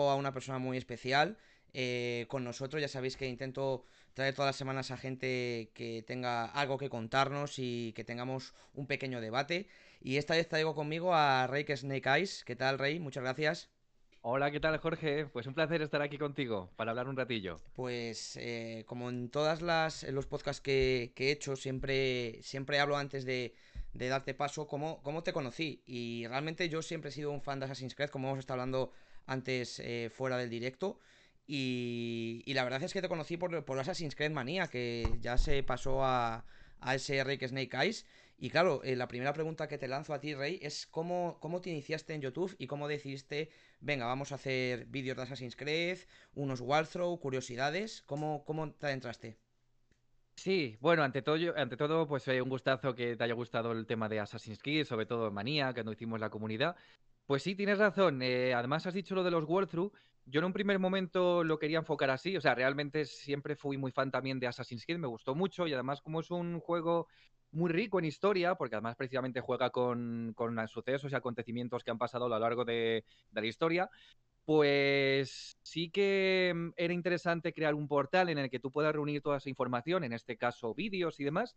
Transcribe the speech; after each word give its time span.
traigo 0.00 0.10
a 0.10 0.16
una 0.16 0.32
persona 0.32 0.58
muy 0.58 0.76
especial 0.76 1.36
eh, 1.72 2.26
con 2.28 2.44
nosotros. 2.44 2.80
Ya 2.80 2.88
sabéis 2.88 3.16
que 3.16 3.26
intento 3.28 3.84
traer 4.14 4.34
todas 4.34 4.48
las 4.48 4.56
semanas 4.56 4.90
a 4.90 4.96
gente 4.96 5.70
que 5.74 6.02
tenga 6.06 6.46
algo 6.46 6.78
que 6.78 6.88
contarnos 6.88 7.58
y 7.58 7.92
que 7.94 8.04
tengamos 8.04 8.54
un 8.74 8.86
pequeño 8.86 9.20
debate. 9.20 9.68
Y 10.00 10.16
esta 10.16 10.34
vez 10.34 10.48
traigo 10.48 10.74
conmigo 10.74 11.14
a 11.14 11.46
Rey 11.46 11.64
que 11.64 11.76
Snake 11.76 12.08
Eyes. 12.08 12.44
¿Qué 12.44 12.56
tal, 12.56 12.78
Rey? 12.78 12.98
Muchas 12.98 13.22
gracias. 13.22 13.68
Hola, 14.22 14.50
¿qué 14.50 14.60
tal, 14.60 14.76
Jorge? 14.78 15.26
Pues 15.26 15.46
un 15.46 15.54
placer 15.54 15.80
estar 15.80 16.02
aquí 16.02 16.18
contigo 16.18 16.70
para 16.76 16.90
hablar 16.90 17.08
un 17.08 17.16
ratillo. 17.16 17.60
Pues 17.74 18.36
eh, 18.36 18.84
como 18.86 19.08
en 19.08 19.30
todas 19.30 19.62
las 19.62 20.02
los 20.04 20.26
podcasts 20.26 20.60
que, 20.60 21.12
he 21.16 21.30
hecho, 21.30 21.56
siempre, 21.56 22.38
siempre 22.42 22.80
hablo 22.80 22.96
antes 22.96 23.24
de, 23.24 23.54
darte 23.94 24.34
paso 24.34 24.66
cómo, 24.66 25.02
cómo 25.02 25.22
te 25.22 25.32
conocí. 25.32 25.82
Y 25.86 26.26
realmente 26.26 26.68
yo 26.68 26.82
siempre 26.82 27.10
he 27.10 27.12
sido 27.12 27.30
un 27.30 27.40
fan 27.40 27.60
de 27.60 27.66
Assassin's 27.66 27.94
Creed, 27.94 28.10
como 28.10 28.28
hemos 28.28 28.40
estado 28.40 28.60
hablando 28.60 28.92
antes 29.26 29.80
eh, 29.80 30.10
fuera 30.12 30.36
del 30.36 30.50
directo. 30.50 30.98
Y, 31.46 32.44
la 32.46 32.62
verdad 32.62 32.82
es 32.82 32.92
que 32.92 33.02
te 33.02 33.08
conocí 33.08 33.36
por, 33.36 33.64
por 33.64 33.78
Assassin's 33.78 34.14
Creed 34.14 34.30
Manía, 34.30 34.68
que 34.68 35.18
ya 35.20 35.36
se 35.36 35.62
pasó 35.64 36.04
a, 36.04 36.44
a 36.80 36.94
ese 36.94 37.24
Rey 37.24 37.38
que 37.38 37.48
Snake 37.48 37.76
Eyes. 37.76 38.06
Y 38.42 38.48
claro, 38.48 38.82
eh, 38.84 38.96
la 38.96 39.06
primera 39.06 39.34
pregunta 39.34 39.68
que 39.68 39.76
te 39.76 39.86
lanzo 39.86 40.14
a 40.14 40.20
ti, 40.20 40.34
Rey, 40.34 40.58
es 40.62 40.86
cómo, 40.86 41.36
cómo 41.40 41.60
te 41.60 41.70
iniciaste 41.70 42.14
en 42.14 42.22
YouTube 42.22 42.56
y 42.58 42.66
cómo 42.68 42.88
decidiste, 42.88 43.50
venga, 43.80 44.06
vamos 44.06 44.32
a 44.32 44.36
hacer 44.36 44.86
vídeos 44.86 45.16
de 45.18 45.24
Assassin's 45.24 45.56
Creed, 45.56 45.98
unos 46.34 46.62
walkthrough, 46.62 47.20
curiosidades. 47.20 48.02
¿Cómo, 48.02 48.42
cómo 48.46 48.72
te 48.72 48.86
adentraste? 48.86 49.36
Sí, 50.36 50.78
bueno, 50.80 51.02
ante 51.02 51.20
todo, 51.20 51.36
ante 51.54 51.76
todo 51.76 52.08
pues 52.08 52.26
eh, 52.28 52.40
un 52.40 52.48
gustazo 52.48 52.94
que 52.94 53.14
te 53.14 53.24
haya 53.24 53.34
gustado 53.34 53.72
el 53.72 53.86
tema 53.86 54.08
de 54.08 54.20
Assassin's 54.20 54.58
Creed, 54.58 54.86
sobre 54.86 55.04
todo 55.04 55.30
Manía, 55.30 55.74
que 55.74 55.84
no 55.84 55.92
hicimos 55.92 56.18
la 56.18 56.30
comunidad. 56.30 56.76
Pues 57.30 57.44
sí, 57.44 57.54
tienes 57.54 57.78
razón. 57.78 58.22
Eh, 58.22 58.54
además, 58.54 58.88
has 58.88 58.94
dicho 58.94 59.14
lo 59.14 59.22
de 59.22 59.30
los 59.30 59.44
walkthrough. 59.44 59.92
Yo 60.26 60.40
en 60.40 60.46
un 60.46 60.52
primer 60.52 60.80
momento 60.80 61.44
lo 61.44 61.60
quería 61.60 61.78
enfocar 61.78 62.10
así. 62.10 62.36
O 62.36 62.40
sea, 62.40 62.56
realmente 62.56 63.04
siempre 63.04 63.54
fui 63.54 63.78
muy 63.78 63.92
fan 63.92 64.10
también 64.10 64.40
de 64.40 64.48
Assassin's 64.48 64.84
Creed. 64.84 64.98
Me 64.98 65.06
gustó 65.06 65.36
mucho 65.36 65.68
y 65.68 65.72
además, 65.72 66.00
como 66.02 66.18
es 66.18 66.32
un 66.32 66.58
juego 66.58 67.06
muy 67.52 67.70
rico 67.70 68.00
en 68.00 68.06
historia, 68.06 68.56
porque 68.56 68.74
además 68.74 68.96
precisamente 68.96 69.40
juega 69.40 69.70
con, 69.70 70.32
con 70.34 70.66
sucesos 70.66 71.12
y 71.12 71.14
acontecimientos 71.14 71.84
que 71.84 71.92
han 71.92 71.98
pasado 71.98 72.24
a 72.26 72.30
lo 72.30 72.38
largo 72.40 72.64
de, 72.64 73.04
de 73.30 73.40
la 73.40 73.46
historia, 73.46 73.88
pues 74.44 75.56
sí 75.62 75.88
que 75.92 76.52
mm, 76.52 76.70
era 76.76 76.92
interesante 76.92 77.52
crear 77.52 77.76
un 77.76 77.86
portal 77.86 78.28
en 78.30 78.38
el 78.38 78.50
que 78.50 78.58
tú 78.58 78.72
puedas 78.72 78.92
reunir 78.92 79.22
toda 79.22 79.36
esa 79.36 79.48
información, 79.48 80.02
en 80.02 80.14
este 80.14 80.36
caso 80.36 80.74
vídeos 80.74 81.20
y 81.20 81.24
demás. 81.24 81.56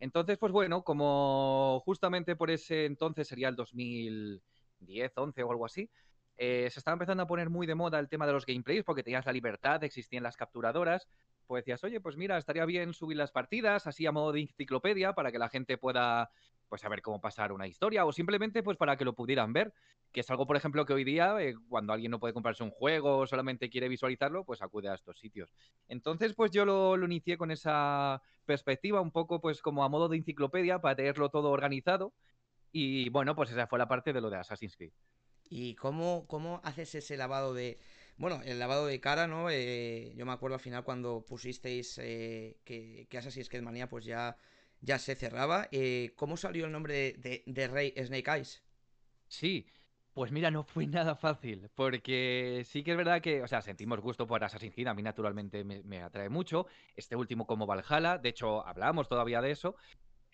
Entonces, 0.00 0.36
pues 0.36 0.50
bueno, 0.50 0.82
como 0.82 1.80
justamente 1.84 2.34
por 2.34 2.50
ese 2.50 2.86
entonces 2.86 3.28
sería 3.28 3.48
el 3.48 3.54
2000 3.54 4.42
10, 4.84 5.12
11 5.16 5.42
o 5.42 5.50
algo 5.50 5.66
así, 5.66 5.90
eh, 6.36 6.68
se 6.70 6.80
estaba 6.80 6.94
empezando 6.94 7.22
a 7.22 7.26
poner 7.26 7.50
muy 7.50 7.66
de 7.66 7.74
moda 7.74 7.98
el 7.98 8.08
tema 8.08 8.26
de 8.26 8.32
los 8.32 8.46
gameplays 8.46 8.84
porque 8.84 9.02
tenías 9.02 9.26
la 9.26 9.32
libertad, 9.32 9.82
existían 9.84 10.22
las 10.22 10.36
capturadoras. 10.36 11.08
Pues 11.46 11.64
decías, 11.64 11.84
oye, 11.84 12.00
pues 12.00 12.16
mira, 12.16 12.38
estaría 12.38 12.64
bien 12.64 12.94
subir 12.94 13.16
las 13.16 13.30
partidas 13.30 13.86
así 13.86 14.06
a 14.06 14.12
modo 14.12 14.32
de 14.32 14.40
enciclopedia 14.40 15.12
para 15.12 15.30
que 15.32 15.38
la 15.38 15.48
gente 15.48 15.76
pueda 15.76 16.30
pues 16.68 16.80
saber 16.80 17.02
cómo 17.02 17.20
pasar 17.20 17.52
una 17.52 17.66
historia 17.66 18.06
o 18.06 18.12
simplemente 18.12 18.62
pues 18.62 18.78
para 18.78 18.96
que 18.96 19.04
lo 19.04 19.14
pudieran 19.14 19.52
ver, 19.52 19.74
que 20.10 20.20
es 20.20 20.30
algo 20.30 20.46
por 20.46 20.56
ejemplo 20.56 20.86
que 20.86 20.94
hoy 20.94 21.04
día 21.04 21.36
eh, 21.38 21.54
cuando 21.68 21.92
alguien 21.92 22.10
no 22.10 22.18
puede 22.18 22.32
comprarse 22.32 22.62
un 22.64 22.70
juego 22.70 23.18
o 23.18 23.26
solamente 23.26 23.68
quiere 23.68 23.90
visualizarlo, 23.90 24.44
pues 24.44 24.62
acude 24.62 24.88
a 24.88 24.94
estos 24.94 25.18
sitios. 25.18 25.52
Entonces 25.88 26.32
pues 26.34 26.50
yo 26.50 26.64
lo, 26.64 26.96
lo 26.96 27.04
inicié 27.04 27.36
con 27.36 27.50
esa 27.50 28.22
perspectiva 28.46 29.02
un 29.02 29.10
poco 29.10 29.40
pues 29.42 29.60
como 29.60 29.84
a 29.84 29.90
modo 29.90 30.08
de 30.08 30.16
enciclopedia 30.16 30.80
para 30.80 30.96
tenerlo 30.96 31.28
todo 31.28 31.50
organizado 31.50 32.14
y 32.72 33.08
bueno, 33.10 33.36
pues 33.36 33.50
esa 33.50 33.66
fue 33.66 33.78
la 33.78 33.88
parte 33.88 34.12
de 34.12 34.20
lo 34.20 34.30
de 34.30 34.38
Assassin's 34.38 34.76
Creed. 34.76 34.92
¿Y 35.54 35.74
cómo, 35.74 36.26
cómo 36.28 36.62
haces 36.64 36.94
ese 36.94 37.16
lavado 37.18 37.52
de... 37.52 37.78
Bueno, 38.16 38.40
el 38.44 38.58
lavado 38.58 38.86
de 38.86 39.00
cara, 39.00 39.26
¿no? 39.26 39.50
Eh, 39.50 40.14
yo 40.16 40.24
me 40.24 40.32
acuerdo 40.32 40.54
al 40.54 40.60
final 40.60 40.82
cuando 40.82 41.26
pusisteis 41.26 41.98
eh, 41.98 42.56
que, 42.64 43.06
que, 43.10 43.18
Assassin's 43.18 43.50
Creed 43.50 43.62
Manía 43.62 43.86
pues 43.88 44.06
ya, 44.06 44.36
ya 44.80 44.98
se 44.98 45.14
cerraba. 45.14 45.68
Eh, 45.70 46.12
¿Cómo 46.16 46.38
salió 46.38 46.64
el 46.64 46.72
nombre 46.72 47.14
de, 47.18 47.42
de, 47.44 47.68
Rey 47.68 47.92
Snake 48.02 48.30
Eyes? 48.30 48.62
Sí, 49.28 49.66
pues 50.14 50.32
mira, 50.32 50.50
no 50.50 50.64
fue 50.64 50.86
nada 50.86 51.16
fácil, 51.16 51.68
porque 51.74 52.62
sí 52.66 52.82
que 52.82 52.92
es 52.92 52.96
verdad 52.96 53.20
que, 53.20 53.42
o 53.42 53.48
sea, 53.48 53.60
sentimos 53.60 54.00
gusto 54.00 54.26
por 54.26 54.42
Assassin's 54.42 54.74
Creed, 54.74 54.86
a 54.86 54.94
mí 54.94 55.02
naturalmente 55.02 55.64
me, 55.64 55.82
me, 55.82 56.02
atrae 56.02 56.30
mucho, 56.30 56.66
este 56.96 57.16
último 57.16 57.46
como 57.46 57.66
Valhalla, 57.66 58.18
de 58.18 58.30
hecho 58.30 58.66
hablamos 58.66 59.08
todavía 59.08 59.42
de 59.42 59.50
eso, 59.50 59.76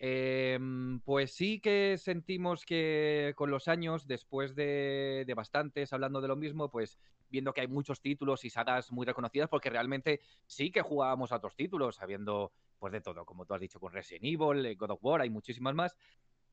Em, 0.01 1.01
pues 1.01 1.33
sí 1.33 1.59
que 1.59 1.97
sentimos 1.97 2.65
que 2.65 3.33
con 3.35 3.51
los 3.51 3.67
años, 3.67 4.07
después 4.07 4.55
de, 4.55 5.29
bastantes 5.35 5.91
hablando 5.91 6.21
de 6.21 6.29
lo 6.29 6.37
mismo, 6.37 6.71
pues 6.71 6.97
viendo 7.29 7.51
que 7.51 7.61
hay 7.61 7.67
muchos 7.67 7.99
títulos 8.01 8.45
y 8.45 8.49
sagas 8.49 8.93
muy 8.93 9.05
reconocidas, 9.05 9.49
porque 9.49 9.69
realmente 9.69 10.21
sí 10.45 10.71
que 10.71 10.81
jugábamos 10.81 11.33
a 11.33 11.35
otros 11.35 11.53
títulos, 11.57 11.97
sabiendo 11.97 12.53
pues 12.79 12.93
de 12.93 13.01
todo, 13.01 13.25
como 13.25 13.45
tú 13.45 13.53
has 13.53 13.59
dicho 13.59 13.81
con 13.81 13.91
Resident 13.91 14.23
Evil, 14.23 14.65
eh, 14.65 14.75
God 14.75 14.91
of 14.91 15.03
War, 15.03 15.19
hay 15.19 15.29
muchísimas 15.29 15.75
más. 15.75 15.97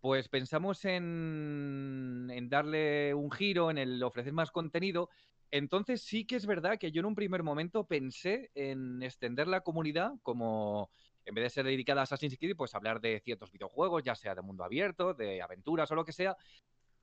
Pues 0.01 0.29
pensamos 0.29 0.85
en, 0.85 2.49
darle 2.49 3.15
un 3.15 3.31
giro, 3.31 3.71
en 3.71 3.79
el 3.79 4.03
ofrecer 4.03 4.33
más 4.33 4.51
contenido. 4.51 5.09
Entonces 5.53 6.03
sí 6.03 6.27
que 6.27 6.35
es 6.35 6.47
verdad 6.47 6.79
que 6.79 6.91
yo 6.91 6.99
en 6.99 7.07
un 7.07 7.15
primer 7.15 7.45
momento 7.45 7.87
pensé 7.87 8.51
en 8.57 9.03
extender 9.05 9.47
la 9.47 9.61
comunidad 9.61 10.15
como 10.23 10.91
en 11.27 11.35
vez 11.35 11.45
de 11.45 11.51
ser 11.51 11.67
dedicada 11.67 12.01
a 12.01 12.05
Assassin's 12.05 12.39
Creed, 12.39 12.57
pues 12.57 12.75
hablar 12.75 13.01
de 13.01 13.21
ciertos 13.21 13.51
videojuegos, 13.51 14.05
ya 14.05 14.15
sea 14.15 14.35
de 14.35 14.43
mundo 14.43 14.63
abierto, 14.65 15.13
de 15.13 15.43
aventuras 15.43 15.91
o 15.91 15.97
lo 15.97 16.05
que 16.05 16.13
sea. 16.13 16.37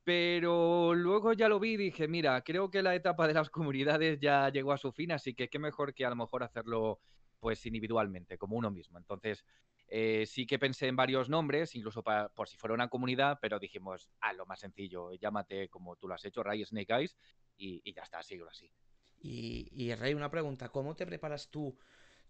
Pero 0.02 0.94
luego 0.94 1.34
ya 1.34 1.48
lo 1.48 1.60
vi 1.60 1.74
y 1.74 1.76
dije, 1.76 2.08
mira, 2.08 2.40
creo 2.42 2.70
que 2.70 2.82
la 2.82 2.94
etapa 2.94 3.28
de 3.28 3.34
las 3.34 3.50
comunidades 3.50 4.18
ya 4.20 4.48
llegó 4.48 4.72
a 4.72 4.78
su 4.78 4.92
fin, 4.92 5.12
así 5.12 5.34
que 5.34 5.48
qué 5.48 5.58
mejor 5.58 5.94
que 5.94 6.04
a 6.04 6.10
lo 6.10 6.16
mejor 6.16 6.42
hacerlo 6.42 7.00
pues 7.38 7.64
individualmente, 7.66 8.38
como 8.38 8.56
uno 8.56 8.70
mismo. 8.70 8.96
Entonces, 8.96 9.44
eh, 9.88 10.24
sí 10.26 10.46
que 10.46 10.58
pensé 10.58 10.88
en 10.88 10.96
varios 10.96 11.28
nombres, 11.28 11.74
incluso 11.74 12.02
por 12.02 12.48
si 12.48 12.56
fuera 12.56 12.74
una 12.74 12.88
comunidad, 12.88 13.38
pero 13.40 13.58
dijimos, 13.58 14.08
ah, 14.20 14.32
lo 14.32 14.46
más 14.46 14.60
sencillo, 14.60 15.12
llámate 15.12 15.68
como 15.68 15.96
tú 15.96 16.08
lo 16.08 16.14
has 16.14 16.24
hecho, 16.24 16.42
Ray 16.42 16.64
Snake 16.64 16.94
Eyes, 16.94 17.16
y, 17.56 17.92
ya 17.92 18.02
está, 18.02 18.22
sigo 18.22 18.48
así. 18.48 18.72
Y, 19.18 19.68
y 19.70 19.94
Ray, 19.94 20.14
una 20.14 20.30
pregunta, 20.30 20.70
¿cómo 20.70 20.96
te 20.96 21.06
preparas 21.06 21.50
tú 21.50 21.76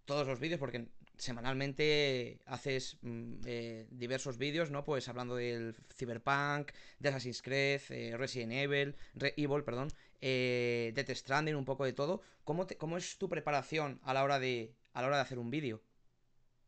todos 0.04 0.26
los 0.26 0.40
vídeos? 0.40 0.60
Porque 0.60 0.86
semanalmente 1.16 2.40
haces 2.46 2.98
mm, 3.02 3.34
eh, 3.46 3.86
diversos 3.90 4.38
vídeos, 4.38 4.70
¿no? 4.70 4.84
Pues 4.84 5.08
hablando 5.08 5.36
del 5.36 5.76
Cyberpunk, 5.94 6.72
de 6.98 7.08
Assassin's 7.08 7.42
Creed, 7.42 7.80
eh, 7.90 8.16
Resident 8.16 8.52
Evil, 8.52 8.96
Evil, 9.36 9.64
perdón, 9.64 9.88
eh, 10.20 10.92
Death 10.94 11.10
Stranding, 11.10 11.54
un 11.54 11.64
poco 11.64 11.84
de 11.84 11.92
todo. 11.92 12.22
¿Cómo, 12.44 12.66
¿Cómo 12.78 12.96
es 12.96 13.18
tu 13.18 13.28
preparación 13.28 14.00
a 14.02 14.14
la 14.14 14.24
hora 14.24 14.38
de, 14.38 14.74
a 14.92 15.00
la 15.02 15.08
hora 15.08 15.16
de 15.16 15.22
hacer 15.22 15.38
un 15.38 15.50
vídeo? 15.50 15.82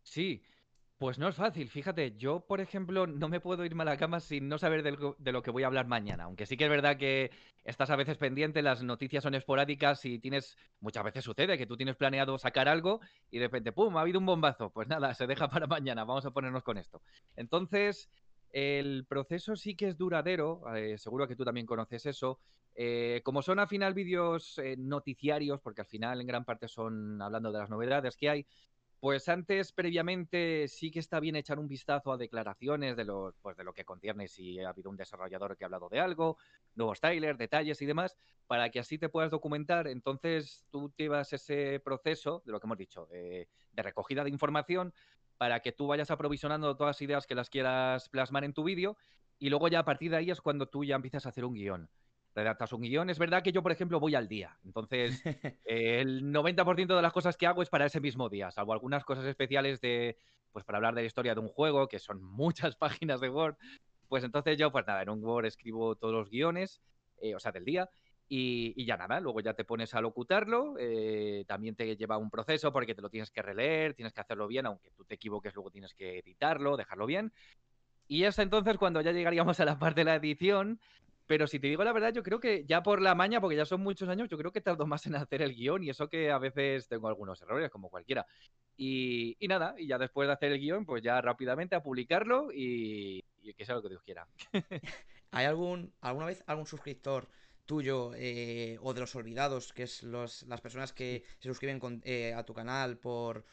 Sí, 0.03 0.43
pues 0.99 1.19
no 1.19 1.29
es 1.29 1.37
fácil, 1.37 1.69
fíjate, 1.69 2.17
yo 2.17 2.41
por 2.41 2.61
ejemplo 2.61 3.07
no 3.07 3.29
me 3.29 3.41
puedo 3.41 3.65
irme 3.65 3.83
a 3.83 3.87
la 3.87 3.97
cama 3.99 4.19
sin 4.21 4.49
no 4.49 4.57
saber 4.57 4.83
de 4.83 5.33
lo, 5.33 5.43
que 5.43 5.51
voy 5.51 5.62
a 5.62 5.67
hablar 5.67 5.87
mañana, 5.87 6.25
aunque 6.25 6.47
sí 6.47 6.57
que 6.57 6.65
es 6.65 6.71
verdad 6.71 6.97
que 6.97 7.31
estás 7.65 7.91
a 7.91 7.97
veces 7.97 8.17
pendiente, 8.17 8.62
las 8.62 8.83
noticias 8.83 9.23
son 9.23 9.34
esporádicas 9.34 10.05
y 10.07 10.19
tienes, 10.19 10.57
muchas 10.81 11.05
veces 11.05 11.25
sucede 11.25 11.59
que 11.59 11.67
tú 11.67 11.77
tienes 11.77 11.97
planeado 11.97 12.39
sacar 12.39 12.67
algo 12.69 13.01
y 13.31 13.39
de 13.39 13.47
repente, 13.47 13.73
¡pum!, 13.73 13.97
ha 13.99 14.01
habido 14.01 14.19
un 14.19 14.27
bombazo, 14.27 14.71
pues 14.71 14.89
nada, 14.89 15.12
se 15.12 15.27
deja 15.27 15.49
para 15.49 15.67
mañana, 15.67 16.05
vamos 16.05 16.25
a 16.25 16.31
ponernos 16.31 16.62
con 16.62 16.79
esto. 16.79 17.03
Entonces, 17.37 18.09
el 18.51 19.05
proceso 19.07 19.55
sí 19.55 19.77
que 19.77 19.89
es 19.89 19.99
duradero, 19.99 20.63
eh, 20.75 20.97
seguro 20.97 21.28
que 21.28 21.37
tú 21.37 21.45
también 21.45 21.67
conoces 21.67 22.07
eso. 22.07 22.41
Eh, 22.75 23.21
como 23.25 23.43
son 23.43 23.59
al 23.59 23.69
final 23.69 23.95
vídeos 23.95 24.59
eh, 24.59 24.77
noticiarios, 24.78 25.61
porque 25.61 25.81
al 25.83 25.87
final 25.87 26.21
en 26.21 26.27
gran 26.27 26.45
parte 26.45 26.69
son 26.69 27.21
hablando 27.21 27.53
de 27.53 27.59
las 27.59 27.71
novedades 27.71 28.17
que 28.17 28.28
hay, 28.28 28.47
pues 29.01 29.29
antes, 29.29 29.73
previamente, 29.73 30.69
sí 30.69 30.91
que 30.91 30.99
está 30.99 31.21
bien 31.21 31.37
echar 31.37 31.59
un 31.59 31.69
vistazo 31.69 32.12
a 32.12 32.17
declaraciones 32.17 32.97
de 32.97 33.05
lo, 33.05 33.34
pues 33.43 33.57
de 33.57 33.65
lo 33.65 33.73
que 33.73 33.84
concierne 33.84 34.29
si 34.29 34.59
ha 34.61 34.71
habido 34.71 34.91
un 34.91 34.97
desarrollador 34.97 35.57
que 35.57 35.65
ha 35.65 35.67
hablado 35.67 35.89
de 35.89 36.01
algo, 36.01 36.39
nuevos 36.75 37.01
trailers, 37.01 37.39
detalles 37.39 37.81
y 37.83 37.87
demás, 37.87 38.17
para 38.47 38.71
que 38.71 38.81
así 38.81 38.99
te 38.99 39.09
puedas 39.09 39.31
documentar. 39.31 39.87
Entonces, 39.87 40.65
tú 40.71 40.93
llevas 40.97 41.33
ese 41.33 41.81
proceso, 41.81 42.43
de 42.45 42.53
lo 42.53 42.60
que 42.60 42.66
hemos 42.66 42.78
dicho, 42.78 43.07
de 43.07 43.48
recogida 43.75 44.25
de 44.25 44.31
información, 44.31 44.95
para 45.37 45.60
que 45.60 45.72
tú 45.72 45.87
vayas 45.87 46.10
aprovisionando 46.10 46.77
todas 46.77 46.97
las 46.97 47.03
ideas 47.03 47.27
que 47.27 47.34
las 47.34 47.51
quieras 47.51 48.09
plasmar 48.09 48.45
en 48.45 48.54
tu 48.54 48.65
vídeo, 48.65 48.97
y 49.39 49.51
luego 49.51 49.69
ya 49.69 49.81
a 49.81 49.84
partir 49.84 50.10
de 50.10 50.16
ahí 50.16 50.31
es 50.31 50.41
cuando 50.41 50.66
tú 50.66 50.84
ya 50.84 50.97
empiezas 50.97 51.27
a 51.27 51.28
hacer 51.28 51.45
un 51.45 51.54
guion 51.54 51.91
redactas 52.36 52.72
un 52.72 52.83
guion. 52.83 53.10
Es 53.10 53.18
verdad 53.18 53.42
que 53.42 53.53
yo, 53.53 53.62
por 53.62 53.72
ejemplo, 53.72 53.98
voy 53.98 54.15
al 54.15 54.28
día. 54.28 54.56
Entonces, 54.65 55.22
el 55.65 56.33
90% 56.33 56.94
de 56.94 57.03
las 57.03 57.12
cosas 57.12 57.36
que 57.36 57.47
hago 57.47 57.62
es 57.62 57.71
para 57.71 57.86
ese 57.86 58.00
mismo 58.00 58.28
día, 58.28 58.50
salvo 58.50 58.72
algunas 58.72 59.04
cosas 59.04 59.24
especiales 59.24 59.80
de, 59.80 60.16
pues 60.53 60.65
para 60.65 60.78
hablar 60.78 60.94
de 60.94 61.03
la 61.03 61.06
historia 61.06 61.34
de 61.34 61.41
un 61.41 61.48
juego, 61.48 61.88
que 61.88 61.98
son 61.98 62.22
muchas 62.22 62.77
páginas 62.77 63.21
de 63.21 63.30
Word. 63.30 63.56
Pues 64.09 64.22
entonces 64.22 64.56
yo, 64.56 64.71
pues 64.71 64.86
nada, 64.86 65.03
en 65.03 65.10
un 65.10 65.24
Word 65.24 65.47
escribo 65.47 65.97
todos 65.97 66.15
los 66.15 66.30
guiones, 66.30 66.80
eh, 67.21 67.34
o 67.34 67.41
sea, 67.41 67.53
del 67.53 67.65
día. 67.65 67.88
Y, 68.28 68.84
ya 68.84 68.97
nada, 68.97 69.21
luego 69.21 69.41
ya 69.41 69.54
te 69.54 69.65
pones 69.65 69.94
a 69.94 70.00
locutarlo, 70.00 70.74
eh, 70.78 71.44
también 71.47 71.77
te 71.77 71.97
lleva 71.97 72.18
un 72.18 72.28
proceso 72.28 72.72
porque 72.72 72.92
te 72.92 73.00
lo 73.00 73.09
tienes 73.09 73.30
que 73.30 73.41
releer, 73.41 73.94
tienes 73.94 74.12
que 74.12 74.21
hacerlo 74.21 74.48
bien, 74.48 74.66
aunque 74.66 74.91
tú 74.91 75.04
te 75.04 75.15
equivoques, 75.15 75.54
luego 75.54 75.71
tienes 75.71 75.94
que 75.94 76.18
editarlo, 76.18 76.77
dejarlo 76.77 77.06
bien. 77.06 77.33
Y 78.09 78.24
hasta 78.24 78.42
entonces, 78.42 78.78
cuando 78.78 79.00
ya 79.00 79.12
llegaríamos 79.12 79.60
a 79.60 79.65
la 79.65 79.78
parte 79.78 80.00
de 80.00 80.06
la 80.06 80.16
edición, 80.16 80.80
Pero 81.27 81.47
si 81.47 81.59
te 81.59 81.67
digo 81.67 81.84
la 81.84 81.93
verdad, 81.93 82.13
yo 82.13 82.23
creo 82.23 82.41
que 82.41 82.65
ya 82.67 82.83
por 82.83 83.03
la 83.03 83.15
maña, 83.15 83.41
porque 83.41 83.57
ya 83.57 83.65
son 83.65 83.81
muchos 83.83 84.09
años, 84.09 84.28
yo 84.28 84.39
creo 84.39 84.53
que 84.53 84.61
tardo 84.61 84.87
más 84.87 85.07
en 85.07 85.17
hacer 85.17 85.43
el 85.43 85.55
guion 85.55 85.83
y 85.83 85.91
eso 85.91 86.09
que 86.09 86.31
a 86.31 86.39
veces 86.39 86.89
tengo 86.89 87.09
algunos 87.09 87.41
errores, 87.43 87.71
como 87.71 87.91
cualquiera. 87.91 88.27
Y, 88.77 89.37
nada, 89.49 89.75
y 89.78 89.87
ya 89.87 89.99
después 89.99 90.28
de 90.28 90.34
hacer 90.34 90.53
el 90.53 90.61
guion, 90.61 90.84
pues 90.84 91.03
ya 91.03 91.21
rápidamente 91.21 91.75
a 91.75 91.83
publicarlo 91.83 92.49
y, 92.53 93.25
que 93.57 93.65
sea 93.65 93.75
lo 93.75 93.83
que 93.83 93.89
Dios 93.89 94.03
quiera. 94.03 94.27
¿Hay 95.31 95.47
algún, 95.47 95.93
alguna 96.01 96.27
vez 96.27 96.43
algún 96.47 96.67
suscriptor 96.67 97.29
tuyo 97.65 98.13
eh, 98.15 98.79
o 98.81 98.95
de 98.95 99.01
los 99.01 99.15
olvidados, 99.17 99.72
que 99.72 99.83
es 99.83 100.03
los, 100.03 100.43
las 100.45 100.61
personas 100.61 100.93
que 100.93 101.25
se 101.39 101.49
suscriben 101.49 101.81
eh, 102.05 102.33
a 102.34 102.45
tu 102.45 102.55
canal 102.55 102.99
por, 102.99 103.45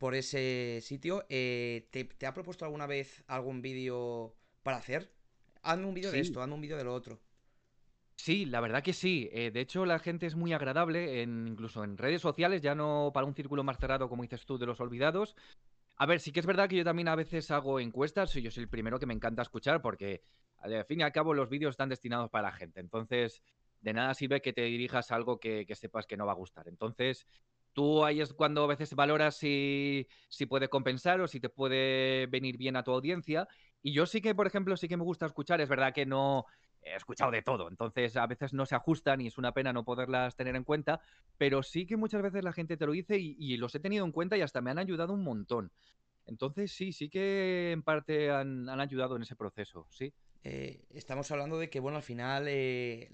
por 0.00 0.14
ese 0.14 0.80
sitio, 0.82 1.24
eh, 1.28 1.86
¿te, 1.90 2.26
ha 2.26 2.34
propuesto 2.34 2.64
alguna 2.64 2.86
vez 2.86 3.22
algún 3.26 3.62
vídeo 3.62 4.34
para 4.62 4.78
hacer? 4.78 5.12
Hazme 5.62 5.86
un 5.86 5.94
vídeo 5.94 6.10
de 6.10 6.20
esto, 6.20 6.42
hazme 6.42 6.54
un 6.54 6.60
vídeo 6.60 6.76
de 6.76 6.84
lo 6.84 6.94
otro. 6.94 7.18
Sí, 8.16 8.44
la 8.44 8.60
verdad 8.60 8.82
que 8.82 8.92
sí. 8.92 9.30
Eh, 9.32 9.50
de 9.50 9.60
hecho, 9.60 9.86
la 9.86 9.98
gente 9.98 10.26
es 10.26 10.34
muy 10.34 10.52
agradable, 10.52 11.22
en, 11.22 11.48
incluso 11.48 11.84
en 11.84 11.96
redes 11.96 12.20
sociales, 12.20 12.60
ya 12.60 12.74
no 12.74 13.10
para 13.14 13.26
un 13.26 13.34
círculo 13.34 13.64
más 13.64 13.78
cerrado, 13.78 14.08
como 14.10 14.22
dices 14.22 14.44
tú, 14.44 14.58
de 14.58 14.66
los 14.66 14.80
olvidados. 14.80 15.34
A 15.96 16.06
ver, 16.06 16.20
sí 16.20 16.32
que 16.32 16.40
es 16.40 16.46
verdad 16.46 16.68
que 16.68 16.76
yo 16.76 16.84
también 16.84 17.08
a 17.08 17.14
veces 17.14 17.50
hago 17.50 17.80
encuestas 17.80 18.34
y 18.36 18.42
yo 18.42 18.50
soy 18.50 18.64
el 18.64 18.68
primero 18.68 18.98
que 18.98 19.06
me 19.06 19.14
encanta 19.14 19.42
escuchar 19.42 19.80
porque, 19.80 20.22
al 20.58 20.84
fin 20.84 21.00
y 21.00 21.02
al 21.02 21.12
cabo, 21.12 21.32
los 21.34 21.48
vídeos 21.48 21.70
están 21.70 21.88
destinados 21.88 22.30
para 22.30 22.48
la 22.50 22.52
gente. 22.52 22.80
Entonces, 22.80 23.42
de 23.80 23.92
nada 23.94 24.12
sirve 24.14 24.42
que 24.42 24.52
te 24.52 24.62
dirijas 24.62 25.10
a 25.10 25.16
algo 25.16 25.40
que, 25.40 25.64
que 25.66 25.74
sepas 25.74 26.06
que 26.06 26.16
no 26.18 26.26
va 26.26 26.32
a 26.32 26.36
gustar. 26.36 26.68
Entonces, 26.68 27.26
tú 27.72 28.04
ahí 28.04 28.20
es 28.20 28.34
cuando 28.34 28.64
a 28.64 28.66
veces 28.66 28.94
valoras 28.94 29.36
si, 29.36 30.06
si 30.28 30.46
puede 30.46 30.68
compensar 30.68 31.20
o 31.20 31.28
si 31.28 31.40
te 31.40 31.48
puede 31.48 32.26
venir 32.26 32.58
bien 32.58 32.76
a 32.76 32.82
tu 32.82 32.92
audiencia. 32.92 33.48
Y 33.82 33.92
yo 33.92 34.06
sí 34.06 34.20
que, 34.20 34.34
por 34.34 34.46
ejemplo, 34.46 34.76
sí 34.76 34.88
que 34.88 34.96
me 34.96 35.04
gusta 35.04 35.26
escuchar. 35.26 35.60
Es 35.60 35.68
verdad 35.68 35.92
que 35.92 36.06
no 36.06 36.46
he 36.82 36.96
escuchado 36.96 37.30
de 37.30 37.42
todo, 37.42 37.68
entonces 37.68 38.16
a 38.16 38.26
veces 38.26 38.54
no 38.54 38.64
se 38.64 38.74
ajustan 38.74 39.20
y 39.20 39.26
es 39.26 39.36
una 39.36 39.52
pena 39.52 39.70
no 39.72 39.84
poderlas 39.84 40.34
tener 40.34 40.56
en 40.56 40.64
cuenta, 40.64 41.00
pero 41.36 41.62
sí 41.62 41.86
que 41.86 41.98
muchas 41.98 42.22
veces 42.22 42.42
la 42.42 42.54
gente 42.54 42.78
te 42.78 42.86
lo 42.86 42.92
dice 42.92 43.18
y, 43.18 43.56
los 43.58 43.74
he 43.74 43.80
tenido 43.80 44.04
en 44.06 44.12
cuenta 44.12 44.38
y 44.38 44.40
hasta 44.40 44.62
me 44.62 44.70
han 44.70 44.78
ayudado 44.78 45.12
un 45.12 45.22
montón. 45.22 45.72
Entonces 46.26 46.72
sí, 46.72 46.92
sí 46.92 47.10
que 47.10 47.72
en 47.72 47.82
parte 47.82 48.30
han, 48.30 48.68
han 48.68 48.80
ayudado 48.80 49.16
en 49.16 49.22
ese 49.22 49.36
proceso, 49.36 49.86
sí. 49.90 50.12
Eh, 50.42 50.86
estamos 50.94 51.30
hablando 51.30 51.58
de 51.58 51.68
que, 51.68 51.80
bueno, 51.80 51.98
al 51.98 52.02
final 52.02 52.46
eh, 52.48 53.10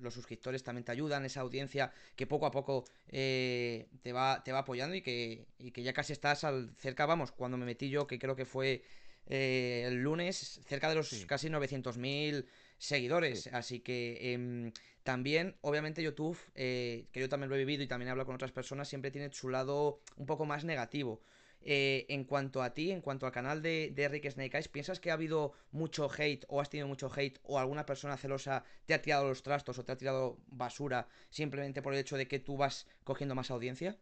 los 0.00 0.12
suscriptores 0.12 0.62
también 0.62 0.84
te 0.84 0.92
ayudan, 0.92 1.24
esa 1.24 1.40
audiencia 1.40 1.92
que 2.14 2.26
poco 2.26 2.44
a 2.44 2.50
poco 2.50 2.84
eh, 3.08 3.88
te, 4.02 4.12
va, 4.12 4.42
te 4.44 4.52
va 4.52 4.58
apoyando 4.60 4.94
y 4.94 5.00
que, 5.00 5.46
y 5.58 5.70
que 5.70 5.82
ya 5.82 5.94
casi 5.94 6.12
estás 6.12 6.44
al, 6.44 6.74
cerca, 6.76 7.06
vamos, 7.06 7.32
cuando 7.32 7.56
me 7.56 7.64
metí 7.64 7.88
yo, 7.88 8.06
que 8.06 8.18
creo 8.18 8.36
que 8.36 8.44
fue 8.44 8.82
el 9.28 10.02
lunes, 10.02 10.60
cerca 10.66 10.88
de 10.88 10.94
los 10.94 11.24
casi 11.26 11.48
900.000 11.48 12.46
seguidores. 12.78 13.48
Así 13.48 13.80
que 13.80 14.32
em, 14.32 14.72
también, 15.02 15.56
obviamente, 15.60 16.02
YouTube, 16.02 16.38
que 16.54 17.08
yo 17.12 17.28
también 17.28 17.50
lo 17.50 17.56
he 17.56 17.58
vivido 17.58 17.82
y 17.82 17.86
también 17.86 18.08
he 18.08 18.10
hablado 18.10 18.26
con 18.26 18.34
otras 18.34 18.52
personas, 18.52 18.88
siempre 18.88 19.10
tiene 19.10 19.32
su 19.32 19.48
lado 19.48 20.00
un 20.16 20.26
poco 20.26 20.44
más 20.44 20.64
negativo. 20.64 21.22
Eh, 21.60 22.06
en 22.08 22.24
cuanto 22.24 22.62
a 22.62 22.72
ti, 22.72 22.92
en 22.92 23.00
cuanto 23.00 23.26
al 23.26 23.32
canal 23.32 23.62
de, 23.62 23.90
de 23.94 24.08
Rick 24.08 24.30
Snake 24.30 24.56
Eyes, 24.56 24.68
¿piensas 24.68 25.00
que 25.00 25.10
ha 25.10 25.14
habido 25.14 25.52
mucho 25.72 26.08
hate 26.10 26.44
o 26.48 26.60
has 26.60 26.70
tenido 26.70 26.86
mucho 26.86 27.10
hate 27.14 27.40
o 27.42 27.58
alguna 27.58 27.84
persona 27.84 28.16
celosa 28.16 28.64
te 28.86 28.94
ha 28.94 29.02
tirado 29.02 29.28
los 29.28 29.42
trastos 29.42 29.78
o 29.78 29.84
te 29.84 29.92
ha 29.92 29.98
tirado 29.98 30.38
basura 30.46 31.08
simplemente 31.30 31.82
por 31.82 31.94
el 31.94 31.98
hecho 31.98 32.16
de 32.16 32.28
que 32.28 32.38
tú 32.38 32.56
vas 32.56 32.86
cogiendo 33.02 33.34
más 33.34 33.50
audiencia? 33.50 33.98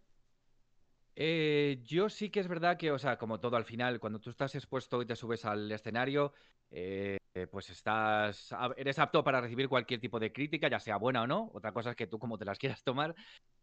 Eh, 1.19 1.81
yo 1.83 2.09
sí 2.11 2.31
que 2.31 2.41
es 2.41 2.49
verdad 2.49 2.77
que, 2.77 2.93
o 2.93 2.99
sea, 2.99 3.17
como 3.17 3.41
todo 3.41 3.57
al 3.57 3.65
final, 3.65 3.99
cuando 4.01 4.21
tú 4.21 4.29
estás 4.31 4.55
expuesto 4.55 5.01
y 5.01 5.07
te 5.07 5.17
subes 5.17 5.45
al 5.47 5.71
escenario, 5.73 6.33
eh, 6.71 7.17
pues 7.51 7.71
estás, 7.71 8.55
eres 8.77 8.99
apto 8.99 9.25
para 9.25 9.41
recibir 9.41 9.69
cualquier 9.69 9.99
tipo 10.01 10.21
de 10.21 10.33
crítica, 10.33 10.69
ya 10.69 10.79
sea 10.81 10.99
buena 10.99 11.23
o 11.23 11.27
no. 11.27 11.51
Otra 11.55 11.73
cosa 11.73 11.91
es 11.91 11.97
que 11.97 12.07
tú 12.07 12.19
como 12.19 12.37
te 12.39 12.45
las 12.45 12.59
quieras 12.59 12.83
tomar 12.85 13.15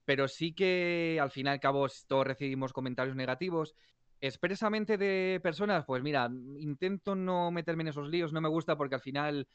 pero 0.05 0.29
sí 0.29 0.53
que 0.55 1.19
al 1.21 1.31
fin 1.31 1.47
y 1.47 1.49
al 1.49 1.59
cabo 1.61 1.87
todos 2.07 2.27
recibimos 2.27 2.73
comentarios 2.73 3.17
negativos. 3.17 3.75
Expresamente 4.21 4.97
de 4.97 5.41
personas, 5.43 5.85
pues 5.85 6.03
mira, 6.03 6.29
intento 6.59 7.15
no 7.15 7.51
meterme 7.51 7.83
en 7.83 7.89
esos 7.89 8.09
líos, 8.09 8.33
no 8.33 8.41
me 8.41 8.49
gusta 8.49 8.77
porque 8.77 8.95
al 8.95 9.01
final 9.01 9.47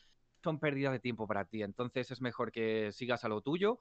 son 0.42 0.60
pérdidas 0.60 0.92
de 0.92 1.00
tiempo 1.00 1.26
para 1.26 1.46
ti, 1.46 1.62
entonces 1.62 2.10
es 2.10 2.20
mejor 2.20 2.52
que 2.52 2.92
sigas 2.92 3.24
a 3.24 3.28
lo 3.28 3.42
tuyo. 3.42 3.80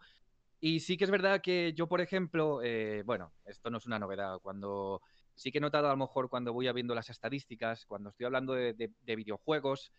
Y 0.60 0.80
sí 0.80 0.98
que 0.98 1.04
es 1.04 1.12
verdad 1.12 1.42
que 1.42 1.74
yo, 1.74 1.88
por 1.88 2.02
ejemplo, 2.02 2.62
eh, 2.64 3.04
bueno, 3.06 3.34
esto 3.46 3.70
no 3.70 3.78
es 3.78 3.86
una 3.86 4.00
novedad, 4.00 4.40
cuando 4.42 5.02
sí 5.36 5.52
que 5.52 5.60
he 5.60 5.62
notado 5.62 5.88
a 5.88 5.92
lo 5.92 5.98
mejor 5.98 6.30
cuando 6.30 6.54
voy 6.54 6.72
viendo 6.74 6.96
las 6.96 7.10
estadísticas, 7.10 7.86
cuando 7.86 8.10
estoy 8.10 8.26
hablando 8.26 8.54
de 8.54 8.92
videojuegos, 9.06 9.92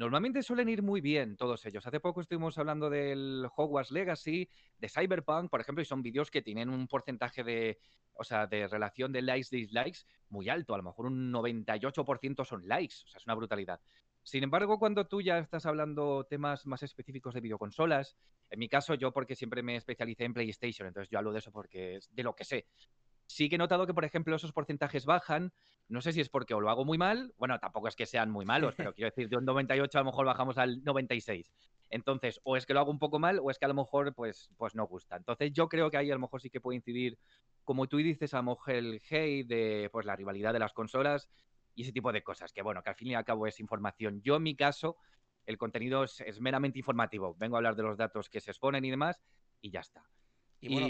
Normalmente 0.00 0.42
suelen 0.42 0.70
ir 0.70 0.82
muy 0.82 1.02
bien 1.02 1.36
todos 1.36 1.66
ellos. 1.66 1.86
Hace 1.86 2.00
poco 2.00 2.22
estuvimos 2.22 2.56
hablando 2.56 2.88
del 2.88 3.46
Hogwarts 3.54 3.90
Legacy, 3.90 4.48
de 4.78 4.88
Cyberpunk, 4.88 5.50
por 5.50 5.60
ejemplo, 5.60 5.82
y 5.82 5.84
son 5.84 6.00
vídeos 6.00 6.30
que 6.30 6.40
tienen 6.40 6.70
un 6.70 6.88
porcentaje 6.88 7.44
de, 7.44 7.78
o 8.14 8.24
sea, 8.24 8.46
de 8.46 8.66
relación 8.66 9.12
de 9.12 9.20
likes, 9.20 9.48
dislikes 9.50 10.06
muy 10.30 10.48
alto. 10.48 10.72
A 10.72 10.78
lo 10.78 10.84
mejor 10.84 11.04
un 11.04 11.30
98% 11.30 12.46
son 12.46 12.66
likes. 12.66 12.94
O 13.04 13.08
sea, 13.08 13.18
es 13.18 13.26
una 13.26 13.34
brutalidad. 13.34 13.82
Sin 14.22 14.44
embargo, 14.44 14.78
cuando 14.78 15.06
tú 15.06 15.20
ya 15.20 15.38
estás 15.38 15.66
hablando 15.66 16.24
temas 16.24 16.66
más 16.66 16.82
específicos 16.82 17.34
de 17.34 17.40
videoconsolas, 17.40 18.16
en 18.50 18.58
mi 18.58 18.68
caso 18.68 18.94
yo 18.94 19.12
porque 19.12 19.34
siempre 19.34 19.62
me 19.62 19.76
especialicé 19.76 20.24
en 20.24 20.34
PlayStation, 20.34 20.88
entonces 20.88 21.10
yo 21.10 21.18
hablo 21.18 21.32
de 21.32 21.38
eso 21.38 21.52
porque 21.52 21.96
es 21.96 22.14
de 22.14 22.22
lo 22.22 22.34
que 22.34 22.44
sé 22.44 22.66
sí 23.30 23.48
que 23.48 23.54
he 23.54 23.58
notado 23.58 23.86
que, 23.86 23.94
por 23.94 24.04
ejemplo, 24.04 24.34
esos 24.34 24.52
porcentajes 24.52 25.06
bajan. 25.06 25.52
No 25.88 26.00
sé 26.00 26.12
si 26.12 26.20
es 26.20 26.28
porque 26.28 26.54
o 26.54 26.60
lo 26.60 26.70
hago 26.70 26.84
muy 26.84 26.98
mal, 26.98 27.32
bueno, 27.38 27.58
tampoco 27.58 27.88
es 27.88 27.96
que 27.96 28.06
sean 28.06 28.30
muy 28.30 28.44
malos, 28.44 28.74
pero 28.76 28.92
quiero 28.94 29.10
decir, 29.10 29.28
de 29.28 29.36
un 29.36 29.44
98 29.44 29.98
a 29.98 30.02
lo 30.02 30.06
mejor 30.06 30.26
bajamos 30.26 30.58
al 30.58 30.82
96. 30.84 31.50
Entonces, 31.90 32.40
o 32.44 32.56
es 32.56 32.66
que 32.66 32.74
lo 32.74 32.80
hago 32.80 32.90
un 32.90 32.98
poco 32.98 33.18
mal, 33.18 33.40
o 33.42 33.50
es 33.50 33.58
que 33.58 33.64
a 33.64 33.68
lo 33.68 33.74
mejor 33.74 34.14
pues, 34.14 34.50
pues 34.56 34.74
no 34.74 34.86
gusta. 34.86 35.16
Entonces, 35.16 35.52
yo 35.52 35.68
creo 35.68 35.90
que 35.90 35.96
ahí 35.96 36.10
a 36.10 36.14
lo 36.14 36.20
mejor 36.20 36.40
sí 36.40 36.50
que 36.50 36.60
puede 36.60 36.76
incidir, 36.76 37.18
como 37.64 37.88
tú 37.88 37.96
dices, 37.96 38.34
a 38.34 38.38
lo 38.38 38.44
mejor 38.44 38.74
el 38.74 39.00
hate 39.10 39.46
de 39.46 39.88
pues, 39.90 40.06
la 40.06 40.16
rivalidad 40.16 40.52
de 40.52 40.60
las 40.60 40.72
consolas 40.72 41.28
y 41.80 41.82
ese 41.82 41.92
tipo 41.92 42.12
de 42.12 42.22
cosas, 42.22 42.52
que 42.52 42.60
bueno, 42.60 42.82
que 42.82 42.90
al 42.90 42.96
fin 42.96 43.08
y 43.08 43.14
al 43.14 43.24
cabo 43.24 43.46
es 43.46 43.58
información. 43.58 44.20
Yo, 44.22 44.36
en 44.36 44.42
mi 44.42 44.54
caso, 44.54 44.96
el 45.46 45.56
contenido 45.56 46.04
es 46.04 46.40
meramente 46.40 46.78
informativo. 46.78 47.34
Vengo 47.38 47.56
a 47.56 47.58
hablar 47.58 47.74
de 47.74 47.82
los 47.82 47.96
datos 47.96 48.28
que 48.28 48.40
se 48.40 48.50
exponen 48.50 48.84
y 48.84 48.90
demás, 48.90 49.20
y 49.62 49.70
ya 49.70 49.80
está. 49.80 50.04
Y 50.60 50.72
bueno, 50.72 50.88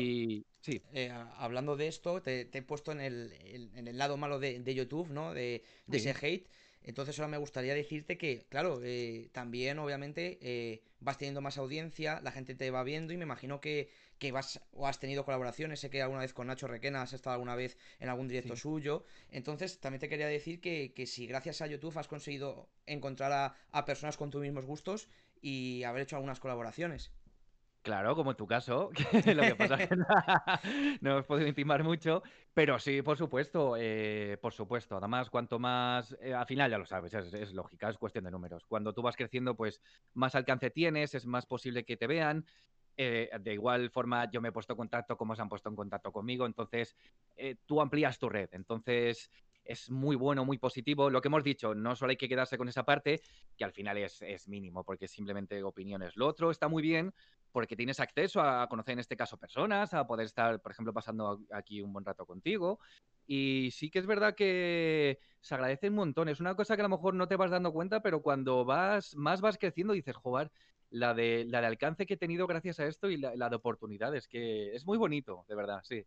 sí. 0.61 0.83
Eh, 0.93 1.11
hablando 1.37 1.77
de 1.77 1.87
esto, 1.87 2.21
te, 2.21 2.51
he 2.53 2.63
puesto 2.63 2.91
en 2.91 3.01
el, 3.01 3.33
en 3.75 3.87
el 3.87 3.97
lado 3.99 4.17
malo 4.17 4.41
de, 4.41 4.75
YouTube, 4.75 5.11
¿no? 5.11 5.33
De, 5.33 5.63
ese 5.91 6.11
hate. 6.11 6.49
Entonces 6.83 7.19
ahora 7.19 7.29
me 7.29 7.37
gustaría 7.37 7.75
decirte 7.75 8.19
que, 8.19 8.47
claro, 8.49 8.81
eh, 8.83 9.29
también 9.33 9.79
obviamente 9.79 10.39
eh, 10.41 10.83
vas 10.99 11.19
teniendo 11.19 11.43
más 11.43 11.59
audiencia, 11.59 12.21
la 12.23 12.33
gente 12.33 12.55
te 12.55 12.71
va 12.71 12.83
viendo 12.83 13.13
y 13.13 13.17
me 13.17 13.25
imagino 13.25 13.61
que, 13.61 13.91
vas 14.31 14.61
o 14.73 14.87
has 14.87 15.01
tenido 15.01 15.25
colaboraciones. 15.25 15.81
Sé 15.81 15.91
que 15.91 16.03
alguna 16.03 16.21
vez 16.21 16.35
con 16.35 16.47
Nacho 16.47 16.69
Requena 16.69 17.03
has 17.03 17.13
estado 17.13 17.35
alguna 17.35 17.57
vez 17.57 17.79
en 17.99 18.09
algún 18.09 18.29
directo 18.29 18.57
suyo. 18.57 19.05
Entonces 19.31 19.81
también 19.81 20.01
te 20.01 20.09
quería 20.09 20.27
decir 20.27 20.61
que, 20.61 20.93
que, 20.95 21.07
si 21.07 21.27
gracias 21.27 21.63
a 21.63 21.67
YouTube 21.67 21.99
has 21.99 22.09
conseguido 22.09 22.69
encontrar 22.87 23.33
a, 23.33 23.55
a 23.73 23.85
personas 23.85 24.17
con 24.17 24.31
tus 24.31 24.43
mismos 24.43 24.67
gustos 24.67 25.09
y 25.41 25.83
haber 25.85 26.03
hecho 26.03 26.17
algunas 26.17 26.41
colaboraciones. 26.41 27.13
Claro, 27.83 28.15
como 28.15 28.33
en 28.33 28.37
tu 28.37 28.47
caso, 28.47 28.91
lo 29.35 29.43
que 29.43 29.57
pasa 29.57 29.75
es 29.77 29.89
que 29.89 29.97
no 29.97 30.05
hemos 31.11 31.25
podido 31.25 31.49
intimar 31.49 31.83
mucho, 31.83 32.23
pero 32.53 32.79
sí, 32.79 33.01
por 33.01 33.17
supuesto, 33.17 33.75
eh, 33.79 34.37
por 34.43 34.53
supuesto. 34.53 34.99
Además, 34.99 35.31
cuanto 35.31 35.59
más, 35.59 36.15
eh, 36.21 36.35
al 36.35 36.45
final 36.45 36.71
ya 36.71 36.77
lo 36.77 36.85
sabes, 36.85 37.15
es, 37.15 37.55
lógica, 37.55 37.89
es 37.89 37.97
cuestión 37.97 38.25
de 38.25 38.31
números. 38.31 38.67
Cuando 38.67 38.93
tú 38.93 39.01
vas 39.01 39.17
creciendo, 39.17 39.57
pues 39.57 39.81
más 40.13 40.35
alcance 40.35 40.71
tienes, 40.71 41.15
es 41.15 41.25
más 41.25 41.47
posible 41.47 41.85
que 41.87 41.97
te 41.97 42.07
vean. 42.07 42.45
Eh, 42.97 43.31
de 43.41 43.53
igual 43.55 43.91
forma, 43.91 44.31
yo 44.31 44.41
me 44.41 44.49
he 44.49 44.53
puesto 44.53 44.75
en 44.75 44.79
contacto 44.79 45.17
como 45.17 45.35
se 45.35 45.43
han 45.43 45.49
puesto 45.49 45.69
en 45.69 45.77
contacto 45.77 46.13
conmigo, 46.13 46.47
entonces 46.47 46.97
tú 47.65 47.81
amplías 47.81 48.19
tu 48.19 48.29
red. 48.29 48.51
Entonces, 48.53 49.31
es 49.65 49.91
muy 49.91 50.17
bueno, 50.17 50.45
muy 50.45 50.59
positivo. 50.59 51.11
Lo 51.11 51.21
que 51.21 51.29
hemos 51.29 51.45
dicho, 51.45 51.75
no 51.75 51.95
solo 51.97 52.11
hay 52.11 52.17
que 52.17 52.29
quedarse 52.29 52.59
con 52.59 52.69
esa 52.69 52.85
parte, 52.85 53.23
que 53.57 53.65
al 53.65 53.73
final 53.73 53.99
es, 53.99 54.21
es 54.23 54.49
mínimo, 54.49 54.85
porque 54.85 55.09
simplemente 55.09 55.63
opiniones. 55.63 56.17
Lo 56.17 56.27
otro 56.27 56.51
está 56.51 56.69
muy 56.69 56.83
bien 56.83 57.15
porque 57.53 57.77
tienes 57.77 58.01
acceso 58.01 58.41
a 58.41 58.69
conocer 58.69 58.93
en 58.93 59.01
este 59.01 59.17
caso 59.17 59.37
personas, 59.37 59.93
a 59.95 60.07
poder 60.07 60.27
estar, 60.27 60.61
por 60.61 60.73
ejemplo, 60.73 60.93
pasando 60.93 61.41
aquí 61.53 61.83
un 61.83 61.93
buen 61.93 62.05
rato 62.05 62.27
contigo. 62.27 62.79
Y 63.27 63.71
sí 63.73 63.91
que 63.91 63.99
es 64.01 64.07
verdad 64.07 64.35
que 64.35 65.19
se 65.41 65.55
agradece 65.55 65.89
un 65.89 65.95
montón. 65.97 66.29
Es 66.29 66.41
una 66.41 66.55
cosa 66.55 66.75
que 66.77 66.83
a 66.83 66.89
lo 66.89 66.97
mejor 66.97 67.15
no 67.15 67.29
te 67.29 67.37
vas 67.37 67.51
dando 67.51 67.73
cuenta, 67.73 68.03
pero 68.03 68.23
cuando 68.23 68.65
vas 68.65 69.15
más 69.17 69.41
vas 69.41 69.59
creciendo 69.59 69.93
dices, 69.93 70.17
joder, 70.17 70.51
la 70.91 71.15
de, 71.15 71.45
la 71.49 71.61
de 71.61 71.67
alcance 71.69 72.07
que 72.07 72.15
he 72.15 72.19
tenido 72.19 72.47
gracias 72.47 72.81
a 72.81 72.87
esto 72.87 73.11
y 73.11 73.17
la, 73.17 73.35
la 73.37 73.49
de 73.49 73.57
oportunidades, 73.57 74.29
que 74.29 74.75
es 74.75 74.85
muy 74.87 74.99
bonito, 74.99 75.45
de 75.49 75.55
verdad, 75.55 75.81
sí. 75.83 76.05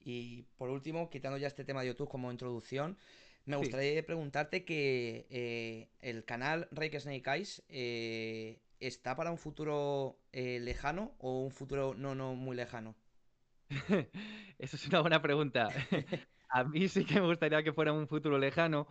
Y 0.00 0.42
por 0.56 0.70
último, 0.70 1.10
quitando 1.10 1.38
ya 1.38 1.46
este 1.46 1.64
tema 1.64 1.82
de 1.82 1.88
YouTube 1.88 2.08
como 2.08 2.30
introducción, 2.30 2.96
me 3.44 3.56
gustaría 3.56 4.04
preguntarte 4.04 4.64
que 4.64 5.26
eh, 5.30 5.88
el 6.00 6.24
canal 6.24 6.68
Rake 6.70 7.00
Snake 7.00 7.30
Eyes 7.30 7.62
eh, 7.68 8.58
está 8.78 9.16
para 9.16 9.30
un 9.30 9.38
futuro 9.38 10.16
eh, 10.32 10.60
lejano 10.60 11.12
o 11.18 11.44
un 11.44 11.50
futuro 11.50 11.94
no, 11.94 12.14
no 12.14 12.34
muy 12.34 12.56
lejano. 12.56 12.94
Eso 14.58 14.76
es 14.76 14.86
una 14.88 15.00
buena 15.00 15.22
pregunta. 15.22 15.68
A 16.50 16.64
mí 16.64 16.88
sí 16.88 17.04
que 17.04 17.20
me 17.20 17.26
gustaría 17.26 17.62
que 17.62 17.72
fuera 17.72 17.92
un 17.92 18.08
futuro 18.08 18.38
lejano, 18.38 18.86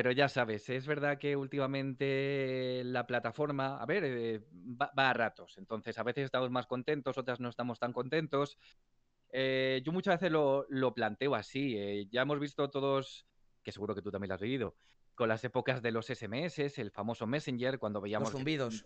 pero 0.00 0.12
ya 0.12 0.30
sabes, 0.30 0.66
es 0.70 0.86
verdad 0.86 1.18
que 1.18 1.36
últimamente 1.36 2.80
la 2.86 3.06
plataforma, 3.06 3.76
a 3.76 3.84
ver, 3.84 4.02
eh, 4.06 4.40
va, 4.50 4.90
a 4.96 5.12
ratos. 5.12 5.58
Entonces, 5.58 5.98
a 5.98 6.02
veces 6.02 6.24
estamos 6.24 6.50
más 6.50 6.66
contentos, 6.66 7.18
otras 7.18 7.38
no 7.38 7.50
estamos 7.50 7.78
tan 7.78 7.92
contentos. 7.92 8.56
Eh, 9.30 9.82
yo 9.84 9.92
muchas 9.92 10.18
veces 10.18 10.32
lo, 10.32 10.94
planteo 10.94 11.34
así. 11.34 11.76
Eh, 11.76 12.08
ya 12.10 12.22
hemos 12.22 12.40
visto 12.40 12.70
todos, 12.70 13.26
que 13.62 13.72
seguro 13.72 13.94
que 13.94 14.00
tú 14.00 14.10
también 14.10 14.30
lo 14.30 14.36
has 14.36 14.40
vivido, 14.40 14.74
con 15.14 15.28
las 15.28 15.44
épocas 15.44 15.82
de 15.82 15.92
los 15.92 16.06
SMS, 16.06 16.78
el 16.78 16.90
famoso 16.90 17.26
Messenger, 17.26 17.78
cuando 17.78 18.00
veíamos... 18.00 18.32
Los 18.32 18.38
zumbidos. 18.38 18.82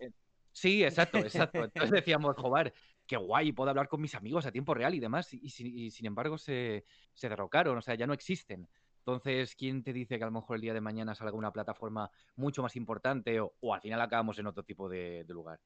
Sí, 0.51 0.83
exacto, 0.83 1.19
exacto. 1.19 1.63
Entonces 1.63 1.91
decíamos, 1.91 2.35
joder, 2.35 2.73
qué 3.07 3.15
guay, 3.15 3.53
puedo 3.53 3.69
hablar 3.69 3.87
con 3.87 4.01
mis 4.01 4.15
amigos 4.15 4.45
a 4.45 4.51
tiempo 4.51 4.73
real 4.73 4.93
y 4.93 4.99
demás. 4.99 5.33
Y, 5.33 5.49
sin 5.91 6.05
embargo 6.05 6.37
se, 6.37 6.83
se 7.13 7.29
derrocaron, 7.29 7.77
o 7.77 7.81
sea, 7.81 7.95
ya 7.95 8.05
no 8.05 8.13
existen. 8.13 8.67
Entonces, 9.07 9.55
¿quién 9.55 9.83
te 9.83 9.93
dice 9.93 10.17
que 10.17 10.23
a 10.23 10.27
lo 10.27 10.31
mejor 10.31 10.55
el 10.55 10.63
día 10.63 10.73
de 10.73 10.81
mañana 10.81 11.13
salga 11.13 11.37
una 11.37 11.53
plataforma 11.53 12.09
mucho 12.35 12.63
más 12.63 12.75
importante 12.75 13.39
o, 13.39 13.53
al 13.71 13.79
final 13.79 14.01
acabamos 14.01 14.39
en 14.39 14.47
otro 14.47 14.63
tipo 14.63 14.89
de, 14.89 15.23
lugar? 15.27 15.59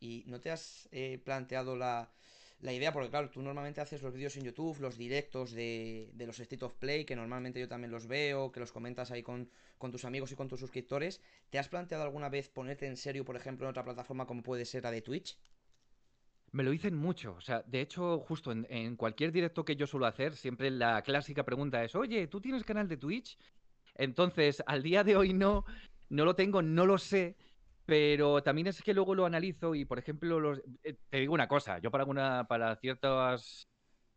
¿Y 0.00 0.24
no 0.26 0.40
te 0.40 0.50
has 0.50 0.88
eh, 0.92 1.20
planteado 1.22 1.76
la, 1.76 2.10
idea? 2.62 2.94
Porque 2.94 3.10
claro, 3.10 3.28
tú 3.28 3.42
normalmente 3.42 3.82
haces 3.82 4.00
los 4.00 4.14
vídeos 4.14 4.38
en 4.38 4.44
YouTube, 4.44 4.80
los 4.80 4.96
directos 4.96 5.52
de, 5.52 6.10
los 6.16 6.40
State 6.40 6.64
of 6.64 6.74
Play, 6.76 7.04
que 7.04 7.16
normalmente 7.16 7.60
yo 7.60 7.68
también 7.68 7.90
los 7.90 8.06
veo, 8.06 8.50
que 8.50 8.60
los 8.60 8.72
comentas 8.72 9.10
ahí 9.10 9.22
con, 9.22 9.50
con 9.76 9.92
tus 9.92 10.06
amigos 10.06 10.32
y 10.32 10.34
con 10.34 10.48
tus 10.48 10.60
suscriptores. 10.60 11.20
¿Te 11.50 11.58
has 11.58 11.68
planteado 11.68 12.02
alguna 12.02 12.30
vez 12.30 12.48
ponerte 12.48 12.86
en 12.86 12.96
serio, 12.96 13.26
por 13.26 13.36
ejemplo, 13.36 13.66
en 13.66 13.72
otra 13.72 13.84
plataforma 13.84 14.26
como 14.26 14.42
puede 14.42 14.64
ser 14.64 14.84
la 14.84 14.90
de 14.90 15.02
Twitch? 15.02 15.36
Me 16.52 16.62
lo 16.62 16.70
dicen 16.70 16.96
mucho. 16.96 17.34
O 17.34 17.40
sea, 17.40 17.62
de 17.66 17.80
hecho, 17.80 18.20
justo 18.20 18.52
en, 18.52 18.96
cualquier 18.96 19.32
directo 19.32 19.64
que 19.64 19.76
yo 19.76 19.86
suelo 19.86 20.06
hacer, 20.06 20.34
siempre 20.34 20.70
la 20.70 21.02
clásica 21.02 21.44
pregunta 21.44 21.82
es, 21.84 21.94
oye, 21.94 22.26
¿tú 22.28 22.40
tienes 22.40 22.64
canal 22.64 22.88
de 22.88 22.96
Twitch? 22.96 23.38
Entonces, 23.94 24.62
al 24.66 24.82
día 24.82 25.04
de 25.04 25.16
hoy 25.16 25.32
no, 25.32 25.64
no 26.08 26.24
lo 26.24 26.34
tengo, 26.34 26.62
no 26.62 26.86
lo 26.86 26.98
sé, 26.98 27.36
pero 27.84 28.42
también 28.42 28.66
es 28.66 28.82
que 28.82 28.94
luego 28.94 29.14
lo 29.14 29.26
analizo 29.26 29.74
y, 29.74 29.84
por 29.84 29.98
ejemplo, 29.98 30.40
los, 30.40 30.60
eh, 30.82 30.96
te 31.08 31.18
digo 31.18 31.34
una 31.34 31.48
cosa, 31.48 31.78
yo 31.78 31.90
para, 31.90 32.02
alguna, 32.02 32.46
para 32.48 32.76
ciertas 32.76 33.68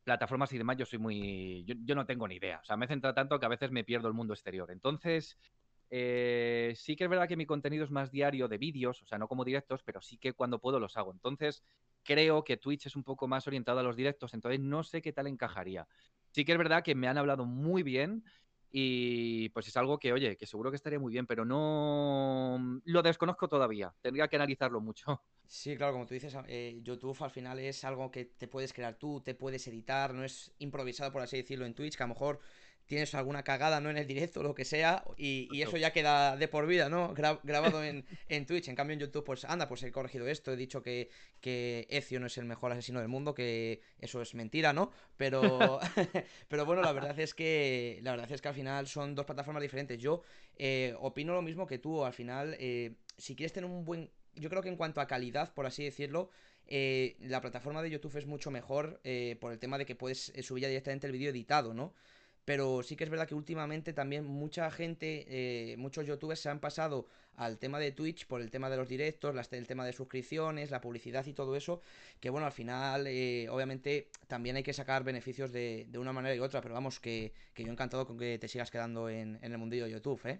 plataformas 0.04 0.52
y 0.54 0.58
demás, 0.58 0.78
yo 0.78 0.86
soy 0.86 0.98
muy... 0.98 1.64
Yo, 1.66 1.96
no 1.96 2.06
tengo 2.06 2.28
ni 2.28 2.36
idea. 2.36 2.60
O 2.64 2.66
sea, 2.66 2.78
me 2.78 2.88
centra 2.88 3.14
tanto 3.14 3.40
que 3.40 3.46
a 3.46 3.50
veces 3.50 3.70
me 3.70 3.84
pierdo 3.84 4.08
el 4.08 4.16
mundo 4.16 4.34
exterior. 4.34 4.72
Entonces, 4.72 5.38
eh, 5.90 6.74
sí 6.76 6.96
que 6.96 7.06
es 7.06 7.10
verdad 7.10 7.28
que 7.28 7.38
mi 7.38 7.46
contenido 7.46 7.84
es 7.84 7.92
más 7.92 8.12
diario 8.12 8.48
de 8.48 8.58
vídeos, 8.58 9.02
o 9.02 9.06
sea, 9.06 9.18
no 9.18 9.28
como 9.28 9.46
directos, 9.46 9.82
pero 9.84 10.02
sí 10.02 10.18
que 10.18 10.34
cuando 10.34 10.60
puedo 10.60 10.80
los 10.80 10.98
hago. 10.98 11.12
Entonces, 11.12 11.64
creo 12.04 12.44
que 12.44 12.58
Twitch 12.58 12.88
es 12.88 12.96
un 12.96 13.04
poco 13.04 13.28
más 13.28 13.48
orientado 13.48 13.80
a 13.80 13.84
los 13.84 13.96
directos, 13.96 14.34
entonces 14.34 14.60
no 14.60 14.84
sé 14.84 15.02
qué 15.02 15.14
tal 15.14 15.28
encajaría. 15.28 15.88
Sí 16.32 16.46
que 16.46 16.52
es 16.52 16.58
verdad 16.58 16.84
que 16.84 16.96
me 16.96 17.08
han 17.08 17.18
hablado 17.18 17.46
muy 17.46 17.84
bien 17.84 18.24
y 18.72 19.50
pues 19.50 19.68
es 19.68 19.78
algo 19.78 19.98
que, 19.98 20.14
oye, 20.14 20.38
que 20.38 20.46
seguro 20.46 20.70
que 20.70 20.76
estaría 20.76 21.00
muy 21.00 21.12
bien, 21.12 21.26
pero 21.26 21.44
no 21.44 22.80
lo 22.86 23.02
desconozco 23.02 23.48
todavía. 23.48 23.94
Tendría 24.02 24.28
que 24.28 24.36
analizarlo 24.36 24.80
mucho. 24.82 25.24
Sí, 25.52 25.76
claro, 25.76 25.94
como 25.94 26.06
tú 26.06 26.14
dices, 26.14 26.38
eh, 26.48 26.80
YouTube 26.84 27.18
al 27.24 27.32
final 27.32 27.58
es 27.58 27.84
algo 27.84 28.12
que 28.12 28.24
te 28.26 28.48
puedes 28.48 28.72
crear 28.72 29.00
tú, 29.00 29.20
te 29.22 29.34
puedes 29.34 29.68
editar, 29.68 30.14
no 30.14 30.24
es 30.24 30.54
improvisado, 30.60 31.12
por 31.12 31.24
así 31.24 31.38
decirlo, 31.38 31.66
en 31.66 31.74
Twitch, 31.74 31.98
que 31.98 32.04
a 32.04 32.06
lo 32.06 32.14
mejor 32.14 32.40
tienes 32.90 33.14
alguna 33.14 33.44
cagada, 33.44 33.80
¿no? 33.80 33.92
En 33.92 33.98
el 33.98 34.08
directo, 34.08 34.42
lo 34.42 34.56
que 34.56 34.66
sea, 34.66 35.06
y, 35.16 35.62
eso 35.62 35.78
ya 35.78 35.94
queda 35.94 36.36
de 36.36 36.48
por 36.48 36.66
vida, 36.66 36.90
¿no? 36.90 37.14
grabado 37.14 37.84
en, 37.84 38.46
Twitch. 38.48 38.68
En 38.68 38.76
cambio, 38.76 38.96
en 38.96 39.00
YouTube, 39.00 39.24
pues 39.24 39.46
anda, 39.46 39.68
pues 39.70 39.84
he 39.84 39.92
corregido 39.92 40.28
esto, 40.28 40.52
he 40.52 40.58
dicho 40.58 40.82
que, 40.82 41.12
que 41.40 41.86
Ezio 41.92 42.20
no 42.20 42.26
es 42.26 42.38
el 42.40 42.46
mejor 42.46 42.72
asesino 42.72 43.00
del 43.00 43.08
mundo, 43.08 43.36
que 43.36 43.82
eso 44.00 44.24
es 44.24 44.34
mentira, 44.34 44.74
¿no? 44.74 44.92
Pero, 45.18 45.80
pero 46.50 46.66
bueno, 46.66 46.82
la 46.82 46.92
verdad 46.92 47.18
es 47.20 47.36
que 47.36 48.00
la 48.02 48.12
verdad 48.12 48.32
es 48.32 48.42
que 48.42 48.48
al 48.48 48.56
final 48.56 48.88
son 48.88 49.14
dos 49.14 49.28
plataformas 49.28 49.62
diferentes. 49.62 50.00
Yo 50.00 50.24
eh, 50.58 50.96
opino 51.00 51.36
lo 51.36 51.44
mismo 51.44 51.68
que 51.68 51.78
tú, 51.78 52.04
al 52.04 52.14
final, 52.14 52.58
eh, 52.60 52.96
si 53.20 53.36
quieres 53.36 53.54
tener 53.54 53.70
un 53.70 53.86
buen... 53.86 54.10
Yo 54.34 54.50
creo 54.50 54.64
que 54.64 54.70
en 54.70 54.78
cuanto 54.78 55.00
a 55.00 55.06
calidad, 55.06 55.54
por 55.54 55.68
así 55.68 55.84
decirlo, 55.84 56.32
eh, 56.66 57.18
la 57.20 57.40
plataforma 57.40 57.84
de 57.84 57.92
YouTube 57.92 58.18
es 58.18 58.26
mucho 58.26 58.50
mejor 58.50 59.00
por 59.40 59.52
el 59.52 59.60
tema 59.60 59.78
de 59.78 59.86
que 59.86 59.94
puedes 59.94 60.34
subir 60.42 60.64
ya 60.64 60.70
directamente 60.70 61.06
el 61.06 61.14
vídeo 61.14 61.30
editado, 61.30 61.76
¿no? 61.76 61.94
Pero 62.50 62.82
sí 62.82 62.96
que 62.96 63.04
es 63.04 63.12
verdad 63.12 63.28
que 63.28 63.36
últimamente 63.36 63.94
también 63.94 64.26
mucha 64.26 64.72
gente, 64.72 65.28
eh, 65.30 65.78
muchos 65.78 66.08
youtubers 66.08 66.40
se 66.40 66.50
han 66.50 66.60
pasado 66.60 67.06
al 67.36 67.60
tema 67.60 67.78
de 67.78 67.92
Twitch 67.92 68.26
por 68.26 68.42
el 68.42 68.50
tema 68.50 68.72
de 68.72 68.78
los 68.78 68.90
directos, 68.90 69.36
el 69.52 69.68
tema 69.68 69.86
de 69.86 69.94
suscripciones, 69.94 70.72
la 70.72 70.82
publicidad 70.82 71.24
y 71.28 71.34
todo 71.34 71.56
eso. 71.56 71.84
Que 72.20 72.32
bueno, 72.32 72.48
al 72.48 72.52
final, 72.52 73.06
eh, 73.06 73.48
obviamente, 73.52 74.08
también 74.28 74.56
hay 74.56 74.64
que 74.64 74.74
sacar 74.74 75.04
beneficios 75.04 75.52
de, 75.52 75.88
una 75.96 76.12
manera 76.12 76.34
y 76.34 76.40
otra. 76.40 76.60
Pero 76.60 76.74
vamos, 76.74 77.00
que, 77.00 77.34
que, 77.54 77.64
yo 77.64 77.72
encantado 77.72 78.08
con 78.08 78.18
que 78.18 78.40
te 78.40 78.48
sigas 78.48 78.72
quedando 78.72 79.10
en, 79.10 79.38
en 79.44 79.52
el 79.52 79.60
mundillo 79.60 79.86
de 79.86 79.92
YouTube, 79.92 80.20
¿eh? 80.26 80.40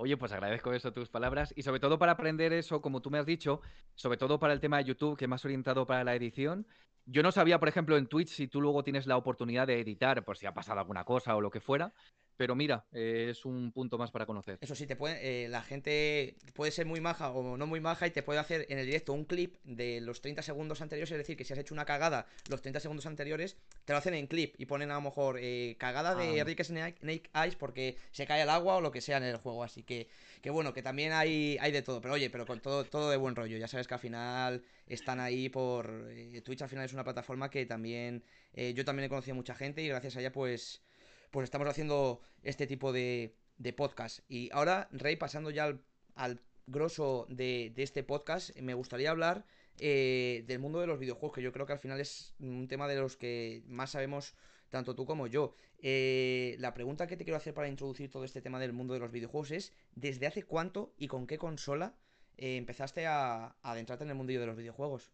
Oye, 0.00 0.16
pues 0.16 0.30
agradezco 0.30 0.72
eso, 0.72 0.92
tus 0.92 1.08
palabras. 1.08 1.52
Y 1.56 1.62
sobre 1.62 1.80
todo 1.80 1.98
para 1.98 2.12
aprender 2.12 2.52
eso, 2.52 2.80
como 2.80 3.02
tú 3.02 3.10
me 3.10 3.18
has 3.18 3.26
dicho, 3.26 3.60
sobre 3.96 4.16
todo 4.16 4.38
para 4.38 4.52
el 4.52 4.60
tema 4.60 4.78
de 4.78 4.84
YouTube, 4.84 5.16
que 5.18 5.26
más 5.26 5.44
orientado 5.44 5.86
para 5.88 6.04
la 6.04 6.14
edición. 6.14 6.68
Yo 7.04 7.24
no 7.24 7.32
sabía, 7.32 7.58
por 7.58 7.68
ejemplo, 7.68 7.96
en 7.96 8.06
Twitch, 8.06 8.28
si 8.28 8.46
tú 8.46 8.60
luego 8.60 8.84
tienes 8.84 9.06
la 9.08 9.16
oportunidad 9.16 9.66
de 9.66 9.80
editar, 9.80 10.24
por 10.24 10.38
si 10.38 10.46
ha 10.46 10.54
pasado 10.54 10.78
alguna 10.78 11.02
cosa 11.04 11.34
o 11.34 11.40
lo 11.40 11.50
que 11.50 11.60
fuera. 11.60 11.92
Pero 12.38 12.54
mira, 12.54 12.86
eh, 12.92 13.26
es 13.30 13.44
un 13.44 13.72
punto 13.72 13.98
más 13.98 14.12
para 14.12 14.24
conocer. 14.24 14.58
Eso 14.60 14.76
sí, 14.76 14.86
te 14.86 14.94
puede, 14.94 15.44
eh, 15.44 15.48
la 15.48 15.60
gente 15.60 16.36
puede 16.54 16.70
ser 16.70 16.86
muy 16.86 17.00
maja 17.00 17.32
o 17.32 17.56
no 17.56 17.66
muy 17.66 17.80
maja 17.80 18.06
y 18.06 18.12
te 18.12 18.22
puede 18.22 18.38
hacer 18.38 18.64
en 18.68 18.78
el 18.78 18.86
directo 18.86 19.12
un 19.12 19.24
clip 19.24 19.56
de 19.64 20.00
los 20.00 20.20
30 20.20 20.42
segundos 20.42 20.80
anteriores. 20.80 21.10
Es 21.10 21.18
decir, 21.18 21.36
que 21.36 21.42
si 21.42 21.52
has 21.52 21.58
hecho 21.58 21.74
una 21.74 21.84
cagada 21.84 22.26
los 22.48 22.62
30 22.62 22.78
segundos 22.78 23.06
anteriores, 23.06 23.56
te 23.84 23.92
lo 23.92 23.98
hacen 23.98 24.14
en 24.14 24.28
clip 24.28 24.54
y 24.56 24.66
ponen 24.66 24.92
a 24.92 24.94
lo 24.94 25.00
mejor 25.00 25.38
eh, 25.40 25.74
cagada 25.80 26.14
de 26.14 26.40
ah. 26.40 26.44
Rick 26.44 26.62
Snake, 26.62 26.98
Snake 27.00 27.56
porque 27.58 27.96
se 28.12 28.24
cae 28.24 28.42
el 28.42 28.50
agua 28.50 28.76
o 28.76 28.80
lo 28.80 28.92
que 28.92 29.00
sea 29.00 29.16
en 29.16 29.24
el 29.24 29.38
juego. 29.38 29.64
Así 29.64 29.82
que, 29.82 30.06
que 30.40 30.50
bueno, 30.50 30.72
que 30.72 30.82
también 30.84 31.10
hay, 31.10 31.58
hay 31.60 31.72
de 31.72 31.82
todo. 31.82 32.00
Pero 32.00 32.14
oye, 32.14 32.30
pero 32.30 32.46
con 32.46 32.60
todo, 32.60 32.84
todo 32.84 33.10
de 33.10 33.16
buen 33.16 33.34
rollo. 33.34 33.58
Ya 33.58 33.66
sabes 33.66 33.88
que 33.88 33.94
al 33.94 34.00
final 34.00 34.62
están 34.86 35.18
ahí 35.18 35.48
por. 35.48 36.08
Twitch 36.44 36.62
al 36.62 36.68
final 36.68 36.84
es 36.84 36.92
una 36.92 37.02
plataforma 37.02 37.50
que 37.50 37.66
también. 37.66 38.22
yo 38.54 38.84
también 38.84 39.06
he 39.06 39.08
conocido 39.08 39.32
a 39.32 39.34
mucha 39.34 39.56
gente 39.56 39.82
y 39.82 39.88
gracias 39.88 40.16
a 40.16 40.20
ella, 40.20 40.30
pues 40.30 40.82
pues 41.30 41.44
estamos 41.44 41.68
haciendo 41.68 42.20
este 42.42 42.66
tipo 42.66 42.92
de, 42.92 43.34
de 43.58 43.72
podcast. 43.72 44.20
Y 44.28 44.50
ahora, 44.52 44.88
Rey, 44.92 45.16
pasando 45.16 45.50
ya 45.50 45.64
al, 45.64 45.82
al 46.14 46.40
grosso 46.68 47.26
de, 47.28 47.72
este 47.76 48.02
podcast, 48.02 48.56
me 48.60 48.74
gustaría 48.74 49.10
hablar 49.10 49.44
eh, 49.78 50.44
del 50.46 50.58
mundo 50.58 50.80
de 50.80 50.86
los 50.86 50.98
videojuegos, 50.98 51.34
que 51.34 51.42
yo 51.42 51.52
creo 51.52 51.66
que 51.66 51.72
al 51.72 51.78
final 51.78 52.00
es 52.00 52.34
un 52.38 52.68
tema 52.68 52.88
de 52.88 52.96
los 52.96 53.16
que 53.16 53.62
más 53.66 53.90
sabemos 53.90 54.34
tanto 54.68 54.94
tú 54.94 55.06
como 55.06 55.26
yo. 55.26 55.54
Eh, 55.78 56.56
la 56.58 56.74
pregunta 56.74 57.06
que 57.06 57.16
te 57.16 57.24
quiero 57.24 57.36
hacer 57.36 57.54
para 57.54 57.68
introducir 57.68 58.10
todo 58.10 58.24
este 58.24 58.42
tema 58.42 58.58
del 58.58 58.72
mundo 58.72 58.94
de 58.94 59.00
los 59.00 59.10
videojuegos 59.10 59.50
es, 59.50 59.72
¿desde 59.94 60.26
hace 60.26 60.42
cuánto 60.42 60.92
y 60.98 61.08
con 61.08 61.26
qué 61.26 61.38
consola 61.38 61.94
eh, 62.36 62.56
empezaste 62.56 63.06
a, 63.06 63.46
a, 63.46 63.56
adentrarte 63.62 64.04
en 64.04 64.10
el 64.10 64.16
mundillo 64.16 64.40
de 64.40 64.46
los 64.46 64.56
videojuegos? 64.56 65.12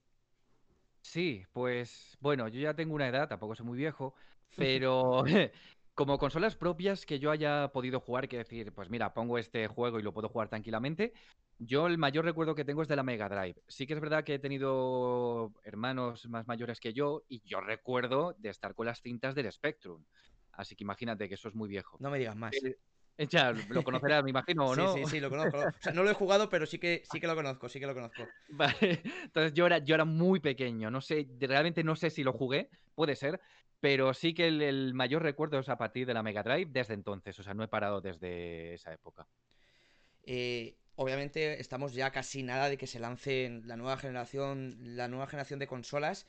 Sí, 1.03 1.45
pues 1.53 2.17
bueno, 2.21 2.49
yo 2.49 2.61
ya 2.61 2.75
tengo 2.75 2.95
una 2.95 3.09
edad, 3.09 3.29
tampoco 3.29 3.55
soy 3.55 3.67
muy 3.67 3.79
viejo, 3.79 4.15
pero 4.57 5.23
Como 5.95 6.19
consolas 6.19 6.57
propias 6.57 7.07
que 7.07 7.21
yo 7.21 7.31
haya 7.31 7.69
podido 7.69 8.01
jugar, 8.01 8.29
que 8.29 8.39
decir, 8.39 8.73
pues 8.73 8.91
mira, 8.91 9.15
pongo 9.15 9.39
este 9.39 9.69
juego 9.69 10.01
y 10.01 10.03
lo 10.03 10.13
puedo 10.13 10.29
jugar 10.29 10.49
tranquilamente. 10.49 11.13
Yo 11.59 11.87
el 11.87 11.99
mayor 11.99 12.25
recuerdo 12.25 12.57
que 12.57 12.65
tengo 12.65 12.83
es 12.83 12.89
de 12.89 12.97
la 12.97 13.05
Mega 13.05 13.29
Drive. 13.29 13.63
Sí 13.69 13.87
que 13.87 13.95
es 13.95 14.01
verdad 14.01 14.25
que 14.25 14.35
he 14.35 14.39
tenido 14.41 15.53
hermanos 15.63 16.27
más 16.27 16.49
mayores 16.49 16.81
que 16.81 16.93
yo 16.93 17.23
y 17.29 17.43
yo 17.45 17.61
recuerdo 17.61 18.35
de 18.39 18.49
estar 18.49 18.75
con 18.75 18.87
las 18.87 19.01
cintas 19.03 19.37
del 19.37 19.53
Spectrum. 19.53 20.05
Así 20.51 20.75
que 20.75 20.83
imagínate 20.83 21.29
que 21.29 21.35
eso 21.35 21.49
es 21.49 21.55
muy 21.55 21.69
viejo. 21.69 21.97
No 22.01 22.11
me 22.11 22.19
digas 22.19 22.37
más. 22.37 22.55
Eh, 22.57 22.77
ya, 23.19 23.53
lo 23.53 23.85
conocerás, 23.85 24.25
me 24.25 24.31
imagino, 24.31 24.67
¿o 24.67 24.77
no? 24.77 24.95
Sí, 24.95 25.05
sí, 25.05 25.11
sí, 25.11 25.21
lo 25.21 25.31
conozco. 25.31 25.59
O 25.79 25.83
sea, 25.83 25.93
no 25.93 26.03
lo 26.03 26.11
he 26.11 26.15
jugado, 26.15 26.49
pero 26.49 26.67
sí 26.67 26.79
que, 26.79 27.03
sí 27.11 27.21
que 27.21 27.27
lo 27.27 27.35
conozco, 27.35 27.69
sí 27.69 27.79
que 27.79 27.87
lo 27.87 27.95
conozco. 27.95 28.27
Vale. 28.49 29.03
Entonces 29.23 29.55
yo 29.55 29.67
era, 29.67 29.79
yo 29.79 29.95
era 29.95 30.05
muy 30.05 30.41
pequeño, 30.41 30.91
no 30.91 31.01
sé, 31.01 31.29
realmente 31.41 31.85
no 31.85 31.97
sé 31.97 32.11
si 32.11 32.25
lo 32.25 32.33
jugué, 32.33 32.71
puede 32.95 33.17
ser, 33.17 33.41
pero 33.81 34.15
sí 34.15 34.35
que 34.35 34.49
el, 34.49 34.95
mayor 34.95 35.23
recuerdo 35.23 35.59
es 35.59 35.69
a 35.69 35.77
partir 35.77 36.07
de 36.07 36.15
la 36.15 36.23
Mega 36.23 36.43
Drive 36.43 36.71
desde 36.73 36.95
entonces, 36.95 37.39
o 37.39 37.43
sea, 37.43 37.55
no 37.55 37.63
he 37.63 37.69
parado 37.69 38.01
desde 38.01 38.75
esa 38.75 38.93
época. 38.93 39.27
Eh, 40.25 40.77
obviamente 40.97 41.61
estamos 41.61 41.93
ya 41.93 42.11
casi 42.11 42.43
nada 42.43 42.69
de 42.69 42.79
que 42.79 42.87
se 42.87 42.99
lance 42.99 43.61
la 43.65 43.77
nueva 43.77 43.99
generación, 43.99 44.77
la 44.81 45.09
nueva 45.09 45.27
generación 45.27 45.59
de 45.59 45.67
consolas. 45.67 46.27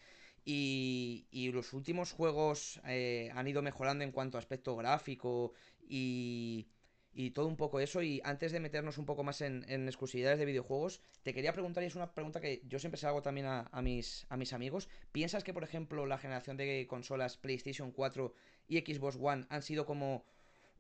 Y, 0.48 1.50
los 1.54 1.74
últimos 1.74 2.12
juegos 2.12 2.80
eh, 2.86 3.32
han 3.34 3.48
ido 3.48 3.62
mejorando 3.64 4.04
en 4.04 4.12
cuanto 4.12 4.38
a 4.38 4.42
aspecto 4.42 4.76
gráfico 4.76 5.54
y, 5.88 6.68
y 7.16 7.32
todo 7.32 7.48
un 7.48 7.56
poco 7.56 7.80
eso. 7.80 8.04
Y 8.04 8.22
antes 8.26 8.52
de 8.52 8.60
meternos 8.60 8.98
un 8.98 9.06
poco 9.06 9.24
más 9.24 9.42
en, 9.42 9.64
exclusividades 9.88 10.38
de 10.38 10.46
videojuegos, 10.46 11.02
te 11.24 11.34
quería 11.34 11.54
preguntar, 11.54 11.82
y 11.82 11.88
es 11.88 11.96
una 11.96 12.14
pregunta 12.14 12.42
que 12.42 12.62
yo 12.68 12.78
siempre 12.78 13.00
se 13.00 13.08
hago 13.08 13.22
también 13.22 13.48
a, 13.48 13.82
mis, 13.82 14.28
a 14.30 14.38
mis 14.38 14.52
amigos. 14.52 14.90
¿Piensas 15.14 15.44
que, 15.44 15.54
por 15.54 15.64
ejemplo, 15.64 16.06
la 16.06 16.18
generación 16.18 16.58
de 16.58 16.86
consolas 16.88 17.38
PlayStation 17.38 17.92
4 17.92 18.34
y 18.68 18.80
Xbox 18.80 19.18
One 19.20 19.46
han 19.50 19.64
sido 19.64 19.86
como 19.86 20.26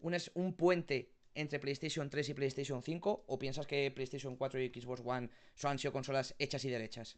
un, 0.01 0.15
un 0.33 0.53
puente 0.53 1.09
entre 1.33 1.59
PlayStation 1.59 2.09
3 2.09 2.29
y 2.29 2.33
PlayStation 2.33 2.83
5? 2.83 3.23
¿O 3.27 3.39
piensas 3.39 3.65
que 3.65 3.89
PlayStation 3.91 4.35
4 4.35 4.61
y 4.61 4.69
Xbox 4.69 5.01
One 5.05 5.29
son, 5.55 5.71
han 5.71 5.79
sido 5.79 5.93
consolas 5.93 6.35
hechas 6.37 6.65
y 6.65 6.69
derechas? 6.69 7.17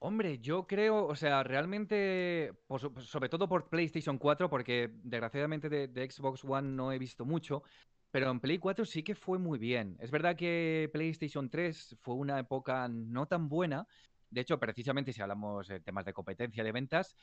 Hombre, 0.00 0.38
yo 0.38 0.66
creo, 0.66 1.06
o 1.06 1.16
sea, 1.16 1.42
realmente, 1.42 2.52
sobre 3.00 3.28
todo 3.28 3.48
por 3.48 3.68
PlayStation 3.68 4.16
4, 4.16 4.48
porque 4.48 4.90
desgraciadamente 5.02 5.68
de, 5.68 6.10
Xbox 6.10 6.44
One 6.44 6.68
no 6.68 6.92
he 6.92 6.98
visto 6.98 7.24
mucho, 7.24 7.64
Pero 8.10 8.30
en 8.30 8.40
Play 8.40 8.58
4 8.58 8.84
sí 8.84 9.02
que 9.02 9.14
fue 9.14 9.38
muy 9.38 9.58
bien. 9.58 9.96
Es 10.00 10.10
verdad 10.10 10.36
que 10.36 10.88
PlayStation 10.92 11.50
3 11.50 11.96
fue 12.00 12.14
una 12.14 12.38
época 12.38 12.88
no 12.88 13.26
tan 13.26 13.48
buena. 13.48 13.86
De 14.30 14.40
hecho, 14.42 14.58
precisamente 14.58 15.12
si 15.12 15.20
hablamos 15.20 15.68
de 15.68 15.80
temas 15.80 16.04
de 16.06 16.12
competencia 16.14 16.64
de 16.64 16.72
ventas, 16.72 17.16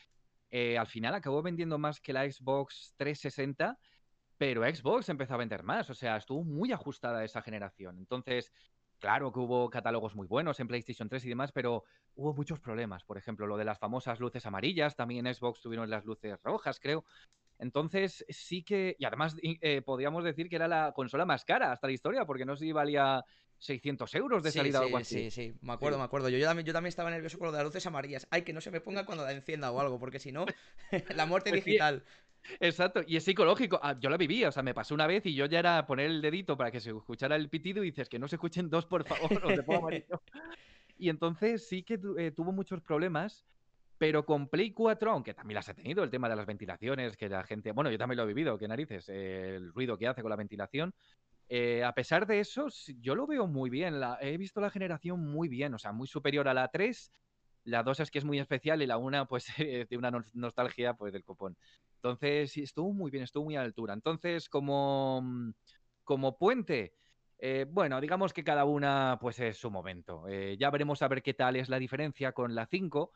eh, 0.52 0.78
al 0.78 0.88
final 0.88 1.16
acabó 1.16 1.42
vendiendo 1.42 1.78
más 1.80 2.00
que 2.02 2.14
la 2.14 2.30
Xbox 2.30 2.94
360, 2.98 3.80
pero 4.38 4.64
Xbox 4.64 5.10
empezó 5.10 5.34
a 5.36 5.38
vender 5.38 5.64
más. 5.64 5.90
O 5.90 5.94
sea, 5.96 6.18
estuvo 6.18 6.44
muy 6.44 6.72
ajustada 6.72 7.24
esa 7.24 7.42
generación. 7.42 7.98
Entonces, 8.00 8.52
claro 9.06 9.32
que 9.32 9.40
hubo 9.40 9.70
catálogos 9.70 10.16
muy 10.16 10.26
buenos 10.26 10.60
en 10.60 10.68
PlayStation 10.68 11.08
3 11.08 11.24
y 11.26 11.30
demás, 11.30 11.52
pero 11.52 11.84
hubo 12.16 12.34
muchos 12.34 12.60
problemas. 12.60 13.04
Por 13.04 13.20
ejemplo, 13.20 13.46
lo 13.46 13.56
de 13.56 13.64
las 13.64 13.78
famosas 13.78 14.20
luces 14.20 14.48
amarillas, 14.48 14.96
también 14.96 15.28
en 15.28 15.36
Xbox 15.36 15.62
tuvieron 15.62 15.92
las 15.92 16.06
luces 16.06 16.40
rojas, 16.44 16.80
creo. 16.80 17.06
Entonces, 17.60 18.26
sí 18.30 18.64
que, 18.64 18.96
y 18.98 19.06
además 19.06 19.36
eh, 19.44 19.84
podríamos 19.84 20.24
decir 20.24 20.50
que 20.50 20.56
era 20.56 20.68
la 20.68 20.92
consola 20.96 21.24
más 21.24 21.46
cara 21.46 21.72
hasta 21.72 21.86
la 21.86 21.94
historia, 21.94 22.26
porque 22.26 22.46
no 22.46 22.56
sé 22.56 22.66
si 22.66 22.72
valía 22.72 23.24
600 23.60 24.14
euros 24.16 24.44
de 24.44 24.52
salida 24.52 24.80
sí, 24.80 24.84
o 24.84 24.86
algo 24.86 24.98
así. 24.98 25.16
Sí, 25.16 25.32
sí, 25.32 25.54
me 25.62 25.74
acuerdo, 25.74 25.98
me 25.98 26.04
acuerdo. 26.04 26.30
Yo, 26.30 26.38
yo, 26.38 26.46
también, 26.46 26.66
yo 26.66 26.74
también 26.74 26.90
estaba 26.90 27.10
nervioso 27.10 27.38
con 27.38 27.48
lo 27.48 27.52
de 27.52 27.58
las 27.60 27.66
luces 27.66 27.86
amarillas. 27.86 28.28
Ay, 28.30 28.44
que 28.44 28.54
no 28.54 28.62
se 28.62 28.72
me 28.72 28.82
ponga 28.82 29.06
cuando 29.06 29.24
la 29.24 29.32
encienda 29.32 29.72
o 29.72 29.80
algo, 29.80 30.00
porque 30.00 30.20
si 30.20 30.32
no, 30.32 30.46
la 31.16 31.26
muerte 31.26 31.50
pues 31.50 31.66
digital. 31.66 32.04
Exacto, 32.60 33.02
y 33.06 33.18
es 33.18 33.24
psicológico. 33.24 33.80
Ah, 33.82 33.96
yo 34.00 34.10
lo 34.10 34.18
viví, 34.18 34.44
o 34.46 34.52
sea, 34.52 34.64
me 34.64 34.74
pasó 34.74 34.94
una 34.94 35.08
vez 35.08 35.26
y 35.26 35.34
yo 35.34 35.46
ya 35.46 35.60
era 35.60 35.86
poner 35.86 36.08
el 36.08 36.22
dedito 36.22 36.58
para 36.58 36.72
que 36.72 36.80
se 36.80 36.92
escuchara 36.92 37.36
el 37.36 37.50
pitido 37.50 37.84
y 37.84 37.88
dices 37.88 38.10
que 38.10 38.20
no 38.20 38.28
se 38.28 38.36
escuchen 38.36 38.70
dos, 38.70 38.86
por 38.86 39.04
favor, 39.06 39.46
o 39.46 39.48
te 39.48 39.64
pongo 39.64 39.90
Y 40.98 41.10
entonces 41.10 41.68
sí 41.68 41.84
que 41.84 42.00
eh, 42.18 42.32
tuvo 42.32 42.52
muchos 42.54 42.82
problemas, 42.82 43.46
pero 43.98 44.26
con 44.26 44.48
Play 44.48 44.72
4, 44.72 45.12
aunque 45.12 45.34
también 45.34 45.56
las 45.56 45.68
he 45.68 45.74
tenido, 45.74 46.04
el 46.04 46.10
tema 46.10 46.30
de 46.30 46.36
las 46.36 46.46
ventilaciones, 46.46 47.18
que 47.18 47.28
la 47.28 47.44
gente, 47.44 47.72
bueno, 47.72 47.92
yo 47.92 47.98
también 47.98 48.18
lo 48.18 48.24
he 48.24 48.28
vivido, 48.28 48.58
qué 48.58 48.68
narices, 48.68 49.10
el 49.10 49.74
ruido 49.74 49.98
que 49.98 50.08
hace 50.08 50.22
con 50.22 50.30
la 50.30 50.36
ventilación. 50.36 50.94
Eh, 51.48 51.84
a 51.84 51.94
pesar 51.94 52.26
de 52.28 52.40
eso, 52.40 52.68
yo 53.00 53.16
lo 53.16 53.28
veo 53.28 53.48
muy 53.48 53.70
bien. 53.70 54.00
La, 54.00 54.18
he 54.22 54.38
visto 54.38 54.62
la 54.62 54.70
generación 54.70 55.20
muy 55.20 55.48
bien, 55.48 55.74
o 55.74 55.80
sea, 55.80 55.92
muy 55.92 56.08
superior 56.08 56.48
a 56.48 56.54
la 56.54 56.70
3. 56.70 57.12
La 57.64 57.84
2 57.84 58.00
es 58.00 58.12
que 58.12 58.20
es 58.20 58.26
muy 58.26 58.40
especial 58.40 58.82
y 58.82 58.88
la 58.88 58.98
1, 58.98 59.28
pues, 59.28 59.48
de 59.58 59.98
una 59.98 60.12
nostalgia, 60.34 60.94
pues, 60.96 61.14
del 61.14 61.24
copón. 61.24 61.58
Entonces, 61.96 62.52
sí, 62.52 62.64
estuvo 62.64 62.94
muy 62.94 63.12
bien, 63.12 63.24
estuvo 63.24 63.46
muy 63.46 63.56
a 63.56 63.62
altura. 63.62 63.94
Entonces, 63.94 64.50
como, 64.50 65.22
mm, 65.24 65.52
como 66.04 66.38
puente, 66.38 66.94
eh, 67.40 67.66
bueno, 67.70 68.00
digamos 68.02 68.34
que 68.34 68.44
cada 68.44 68.66
una, 68.66 69.18
pues, 69.20 69.40
es 69.40 69.58
su 69.58 69.72
momento. 69.72 70.28
Eh, 70.28 70.58
ya 70.60 70.70
veremos 70.70 71.02
a 71.02 71.08
ver 71.08 71.22
qué 71.24 71.34
tal 71.34 71.56
es 71.56 71.70
la 71.70 71.80
diferencia 71.80 72.32
con 72.34 72.56
la 72.56 72.68
5 72.68 73.12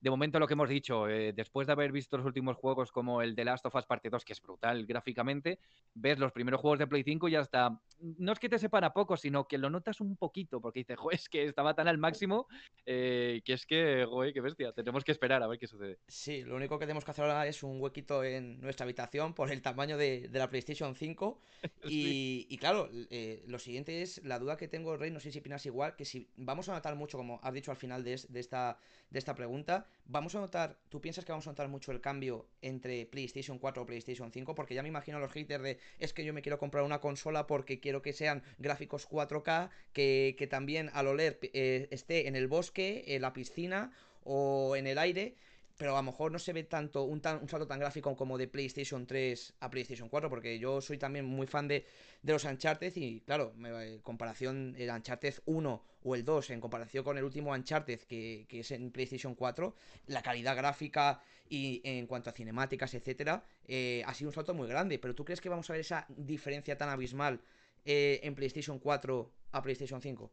de 0.00 0.10
momento 0.10 0.38
lo 0.38 0.46
que 0.46 0.54
hemos 0.54 0.68
dicho, 0.68 1.08
eh, 1.08 1.32
después 1.34 1.66
de 1.66 1.74
haber 1.74 1.92
visto 1.92 2.16
los 2.16 2.24
últimos 2.24 2.56
juegos 2.56 2.90
como 2.90 3.20
el 3.20 3.34
The 3.34 3.44
Last 3.44 3.66
of 3.66 3.74
Us 3.74 3.84
Parte 3.84 4.08
2, 4.08 4.24
que 4.24 4.32
es 4.32 4.40
brutal 4.40 4.86
gráficamente, 4.86 5.58
ves 5.94 6.18
los 6.18 6.32
primeros 6.32 6.60
juegos 6.60 6.78
de 6.78 6.86
Play 6.86 7.02
5 7.02 7.28
y 7.28 7.32
ya 7.32 7.40
está. 7.40 7.78
No 7.98 8.32
es 8.32 8.38
que 8.38 8.48
te 8.48 8.58
sepan 8.58 8.84
a 8.84 8.94
poco, 8.94 9.16
sino 9.16 9.46
que 9.46 9.58
lo 9.58 9.68
notas 9.68 10.00
un 10.00 10.16
poquito, 10.16 10.60
porque 10.60 10.80
dices, 10.80 10.98
joder, 10.98 11.18
es 11.18 11.28
que 11.28 11.44
estaba 11.44 11.74
tan 11.74 11.86
al 11.86 11.98
máximo 11.98 12.46
eh, 12.86 13.42
que 13.44 13.52
es 13.52 13.66
que, 13.66 14.06
joder, 14.08 14.32
qué 14.32 14.40
bestia, 14.40 14.72
tenemos 14.72 15.04
que 15.04 15.12
esperar 15.12 15.42
a 15.42 15.46
ver 15.46 15.58
qué 15.58 15.66
sucede. 15.66 15.98
Sí, 16.08 16.42
lo 16.44 16.56
único 16.56 16.78
que 16.78 16.86
tenemos 16.86 17.04
que 17.04 17.10
hacer 17.10 17.24
ahora 17.24 17.46
es 17.46 17.62
un 17.62 17.80
huequito 17.80 18.24
en 18.24 18.58
nuestra 18.60 18.84
habitación 18.84 19.34
por 19.34 19.50
el 19.50 19.60
tamaño 19.60 19.98
de, 19.98 20.30
la 20.32 20.48
PlayStation 20.48 20.94
5. 20.94 21.40
Y, 21.92 22.56
claro, 22.58 22.88
eh, 23.10 23.42
lo 23.46 23.58
siguiente 23.58 24.02
es 24.02 24.22
la 24.24 24.38
duda 24.38 24.56
que 24.56 24.68
tengo, 24.68 24.96
Rey, 24.96 25.10
no 25.10 25.20
sé 25.20 25.30
si 25.30 25.40
opinas 25.40 25.64
igual, 25.66 25.96
que 25.96 26.04
si 26.04 26.28
vamos 26.36 26.68
a 26.68 26.72
notar 26.72 26.94
mucho, 26.94 27.18
como 27.18 27.40
has 27.42 27.52
dicho 27.52 27.70
al 27.70 27.76
final 27.76 28.04
de, 28.04 28.20
de 28.28 28.40
esta, 28.40 28.78
de 29.10 29.18
esta 29.18 29.34
pregunta, 29.34 29.86
vamos 30.04 30.34
a 30.34 30.40
notar, 30.40 30.78
¿tú 30.88 31.00
piensas 31.00 31.24
que 31.24 31.32
vamos 31.32 31.46
a 31.46 31.50
notar 31.50 31.68
mucho 31.68 31.92
el 31.92 32.00
cambio 32.00 32.46
entre 32.62 33.06
PlayStation 33.06 33.58
4 33.58 33.82
o 33.82 33.86
PlayStation 33.86 34.32
5? 34.32 34.54
Porque 34.54 34.74
ya 34.74 34.82
me 34.82 34.88
imagino 34.88 35.18
a 35.18 35.20
los 35.20 35.32
haters 35.32 35.62
de, 35.62 35.78
es 35.98 36.12
que 36.12 36.24
yo 36.24 36.32
me 36.32 36.42
quiero 36.42 36.58
comprar 36.58 36.84
una 36.84 37.00
consola 37.00 37.46
porque 37.46 37.80
quiero 37.80 38.02
que 38.02 38.12
sean 38.12 38.42
gráficos 38.58 39.08
4K, 39.08 39.70
que, 39.92 40.36
que 40.38 40.46
también 40.46 40.90
al 40.94 41.08
oler 41.08 41.38
eh, 41.42 41.88
esté 41.90 42.28
en 42.28 42.36
el 42.36 42.46
bosque, 42.46 43.04
en 43.08 43.22
la 43.22 43.32
piscina 43.32 43.92
o 44.22 44.76
en 44.76 44.86
el 44.86 44.98
aire 44.98 45.34
pero 45.80 45.96
a 45.96 46.00
lo 46.00 46.02
mejor 46.02 46.30
no 46.30 46.38
se 46.38 46.52
ve 46.52 46.64
tanto 46.64 47.04
un, 47.04 47.22
tan, 47.22 47.40
un 47.40 47.48
salto 47.48 47.66
tan 47.66 47.80
gráfico 47.80 48.14
como 48.14 48.36
de 48.36 48.46
PlayStation 48.46 49.06
3 49.06 49.54
a 49.60 49.70
PlayStation 49.70 50.10
4, 50.10 50.28
porque 50.28 50.58
yo 50.58 50.82
soy 50.82 50.98
también 50.98 51.24
muy 51.24 51.46
fan 51.46 51.68
de, 51.68 51.86
de 52.20 52.32
los 52.34 52.44
Uncharted 52.44 52.94
y 52.96 53.20
claro, 53.20 53.54
en 53.56 53.98
comparación 54.00 54.74
el 54.76 54.90
Uncharted 54.90 55.36
1 55.46 55.82
o 56.02 56.14
el 56.14 56.24
2 56.24 56.50
en 56.50 56.60
comparación 56.60 57.04
con 57.04 57.18
el 57.18 57.24
último 57.24 57.52
Uncharted 57.52 58.00
que, 58.02 58.46
que 58.48 58.60
es 58.60 58.70
en 58.70 58.90
PlayStation 58.90 59.34
4, 59.34 59.74
la 60.06 60.22
calidad 60.22 60.56
gráfica 60.56 61.22
y 61.50 61.82
en 61.84 62.06
cuanto 62.06 62.30
a 62.30 62.32
cinemáticas, 62.32 62.94
etcétera, 62.94 63.44
eh, 63.66 64.02
ha 64.06 64.14
sido 64.14 64.30
un 64.30 64.34
salto 64.34 64.54
muy 64.54 64.68
grande. 64.68 64.98
Pero 64.98 65.14
¿tú 65.14 65.24
crees 65.24 65.40
que 65.40 65.48
vamos 65.48 65.68
a 65.68 65.72
ver 65.74 65.80
esa 65.80 66.06
diferencia 66.08 66.78
tan 66.78 66.88
abismal 66.88 67.40
eh, 67.84 68.20
en 68.22 68.34
PlayStation 68.34 68.78
4 68.78 69.30
a 69.52 69.60
PlayStation 69.60 70.00
5? 70.00 70.32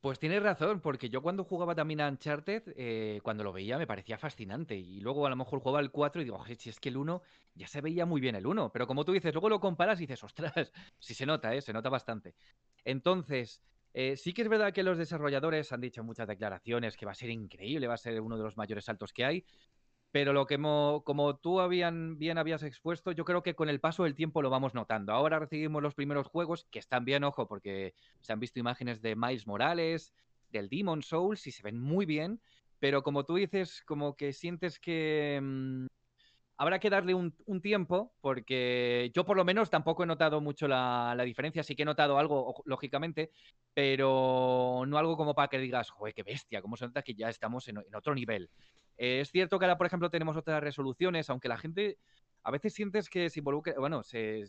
Pues 0.00 0.20
tienes 0.20 0.42
razón, 0.42 0.80
porque 0.80 1.08
yo 1.08 1.22
cuando 1.22 1.42
jugaba 1.42 1.74
también 1.74 2.00
a 2.00 2.08
Uncharted, 2.08 2.62
eh, 2.76 3.18
cuando 3.24 3.42
lo 3.42 3.52
veía 3.52 3.78
me 3.78 3.86
parecía 3.86 4.16
fascinante. 4.18 4.76
Y 4.76 5.00
luego 5.00 5.26
a 5.26 5.30
lo 5.30 5.36
mejor 5.36 5.58
jugaba 5.58 5.80
el 5.80 5.90
4 5.90 6.20
y 6.20 6.24
digo, 6.24 6.44
si 6.56 6.68
es 6.68 6.78
que 6.78 6.90
el 6.90 6.98
1 6.98 7.22
ya 7.54 7.66
se 7.66 7.80
veía 7.80 8.06
muy 8.06 8.20
bien 8.20 8.36
el 8.36 8.46
1. 8.46 8.70
Pero 8.70 8.86
como 8.86 9.04
tú 9.04 9.12
dices, 9.12 9.32
luego 9.32 9.48
lo 9.48 9.58
comparas 9.58 9.98
y 9.98 10.02
dices, 10.02 10.22
ostras, 10.22 10.52
sí 11.00 11.14
se 11.14 11.26
nota, 11.26 11.58
se 11.60 11.72
nota 11.72 11.88
bastante. 11.88 12.34
Entonces, 12.84 13.62
eh, 13.94 14.16
sí 14.16 14.32
que 14.32 14.42
es 14.42 14.48
verdad 14.48 14.72
que 14.72 14.82
los 14.82 14.98
desarrolladores 14.98 15.72
han 15.72 15.80
dicho 15.80 16.04
muchas 16.04 16.28
declaraciones 16.28 16.96
que 16.96 17.06
va 17.06 17.12
a 17.12 17.14
ser 17.14 17.30
increíble, 17.30 17.86
va 17.86 17.94
a 17.94 17.98
ser 17.98 18.20
uno 18.20 18.36
de 18.36 18.44
los 18.44 18.56
mayores 18.56 18.84
saltos 18.84 19.12
que 19.12 19.24
hay. 19.24 19.44
Pero 20.10 20.32
lo 20.32 20.46
que 20.46 20.56
como 20.56 21.36
tú 21.36 21.60
habían, 21.60 22.18
bien 22.18 22.38
habías 22.38 22.62
expuesto, 22.62 23.12
yo 23.12 23.24
creo 23.24 23.42
que 23.42 23.54
con 23.54 23.68
el 23.68 23.80
paso 23.80 24.04
del 24.04 24.14
tiempo 24.14 24.40
lo 24.40 24.48
vamos 24.48 24.72
notando. 24.74 25.12
Ahora 25.12 25.38
recibimos 25.38 25.82
los 25.82 25.94
primeros 25.94 26.26
juegos, 26.28 26.66
que 26.70 26.78
están 26.78 27.04
bien, 27.04 27.24
ojo, 27.24 27.46
porque 27.46 27.94
se 28.20 28.32
han 28.32 28.40
visto 28.40 28.58
imágenes 28.58 29.02
de 29.02 29.16
Miles 29.16 29.46
Morales, 29.46 30.14
del 30.50 30.70
Demon 30.70 31.02
Souls, 31.02 31.46
y 31.46 31.50
se 31.52 31.62
ven 31.62 31.78
muy 31.78 32.06
bien, 32.06 32.40
pero 32.78 33.02
como 33.02 33.24
tú 33.24 33.34
dices, 33.34 33.82
como 33.84 34.16
que 34.16 34.32
sientes 34.32 34.78
que 34.78 35.40
mm, 35.42 35.86
habrá 36.58 36.78
que 36.80 36.90
darle 36.90 37.14
un, 37.14 37.32
tiempo, 37.62 38.12
porque 38.20 39.10
yo 39.14 39.24
por 39.24 39.36
lo 39.36 39.44
menos 39.44 39.70
tampoco 39.70 40.02
he 40.02 40.06
notado 40.06 40.40
mucho 40.40 40.68
la, 40.68 41.16
diferencia, 41.24 41.62
sí 41.62 41.74
que 41.74 41.82
he 41.82 41.86
notado 41.86 42.18
algo, 42.18 42.62
lógicamente, 42.66 43.30
pero 43.72 44.82
no 44.86 44.98
algo 44.98 45.16
como 45.16 45.34
para 45.34 45.48
que 45.48 45.58
digas, 45.58 45.88
joder, 45.90 46.14
qué 46.14 46.24
bestia, 46.24 46.60
cómo 46.60 46.76
se 46.76 46.86
nota 46.86 47.02
que 47.02 47.14
ya 47.14 47.28
estamos 47.28 47.68
en 47.68 47.78
otro 47.94 48.14
nivel. 48.14 48.50
Eh, 48.98 49.20
es 49.20 49.30
cierto 49.30 49.58
que 49.58 49.64
ahora, 49.64 49.78
por 49.78 49.86
ejemplo, 49.86 50.10
tenemos 50.10 50.36
otras 50.36 50.60
resoluciones, 50.60 51.30
aunque 51.30 51.48
la 51.48 51.56
gente 51.56 51.98
a 52.42 52.50
veces 52.50 52.74
sientes 52.74 53.08
que 53.08 53.30
se 53.30 53.40
involucra, 53.40 53.74
bueno, 53.78 54.02
se, 54.02 54.44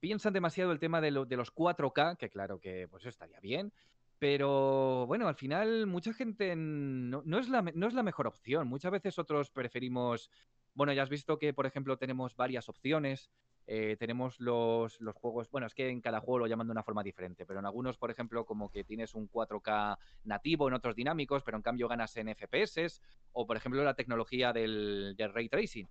piensan 0.00 0.32
demasiado 0.32 0.72
el 0.72 0.80
tema 0.80 1.00
de, 1.00 1.12
los 1.12 1.54
4K, 1.54 2.16
que 2.16 2.28
claro 2.28 2.58
que 2.58 2.88
pues 2.88 3.06
estaría 3.06 3.38
bien, 3.38 3.72
pero 4.18 5.06
bueno, 5.06 5.28
al 5.28 5.36
final 5.36 5.86
mucha 5.86 6.12
gente 6.12 6.56
no, 6.56 7.22
es 7.38 7.48
la, 7.48 7.62
no 7.62 7.86
es 7.86 7.94
la 7.94 8.02
mejor 8.02 8.26
opción. 8.26 8.66
Muchas 8.66 8.90
veces 8.90 9.18
otros 9.18 9.50
preferimos, 9.50 10.30
bueno, 10.78 10.92
ya 10.92 11.02
has 11.02 11.08
visto 11.08 11.40
que, 11.40 11.52
por 11.52 11.66
ejemplo, 11.66 11.96
tenemos 11.96 12.36
varias 12.36 12.68
opciones. 12.68 13.32
Eh, 13.66 13.96
tenemos 13.98 14.38
los, 14.38 15.00
los, 15.00 15.16
juegos, 15.16 15.50
bueno, 15.50 15.66
es 15.66 15.74
que 15.74 15.88
en 15.88 16.00
cada 16.00 16.20
juego 16.20 16.38
lo 16.38 16.46
llaman 16.46 16.68
de 16.68 16.70
una 16.70 16.84
forma 16.84 17.02
diferente, 17.02 17.44
pero 17.44 17.58
en 17.58 17.66
algunos, 17.66 17.98
por 17.98 18.12
ejemplo, 18.12 18.46
como 18.46 18.70
que 18.70 18.84
tienes 18.84 19.12
un 19.14 19.28
4K 19.28 19.98
nativo, 20.22 20.68
en 20.68 20.74
otros 20.74 20.94
dinámicos, 20.94 21.42
pero 21.42 21.56
en 21.56 21.64
cambio 21.64 21.88
ganas 21.88 22.16
en 22.16 22.28
FPS, 22.28 23.02
o 23.32 23.44
por 23.44 23.56
ejemplo 23.56 23.82
la 23.82 23.94
tecnología 23.94 24.52
del, 24.52 25.16
ray 25.18 25.48
tracing. 25.48 25.88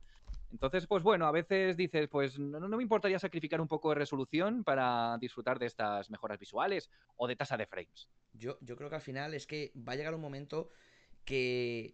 Entonces, 0.53 0.87
pues 0.87 1.03
bueno, 1.03 1.27
a 1.27 1.31
veces 1.31 1.75
dices, 1.75 2.07
pues 2.07 2.39
no, 2.39 2.57
no, 2.61 2.77
me 2.77 2.83
importaría 2.83 3.19
sacrificar 3.19 3.59
un 3.59 3.67
poco 3.67 3.89
de 3.89 3.95
resolución 3.95 4.63
para 4.63 5.17
disfrutar 5.19 5.59
de 5.59 5.65
estas 5.65 6.09
mejoras 6.09 6.39
visuales 6.39 6.89
o 7.17 7.27
de 7.27 7.35
tasa 7.35 7.57
de 7.57 7.67
frames. 7.67 8.07
Yo, 8.31 8.57
yo 8.61 8.77
creo 8.77 8.89
que 8.89 8.95
al 8.95 9.01
final 9.01 9.33
es 9.33 9.45
que 9.45 9.73
va 9.75 9.91
a 9.91 9.95
llegar 9.97 10.15
un 10.15 10.21
momento 10.21 10.71
que 11.25 11.93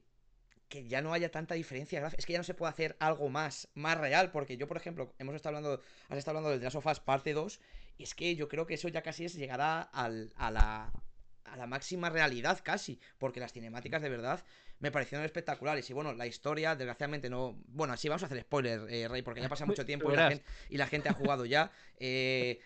que 0.74 0.88
ya 0.88 1.04
no 1.04 1.14
haya 1.14 1.30
tanta 1.30 1.54
diferencia 1.54 2.12
Es 2.18 2.26
que 2.26 2.34
ya 2.34 2.40
no 2.40 2.44
se 2.44 2.56
puede 2.56 2.72
hacer 2.72 2.96
algo 3.00 3.30
más, 3.30 3.68
más 3.76 3.96
real. 3.96 4.32
Porque 4.32 4.58
yo, 4.58 4.68
por 4.68 4.78
ejemplo, 4.78 5.14
hemos 5.20 5.36
estado 5.36 5.56
hablando, 5.56 5.84
has 6.10 6.18
estado 6.18 6.38
hablando 6.38 6.50
del 6.50 6.60
The 6.60 6.66
Last 6.66 6.78
of 6.78 6.88
Us 6.88 7.00
parte 7.00 7.34
2. 7.34 7.60
Y 8.00 8.04
es 8.04 8.16
que 8.16 8.36
yo 8.36 8.48
creo 8.48 8.66
que 8.66 8.74
eso 8.74 8.88
ya 8.88 9.04
casi 9.04 9.26
es 9.26 9.36
llegar 9.36 9.62
a, 9.62 10.10
la, 10.50 10.92
a 11.46 11.58
la 11.58 11.68
máxima 11.68 12.10
realidad 12.10 12.60
casi. 12.64 13.00
Porque 13.20 13.40
las 13.40 13.54
cinemáticas 13.54 14.02
de 14.02 14.10
verdad 14.10 14.44
me 14.80 14.90
parecieron 14.90 15.24
espectaculares. 15.24 15.88
Y 15.92 15.94
bueno, 15.94 16.12
la 16.14 16.26
historia, 16.26 16.76
desgraciadamente, 16.76 17.30
no. 17.30 17.56
Bueno, 17.68 17.94
así 17.94 18.10
vamos 18.10 18.24
a 18.24 18.26
hacer 18.26 18.42
spoiler, 18.42 18.82
eh, 18.90 19.08
Rey, 19.08 19.22
porque 19.22 19.42
ya 19.42 19.50
pasa 19.50 19.68
mucho 19.68 19.86
tiempo 19.86 20.12
y 20.12 20.16
la, 20.78 20.88
gente, 20.88 21.08
ha 21.08 21.14
jugado 21.14 21.46
ya. 21.46 21.72
Eh, 22.00 22.60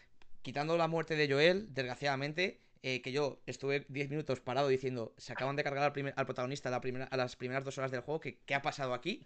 quitando 0.44 0.78
la 0.78 0.88
muerte 0.88 1.18
de 1.18 1.30
Joel, 1.30 1.74
desgraciadamente. 1.74 2.62
Eh, 2.90 3.02
que 3.02 3.12
yo 3.12 3.42
estuve 3.46 3.86
10 3.90 4.10
minutos 4.10 4.40
parado 4.40 4.70
diciendo, 4.70 5.14
se 5.18 5.34
acaban 5.34 5.58
de 5.58 5.64
cargar 5.66 5.84
al, 5.84 6.26
protagonista 6.26 6.70
a, 6.70 7.18
las 7.18 7.36
primeras 7.36 7.66
dos 7.66 7.78
horas 7.78 7.92
del 7.92 8.00
juego, 8.00 8.22
que, 8.22 8.38
¿qué 8.46 8.56
ha 8.56 8.62
pasado 8.62 8.94
aquí? 8.94 9.26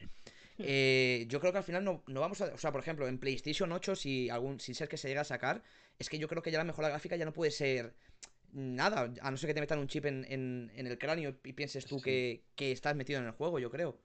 Eh, 0.58 1.28
yo 1.30 1.40
creo 1.40 1.52
que 1.52 1.60
al 1.60 1.64
final 1.64 1.84
no, 1.84 2.02
vamos 2.08 2.42
a... 2.42 2.46
O 2.56 2.58
sea, 2.58 2.72
por 2.72 2.82
ejemplo, 2.82 3.08
en 3.08 3.20
PlayStation 3.20 3.72
8, 3.72 3.96
si 3.96 4.32
algún 4.32 4.60
si 4.60 4.74
ser 4.74 4.90
que 4.90 4.98
se 4.98 5.10
llega 5.10 5.22
a 5.22 5.26
sacar, 5.26 5.62
es 6.00 6.10
que 6.10 6.18
yo 6.18 6.28
creo 6.28 6.42
que 6.42 6.50
ya 6.50 6.58
la 6.58 6.64
mejora 6.64 6.90
gráfica 6.90 7.16
ya 7.18 7.26
no 7.26 7.34
puede 7.34 7.52
ser 7.52 7.94
nada, 8.52 9.14
a 9.22 9.30
no 9.30 9.38
ser 9.38 9.50
que 9.50 9.54
te 9.54 9.62
metan 9.62 9.78
un 9.78 9.88
chip 9.88 10.06
en, 10.06 10.72
el 10.76 10.98
cráneo 10.98 11.38
y 11.44 11.54
pienses 11.54 11.86
tú 11.86 12.02
que, 12.02 12.42
estás 12.58 12.96
metido 12.96 13.20
en 13.20 13.28
el 13.28 13.34
juego, 13.34 13.60
yo 13.60 13.70
creo. 13.70 14.02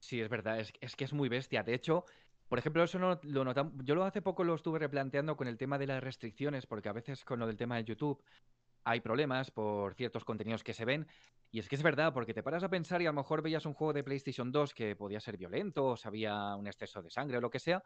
Sí, 0.00 0.20
es 0.20 0.28
verdad, 0.28 0.60
es, 0.60 0.70
es 0.82 0.96
que 0.96 1.04
es 1.04 1.14
muy 1.14 1.30
bestia. 1.30 1.62
De 1.62 1.72
hecho, 1.72 2.04
Por 2.50 2.58
ejemplo, 2.58 2.84
eso 2.84 2.98
no 2.98 3.18
lo 3.22 3.44
notamos. 3.44 3.72
Yo 3.84 3.94
lo 3.94 4.04
hace 4.04 4.20
poco 4.20 4.44
lo 4.44 4.54
estuve 4.54 4.78
replanteando 4.78 5.34
con 5.34 5.48
el 5.48 5.56
tema 5.56 5.78
de 5.78 5.86
las 5.86 6.02
restricciones, 6.02 6.66
porque 6.66 6.90
a 6.90 6.92
veces 6.92 7.24
con 7.24 7.38
lo 7.38 7.46
del 7.46 7.56
tema 7.56 7.76
de 7.76 7.84
YouTube 7.84 8.22
hay 8.84 9.00
problemas 9.00 9.50
por 9.50 9.94
ciertos 9.94 10.24
contenidos 10.24 10.62
que 10.62 10.72
se 10.72 10.84
ven. 10.84 11.06
Y 11.50 11.60
es 11.60 11.68
que 11.68 11.76
es 11.76 11.82
verdad, 11.82 12.12
porque 12.12 12.34
te 12.34 12.42
paras 12.42 12.62
a 12.62 12.68
pensar 12.68 13.00
y 13.00 13.06
a 13.06 13.10
lo 13.10 13.14
mejor 13.14 13.42
veías 13.42 13.64
un 13.64 13.72
juego 13.72 13.92
de 13.92 14.04
PlayStation 14.04 14.52
2 14.52 14.74
que 14.74 14.96
podía 14.96 15.20
ser 15.20 15.38
violento, 15.38 15.86
o 15.86 15.96
había 16.04 16.54
un 16.56 16.66
exceso 16.66 17.02
de 17.02 17.10
sangre 17.10 17.38
o 17.38 17.40
lo 17.40 17.50
que 17.50 17.58
sea, 17.58 17.82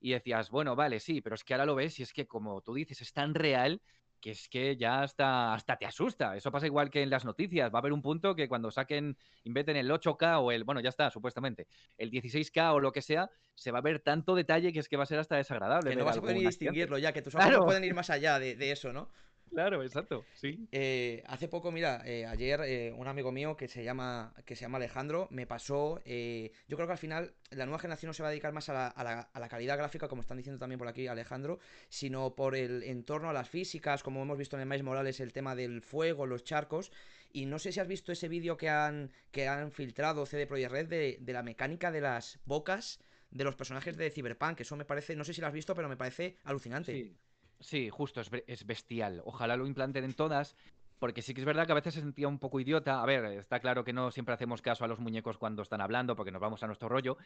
y 0.00 0.12
decías, 0.12 0.50
bueno, 0.50 0.76
vale, 0.76 1.00
sí, 1.00 1.20
pero 1.20 1.34
es 1.34 1.44
que 1.44 1.54
ahora 1.54 1.66
lo 1.66 1.74
ves 1.74 1.98
y 1.98 2.02
es 2.02 2.12
que 2.12 2.26
como 2.26 2.60
tú 2.60 2.74
dices, 2.74 3.00
es 3.00 3.12
tan 3.12 3.34
real 3.34 3.80
que 4.22 4.30
es 4.30 4.48
que 4.48 4.76
ya 4.76 5.02
hasta, 5.02 5.52
hasta 5.52 5.76
te 5.76 5.84
asusta. 5.84 6.36
Eso 6.36 6.52
pasa 6.52 6.66
igual 6.66 6.90
que 6.90 7.02
en 7.02 7.10
las 7.10 7.24
noticias. 7.24 7.72
Va 7.74 7.78
a 7.78 7.80
haber 7.80 7.92
un 7.92 8.00
punto 8.00 8.36
que 8.36 8.48
cuando 8.48 8.70
saquen, 8.70 9.18
inventen 9.42 9.76
el 9.76 9.90
8K 9.90 10.40
o 10.40 10.52
el, 10.52 10.62
bueno, 10.62 10.80
ya 10.80 10.90
está, 10.90 11.10
supuestamente, 11.10 11.66
el 11.98 12.10
16K 12.10 12.72
o 12.72 12.78
lo 12.78 12.92
que 12.92 13.02
sea, 13.02 13.28
se 13.56 13.72
va 13.72 13.80
a 13.80 13.82
ver 13.82 13.98
tanto 13.98 14.36
detalle 14.36 14.72
que 14.72 14.78
es 14.78 14.88
que 14.88 14.96
va 14.96 15.02
a 15.02 15.06
ser 15.06 15.18
hasta 15.18 15.36
desagradable. 15.36 15.90
Que 15.90 15.96
no 15.96 16.04
vas 16.04 16.18
a 16.18 16.20
poder 16.20 16.38
distinguirlo 16.38 16.98
ya, 16.98 17.12
que 17.12 17.20
tus 17.20 17.34
ojos 17.34 17.50
no 17.50 17.64
pueden 17.64 17.82
ir 17.82 17.94
más 17.94 18.10
allá 18.10 18.38
de, 18.38 18.54
de 18.54 18.70
eso, 18.70 18.92
¿no? 18.92 19.10
Claro, 19.52 19.82
exacto, 19.82 20.24
sí. 20.34 20.66
Eh, 20.72 21.22
hace 21.26 21.46
poco, 21.46 21.70
mira, 21.70 22.02
eh, 22.06 22.24
ayer 22.24 22.60
eh, 22.62 22.92
un 22.96 23.06
amigo 23.06 23.32
mío 23.32 23.54
que 23.54 23.68
se 23.68 23.84
llama, 23.84 24.32
que 24.46 24.56
se 24.56 24.62
llama 24.62 24.78
Alejandro 24.78 25.28
me 25.30 25.46
pasó, 25.46 26.00
yo 26.04 26.76
creo 26.76 26.86
que 26.86 26.92
al 26.92 26.98
final 26.98 27.34
la 27.50 27.66
nueva 27.66 27.78
generación 27.78 28.08
no 28.08 28.14
se 28.14 28.22
va 28.22 28.28
a 28.28 28.30
dedicar 28.30 28.54
más 28.54 28.70
a 28.70 28.72
la, 28.72 28.88
a, 28.88 29.40
la, 29.40 29.48
calidad 29.48 29.76
gráfica, 29.76 30.08
como 30.08 30.22
están 30.22 30.38
diciendo 30.38 30.58
también 30.58 30.78
por 30.78 30.88
aquí 30.88 31.06
Alejandro, 31.06 31.58
sino 31.90 32.34
por 32.34 32.56
el 32.56 32.82
entorno 32.82 33.28
a 33.28 33.34
las 33.34 33.50
físicas, 33.50 34.02
como 34.02 34.22
hemos 34.22 34.38
visto 34.38 34.56
en 34.56 34.62
el 34.62 34.68
Maíz 34.68 34.82
Morales, 34.82 35.20
el 35.20 35.34
tema 35.34 35.54
del 35.54 35.82
fuego, 35.82 36.24
los 36.24 36.44
charcos, 36.44 36.90
y 37.30 37.44
no 37.44 37.58
sé 37.58 37.72
si 37.72 37.80
has 37.80 37.88
visto 37.88 38.10
ese 38.10 38.28
vídeo 38.28 38.56
que 38.56 38.70
han, 38.70 39.12
que 39.30 39.48
han 39.48 39.70
filtrado 39.70 40.24
CD 40.24 40.46
Projekt 40.46 40.72
Red 40.72 40.88
de, 40.88 41.18
de 41.20 41.32
la 41.34 41.42
mecánica 41.42 41.90
de 41.90 42.00
las 42.00 42.40
bocas 42.46 43.00
de 43.30 43.44
los 43.44 43.54
personajes 43.54 43.96
de 43.98 44.10
Cyberpunk, 44.10 44.60
eso 44.60 44.76
me 44.76 44.84
parece, 44.86 45.14
no 45.14 45.24
sé 45.24 45.34
si 45.34 45.40
lo 45.40 45.46
has 45.46 45.52
visto, 45.52 45.74
pero 45.74 45.88
me 45.88 45.96
parece 45.96 46.38
alucinante. 46.44 46.92
Sí. 46.92 47.16
Sí, 47.62 47.88
justo, 47.90 48.20
es, 48.20 48.66
bestial. 48.66 49.22
Ojalá 49.24 49.56
lo 49.56 49.66
implanten 49.66 50.04
en 50.04 50.14
todas, 50.14 50.56
porque 50.98 51.22
sí 51.22 51.32
que 51.32 51.40
es 51.40 51.44
verdad 51.44 51.64
que 51.64 51.72
a 51.72 51.76
veces 51.76 51.94
se 51.94 52.00
sentía 52.00 52.26
un 52.26 52.38
poco 52.38 52.58
idiota. 52.58 53.00
A 53.00 53.06
ver, 53.06 53.24
está 53.38 53.60
claro 53.60 53.84
que 53.84 53.92
no 53.92 54.10
siempre 54.10 54.34
hacemos 54.34 54.60
caso 54.60 54.84
a 54.84 54.88
los 54.88 54.98
muñecos 54.98 55.38
cuando 55.38 55.62
están 55.62 55.80
hablando, 55.80 56.16
porque 56.16 56.32
nos 56.32 56.40
vamos 56.40 56.62
a 56.62 56.66
nuestro 56.66 56.88
rollo, 56.88 57.16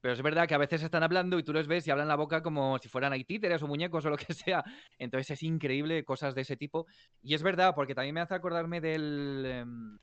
pero 0.00 0.14
es 0.14 0.22
verdad 0.22 0.48
que 0.48 0.54
a 0.54 0.58
veces 0.58 0.82
están 0.82 1.04
hablando 1.04 1.38
y 1.38 1.44
tú 1.44 1.52
los 1.52 1.68
ves 1.68 1.86
y 1.86 1.92
hablan 1.92 2.08
la 2.08 2.16
boca 2.16 2.42
como 2.42 2.78
si 2.78 2.88
fueran 2.88 3.12
ahí 3.12 3.24
títeres 3.24 3.62
o 3.62 3.68
muñecos 3.68 4.04
o 4.04 4.10
lo 4.10 4.16
que 4.16 4.34
sea. 4.34 4.64
Entonces 4.98 5.30
es 5.30 5.42
increíble 5.44 6.04
cosas 6.04 6.34
de 6.34 6.42
ese 6.42 6.56
tipo. 6.56 6.86
Y 7.22 7.34
es 7.34 7.42
verdad, 7.42 7.74
porque 7.74 7.94
también 7.94 8.14
me 8.14 8.20
hace 8.20 8.34
acordarme 8.34 8.80
del... 8.80 9.44
Em, 9.46 9.98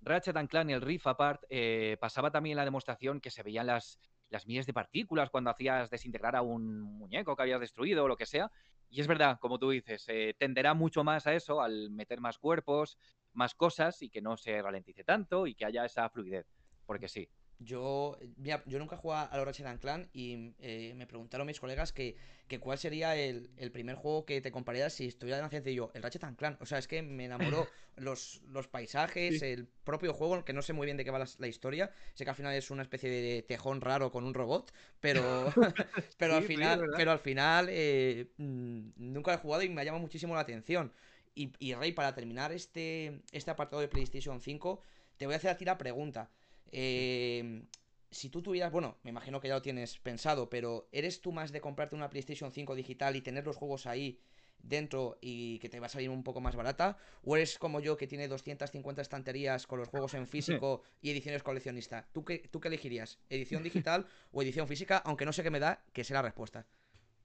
Ratchet 0.00 0.36
and 0.36 0.48
Clank 0.48 0.70
y 0.70 0.72
el 0.72 0.80
Rift 0.80 1.08
Apart, 1.08 1.42
eh, 1.50 1.96
pasaba 2.00 2.30
también 2.30 2.56
la 2.56 2.64
demostración 2.64 3.20
que 3.20 3.30
se 3.30 3.42
veían 3.42 3.66
las, 3.66 3.98
las 4.30 4.46
miles 4.46 4.66
de 4.66 4.72
partículas 4.72 5.30
cuando 5.30 5.50
hacías 5.50 5.90
desintegrar 5.90 6.36
a 6.36 6.42
un 6.42 6.82
muñeco 6.82 7.34
que 7.34 7.42
habías 7.42 7.60
destruido 7.60 8.04
o 8.04 8.08
lo 8.08 8.16
que 8.16 8.26
sea. 8.26 8.50
Y 8.90 9.00
es 9.00 9.06
verdad, 9.06 9.38
como 9.40 9.58
tú 9.58 9.70
dices, 9.70 10.04
eh, 10.08 10.34
tenderá 10.38 10.74
mucho 10.74 11.04
más 11.04 11.26
a 11.26 11.34
eso, 11.34 11.60
al 11.60 11.90
meter 11.90 12.20
más 12.20 12.38
cuerpos, 12.38 12.98
más 13.32 13.54
cosas 13.54 14.02
y 14.02 14.08
que 14.10 14.22
no 14.22 14.36
se 14.36 14.60
ralentice 14.62 15.04
tanto 15.04 15.46
y 15.46 15.54
que 15.54 15.64
haya 15.64 15.84
esa 15.84 16.08
fluidez. 16.08 16.46
Porque 16.86 17.08
sí, 17.08 17.28
yo, 17.60 18.18
yo 18.66 18.78
nunca 18.78 18.96
he 18.96 18.98
jugado 18.98 19.28
a 19.32 19.36
los 19.36 19.46
Ratchet 19.46 19.80
Clan 19.80 20.08
y 20.12 20.52
eh, 20.60 20.92
me 20.96 21.06
preguntaron 21.06 21.46
mis 21.46 21.58
colegas 21.58 21.92
que, 21.92 22.16
cuál 22.60 22.78
sería 22.78 23.16
el, 23.16 23.50
primer 23.72 23.96
juego 23.96 24.24
que 24.24 24.40
te 24.40 24.52
comprarías 24.52 24.92
si 24.92 25.08
estuviera 25.08 25.38
en 25.38 25.44
Accidente 25.44 25.72
y 25.72 25.74
yo, 25.74 25.90
el 25.94 26.02
Ratchet 26.02 26.24
Clan. 26.36 26.56
O 26.60 26.66
sea, 26.66 26.78
es 26.78 26.86
que 26.86 27.02
me 27.02 27.24
enamoró 27.24 27.66
los, 27.96 28.40
los 28.48 28.68
paisajes, 28.68 29.42
el 29.42 29.66
propio 29.84 30.14
juego, 30.14 30.44
que 30.44 30.52
no 30.52 30.62
sé 30.62 30.72
muy 30.72 30.86
bien 30.86 30.96
de 30.96 31.04
qué 31.04 31.10
va 31.10 31.24
la, 31.38 31.48
historia. 31.48 31.90
Sé 32.14 32.24
que 32.24 32.30
al 32.30 32.36
final 32.36 32.54
es 32.54 32.70
una 32.70 32.82
especie 32.82 33.10
de 33.10 33.42
tejón 33.42 33.80
raro 33.80 34.12
con 34.12 34.24
un 34.24 34.34
robot, 34.34 34.72
pero, 35.00 35.22
pero, 36.18 36.36
al 36.36 36.44
final, 36.44 36.86
pero 36.96 37.10
al 37.10 37.18
final 37.18 37.66
eh, 37.70 38.30
mm, 38.36 38.90
nunca 38.96 39.34
he 39.34 39.38
jugado 39.38 39.62
y 39.64 39.68
me 39.68 39.80
ha 39.80 39.84
llamado 39.84 40.02
muchísimo 40.02 40.34
la 40.34 40.40
atención. 40.40 40.92
Y, 41.34 41.52
y 41.58 41.74
Rey, 41.74 41.92
para 41.92 42.14
terminar 42.14 42.52
este, 42.52 43.20
este 43.32 43.50
apartado 43.50 43.80
de 43.80 43.88
PlayStation 43.88 44.40
5, 44.40 44.82
te 45.16 45.26
voy 45.26 45.34
a 45.34 45.36
hacer 45.36 45.50
a 45.50 45.56
ti 45.56 45.64
la 45.64 45.76
pregunta. 45.76 46.30
Eh, 46.72 47.62
si 48.10 48.30
tú 48.30 48.42
tuvieras, 48.42 48.72
bueno, 48.72 48.98
me 49.02 49.10
imagino 49.10 49.40
que 49.40 49.48
ya 49.48 49.54
lo 49.54 49.62
tienes 49.62 49.98
pensado, 49.98 50.48
pero 50.48 50.88
¿eres 50.92 51.20
tú 51.20 51.32
más 51.32 51.52
de 51.52 51.60
comprarte 51.60 51.94
una 51.94 52.08
PlayStation 52.08 52.52
5 52.52 52.74
digital 52.74 53.16
y 53.16 53.20
tener 53.20 53.46
los 53.46 53.56
juegos 53.56 53.86
ahí 53.86 54.18
dentro 54.60 55.18
y 55.20 55.58
que 55.60 55.68
te 55.68 55.78
va 55.78 55.86
a 55.86 55.90
salir 55.90 56.10
un 56.10 56.24
poco 56.24 56.40
más 56.40 56.56
barata? 56.56 56.96
¿O 57.22 57.36
eres 57.36 57.58
como 57.58 57.80
yo 57.80 57.96
que 57.96 58.06
tiene 58.06 58.28
250 58.28 59.02
estanterías 59.02 59.66
con 59.66 59.78
los 59.78 59.88
juegos 59.88 60.14
en 60.14 60.26
físico 60.28 60.82
y 61.02 61.10
ediciones 61.10 61.42
coleccionista? 61.42 62.08
¿Tú 62.12 62.24
qué, 62.24 62.38
¿Tú 62.50 62.60
qué 62.60 62.68
elegirías? 62.68 63.18
¿Edición 63.28 63.62
digital 63.62 64.06
o 64.32 64.42
edición 64.42 64.68
física? 64.68 64.98
Aunque 64.98 65.26
no 65.26 65.32
sé 65.32 65.42
qué 65.42 65.50
me 65.50 65.60
da, 65.60 65.84
que 65.92 66.04
sea 66.04 66.16
la 66.16 66.22
respuesta. 66.22 66.66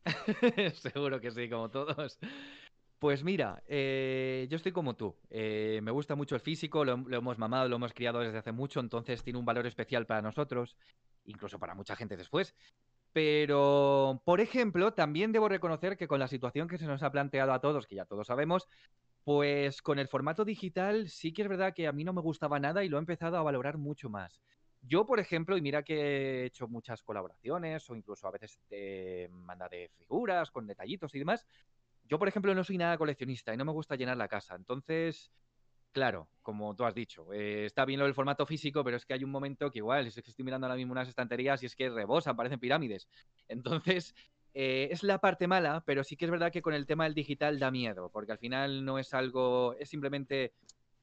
Seguro 0.82 1.22
que 1.22 1.32
sí, 1.32 1.50
como 1.50 1.70
todos. 1.70 2.20
Pues 3.04 3.22
mira, 3.22 3.62
eh, 3.68 4.48
yo 4.50 4.56
estoy 4.56 4.72
como 4.72 4.96
tú. 4.96 5.14
Eh, 5.30 5.82
me 5.84 5.92
gusta 5.92 6.16
mucho 6.16 6.36
el 6.36 6.42
físico, 6.42 6.86
lo, 6.86 6.94
hemos 6.94 7.38
mamado, 7.38 7.68
lo 7.68 7.76
hemos 7.76 7.92
criado 7.92 8.22
desde 8.22 8.38
hace 8.38 8.54
mucho, 8.54 8.80
entonces 8.80 9.22
tiene 9.26 9.38
un 9.38 9.44
valor 9.44 9.68
especial 9.68 10.06
para 10.06 10.22
nosotros, 10.22 10.78
incluso 11.26 11.60
para 11.60 11.76
mucha 11.76 11.98
gente 11.98 12.16
después. 12.16 12.56
Pero, 13.12 14.22
por 14.24 14.40
ejemplo, 14.40 14.94
también 14.94 15.34
debo 15.34 15.50
reconocer 15.50 15.98
que 15.98 16.08
con 16.08 16.18
la 16.18 16.30
situación 16.30 16.70
que 16.70 16.78
se 16.78 16.86
nos 16.86 17.04
ha 17.04 17.12
planteado 17.12 17.52
a 17.52 17.60
todos, 17.60 17.88
que 17.88 17.96
ya 17.96 18.06
todos 18.06 18.28
sabemos, 18.28 18.70
pues 19.26 19.82
con 19.82 20.00
el 20.00 20.08
formato 20.08 20.46
digital 20.46 21.10
sí 21.10 21.34
que 21.34 21.42
es 21.42 21.50
verdad 21.50 21.74
que 21.74 21.88
a 21.88 21.92
mí 21.92 22.06
no 22.06 22.14
me 22.14 22.22
gustaba 22.22 22.58
nada 22.58 22.86
y 22.86 22.88
lo 22.88 22.96
he 22.96 23.00
empezado 23.02 23.36
a 23.36 23.44
valorar 23.44 23.78
mucho 23.78 24.10
más. 24.10 24.40
Yo, 24.82 25.06
por 25.06 25.20
ejemplo, 25.20 25.58
y 25.58 25.62
mira 25.62 25.84
que 25.84 26.44
he 26.44 26.46
hecho 26.46 26.70
muchas 26.70 27.04
colaboraciones 27.04 27.90
o 27.90 27.98
incluso 27.98 28.28
a 28.28 28.32
veces 28.32 28.62
te 28.70 29.28
manda 29.30 29.68
de 29.68 29.92
figuras 29.98 30.52
con 30.52 30.66
detallitos 30.68 31.14
y 31.16 31.20
demás, 31.20 31.46
yo, 32.08 32.20
por 32.20 32.28
ejemplo, 32.28 32.54
no 32.54 32.64
soy 32.64 32.78
nada 32.78 32.98
coleccionista 32.98 33.54
y 33.54 33.58
no 33.58 33.66
me 33.66 33.72
gusta 33.72 33.96
llenar 33.96 34.18
la 34.18 34.28
casa. 34.28 34.56
Entonces, 34.56 35.32
claro, 35.92 36.28
como 36.42 36.76
tú 36.76 36.86
has 36.86 36.94
dicho, 36.94 37.32
eh, 37.34 37.66
está 37.66 37.86
bien 37.86 38.00
lo 38.00 38.06
del 38.06 38.14
formato 38.14 38.46
físico, 38.46 38.84
pero 38.84 38.98
es 38.98 39.06
que 39.06 39.14
hay 39.14 39.24
un 39.24 39.32
momento 39.32 39.72
que 39.72 39.80
igual, 39.80 40.08
es 40.08 40.16
que 40.16 40.30
estoy 40.30 40.44
mirando 40.44 40.68
ahora 40.68 40.76
mismo 40.76 40.92
unas 40.92 41.08
estanterías 41.08 41.64
y 41.64 41.68
es 41.68 41.76
que 41.76 41.90
rebosan, 41.90 42.36
parecen 42.36 42.60
pirámides. 42.60 43.08
Entonces, 43.48 44.16
eh, 44.54 44.90
es 44.92 45.04
la 45.04 45.20
parte 45.20 45.48
mala, 45.48 45.84
pero 45.86 46.04
sí 46.04 46.16
que 46.18 46.26
es 46.26 46.32
verdad 46.32 46.52
que 46.52 46.62
con 46.62 46.74
el 46.74 46.86
tema 46.86 47.06
del 47.06 47.14
digital 47.14 47.60
da 47.60 47.72
miedo, 47.72 48.10
porque 48.12 48.34
al 48.34 48.38
final 48.38 48.86
no 48.86 49.00
es 49.00 49.14
algo, 49.14 49.76
es 49.80 49.90
simplemente 49.90 50.54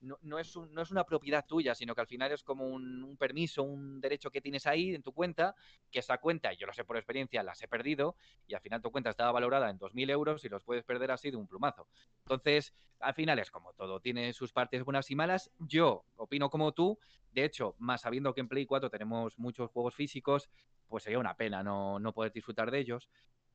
no, 0.01 0.39
es 0.39 0.57
no, 0.57 0.83
es 0.83 0.91
una 0.91 1.05
propiedad 1.05 1.45
tuya, 1.47 1.75
sino 1.75 1.95
que 1.95 2.01
al 2.01 2.07
final 2.07 2.33
es 2.33 2.43
como 2.43 2.67
un, 2.67 3.17
permiso, 3.19 3.63
un 3.63 4.01
derecho 4.01 4.31
que 4.31 4.41
tienes 4.41 4.67
ahí 4.67 4.95
en 4.95 5.03
tu 5.03 5.13
cuenta, 5.13 5.55
que 5.91 5.99
esa 5.99 6.19
cuenta, 6.19 6.53
yo 6.53 6.67
lo 6.67 6.73
sé 6.73 6.85
por 6.85 6.97
experiencia, 6.97 7.43
las 7.43 7.63
he 7.63 7.69
perdido, 7.69 8.17
y 8.47 8.55
al 8.55 8.61
final 8.61 8.81
tu 8.81 8.91
cuenta 8.91 9.11
estaba 9.11 9.33
valorada 9.33 9.71
en 9.71 9.79
2.000 9.79 10.11
euros 10.11 10.45
y 10.45 10.49
los 10.49 10.65
puedes 10.65 10.85
perder 10.85 11.11
así 11.11 11.31
de 11.31 11.37
un 11.37 11.47
plumazo. 11.47 11.87
Entonces, 12.21 12.75
al 13.01 13.15
final 13.15 13.39
es 13.39 13.51
como 13.51 13.73
todo, 13.73 14.01
tiene 14.01 14.33
sus 14.33 14.53
partes 14.53 14.85
buenas 14.85 15.11
y 15.11 15.17
malas. 15.17 15.51
Yo 15.59 16.05
opino 16.17 16.51
como 16.51 16.73
tú, 16.73 16.99
de 17.33 17.45
hecho, 17.45 17.75
más 17.79 18.03
sabiendo 18.03 18.35
que 18.35 18.41
en 18.41 18.49
Play 18.49 18.67
4 18.67 18.91
tenemos 18.91 19.39
muchos 19.39 19.71
juegos 19.71 19.95
físicos, 19.95 20.51
pues 20.89 21.05
sería 21.05 21.19
una 21.19 21.37
pena 21.37 21.63
no, 21.63 21.99
no 21.99 22.13
poder 22.13 22.33
disfrutar 22.33 22.71
de 22.71 22.81
ellos. 22.81 23.09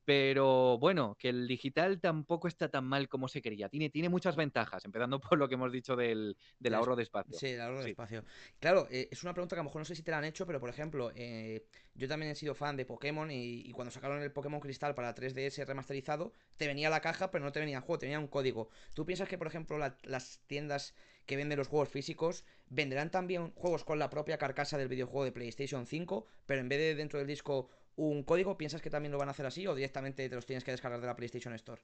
Pero 0.06 0.78
bueno, 0.78 1.16
que 1.18 1.30
el 1.30 1.48
digital 1.48 2.00
tampoco 2.00 2.46
está 2.46 2.68
tan 2.68 2.84
mal 2.84 3.08
como 3.08 3.26
se 3.26 3.42
quería. 3.42 3.68
Tiene, 3.68 3.90
tiene 3.90 4.08
muchas 4.08 4.36
ventajas, 4.36 4.84
empezando 4.84 5.20
por 5.20 5.36
lo 5.36 5.48
que 5.48 5.54
hemos 5.54 5.72
dicho 5.72 5.96
del, 5.96 6.36
ahorro 6.72 6.94
de 6.94 7.02
espacio. 7.02 7.36
Sí, 7.36 7.48
el 7.48 7.60
ahorro 7.60 7.82
de 7.82 7.90
espacio. 7.90 8.24
Claro, 8.60 8.86
eh, 8.88 9.08
es 9.10 9.24
una 9.24 9.34
pregunta 9.34 9.56
que 9.56 9.60
a 9.60 9.64
lo 9.64 9.68
mejor 9.68 9.80
no 9.80 9.84
sé 9.84 9.96
si 9.96 10.04
te 10.04 10.12
la 10.12 10.18
han 10.18 10.24
hecho, 10.24 10.46
pero 10.46 10.60
por 10.60 10.70
ejemplo, 10.70 11.10
eh, 11.16 11.66
yo 11.96 12.06
también 12.06 12.30
he 12.30 12.36
sido 12.36 12.54
fan 12.54 12.76
de 12.76 12.86
Pokémon 12.86 13.28
y, 13.32 13.68
cuando 13.72 13.90
sacaron 13.90 14.22
el 14.22 14.30
Pokémon 14.30 14.60
Cristal 14.60 14.94
para 14.94 15.12
3DS 15.12 15.66
remasterizado, 15.66 16.32
te 16.56 16.68
venía 16.68 16.88
la 16.88 17.00
caja, 17.00 17.32
pero 17.32 17.44
no 17.44 17.50
te 17.50 17.58
venía 17.58 17.78
el 17.78 17.82
juego, 17.82 17.98
te 17.98 18.06
venía 18.06 18.20
un 18.20 18.28
código. 18.28 18.70
¿Tú 18.94 19.04
piensas 19.06 19.28
que, 19.28 19.38
por 19.38 19.48
ejemplo, 19.48 19.76
las 20.04 20.40
tiendas 20.46 20.94
que 21.26 21.36
venden 21.36 21.58
los 21.58 21.66
juegos 21.66 21.88
físicos 21.88 22.44
venderán 22.68 23.10
también 23.10 23.50
juegos 23.56 23.84
con 23.84 23.98
la 23.98 24.08
propia 24.08 24.38
carcasa 24.38 24.78
del 24.78 24.86
videojuego 24.86 25.24
de 25.24 25.32
PlayStation 25.32 25.84
5, 25.84 26.26
pero 26.46 26.60
en 26.60 26.68
vez 26.68 26.78
de 26.78 26.94
dentro 26.94 27.18
del 27.18 27.26
disco 27.26 27.68
un 27.96 28.22
código, 28.22 28.56
¿piensas 28.56 28.82
que 28.82 28.90
también 28.90 29.12
lo 29.12 29.18
van 29.18 29.28
a 29.28 29.32
hacer 29.32 29.46
así 29.46 29.66
o 29.66 29.74
directamente 29.74 30.28
te 30.28 30.34
los 30.34 30.46
tienes 30.46 30.64
que 30.64 30.70
descargar 30.70 31.00
de 31.00 31.06
la 31.06 31.16
PlayStation 31.16 31.54
Store? 31.54 31.82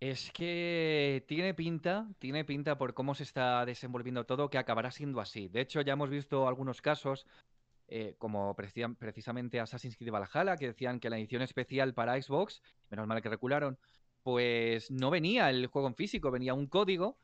Es 0.00 0.32
que 0.32 1.24
tiene 1.28 1.54
pinta, 1.54 2.08
tiene 2.18 2.44
pinta 2.44 2.76
por 2.76 2.92
cómo 2.92 3.14
se 3.14 3.22
está 3.22 3.64
desenvolviendo 3.64 4.24
todo 4.24 4.50
que 4.50 4.58
acabará 4.58 4.90
siendo 4.90 5.20
así. 5.20 5.46
De 5.48 5.60
hecho, 5.60 5.80
ya 5.80 5.92
hemos 5.92 6.10
visto 6.10 6.48
algunos 6.48 6.82
casos, 6.82 7.26
eh, 7.86 8.16
como 8.18 8.56
precisamente 8.56 9.60
Assassin's 9.60 9.96
Creed 9.96 10.10
Valhalla, 10.10 10.56
que 10.56 10.66
decían 10.66 10.98
que 10.98 11.08
la 11.08 11.18
edición 11.18 11.42
especial 11.42 11.94
para 11.94 12.20
Xbox, 12.20 12.62
menos 12.90 13.06
mal 13.06 13.22
que 13.22 13.28
recularon, 13.28 13.78
pues 14.24 14.90
no 14.90 15.10
venía 15.10 15.50
el 15.50 15.68
juego 15.68 15.88
en 15.88 15.94
físico, 15.94 16.30
venía 16.30 16.54
un 16.54 16.66
código 16.66 17.18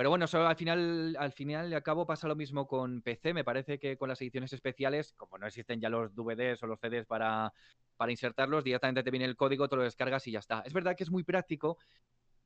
pero 0.00 0.08
bueno, 0.08 0.26
solo 0.26 0.46
al 0.48 0.56
final, 0.56 1.14
al 1.18 1.30
final 1.30 1.70
y 1.70 1.74
al 1.74 1.82
cabo 1.82 2.06
pasa 2.06 2.26
lo 2.26 2.34
mismo 2.34 2.66
con 2.66 3.02
PC. 3.02 3.34
Me 3.34 3.44
parece 3.44 3.78
que 3.78 3.98
con 3.98 4.08
las 4.08 4.18
ediciones 4.22 4.50
especiales, 4.50 5.12
como 5.12 5.36
no 5.36 5.46
existen 5.46 5.78
ya 5.78 5.90
los 5.90 6.14
DVDs 6.14 6.62
o 6.62 6.66
los 6.66 6.80
CDs 6.80 7.04
para, 7.04 7.52
para 7.98 8.10
insertarlos, 8.10 8.64
directamente 8.64 9.02
te 9.02 9.10
viene 9.10 9.26
el 9.26 9.36
código, 9.36 9.68
te 9.68 9.76
lo 9.76 9.82
descargas 9.82 10.26
y 10.26 10.30
ya 10.30 10.38
está. 10.38 10.62
Es 10.64 10.72
verdad 10.72 10.96
que 10.96 11.04
es 11.04 11.10
muy 11.10 11.22
práctico, 11.22 11.76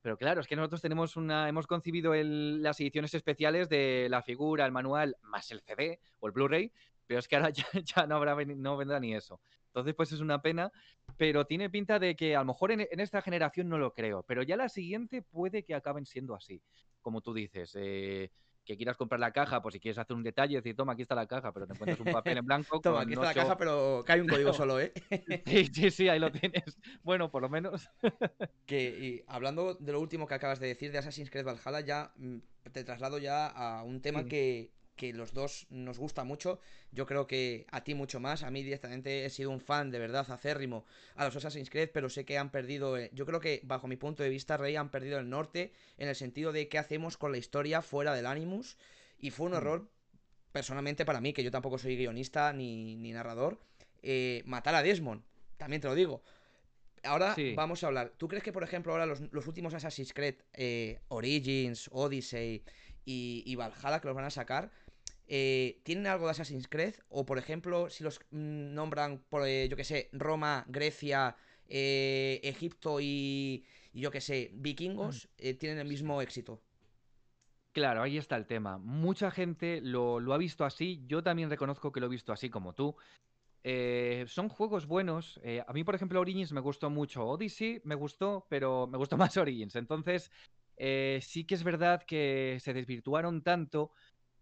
pero 0.02 0.16
claro, 0.16 0.40
es 0.40 0.48
que 0.48 0.56
nosotros 0.56 0.82
tenemos 0.82 1.14
una, 1.14 1.48
hemos 1.48 1.68
concebido 1.68 2.12
las 2.12 2.80
ediciones 2.80 3.14
especiales 3.14 3.68
de 3.68 4.08
la 4.10 4.20
figura, 4.24 4.66
el 4.66 4.72
manual, 4.72 5.16
más 5.22 5.52
el 5.52 5.60
CD 5.60 6.00
o 6.18 6.26
el 6.26 6.32
Blu-ray, 6.32 6.72
pero 7.06 7.20
es 7.20 7.28
que 7.28 7.36
ahora 7.36 7.50
ya, 7.84 8.06
no, 8.08 8.16
habrá, 8.16 8.34
no 8.34 8.76
vendrá 8.76 8.98
ni 8.98 9.14
eso. 9.14 9.40
Entonces, 9.74 9.94
pues 9.96 10.12
es 10.12 10.20
una 10.20 10.40
pena, 10.40 10.70
pero 11.16 11.46
tiene 11.46 11.68
pinta 11.68 11.98
de 11.98 12.14
que 12.14 12.36
a 12.36 12.38
lo 12.38 12.44
mejor 12.44 12.70
en, 12.70 12.86
esta 13.00 13.20
generación 13.22 13.68
no 13.68 13.76
lo 13.76 13.92
creo, 13.92 14.22
pero 14.22 14.44
ya 14.44 14.56
la 14.56 14.68
siguiente 14.68 15.20
puede 15.20 15.64
que 15.64 15.74
acaben 15.74 16.06
siendo 16.06 16.36
así, 16.36 16.62
como 17.02 17.20
tú 17.20 17.34
dices. 17.34 17.72
Eh, 17.74 18.30
que 18.64 18.76
quieras 18.76 18.96
comprar 18.96 19.20
la 19.20 19.32
caja, 19.32 19.60
pues 19.60 19.74
si 19.74 19.80
quieres 19.80 19.98
hacer 19.98 20.16
un 20.16 20.22
detalle, 20.22 20.56
decir, 20.56 20.74
toma, 20.74 20.94
aquí 20.94 21.02
está 21.02 21.16
la 21.16 21.26
caja, 21.26 21.52
pero 21.52 21.66
te 21.66 21.74
encuentras 21.74 22.00
un 22.00 22.12
papel 22.12 22.38
en 22.38 22.46
blanco. 22.46 22.80
toma, 22.82 23.02
aquí 23.02 23.12
está 23.14 23.26
la 23.26 23.34
caja, 23.34 23.58
pero 23.58 24.04
cae 24.06 24.20
un 24.22 24.28
código 24.28 24.52
solo, 24.54 24.80
¿eh? 24.80 24.92
sí, 25.44 25.66
sí, 25.66 25.90
sí, 25.90 26.08
ahí 26.08 26.20
lo 26.20 26.30
tienes. 26.30 26.78
Bueno, 27.02 27.30
por 27.30 27.42
lo 27.42 27.48
menos. 27.48 27.90
que 28.66 29.24
hablando 29.26 29.74
de 29.74 29.92
lo 29.92 30.00
último 30.00 30.28
que 30.28 30.34
acabas 30.34 30.60
de 30.60 30.68
decir 30.68 30.92
de 30.92 30.98
Assassin's 30.98 31.30
Creed 31.30 31.44
Valhalla, 31.44 31.80
ya 31.80 32.12
mm, 32.16 32.38
te 32.72 32.84
traslado 32.84 33.18
ya 33.18 33.48
a 33.48 33.82
un 33.82 34.00
tema 34.00 34.24
que, 34.24 34.70
que 34.96 35.12
los 35.12 35.32
dos 35.32 35.66
nos 35.70 35.98
gusta 35.98 36.24
mucho. 36.24 36.60
Yo 36.92 37.06
creo 37.06 37.26
que 37.26 37.66
a 37.70 37.82
ti 37.82 37.94
mucho 37.94 38.20
más. 38.20 38.42
A 38.42 38.50
mí 38.50 38.62
directamente 38.62 39.24
he 39.24 39.30
sido 39.30 39.50
un 39.50 39.60
fan 39.60 39.90
de 39.90 39.98
verdad 39.98 40.30
acérrimo 40.30 40.84
a 41.16 41.24
los 41.24 41.36
Assassin's 41.36 41.70
Creed, 41.70 41.90
pero 41.92 42.08
sé 42.08 42.24
que 42.24 42.38
han 42.38 42.50
perdido. 42.50 42.96
Eh, 42.96 43.10
yo 43.12 43.26
creo 43.26 43.40
que, 43.40 43.60
bajo 43.64 43.88
mi 43.88 43.96
punto 43.96 44.22
de 44.22 44.28
vista, 44.28 44.56
Rey 44.56 44.76
han 44.76 44.90
perdido 44.90 45.18
el 45.18 45.28
norte 45.28 45.72
en 45.98 46.08
el 46.08 46.14
sentido 46.14 46.52
de 46.52 46.68
qué 46.68 46.78
hacemos 46.78 47.16
con 47.16 47.32
la 47.32 47.38
historia 47.38 47.82
fuera 47.82 48.14
del 48.14 48.26
Animus. 48.26 48.76
Y 49.18 49.30
fue 49.30 49.46
un 49.46 49.52
mm. 49.52 49.56
error, 49.56 49.88
personalmente 50.52 51.04
para 51.04 51.20
mí, 51.20 51.32
que 51.32 51.42
yo 51.42 51.50
tampoco 51.50 51.78
soy 51.78 51.96
guionista 51.96 52.52
ni, 52.52 52.96
narrador, 53.12 53.60
eh, 54.02 54.42
matar 54.46 54.74
a 54.74 54.82
Desmond. 54.82 55.22
También 55.56 55.80
te 55.80 55.88
lo 55.88 55.94
digo. 55.94 56.22
Ahora 57.04 57.36
vamos 57.54 57.84
a 57.84 57.88
hablar. 57.88 58.12
¿Tú 58.16 58.28
crees 58.28 58.42
que, 58.42 58.52
por 58.52 58.62
ejemplo, 58.62 58.92
ahora 58.92 59.06
los, 59.06 59.46
últimos 59.46 59.74
Assassin's 59.74 60.12
Creed, 60.12 60.36
eh, 60.54 61.00
Origins, 61.08 61.90
Odyssey 61.92 62.64
y, 63.04 63.42
y 63.46 63.56
Valhalla, 63.56 64.00
que 64.00 64.08
los 64.08 64.16
van 64.16 64.24
a 64.24 64.30
sacar, 64.30 64.70
eh, 65.26 65.80
¿tienen 65.84 66.06
algo 66.06 66.26
de 66.26 66.32
Assassin's 66.32 66.68
Creed? 66.68 66.94
O, 67.08 67.24
por 67.24 67.38
ejemplo, 67.38 67.88
si 67.88 68.04
los 68.04 68.20
mm, 68.30 68.74
nombran 68.74 69.18
por, 69.28 69.46
eh, 69.46 69.68
yo 69.68 69.76
que 69.76 69.84
sé, 69.84 70.10
Roma, 70.12 70.64
Grecia, 70.68 71.36
eh, 71.68 72.40
Egipto 72.42 72.98
y, 73.00 73.64
yo 73.92 74.10
que 74.10 74.20
sé, 74.20 74.50
vikingos, 74.54 75.28
mm. 75.38 75.56
tienen 75.58 75.78
el 75.78 75.88
mismo 75.88 76.20
éxito. 76.20 76.62
Claro, 77.72 78.02
ahí 78.02 78.18
está 78.18 78.36
el 78.36 78.46
tema. 78.46 78.78
Mucha 78.78 79.30
gente 79.30 79.80
lo, 79.80 80.20
ha 80.32 80.38
visto 80.38 80.64
así. 80.64 81.02
Yo 81.06 81.22
también 81.22 81.50
reconozco 81.50 81.90
que 81.90 82.00
lo 82.00 82.06
he 82.06 82.10
visto 82.10 82.32
así 82.32 82.48
como 82.48 82.72
tú. 82.72 82.94
son 84.26 84.48
juegos 84.48 84.86
buenos. 84.86 85.40
a 85.66 85.72
mí, 85.72 85.82
por 85.82 85.96
ejemplo, 85.96 86.20
Origins 86.20 86.52
me 86.52 86.60
gustó 86.60 86.88
mucho. 86.88 87.26
Odyssey 87.26 87.80
me 87.82 87.96
gustó, 87.96 88.46
pero 88.48 88.86
me 88.86 88.96
gustó 88.96 89.16
más 89.32 89.36
Origins. 89.36 89.74
Entonces, 89.74 90.30
sí 90.76 91.44
que 91.44 91.54
es 91.56 91.64
verdad 91.64 92.04
que 92.06 92.58
se 92.60 92.74
desvirtuaron 92.74 93.42
tanto 93.42 93.90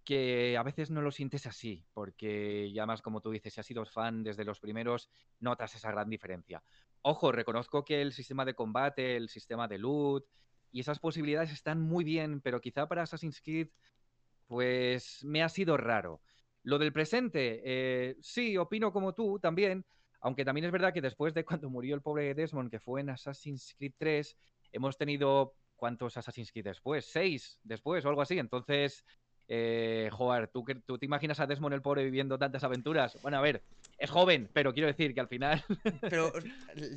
que 0.05 0.57
a 0.57 0.62
veces 0.62 0.91
no 0.91 1.01
lo 1.03 1.11
sientes 1.11 1.47
así, 1.47 1.85
porque 1.93 2.73
ya 2.73 2.87
más 2.87 3.03
como 3.03 3.21
tú 3.21 3.31
dices, 3.31 3.55
si 3.55 3.61
has 3.61 3.67
sido 3.67 3.85
fan 3.85 4.23
desde 4.23 4.45
los 4.45 4.61
primeros, 4.61 5.11
notas 5.38 5.75
esa 5.75 5.91
gran 5.91 6.09
diferencia. 6.11 6.62
Ojo, 7.03 7.33
reconozco 7.33 7.85
que 7.85 8.03
el 8.03 8.12
sistema 8.12 8.45
de 8.45 8.55
combate, 8.55 9.17
el 9.17 9.29
sistema 9.29 9.69
de 9.69 9.79
loot 9.79 10.25
y 10.71 10.81
esas 10.81 10.99
posibilidades 10.99 11.53
están 11.53 11.81
muy 11.81 12.05
bien, 12.05 12.41
pero 12.41 12.61
quizá 12.61 12.88
para 12.88 13.03
Assassin's 13.03 13.41
Creed, 13.41 13.69
pues 14.47 15.25
me 15.25 15.43
ha 15.43 15.49
sido 15.49 15.77
raro. 15.77 16.23
Lo 16.62 16.79
del 16.79 16.93
presente, 16.93 17.61
eh, 17.65 18.17
sí, 18.21 18.57
opino 18.57 18.93
como 18.93 19.15
tú 19.15 19.38
también, 19.41 19.85
aunque 20.21 20.45
también 20.45 20.65
es 20.65 20.73
verdad 20.73 20.93
que 20.93 21.01
después 21.01 21.35
de 21.35 21.45
cuando 21.45 21.71
murió 21.71 21.95
el 21.95 22.03
pobre 22.03 22.35
Desmond, 22.35 22.71
que 22.71 22.81
fue 22.81 23.01
en 23.01 23.11
Assassin's 23.11 23.75
Creed 23.77 23.95
3, 23.99 24.37
hemos 24.73 24.97
tenido 24.97 25.57
¿cuántos 25.83 26.17
Assassin's 26.17 26.53
Creed 26.53 26.67
después? 26.67 27.11
Seis 27.11 27.59
después 27.65 28.05
o 28.05 28.09
algo 28.09 28.23
así. 28.23 28.38
Entonces, 28.38 29.05
eh, 29.55 30.09
joder, 30.11 30.49
¿tú, 30.49 30.65
¿tú 30.87 30.97
te 30.97 31.05
imaginas 31.05 31.38
a 31.38 31.47
Desmond 31.47 31.75
el 31.75 31.83
pobre 31.83 32.03
viviendo 32.03 32.38
tantas 32.38 32.65
aventuras? 32.65 33.19
Bueno, 33.21 33.37
a 33.37 33.43
ver, 33.43 33.61
es 33.99 34.09
joven, 34.09 34.49
pero 34.51 34.73
quiero 34.73 34.87
decir 34.87 35.12
que 35.12 35.21
al 35.21 35.29
final. 35.29 35.62
pero 36.01 36.33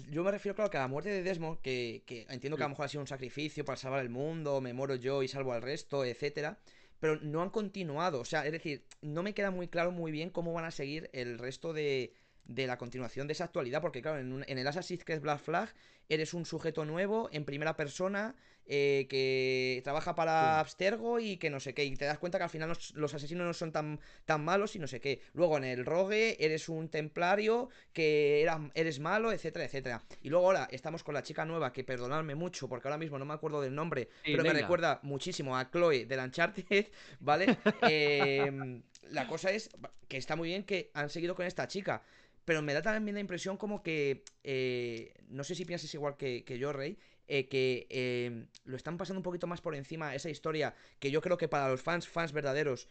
yo 0.09 0.23
me 0.23 0.31
refiero, 0.31 0.55
claro, 0.55 0.71
que 0.71 0.77
a 0.77 0.79
la 0.79 0.87
muerte 0.87 1.09
de 1.09 1.21
Desmond, 1.21 1.59
que, 1.59 2.05
entiendo 2.29 2.55
que 2.55 2.63
a 2.63 2.67
lo 2.67 2.69
mejor 2.69 2.85
ha 2.85 2.87
sido 2.87 3.01
un 3.01 3.07
sacrificio 3.07 3.65
para 3.65 3.75
salvar 3.75 3.99
el 3.99 4.09
mundo, 4.09 4.61
me 4.61 4.71
muero 4.71 4.95
yo 4.95 5.21
y 5.21 5.27
salvo 5.27 5.51
al 5.51 5.63
resto, 5.63 6.05
etcétera. 6.05 6.57
Pero 7.01 7.17
no 7.17 7.41
han 7.41 7.49
continuado. 7.49 8.21
O 8.21 8.25
sea, 8.25 8.45
es 8.45 8.53
decir, 8.53 8.85
no 9.01 9.21
me 9.21 9.33
queda 9.33 9.51
muy 9.51 9.67
claro 9.67 9.91
muy 9.91 10.13
bien 10.13 10.29
cómo 10.29 10.53
van 10.53 10.63
a 10.63 10.71
seguir 10.71 11.09
el 11.11 11.37
resto 11.37 11.73
de, 11.73 12.13
de 12.45 12.67
la 12.67 12.77
continuación 12.77 13.27
de 13.27 13.33
esa 13.33 13.43
actualidad, 13.43 13.81
porque 13.81 14.01
claro, 14.01 14.19
en, 14.19 14.45
en 14.47 14.57
el 14.57 14.65
Assassin's 14.65 15.03
Creed 15.03 15.19
Black 15.19 15.41
Flag 15.41 15.73
eres 16.07 16.33
un 16.33 16.45
sujeto 16.45 16.85
nuevo 16.85 17.27
en 17.33 17.43
primera 17.43 17.75
persona 17.75 18.33
eh, 18.67 19.05
que 19.09 19.81
trabaja 19.83 20.15
para 20.15 20.59
Abstergo 20.59 21.19
y 21.19 21.37
que 21.37 21.49
no 21.49 21.59
sé 21.59 21.73
qué, 21.73 21.85
y 21.85 21.95
te 21.95 22.05
das 22.05 22.17
cuenta 22.17 22.37
que 22.37 22.45
al 22.45 22.49
final 22.49 22.75
los, 22.93 23.13
asesinos 23.13 23.45
no 23.45 23.53
son 23.53 23.71
tan, 23.71 23.99
tan 24.25 24.43
malos 24.43 24.75
y 24.75 24.79
no 24.79 24.87
sé 24.87 24.99
qué. 24.99 25.21
Luego 25.33 25.57
en 25.57 25.65
el 25.65 25.85
Rogue 25.85 26.37
eres 26.43 26.69
un 26.69 26.89
templario 26.89 27.69
que 27.93 28.47
eres 28.73 28.99
malo, 28.99 29.31
etcétera, 29.31 29.65
etcétera. 29.65 30.03
Y 30.21 30.29
luego 30.29 30.47
ahora 30.47 30.67
estamos 30.71 31.03
con 31.03 31.13
la 31.13 31.23
chica 31.23 31.45
nueva, 31.45 31.71
que 31.71 31.83
perdonadme 31.83 32.35
mucho, 32.35 32.67
porque 32.67 32.87
ahora 32.87 32.97
mismo 32.97 33.19
no 33.19 33.25
me 33.25 33.33
acuerdo 33.33 33.61
del 33.61 33.75
nombre, 33.75 34.09
pero 34.23 34.43
me 34.43 34.53
recuerda 34.53 34.99
muchísimo 35.03 35.57
a 35.57 35.69
Chloe 35.69 36.05
de 36.05 36.17
Uncharted, 36.17 36.87
¿vale? 37.19 37.57
Em, 37.81 38.81
la 39.09 39.27
cosa 39.27 39.51
es 39.51 39.69
que 40.07 40.17
está 40.17 40.35
muy 40.35 40.49
bien 40.49 40.63
que 40.63 40.91
han 40.93 41.09
seguido 41.09 41.35
con 41.35 41.45
esta 41.45 41.67
chica. 41.67 42.01
Pero 42.45 42.61
me 42.61 42.73
da 42.73 42.81
también 42.83 43.15
la 43.15 43.21
impresión 43.21 43.57
como 43.57 43.81
que, 43.81 44.23
eh, 44.43 45.13
no 45.29 45.43
sé 45.43 45.55
si 45.55 45.65
piensas 45.65 45.91
igual 45.95 46.15
que, 46.15 46.43
yo, 46.59 46.71
Rey, 46.71 46.97
eh, 47.27 47.47
que 47.47 47.87
eh, 47.89 48.45
lo 48.65 48.75
están 48.75 48.97
pasando 48.97 49.19
un 49.19 49.23
poquito 49.23 49.47
más 49.47 49.61
por 49.61 49.75
encima 49.75 50.15
esa 50.15 50.29
historia 50.29 50.75
que 50.99 51.11
yo 51.11 51.21
creo 51.21 51.37
que 51.37 51.47
para 51.47 51.69
los 51.69 51.81
fans, 51.81 52.07
fans 52.07 52.31
verdaderos, 52.31 52.87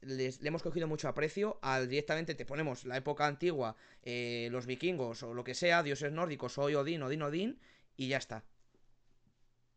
les, 0.00 0.40
le 0.40 0.48
hemos 0.48 0.62
cogido 0.62 0.86
mucho 0.86 1.08
aprecio 1.08 1.58
al 1.62 1.88
directamente 1.88 2.34
te 2.34 2.44
ponemos 2.44 2.84
la 2.84 2.96
época 2.96 3.26
antigua, 3.26 3.76
los 4.04 4.66
vikingos 4.66 5.22
o 5.22 5.34
lo 5.34 5.44
que 5.44 5.54
sea, 5.54 5.82
dioses 5.82 6.12
nórdicos, 6.12 6.52
soy 6.52 6.74
Odín, 6.74 7.02
Odín, 7.02 7.22
Odín, 7.22 7.58
y 7.96 8.08
ya 8.08 8.18
está. 8.18 8.44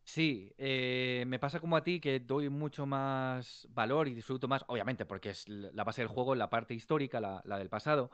Sí, 0.04 0.52
me 0.58 1.38
pasa 1.38 1.60
como 1.60 1.76
a 1.76 1.82
ti 1.82 1.98
que 1.98 2.20
doy 2.20 2.50
mucho 2.50 2.86
más 2.86 3.66
valor 3.70 4.06
y 4.06 4.14
disfruto 4.14 4.48
más, 4.48 4.64
obviamente, 4.68 5.06
porque 5.06 5.30
es 5.30 5.48
la 5.48 5.84
base 5.84 6.02
del 6.02 6.08
juego, 6.08 6.34
la 6.34 6.50
parte 6.50 6.74
histórica, 6.74 7.20
la 7.20 7.58
del 7.58 7.70
pasado, 7.70 8.10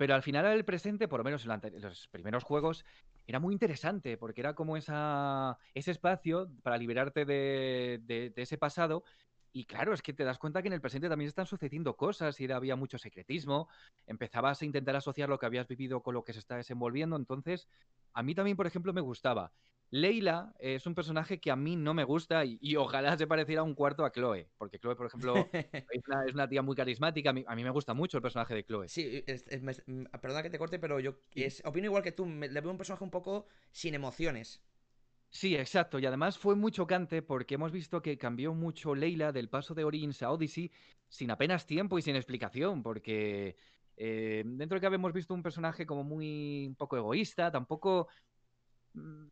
pero 0.00 0.14
al 0.14 0.22
final 0.22 0.46
el 0.46 0.64
presente, 0.64 1.08
por 1.08 1.20
lo 1.20 1.24
menos 1.24 1.44
en, 1.44 1.82
los 1.82 2.08
primeros 2.08 2.42
juegos, 2.42 2.86
era 3.26 3.38
muy 3.38 3.52
interesante 3.52 4.16
porque 4.16 4.40
era 4.40 4.54
como 4.54 4.78
esa, 4.78 5.58
ese 5.74 5.90
espacio 5.90 6.50
para 6.62 6.78
liberarte 6.78 7.26
de, 7.26 8.32
ese 8.34 8.56
pasado 8.56 9.04
y 9.52 9.66
claro, 9.66 9.92
es 9.92 10.00
que 10.00 10.14
te 10.14 10.24
das 10.24 10.38
cuenta 10.38 10.62
que 10.62 10.68
en 10.68 10.72
el 10.72 10.80
presente 10.80 11.10
también 11.10 11.28
están 11.28 11.44
sucediendo 11.44 11.98
cosas 11.98 12.40
y 12.40 12.50
había 12.50 12.76
mucho 12.76 12.96
secretismo. 12.96 13.68
Empezabas 14.06 14.62
a 14.62 14.64
intentar 14.64 14.96
asociar 14.96 15.28
lo 15.28 15.38
que 15.38 15.44
habías 15.44 15.68
vivido 15.68 16.02
con 16.02 16.14
lo 16.14 16.24
que 16.24 16.32
se 16.32 16.38
está 16.38 16.56
desenvolviendo. 16.56 17.16
Entonces, 17.16 17.68
a 18.14 18.22
mí 18.22 18.34
también, 18.34 18.56
por 18.56 18.66
ejemplo, 18.66 18.94
me 18.94 19.02
gustaba. 19.02 19.52
Leila 19.90 20.54
es 20.58 20.86
un 20.86 20.94
personaje 20.94 21.40
que 21.40 21.50
a 21.50 21.56
mí 21.56 21.76
no 21.76 21.94
me 21.94 22.04
gusta 22.04 22.44
y, 22.44 22.76
ojalá 22.76 23.16
se 23.16 23.26
pareciera 23.26 23.62
un 23.62 23.74
cuarto 23.74 24.04
a 24.04 24.12
Chloe, 24.12 24.48
porque 24.56 24.78
Chloe, 24.78 24.94
por 24.94 25.06
ejemplo, 25.06 25.34
es, 25.90 26.34
una, 26.34 26.48
tía 26.48 26.62
muy 26.62 26.76
carismática. 26.76 27.30
A 27.30 27.32
mí, 27.32 27.64
me 27.64 27.70
gusta 27.70 27.92
mucho 27.92 28.18
el 28.18 28.22
personaje 28.22 28.54
de 28.54 28.64
Chloe. 28.64 28.88
Sí, 28.88 29.24
mm, 29.86 30.04
perdona 30.20 30.42
que 30.42 30.50
te 30.50 30.58
corte, 30.58 30.78
pero 30.78 31.00
yo 31.00 31.16
opino 31.64 31.86
igual 31.86 32.02
que 32.02 32.12
tú. 32.12 32.26
le 32.26 32.60
veo 32.60 32.70
un 32.70 32.76
personaje 32.76 33.04
un 33.04 33.10
poco 33.10 33.46
sin 33.72 33.94
emociones. 33.94 34.62
Sí, 35.28 35.56
exacto. 35.56 35.98
Y 35.98 36.06
además 36.06 36.38
fue 36.38 36.56
muy 36.56 36.72
chocante 36.72 37.22
porque 37.22 37.54
hemos 37.54 37.72
visto 37.72 38.02
que 38.02 38.18
cambió 38.18 38.54
mucho 38.54 38.94
Leila 38.94 39.32
del 39.32 39.48
paso 39.48 39.74
de 39.74 39.84
Origins 39.84 40.22
a 40.22 40.30
Odyssey 40.30 40.70
sin 41.08 41.30
apenas 41.30 41.66
tiempo 41.66 41.98
y 41.98 42.02
sin 42.02 42.16
explicación, 42.16 42.82
porque 42.82 43.56
eh, 43.96 44.42
dentro 44.44 44.76
de 44.76 44.80
que 44.80 44.86
habíamos 44.86 45.12
visto 45.12 45.34
un 45.34 45.42
personaje 45.42 45.86
como 45.86 46.04
muy 46.04 46.66
un 46.68 46.74
poco 46.76 46.96
egoísta, 46.96 47.50
tampoco 47.50 48.08
Mm, 48.94 49.28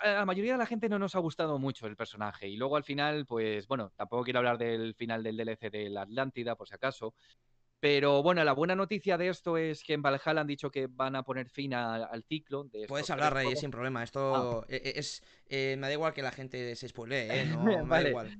a 0.00 0.08
la 0.14 0.26
mayoría 0.26 0.52
de 0.52 0.58
la 0.58 0.66
gente 0.66 0.88
no 0.88 0.98
nos 0.98 1.14
ha 1.14 1.18
gustado 1.18 1.58
mucho 1.58 1.86
el 1.86 1.96
personaje. 1.96 2.48
Y 2.48 2.56
luego 2.56 2.76
al 2.76 2.84
final, 2.84 3.26
pues 3.26 3.66
bueno, 3.66 3.92
tampoco 3.96 4.24
quiero 4.24 4.38
hablar 4.38 4.58
del 4.58 4.94
final 4.94 5.22
del 5.22 5.36
DLC 5.36 5.70
de 5.70 5.90
la 5.90 6.02
Atlántida, 6.02 6.56
por 6.56 6.68
si 6.68 6.74
acaso. 6.74 7.14
Pero 7.80 8.22
bueno, 8.22 8.44
la 8.44 8.52
buena 8.52 8.76
noticia 8.76 9.16
de 9.16 9.28
esto 9.28 9.56
es 9.56 9.82
que 9.82 9.94
en 9.94 10.02
Valhalla 10.02 10.42
han 10.42 10.46
dicho 10.46 10.70
que 10.70 10.86
van 10.86 11.16
a 11.16 11.22
poner 11.22 11.48
fin 11.48 11.72
al 11.72 12.22
ciclo. 12.24 12.64
De 12.64 12.86
Puedes 12.86 13.08
hablar, 13.08 13.32
Rey, 13.32 13.56
sin 13.56 13.70
problema. 13.70 14.02
Esto 14.02 14.60
ah. 14.60 14.66
e, 14.68 14.76
e, 14.76 14.98
es. 14.98 15.22
Eh, 15.46 15.76
me 15.78 15.86
da 15.86 15.92
igual 15.94 16.12
que 16.12 16.20
la 16.20 16.30
gente 16.30 16.76
se 16.76 16.88
spoilee, 16.88 17.28
¿eh? 17.30 17.44
No, 17.56 17.84
me 17.86 18.02
da 18.02 18.08
igual. 18.08 18.38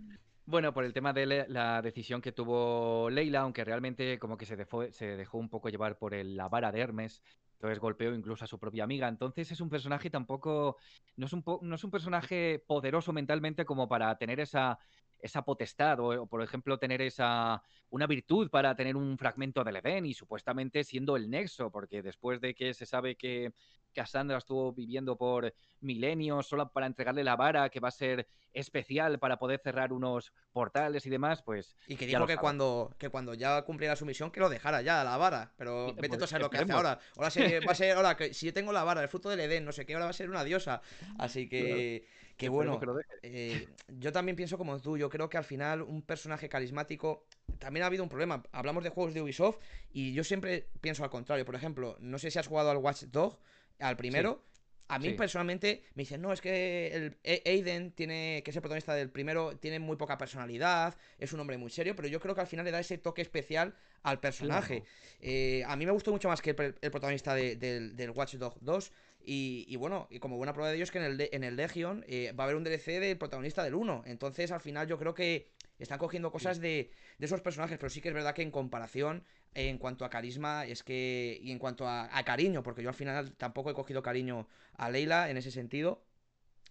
Bueno, 0.51 0.75
por 0.75 0.85
el 0.85 0.93
tema 0.93 1.13
de 1.13 1.47
la 1.49 1.81
decisión 1.81 2.21
que 2.21 2.33
tuvo 2.33 3.09
Leila, 3.09 3.43
aunque 3.43 3.65
realmente 3.65 4.19
como 4.19 4.37
que 4.37 4.47
se 4.47 4.57
dejó, 4.57 5.39
un 5.39 5.49
poco 5.49 5.69
llevar 5.69 5.97
por 5.97 6.13
la 6.13 6.49
vara 6.49 6.73
de 6.73 6.81
Hermes, 6.81 7.23
entonces 7.53 7.79
golpeó 7.79 8.13
incluso 8.13 8.45
a 8.45 8.49
su 8.49 8.59
propia 8.59 8.83
amiga. 8.83 9.07
Entonces 9.07 9.53
es 9.53 9.61
un 9.61 9.71
personaje 9.71 10.11
tampoco, 10.11 10.77
no 11.15 11.27
es 11.27 11.33
un, 11.33 11.45
no 11.63 11.75
es 11.77 11.85
un 11.85 11.91
personaje 11.93 12.65
poderoso 12.67 13.13
mentalmente 13.13 13.65
como 13.65 13.89
para 13.89 14.19
tener 14.19 14.41
esa, 14.41 14.81
esa 15.23 15.43
potestad 15.43 16.01
o, 16.01 16.27
por 16.27 16.43
ejemplo, 16.43 16.79
tener 16.79 17.03
esa, 17.03 17.63
una 17.91 18.07
virtud 18.07 18.51
para 18.51 18.75
tener 18.75 18.97
un 18.97 19.19
fragmento 19.19 19.65
del 19.65 19.77
Edén 19.77 20.07
y 20.07 20.15
supuestamente 20.15 20.85
siendo 20.85 21.17
el 21.17 21.31
nexo, 21.31 21.71
porque 21.71 22.03
después 22.03 22.41
de 22.41 22.55
que 22.55 22.75
se 22.75 22.87
sabe 22.87 23.17
que 23.17 23.53
Cassandra 23.93 24.39
estuvo 24.39 24.73
viviendo 24.73 25.17
por 25.17 25.53
milenios 25.81 26.47
solo 26.47 26.71
para 26.71 26.87
entregarle 26.87 27.25
la 27.25 27.37
vara 27.37 27.69
que 27.71 27.81
va 27.81 27.89
a 27.89 27.93
ser 27.93 28.29
especial 28.53 29.19
para 29.19 29.39
poder 29.39 29.61
cerrar 29.63 29.93
unos 29.93 30.33
portales 30.53 31.07
y 31.07 31.11
demás, 31.11 31.43
pues... 31.43 31.77
Y 31.87 31.97
que 31.97 32.07
dijo 32.07 32.27
que 32.27 32.37
cuando, 32.37 32.95
que 32.99 33.09
cuando 33.09 33.35
ya 33.35 33.63
cumpliera 33.63 33.97
su 33.97 34.05
misión 34.05 34.31
que 34.31 34.41
lo 34.41 34.49
dejara 34.49 34.83
ya, 34.83 35.05
la 35.05 35.17
vara. 35.17 35.53
Pero 35.57 35.95
vete 35.95 36.17
tú 36.17 36.25
a 36.25 36.27
saber 36.27 36.43
lo 36.43 36.51
que 36.51 36.59
hace 36.59 36.73
ahora. 36.73 36.99
Ahora 37.17 37.31
va 37.67 37.73
a 37.73 37.75
ser, 37.75 37.97
ahora 37.97 38.17
que 38.17 38.35
si 38.35 38.47
yo 38.47 38.53
tengo 38.53 38.73
la 38.73 38.85
vara, 38.85 39.03
el 39.03 39.09
fruto 39.09 39.29
del 39.29 39.41
Edén, 39.41 39.65
no 39.65 39.73
sé 39.73 39.87
qué, 39.87 39.95
ahora 39.95 40.07
va 40.07 40.11
a 40.11 40.15
ser 40.15 40.31
una 40.31 40.45
diosa. 40.45 40.83
Así 41.19 41.49
que... 41.49 42.07
Que 42.40 42.48
bueno, 42.48 42.81
eh, 43.22 43.68
yo 43.98 44.12
también 44.12 44.35
pienso 44.35 44.57
como 44.57 44.81
tú, 44.81 44.96
yo 44.96 45.11
creo 45.11 45.29
que 45.29 45.37
al 45.37 45.44
final 45.44 45.83
un 45.83 46.00
personaje 46.00 46.48
carismático, 46.48 47.26
también 47.59 47.85
ha 47.85 47.87
habido 47.87 48.03
un 48.03 48.09
problema, 48.09 48.42
hablamos 48.50 48.83
de 48.83 48.88
juegos 48.88 49.12
de 49.12 49.20
Ubisoft 49.20 49.59
y 49.92 50.14
yo 50.14 50.24
siempre 50.24 50.66
pienso 50.81 51.05
al 51.05 51.11
contrario, 51.11 51.44
por 51.44 51.55
ejemplo, 51.55 51.98
no 52.00 52.18
sé 52.18 52.31
si 52.31 52.38
has 52.38 52.46
jugado 52.46 52.70
al 52.70 52.79
Watch 52.79 53.03
Dog, 53.03 53.38
al 53.79 53.98
primero, 53.98 54.42
a 54.88 54.98
mí 54.98 55.12
personalmente 55.12 55.85
me 55.94 56.05
dicen, 56.05 56.22
no, 56.22 56.33
es 56.33 56.40
que 56.40 56.87
el 56.94 57.18
e-, 57.24 57.42
Aiden 57.44 57.92
tiene, 57.92 58.40
que 58.42 58.53
es 58.53 58.57
el 58.57 58.62
protagonista 58.62 58.94
del 58.94 59.11
primero, 59.11 59.57
tiene 59.59 59.79
muy 59.79 59.96
poca 59.96 60.16
personalidad, 60.16 60.96
es 61.18 61.35
un 61.35 61.40
hombre 61.40 61.59
muy 61.59 61.70
serio, 61.70 61.94
pero 61.94 62.09
yo 62.09 62.20
creo 62.20 62.35
que 62.35 62.40
al 62.40 62.46
final 62.46 62.64
le 62.64 62.70
da 62.70 62.81
ese 62.81 62.96
toque 62.96 63.20
especial 63.20 63.74
al 64.03 64.18
personaje. 64.18 64.83
Eh, 65.20 65.62
a 65.66 65.76
mí 65.76 65.85
me 65.85 65.92
gustó 65.92 66.11
mucho 66.11 66.29
más 66.29 66.40
que 66.40 66.50
el, 66.50 66.90
protagonista 66.90 67.35
del, 67.35 67.94
del 67.94 68.11
Watch 68.12 68.37
Dogs 68.37 68.57
2. 68.62 68.92
Y, 69.23 69.77
bueno, 69.77 70.09
y 70.11 70.19
como 70.19 70.37
buena 70.37 70.53
prueba 70.53 70.71
de 70.71 70.77
ello 70.77 70.85
es 70.85 70.91
que 70.91 70.99
en 70.99 71.05
el, 71.05 71.29
en 71.33 71.45
el 71.45 71.57
Legion 71.57 72.05
eh, 72.09 72.33
va 72.33 72.45
a 72.45 72.47
haber 72.47 72.57
un 72.57 72.65
DLC 72.65 73.01
del 73.01 73.19
protagonista 73.19 73.63
del 73.63 73.75
1. 73.75 74.05
Entonces, 74.07 74.51
al 74.51 74.61
final, 74.61 74.89
yo 74.89 74.99
creo 74.99 75.15
que 75.15 75.51
están 75.79 75.99
cogiendo 75.99 76.33
cosas 76.33 76.61
de, 76.61 76.91
de, 77.19 77.27
esos 77.27 77.41
personajes, 77.41 77.79
pero 77.79 77.91
sí 77.91 78.01
que 78.01 78.09
es 78.09 78.15
verdad 78.15 78.35
que 78.35 78.43
en 78.43 78.51
comparación, 78.51 79.25
en 79.55 79.79
cuanto 79.79 80.05
a 80.05 80.11
carisma, 80.11 80.67
es 80.67 80.83
que. 80.83 81.39
Y 81.43 81.53
en 81.53 81.59
cuanto 81.59 81.87
a, 81.89 82.09
cariño, 82.25 82.63
porque 82.63 82.83
yo 82.83 82.89
al 82.89 82.95
final 82.95 83.35
tampoco 83.37 83.71
he 83.71 83.75
cogido 83.75 84.03
cariño 84.03 84.49
a 84.75 84.91
Leila 84.91 85.31
en 85.31 85.37
ese 85.37 85.51
sentido. 85.51 86.05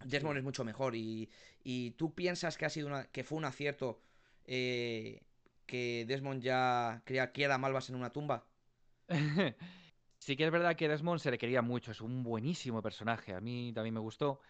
Desmond 0.04 0.38
es 0.38 0.44
mucho 0.44 0.64
mejor. 0.64 0.96
Y, 0.96 1.30
y 1.64 1.92
tú 1.92 2.14
piensas 2.16 2.58
que 2.58 2.66
ha 2.66 2.70
sido 2.70 2.88
una, 2.88 3.06
que 3.06 3.24
fue 3.24 3.38
un 3.38 3.46
acierto 3.46 4.02
eh, 4.46 5.22
que 5.66 6.06
Desmond 6.08 6.42
ya 6.42 7.04
quiera 7.34 7.58
malvas 7.58 7.90
en 7.90 7.96
una 7.96 8.12
tumba. 8.12 8.46
sí 10.20 10.36
que 10.38 10.46
es 10.46 10.52
verdad 10.52 10.76
que 10.76 10.88
Desmond 10.88 11.20
se 11.20 11.32
le 11.32 11.38
quería 11.38 11.62
mucho, 11.62 11.92
es 11.92 12.02
un 12.02 12.24
buenísimo 12.24 12.82
personaje, 12.82 13.34
a 13.34 13.42
mí 13.42 13.72
también 13.74 13.94
me 13.96 14.00
gustó. 14.00 14.42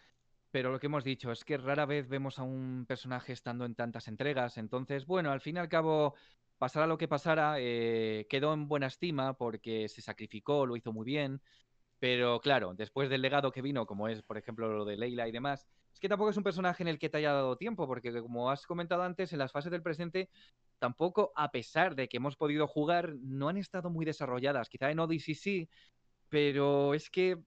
Pero 0.51 0.71
lo 0.71 0.79
que 0.79 0.87
hemos 0.87 1.03
dicho 1.03 1.31
es 1.31 1.45
que 1.45 1.57
rara 1.57 1.85
vez 1.85 2.09
vemos 2.09 2.39
a 2.39 2.43
un 2.43 2.85
personaje 2.87 3.33
estando 3.33 3.65
en 3.65 3.75
tantas 3.75 4.07
entregas. 4.07 4.57
Entonces, 4.57 5.05
bueno, 5.05 5.31
al 5.31 5.41
fin 5.41 5.57
y 5.57 5.59
al 5.59 5.69
cabo, 5.69 6.15
pasara 6.57 6.87
lo 6.87 6.97
que 6.97 7.07
pasara, 7.07 7.57
eh, 7.59 8.27
quedó 8.29 8.53
en 8.53 8.67
buena 8.67 8.87
estima 8.87 9.35
porque 9.37 9.89
se 9.89 10.01
sacrificó, 10.01 10.65
lo 10.65 10.75
hizo 10.77 10.93
muy 10.93 11.05
bien. 11.05 11.41
Pero 11.99 12.39
claro, 12.41 12.73
después 12.75 13.09
del 13.09 13.21
legado 13.21 13.51
que 13.51 13.61
vino, 13.61 13.85
como 13.85 14.07
es, 14.07 14.23
por 14.23 14.37
ejemplo, 14.37 14.69
lo 14.69 14.85
de 14.85 14.97
Leila 14.97 15.27
y 15.27 15.31
demás, 15.31 15.67
es 15.93 15.99
que 15.99 16.09
tampoco 16.09 16.29
es 16.29 16.37
un 16.37 16.43
personaje 16.43 16.83
en 16.83 16.87
el 16.87 16.99
que 16.99 17.09
te 17.09 17.17
haya 17.17 17.33
dado 17.33 17.57
tiempo, 17.57 17.87
porque 17.87 18.11
como 18.21 18.49
has 18.49 18.65
comentado 18.65 19.03
antes, 19.03 19.33
en 19.33 19.39
las 19.39 19.51
fases 19.51 19.71
del 19.71 19.81
presente, 19.81 20.29
tampoco, 20.79 21.31
a 21.35 21.51
pesar 21.51 21.95
de 21.95 22.07
que 22.07 22.17
hemos 22.17 22.35
podido 22.35 22.67
jugar, 22.67 23.15
no 23.21 23.49
han 23.49 23.57
estado 23.57 23.89
muy 23.89 24.05
desarrolladas. 24.05 24.69
Quizá 24.69 24.91
en 24.91 24.99
Odyssey 24.99 25.35
sí, 25.35 25.69
pero 26.29 26.93
es 26.93 27.09
que 27.09 27.37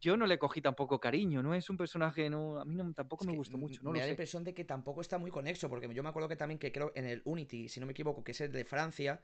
yo 0.00 0.16
no 0.16 0.26
le 0.26 0.38
cogí 0.38 0.62
tampoco 0.62 0.98
cariño, 0.98 1.42
¿no? 1.42 1.54
Es 1.54 1.68
un 1.68 1.76
personaje, 1.76 2.30
no, 2.30 2.58
a 2.58 2.64
mí 2.64 2.74
no, 2.74 2.92
tampoco 2.94 3.24
me 3.26 3.36
gustó 3.36 3.58
mucho, 3.58 3.82
¿no? 3.82 3.90
Me 3.90 4.00
da 4.00 4.06
la 4.06 4.12
impresión 4.12 4.42
de 4.44 4.54
que 4.54 4.64
tampoco 4.64 5.02
está 5.02 5.18
muy 5.18 5.30
conexo, 5.30 5.68
porque 5.68 5.92
yo 5.92 6.02
me 6.02 6.08
acuerdo 6.08 6.28
que 6.28 6.36
también 6.36 6.58
que 6.58 6.72
creo 6.72 6.90
en 6.94 7.06
el 7.06 7.20
Unity, 7.24 7.68
si 7.68 7.80
no 7.80 7.86
me 7.86 7.92
equivoco, 7.92 8.24
que 8.24 8.32
es 8.32 8.40
el 8.40 8.50
de 8.50 8.64
Francia, 8.64 9.20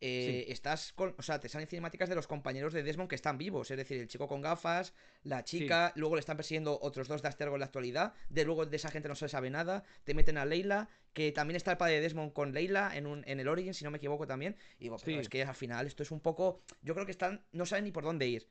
eh, 0.00 0.46
estás 0.48 0.92
con, 0.92 1.14
o 1.18 1.22
sea, 1.22 1.40
te 1.40 1.48
salen 1.48 1.68
cinemáticas 1.68 2.08
de 2.08 2.14
los 2.14 2.26
compañeros 2.26 2.72
de 2.72 2.82
Desmond 2.82 3.08
que 3.08 3.14
están 3.14 3.36
vivos, 3.36 3.70
es 3.70 3.76
decir, 3.76 4.00
el 4.00 4.08
chico 4.08 4.28
con 4.28 4.40
gafas, 4.40 4.94
la 5.24 5.44
chica, 5.44 5.92
luego 5.94 6.16
le 6.16 6.20
están 6.20 6.36
persiguiendo 6.36 6.78
otros 6.80 7.06
dos 7.06 7.20
de 7.20 7.28
Astergo 7.28 7.56
en 7.56 7.60
la 7.60 7.66
actualidad, 7.66 8.14
de 8.30 8.44
luego 8.44 8.64
de 8.64 8.76
esa 8.76 8.90
gente 8.90 9.08
no 9.08 9.14
se 9.14 9.28
sabe 9.28 9.50
nada, 9.50 9.84
te 10.04 10.14
meten 10.14 10.38
a 10.38 10.46
Leila, 10.46 10.88
que 11.12 11.32
también 11.32 11.56
está 11.56 11.72
el 11.72 11.76
padre 11.76 11.94
de 11.94 12.00
Desmond 12.00 12.32
con 12.32 12.54
Leila 12.54 12.96
en, 12.96 13.06
un, 13.06 13.24
en 13.26 13.40
el 13.40 13.48
Origin, 13.48 13.74
si 13.74 13.84
no 13.84 13.90
me 13.90 13.98
equivoco 13.98 14.26
también, 14.26 14.56
y 14.78 14.84
digo, 14.84 14.96
pero 15.04 15.20
es 15.20 15.28
que 15.28 15.42
al 15.42 15.54
final 15.54 15.86
esto 15.86 16.02
es 16.02 16.10
un 16.10 16.20
poco, 16.20 16.62
yo 16.82 16.94
creo 16.94 17.04
que 17.04 17.12
están, 17.12 17.44
no 17.52 17.66
saben 17.66 17.84
ni 17.84 17.92
por 17.92 18.04
dónde 18.04 18.26
ir. 18.26 18.48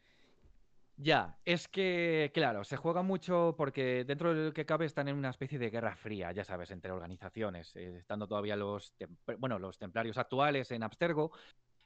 Ya, 1.01 1.38
es 1.45 1.69
que, 1.69 2.29
claro, 2.33 2.65
se 2.65 2.75
juega 2.75 3.03
mucho 3.03 3.55
porque 3.57 4.03
dentro 4.03 4.33
de 4.33 4.45
lo 4.47 4.53
que 4.53 4.65
cabe 4.65 4.85
están 4.85 5.07
en 5.07 5.15
una 5.15 5.29
especie 5.29 5.57
de 5.57 5.69
guerra 5.69 5.95
fría, 5.95 6.33
ya 6.33 6.43
sabes, 6.43 6.71
entre 6.71 6.91
organizaciones, 6.91 7.73
eh, 7.77 7.99
estando 7.99 8.27
todavía 8.27 8.57
los, 8.57 8.93
bueno, 9.38 9.59
los 9.59 9.77
templarios 9.77 10.17
actuales 10.17 10.71
en 10.71 10.83
Abstergo. 10.83 11.31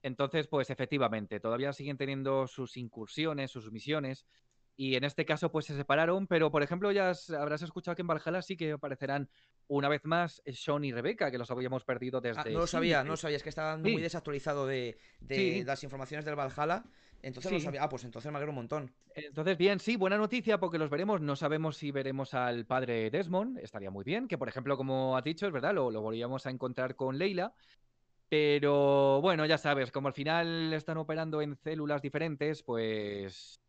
Entonces, 0.02 0.48
pues 0.48 0.72
efectivamente, 0.72 1.40
todavía 1.40 1.74
siguen 1.74 1.96
teniendo 1.96 2.48
sus 2.48 2.76
incursiones, 2.76 3.52
sus 3.52 3.72
misiones, 3.72 4.26
y 4.76 4.96
en 4.96 5.04
este 5.04 5.26
caso, 5.26 5.52
pues 5.52 5.66
se 5.66 5.76
separaron, 5.76 6.26
pero 6.26 6.50
por 6.50 6.64
ejemplo, 6.64 6.92
ya 6.92 7.12
habrás 7.38 7.62
escuchado 7.62 7.96
que 7.96 8.02
en 8.02 8.08
Valhalla 8.08 8.42
sí 8.42 8.58
que 8.58 8.72
aparecerán 8.72 9.30
una 9.68 9.88
vez 9.88 10.04
más 10.06 10.42
Sean 10.48 10.84
y 10.84 10.92
Rebeca, 10.92 11.30
que 11.30 11.38
los 11.38 11.52
habíamos 11.52 11.86
perdido 11.86 12.18
ah, 12.18 12.22
desde. 12.22 12.52
no 12.52 12.60
lo 12.60 12.68
sabía, 12.68 13.04
no 13.04 13.12
lo 13.12 13.18
sabía, 13.18 13.38
es 13.38 13.44
que 13.44 13.50
estaban 13.50 13.82
muy 13.84 14.02
desactualizado 14.02 14.66
de, 14.66 14.98
las 15.66 15.84
informaciones 15.84 16.26
del 16.26 16.36
Valhalla. 16.36 16.84
Entonces 17.24 17.54
no 17.54 17.60
sabía. 17.60 17.84
Ah, 17.84 17.90
pues 17.90 18.04
entonces 18.04 18.32
me 18.32 18.38
alegro 18.38 18.52
un 18.52 18.58
montón. 18.58 18.94
Entonces, 19.16 19.58
bien, 19.58 19.80
sí, 19.80 19.96
buena 19.96 20.18
noticia 20.18 20.60
porque 20.60 20.78
los 20.78 20.90
veremos. 20.90 21.22
No 21.22 21.36
sabemos 21.36 21.78
si 21.78 21.92
veremos 21.92 22.34
al 22.34 22.66
padre 22.66 23.10
Desmond. 23.10 23.60
Estaría 23.60 23.90
muy 23.90 24.04
bien. 24.04 24.28
Que, 24.28 24.38
por 24.38 24.50
ejemplo, 24.50 24.76
como 24.76 25.18
has 25.18 25.24
dicho, 25.24 25.48
es 25.48 25.54
verdad, 25.54 25.74
lo, 25.74 25.90
lo 25.90 26.02
volvíamos 26.02 26.46
a 26.46 26.50
encontrar 26.50 26.96
con 26.96 27.18
Leila. 27.18 27.54
Pero 28.28 29.22
bueno, 29.22 29.46
ya 29.46 29.58
sabes, 29.58 29.92
como 29.92 30.10
al 30.10 30.14
final 30.14 30.74
están 30.74 30.98
operando 30.98 31.42
en 31.42 31.56
células 31.56 32.02
diferentes, 32.02 32.62
pues 32.64 33.62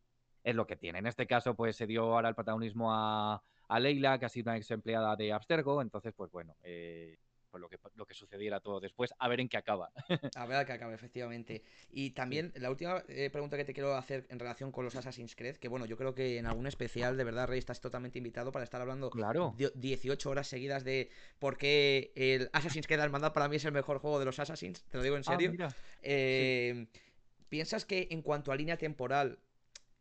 es 0.43 0.55
lo 0.55 0.67
que 0.67 0.77
tiene. 0.77 0.99
En 0.99 1.07
este 1.07 1.27
caso, 1.27 1.55
pues 1.55 1.77
se 1.77 1.87
dio 1.87 2.03
ahora 2.05 2.31
el 2.31 2.35
protagonismo 2.35 2.93
a, 2.93 3.43
a 3.69 3.81
Leila, 3.81 4.19
que 4.19 4.27
ha 4.27 4.29
sido 4.29 4.51
una 4.51 4.57
ex 4.57 4.71
empleada 4.71 5.15
de 5.17 5.33
Abstergo. 5.33 5.81
Entonces, 5.81 6.13
pues 6.17 6.31
bueno, 6.31 6.57
eh, 6.63 7.19
lo 7.61 7.69
que, 7.69 7.79
lo 7.95 8.07
que 8.07 8.15
sucediera 8.15 8.61
todo 8.61 8.81
después, 8.81 9.13
a 9.19 9.29
ver 9.29 9.41
en 9.41 9.49
qué 9.49 9.57
acaba. 9.57 9.91
a 10.37 10.47
ver 10.47 10.57
a 10.59 10.65
qué 10.65 10.73
acaba, 10.73 10.95
efectivamente. 10.95 11.63
Y 11.91 12.11
también 12.11 12.53
la 12.57 12.71
última 12.71 13.03
eh, 13.09 13.31
pregunta 13.31 13.57
que 13.57 13.65
te 13.65 13.75
quiero 13.75 13.95
hacer 13.97 14.27
en 14.31 14.39
relación 14.39 14.73
con 14.73 14.85
los 14.85 14.97
Assassin's 14.97 15.37
Creed, 15.37 15.57
que 15.57 15.69
bueno, 15.69 15.87
yo 15.87 15.97
creo 15.97 16.15
que 16.15 16.39
en 16.39 16.47
algún 16.47 16.67
especial, 16.67 17.17
de 17.17 17.25
verdad, 17.25 17.49
Rey, 17.49 17.59
estás 17.59 17.81
totalmente 17.81 18.19
invitado 18.19 18.53
para 18.53 18.65
estar 18.65 18.81
hablando 18.81 19.11
claro. 19.11 19.55
18 19.57 20.31
horas 20.31 20.47
seguidas 20.47 20.85
de 20.85 21.11
por 21.39 21.57
qué 21.59 22.13
el 22.15 22.51
Assassin's 22.53 22.87
Creed 22.87 23.01
Hermandad 23.01 23.33
para 23.33 23.49
mí 23.49 23.57
es 23.57 23.65
el 23.65 23.73
mejor 23.73 23.99
juego 23.99 24.19
de 24.19 24.25
los 24.25 24.39
Assassins, 24.39 24.85
te 24.85 24.97
lo 24.97 25.03
digo 25.03 25.17
en 25.17 25.23
ah, 25.27 25.31
serio. 25.31 25.53
Eh, 26.03 26.87
¿Piensas 27.49 27.85
que 27.85 28.09
en 28.11 28.23
cuanto 28.23 28.53
a 28.53 28.57
línea 28.57 28.77
temporal 28.77 29.39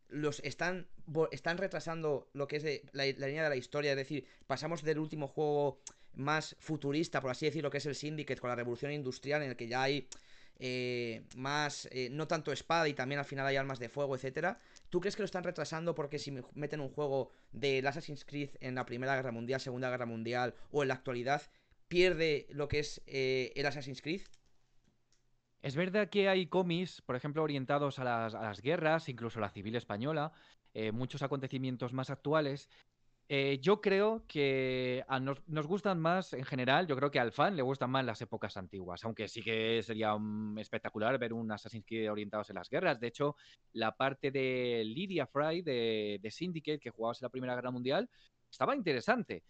los 0.08 0.40
están, 0.44 0.86
están 1.30 1.58
retrasando 1.58 2.28
lo 2.32 2.46
que 2.46 2.56
es 2.56 2.62
de 2.62 2.82
la, 2.92 3.04
la, 3.04 3.26
línea 3.26 3.44
de 3.44 3.48
la 3.48 3.56
historia, 3.56 3.92
es 3.92 3.96
decir, 3.96 4.26
pasamos 4.46 4.82
del 4.82 4.98
último 4.98 5.28
juego 5.28 5.80
más 6.16 6.56
futurista, 6.58 7.20
por 7.20 7.30
así 7.30 7.46
decirlo, 7.46 7.70
que 7.70 7.78
es 7.78 7.86
el 7.86 7.94
Syndicate 7.94 8.40
con 8.40 8.50
la 8.50 8.56
revolución 8.56 8.92
industrial, 8.92 9.42
en 9.42 9.50
el 9.50 9.56
que 9.56 9.68
ya 9.68 9.82
hay 9.82 10.08
eh, 10.60 11.24
más, 11.36 11.88
eh, 11.90 12.08
no 12.10 12.28
tanto 12.28 12.52
espada 12.52 12.88
y 12.88 12.94
también 12.94 13.18
al 13.18 13.24
final 13.24 13.46
hay 13.46 13.56
armas 13.56 13.78
de 13.78 13.88
fuego, 13.88 14.14
etcétera. 14.14 14.58
¿Tú 14.88 15.00
crees 15.00 15.16
que 15.16 15.22
lo 15.22 15.26
están 15.26 15.44
retrasando 15.44 15.94
porque 15.94 16.18
si 16.18 16.32
meten 16.54 16.80
un 16.80 16.90
juego 16.90 17.30
del 17.52 17.86
Assassin's 17.86 18.24
Creed 18.24 18.50
en 18.60 18.76
la 18.76 18.86
Primera 18.86 19.16
Guerra 19.16 19.32
Mundial, 19.32 19.60
Segunda 19.60 19.90
Guerra 19.90 20.06
Mundial 20.06 20.54
o 20.70 20.82
en 20.82 20.88
la 20.88 20.94
actualidad, 20.94 21.42
pierde 21.88 22.46
lo 22.50 22.68
que 22.68 22.78
es 22.78 23.02
eh, 23.06 23.52
el 23.56 23.66
Assassin's 23.66 24.00
Creed? 24.00 24.22
Es 25.62 25.74
verdad 25.74 26.08
que 26.08 26.28
hay 26.28 26.46
cómics, 26.46 27.00
por 27.00 27.16
ejemplo, 27.16 27.42
orientados 27.42 27.98
a 27.98 28.04
las, 28.04 28.34
a 28.34 28.42
las 28.42 28.60
guerras, 28.60 29.08
incluso 29.08 29.40
la 29.40 29.48
civil 29.48 29.74
española, 29.76 30.32
muchos 30.92 31.22
acontecimientos 31.22 31.92
más 31.92 32.10
actuales, 32.10 32.68
eh, 33.26 33.58
yo 33.62 33.80
creo 33.80 34.24
que 34.28 35.02
nos, 35.46 35.66
gustan 35.66 35.98
más 35.98 36.34
en 36.34 36.44
general, 36.44 36.86
yo 36.86 36.94
creo 36.94 37.10
que 37.10 37.18
al 37.18 37.32
fan 37.32 37.56
le 37.56 37.62
gustan 37.62 37.90
más 37.90 38.04
las 38.04 38.20
épocas 38.20 38.56
antiguas, 38.58 39.02
aunque 39.04 39.28
sí 39.28 39.42
que 39.42 39.82
sería 39.82 40.14
espectacular 40.58 41.18
ver 41.18 41.32
un 41.32 41.50
Assassin's 41.50 41.86
Creed 41.86 42.10
orientados 42.10 42.50
en 42.50 42.56
las 42.56 42.68
guerras. 42.68 43.00
De 43.00 43.06
hecho, 43.06 43.36
la 43.72 43.96
parte 43.96 44.30
de 44.30 44.82
Lydia 44.84 45.26
Fry 45.26 45.62
de, 45.62 46.20
Syndicate, 46.30 46.78
que 46.78 46.90
jugabas 46.90 47.22
en 47.22 47.26
la 47.26 47.30
Primera 47.30 47.54
Guerra 47.54 47.70
Mundial, 47.70 48.10
estaba 48.50 48.76
interesante. 48.76 49.42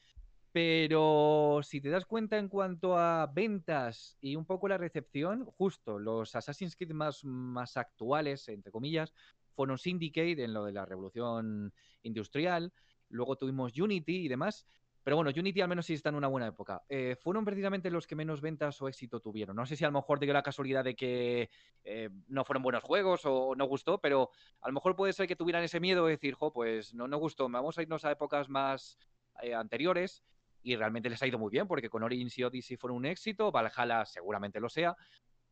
Pero 0.52 1.58
si 1.64 1.80
te 1.80 1.90
das 1.90 2.06
cuenta 2.06 2.38
en 2.38 2.48
cuanto 2.48 2.96
a 2.96 3.26
ventas 3.26 4.16
y 4.20 4.37
un 4.37 4.46
poco 4.46 4.68
la 4.68 4.78
recepción, 4.78 5.46
justo 5.46 5.98
los 5.98 6.37
Assassin's 6.37 6.76
Creed 6.76 6.92
más, 6.92 7.24
más 7.24 7.76
actuales, 7.76 8.46
entre 8.48 8.70
comillas, 8.70 9.12
fueron 9.56 9.78
Syndicate 9.78 10.44
en 10.44 10.54
lo 10.54 10.64
de 10.64 10.72
la 10.72 10.87
revolución 10.87 11.72
industrial 12.04 12.72
luego 13.14 13.37
tuvimos 13.37 13.77
Unity 13.79 14.24
y 14.24 14.29
demás. 14.29 14.66
Pero 15.03 15.16
bueno, 15.16 15.31
Unity 15.37 15.61
al 15.61 15.68
menos 15.68 15.85
sí 15.85 15.92
está 15.92 16.09
en 16.09 16.14
una 16.14 16.29
buena 16.29 16.46
época. 16.46 16.83
Eh, 16.88 17.14
fueron 17.20 17.45
precisamente 17.45 17.91
los 17.91 18.07
que 18.07 18.16
menos 18.16 18.41
ventas 18.41 18.80
o 18.80 18.88
éxito 18.88 19.20
tuvieron. 19.20 19.55
No 19.55 19.66
sé 19.66 19.76
si 19.76 19.84
a 19.84 19.88
lo 19.88 19.93
mejor 19.93 20.18
dio 20.18 20.32
la 20.32 20.43
casualidad 20.43 20.82
de 20.82 20.97
que 20.97 21.51
eh, 21.84 22.09
no 22.28 22.45
fueron 22.47 22.62
buenos 22.62 22.82
juegos 22.82 23.20
o 23.24 23.55
no 23.55 23.66
gustó, 23.66 24.01
pero 24.01 24.30
a 24.62 24.68
lo 24.68 24.74
mejor 24.74 24.97
puede 24.97 25.12
ser 25.12 25.26
que 25.26 25.36
tuvieran 25.36 25.62
ese 25.62 25.78
miedo 25.78 26.07
de 26.07 26.12
decir, 26.12 26.34
jo, 26.34 26.55
pues 26.55 26.95
no, 26.95 27.07
no 27.07 27.18
gustó, 27.18 27.51
vamos 27.51 27.76
a 27.76 27.82
irnos 27.82 28.07
a 28.07 28.12
épocas 28.12 28.49
más 28.49 28.99
eh, 29.43 29.55
anteriores. 29.55 30.24
Y 30.62 30.74
realmente 30.76 31.11
les 31.11 31.22
ha 31.22 31.26
ido 31.26 31.38
muy 31.38 31.51
bien, 31.51 31.68
porque 31.68 31.91
con 31.91 32.03
Origins 32.03 32.38
y 32.38 32.45
Odyssey 32.45 32.78
fueron 32.78 32.97
un 32.97 33.05
éxito, 33.05 33.53
Valhalla 33.53 34.07
seguramente 34.07 34.59
lo 34.59 34.70
sea. 34.70 34.97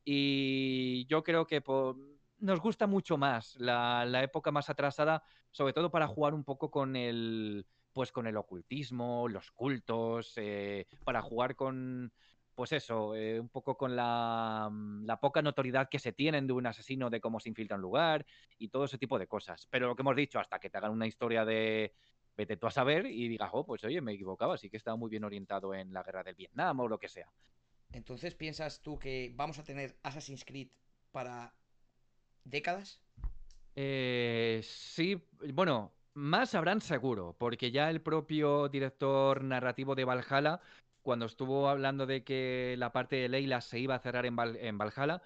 Y 0.02 1.04
yo 1.08 1.22
creo 1.22 1.46
que 1.46 1.60
por, 1.60 1.96
nos 2.42 2.60
gusta 2.60 2.86
mucho 2.86 3.16
más 3.16 3.56
la, 3.56 4.04
la 4.04 4.22
época 4.22 4.50
más 4.50 4.68
atrasada, 4.68 5.22
sobre 5.50 5.72
todo 5.72 5.90
para 5.90 6.08
jugar 6.08 6.34
un 6.34 6.44
poco 6.44 6.70
con 6.70 6.96
el, 6.96 7.64
pues 7.92 8.10
con 8.10 8.26
el 8.26 8.36
ocultismo, 8.36 9.28
los 9.28 9.52
cultos, 9.52 10.34
eh, 10.36 10.86
para 11.04 11.22
jugar 11.22 11.54
con, 11.54 12.12
pues 12.54 12.72
eso, 12.72 13.14
eh, 13.14 13.38
un 13.38 13.48
poco 13.48 13.76
con 13.76 13.94
la, 13.94 14.68
mm, 14.70 15.04
la, 15.04 15.20
poca 15.20 15.40
notoriedad 15.40 15.88
que 15.88 16.00
se 16.00 16.12
tienen 16.12 16.46
de 16.46 16.52
un 16.52 16.66
asesino, 16.66 17.10
de 17.10 17.20
cómo 17.20 17.38
se 17.38 17.48
infiltra 17.48 17.76
un 17.76 17.82
lugar 17.82 18.26
y 18.58 18.68
todo 18.68 18.84
ese 18.84 18.98
tipo 18.98 19.18
de 19.18 19.28
cosas. 19.28 19.68
Pero 19.70 19.86
lo 19.86 19.94
que 19.94 20.02
hemos 20.02 20.16
dicho, 20.16 20.40
hasta 20.40 20.58
que 20.58 20.68
te 20.68 20.78
hagan 20.78 20.92
una 20.92 21.06
historia 21.06 21.44
de 21.44 21.94
vete 22.36 22.56
tú 22.56 22.66
a 22.66 22.70
saber 22.70 23.06
y 23.06 23.28
digas, 23.28 23.50
oh, 23.52 23.64
pues 23.64 23.84
oye, 23.84 24.00
me 24.00 24.14
equivocaba, 24.14 24.56
sí 24.56 24.68
que 24.68 24.78
estaba 24.78 24.96
muy 24.96 25.10
bien 25.10 25.22
orientado 25.22 25.74
en 25.74 25.92
la 25.92 26.02
guerra 26.02 26.24
del 26.24 26.34
Vietnam 26.34 26.80
o 26.80 26.88
lo 26.88 26.98
que 26.98 27.08
sea. 27.08 27.30
Entonces, 27.92 28.34
¿piensas 28.34 28.80
tú 28.80 28.98
que 28.98 29.32
vamos 29.36 29.58
a 29.58 29.64
tener 29.64 29.98
Assassin's 30.02 30.44
Creed 30.44 30.68
para 31.10 31.54
décadas? 32.44 33.00
Eh, 33.74 34.60
sí, 34.64 35.22
bueno, 35.52 35.92
más 36.14 36.54
habrán 36.54 36.80
seguro, 36.80 37.34
porque 37.38 37.70
ya 37.70 37.90
el 37.90 38.00
propio 38.00 38.68
director 38.68 39.42
narrativo 39.42 39.94
de 39.94 40.04
Valhalla, 40.04 40.60
cuando 41.02 41.26
estuvo 41.26 41.68
hablando 41.68 42.06
de 42.06 42.22
que 42.22 42.74
la 42.78 42.92
parte 42.92 43.16
de 43.16 43.28
Leila 43.28 43.60
se 43.60 43.78
iba 43.78 43.94
a 43.94 43.98
cerrar 43.98 44.26
en, 44.26 44.36
en 44.38 44.78
Valhalla, 44.78 45.22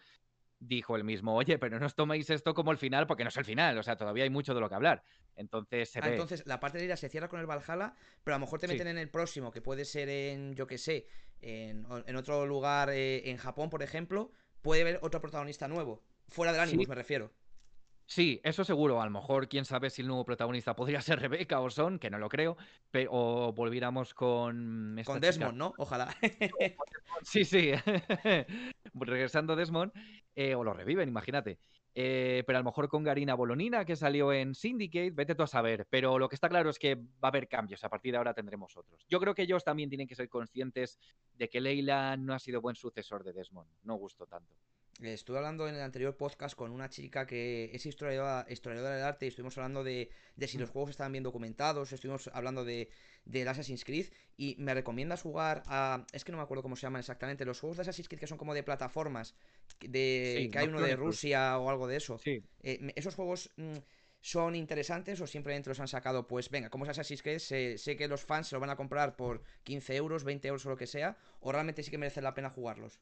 dijo 0.58 0.96
el 0.96 1.04
mismo, 1.04 1.34
oye, 1.34 1.58
pero 1.58 1.78
no 1.78 1.86
os 1.86 1.94
toméis 1.94 2.30
esto 2.30 2.54
como 2.54 2.72
el 2.72 2.78
final, 2.78 3.06
porque 3.06 3.24
no 3.24 3.28
es 3.28 3.36
el 3.36 3.44
final, 3.44 3.76
o 3.78 3.82
sea, 3.82 3.96
todavía 3.96 4.24
hay 4.24 4.30
mucho 4.30 4.54
de 4.54 4.60
lo 4.60 4.68
que 4.68 4.74
hablar. 4.74 5.02
Entonces 5.34 5.90
se 5.90 6.00
ah, 6.02 6.08
Entonces, 6.08 6.46
la 6.46 6.60
parte 6.60 6.78
de 6.78 6.84
Leila 6.84 6.96
se 6.96 7.08
cierra 7.08 7.28
con 7.28 7.40
el 7.40 7.46
Valhalla, 7.46 7.94
pero 8.24 8.34
a 8.34 8.38
lo 8.38 8.46
mejor 8.46 8.60
te 8.60 8.68
meten 8.68 8.86
en 8.88 8.98
el 8.98 9.10
próximo, 9.10 9.50
que 9.50 9.60
puede 9.60 9.84
ser 9.84 10.08
en, 10.08 10.54
yo 10.54 10.66
qué 10.66 10.78
sé, 10.78 11.06
en, 11.40 11.84
otro 12.16 12.46
lugar, 12.46 12.90
eh, 12.90 13.28
en 13.30 13.36
Japón, 13.36 13.68
por 13.68 13.82
ejemplo, 13.82 14.30
puede 14.62 14.82
haber 14.82 14.98
otro 15.02 15.20
protagonista 15.20 15.68
nuevo. 15.68 16.02
Fuera 16.28 16.52
del 16.52 16.60
Animus, 16.62 16.88
me 16.88 16.94
refiero. 16.94 17.30
Sí, 18.06 18.40
eso 18.44 18.64
seguro. 18.64 19.02
A 19.02 19.04
lo 19.04 19.10
mejor, 19.10 19.48
quién 19.48 19.64
sabe 19.64 19.90
si 19.90 20.02
el 20.02 20.08
nuevo 20.08 20.24
protagonista 20.24 20.76
podría 20.76 21.00
ser 21.00 21.18
Rebeca 21.20 21.60
o 21.60 21.70
Son, 21.70 21.98
que 21.98 22.08
no 22.08 22.18
lo 22.18 22.28
creo, 22.28 22.56
o 23.10 23.52
volviéramos 23.52 24.14
con. 24.14 25.00
con 25.04 25.20
Desmond, 25.20 25.56
¿no? 25.56 25.74
Ojalá. 25.76 26.14
sí, 27.22 27.44
sí. 27.44 27.72
Regresando 28.94 29.56
Desmond, 29.56 29.92
eh, 30.34 30.54
o 30.54 30.62
lo 30.62 30.72
reviven, 30.72 31.08
imagínate. 31.08 31.58
Eh, 31.98 32.44
pero 32.46 32.58
a 32.58 32.60
lo 32.60 32.66
mejor 32.66 32.88
con 32.88 33.02
Garina 33.02 33.34
Bolonina, 33.34 33.86
que 33.86 33.96
salió 33.96 34.30
en 34.30 34.54
Syndicate, 34.54 35.10
vete 35.10 35.34
tú 35.34 35.42
a 35.42 35.46
saber. 35.46 35.86
Pero 35.88 36.18
lo 36.18 36.28
que 36.28 36.34
está 36.34 36.48
claro 36.48 36.68
es 36.68 36.78
que 36.78 36.94
va 36.94 37.00
a 37.22 37.28
haber 37.28 37.48
cambios. 37.48 37.82
A 37.84 37.88
partir 37.88 38.12
de 38.12 38.18
ahora 38.18 38.34
tendremos 38.34 38.76
otros. 38.76 39.06
Yo 39.08 39.18
creo 39.18 39.34
que 39.34 39.42
ellos 39.42 39.64
también 39.64 39.88
tienen 39.88 40.06
que 40.06 40.14
ser 40.14 40.28
conscientes 40.28 40.98
de 41.32 41.48
que 41.48 41.60
Leila 41.60 42.16
no 42.18 42.34
ha 42.34 42.38
sido 42.38 42.60
buen 42.60 42.76
sucesor 42.76 43.24
de 43.24 43.32
Desmond. 43.32 43.70
No 43.82 43.94
gustó 43.94 44.26
tanto. 44.26 44.54
Estuve 45.02 45.36
hablando 45.36 45.68
en 45.68 45.74
el 45.74 45.82
anterior 45.82 46.16
podcast 46.16 46.56
con 46.56 46.70
una 46.70 46.88
chica 46.88 47.26
que 47.26 47.70
es 47.72 47.84
historiadora, 47.84 48.46
historiadora 48.48 48.94
del 48.94 49.04
arte 49.04 49.26
y 49.26 49.28
estuvimos 49.28 49.56
hablando 49.58 49.84
de, 49.84 50.08
si 50.46 50.56
los 50.56 50.70
mm. 50.70 50.72
juegos 50.72 50.90
estaban 50.90 51.12
bien 51.12 51.22
documentados, 51.22 51.92
estuvimos 51.92 52.30
hablando 52.32 52.64
de, 52.64 52.88
de 53.26 53.46
Assassin's 53.46 53.84
Creed 53.84 54.06
y 54.38 54.56
me 54.58 54.72
recomiendas 54.72 55.20
jugar 55.20 55.62
a... 55.66 56.06
Es 56.12 56.24
que 56.24 56.32
no 56.32 56.38
me 56.38 56.44
acuerdo 56.44 56.62
cómo 56.62 56.76
se 56.76 56.82
llaman 56.82 57.00
exactamente, 57.00 57.44
los 57.44 57.60
juegos 57.60 57.76
de 57.76 57.82
Assassin's 57.82 58.08
Creed 58.08 58.20
que 58.20 58.26
son 58.26 58.38
como 58.38 58.54
de 58.54 58.62
plataformas, 58.62 59.34
de 59.80 60.48
que 60.50 60.58
hay 60.58 60.68
uno 60.68 60.80
de 60.80 60.96
Rusia 60.96 61.58
o 61.58 61.68
algo 61.68 61.86
de 61.86 61.96
eso. 61.96 62.18
Sí. 62.18 62.42
Eh, 62.62 62.92
¿Esos 62.96 63.14
juegos 63.14 63.50
mm, 63.56 63.76
son 64.22 64.54
interesantes 64.56 65.20
o 65.20 65.26
simplemente 65.26 65.68
los 65.68 65.80
han 65.80 65.88
sacado? 65.88 66.26
Pues 66.26 66.48
venga, 66.48 66.70
como 66.70 66.84
es 66.84 66.90
Assassin's 66.90 67.22
Creed, 67.22 67.38
sé, 67.38 67.96
que 67.96 68.08
los 68.08 68.24
fans 68.24 68.48
se 68.48 68.56
lo 68.56 68.60
van 68.60 68.70
a 68.70 68.76
comprar 68.76 69.14
por 69.14 69.42
15 69.64 69.94
euros, 69.96 70.24
20 70.24 70.48
euros 70.48 70.64
o 70.64 70.70
lo 70.70 70.76
que 70.76 70.86
sea, 70.86 71.18
o 71.40 71.52
realmente 71.52 71.82
sí 71.82 71.90
que 71.90 71.98
merece 71.98 72.22
la 72.22 72.32
pena 72.32 72.48
jugarlos. 72.48 72.98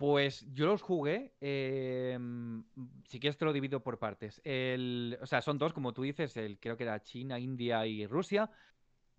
Pues 0.00 0.46
yo 0.54 0.64
los 0.64 0.80
jugué, 0.80 1.34
em, 1.42 2.64
si 3.06 3.20
quieres 3.20 3.36
te 3.36 3.44
lo 3.44 3.52
divido 3.52 3.82
por 3.82 3.98
partes. 3.98 4.38
O 4.38 5.26
sea, 5.26 5.42
son 5.42 5.58
dos, 5.58 5.74
como 5.74 5.92
tú 5.92 6.00
dices, 6.00 6.38
el, 6.38 6.58
creo 6.58 6.78
que 6.78 6.84
era 6.84 7.02
China, 7.02 7.38
India 7.38 7.84
y 7.84 8.06
Rusia. 8.06 8.50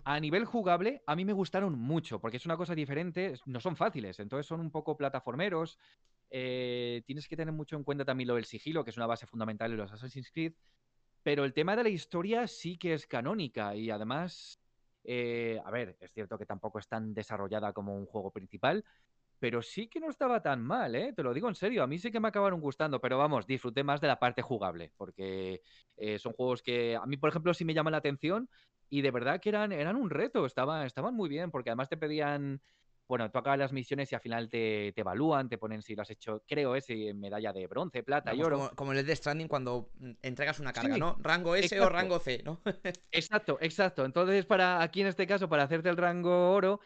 A 0.03 0.19
nivel 0.19 0.43
jugable, 0.43 1.03
a 1.05 1.15
mí 1.15 1.23
me 1.23 1.33
gustaron 1.33 1.77
mucho, 1.77 2.19
porque 2.19 2.37
es 2.37 2.47
una 2.47 2.57
cosa 2.57 2.73
diferente, 2.73 3.35
no 3.45 3.59
son 3.59 3.75
fáciles, 3.75 4.19
entonces 4.19 4.47
son 4.47 4.59
un 4.59 4.71
poco 4.71 4.97
plataformeros. 4.97 5.77
Eh, 6.31 7.03
tienes 7.05 7.27
que 7.27 7.37
tener 7.37 7.53
mucho 7.53 7.75
en 7.75 7.83
cuenta 7.83 8.03
también 8.03 8.29
lo 8.29 8.35
del 8.35 8.45
sigilo, 8.45 8.83
que 8.83 8.89
es 8.89 8.97
una 8.97 9.05
base 9.05 9.27
fundamental 9.27 9.69
de 9.69 9.77
los 9.77 9.91
Assassin's 9.91 10.31
Creed. 10.31 10.53
Pero 11.21 11.45
el 11.45 11.53
tema 11.53 11.75
de 11.75 11.83
la 11.83 11.89
historia 11.89 12.47
sí 12.47 12.79
que 12.79 12.95
es 12.95 13.05
canónica 13.05 13.75
y 13.75 13.91
además, 13.91 14.59
eh, 15.03 15.61
a 15.63 15.69
ver, 15.69 15.95
es 16.01 16.11
cierto 16.11 16.39
que 16.39 16.47
tampoco 16.47 16.79
es 16.79 16.87
tan 16.87 17.13
desarrollada 17.13 17.71
como 17.71 17.95
un 17.95 18.07
juego 18.07 18.31
principal, 18.31 18.83
pero 19.41 19.63
sí 19.63 19.87
que 19.87 19.99
no 19.99 20.07
estaba 20.07 20.39
tan 20.39 20.61
mal, 20.61 20.93
¿eh? 20.93 21.13
Te 21.15 21.23
lo 21.23 21.33
digo 21.33 21.49
en 21.49 21.55
serio, 21.55 21.81
a 21.81 21.87
mí 21.87 21.97
sí 21.97 22.11
que 22.11 22.19
me 22.19 22.27
acabaron 22.27 22.61
gustando, 22.61 23.01
pero 23.01 23.17
vamos, 23.17 23.47
disfruté 23.47 23.83
más 23.83 23.99
de 23.99 24.05
la 24.05 24.19
parte 24.19 24.43
jugable, 24.43 24.91
porque 24.97 25.63
eh, 25.97 26.19
son 26.19 26.33
juegos 26.33 26.61
que 26.61 26.95
a 26.95 27.07
mí, 27.07 27.17
por 27.17 27.31
ejemplo, 27.31 27.51
sí 27.55 27.65
me 27.65 27.73
llaman 27.73 27.93
la 27.93 27.97
atención 27.97 28.47
y 28.87 29.01
de 29.01 29.09
verdad 29.09 29.41
que 29.41 29.49
eran, 29.49 29.71
eran 29.71 29.95
un 29.95 30.11
reto, 30.11 30.45
estaban, 30.45 30.85
estaban 30.85 31.15
muy 31.15 31.27
bien, 31.27 31.49
porque 31.49 31.71
además 31.71 31.89
te 31.89 31.97
pedían, 31.97 32.61
bueno, 33.07 33.31
tú 33.31 33.39
acabas 33.39 33.57
las 33.57 33.73
misiones 33.73 34.11
y 34.11 34.15
al 34.15 34.21
final 34.21 34.47
te, 34.47 34.93
evalúan, 34.95 35.49
te 35.49 35.57
ponen 35.57 35.81
si 35.81 35.95
lo 35.95 36.03
has 36.03 36.11
hecho, 36.11 36.43
creo, 36.47 36.75
es 36.75 36.85
medalla 37.15 37.51
de 37.51 37.65
bronce, 37.65 38.03
plata 38.03 38.35
y 38.35 38.43
oro. 38.43 38.69
Como, 38.75 38.93
el 38.93 39.03
de 39.03 39.15
Stranding 39.15 39.47
cuando 39.47 39.89
mm, 39.95 40.11
entregas 40.21 40.59
una 40.59 40.71
carga, 40.71 40.97
¿no? 40.97 41.17
Rango 41.19 41.55
S 41.55 41.81
o 41.81 41.89
rango 41.89 42.19
C, 42.19 42.43
¿no? 42.45 42.61
exacto, 43.11 43.57
exacto. 43.59 44.05
Entonces, 44.05 44.45
para 44.45 44.83
aquí 44.83 45.01
en 45.01 45.07
este 45.07 45.25
caso, 45.25 45.49
para 45.49 45.63
hacerte 45.63 45.89
el 45.89 45.97
rango 45.97 46.53
oro, 46.53 46.79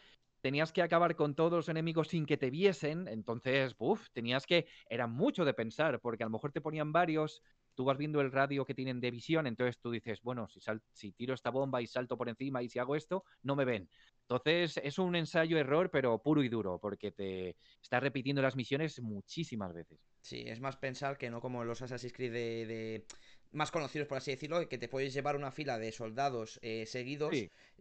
tenías 0.46 0.70
que 0.70 0.80
acabar 0.80 1.16
con 1.16 1.34
todos 1.34 1.54
los 1.54 1.68
enemigos 1.68 2.06
sin 2.06 2.24
que 2.24 2.36
te 2.36 2.50
viesen, 2.50 3.08
entonces, 3.08 3.74
uff, 3.78 4.10
tenías 4.12 4.46
que, 4.46 4.68
era 4.88 5.08
mucho 5.08 5.44
de 5.44 5.52
pensar, 5.54 5.98
porque 5.98 6.22
a 6.22 6.26
lo 6.26 6.30
mejor 6.30 6.52
te 6.52 6.60
ponían 6.60 6.92
varios, 6.92 7.42
tú 7.74 7.84
vas 7.84 7.98
viendo 7.98 8.20
el 8.20 8.30
radio 8.30 8.64
que 8.64 8.72
tienen 8.72 9.00
de 9.00 9.10
visión, 9.10 9.48
entonces 9.48 9.80
tú 9.80 9.90
dices, 9.90 10.22
bueno, 10.22 10.46
si, 10.48 10.60
si 10.92 11.10
tiro 11.10 11.34
esta 11.34 11.50
bomba 11.50 11.82
y 11.82 11.88
salto 11.88 12.16
por 12.16 12.28
encima 12.28 12.62
y 12.62 12.68
si 12.68 12.78
hago 12.78 12.94
esto, 12.94 13.24
no 13.42 13.56
me 13.56 13.64
ven. 13.64 13.88
Entonces 14.20 14.76
es 14.84 15.00
un 15.00 15.16
ensayo-error, 15.16 15.90
pero 15.90 16.22
puro 16.22 16.44
y 16.44 16.48
duro, 16.48 16.78
porque 16.78 17.10
te 17.10 17.56
estás 17.82 18.00
repitiendo 18.00 18.40
las 18.40 18.54
misiones 18.54 19.00
muchísimas 19.00 19.74
veces. 19.74 19.98
Sí, 20.20 20.44
es 20.46 20.60
más 20.60 20.76
pensar 20.76 21.18
que 21.18 21.28
no 21.28 21.40
como 21.40 21.64
los 21.64 21.82
Assassin's 21.82 22.12
Creed 22.12 22.32
de 22.32 23.04
más 23.52 23.70
conocidos, 23.70 24.08
por 24.08 24.18
así 24.18 24.30
decirlo, 24.30 24.68
que 24.68 24.78
te 24.78 24.88
puedes 24.88 25.12
llevar 25.14 25.36
una 25.36 25.50
fila 25.50 25.78
de 25.78 25.92
soldados 25.92 26.58
eh, 26.62 26.84
seguidos, 26.86 27.34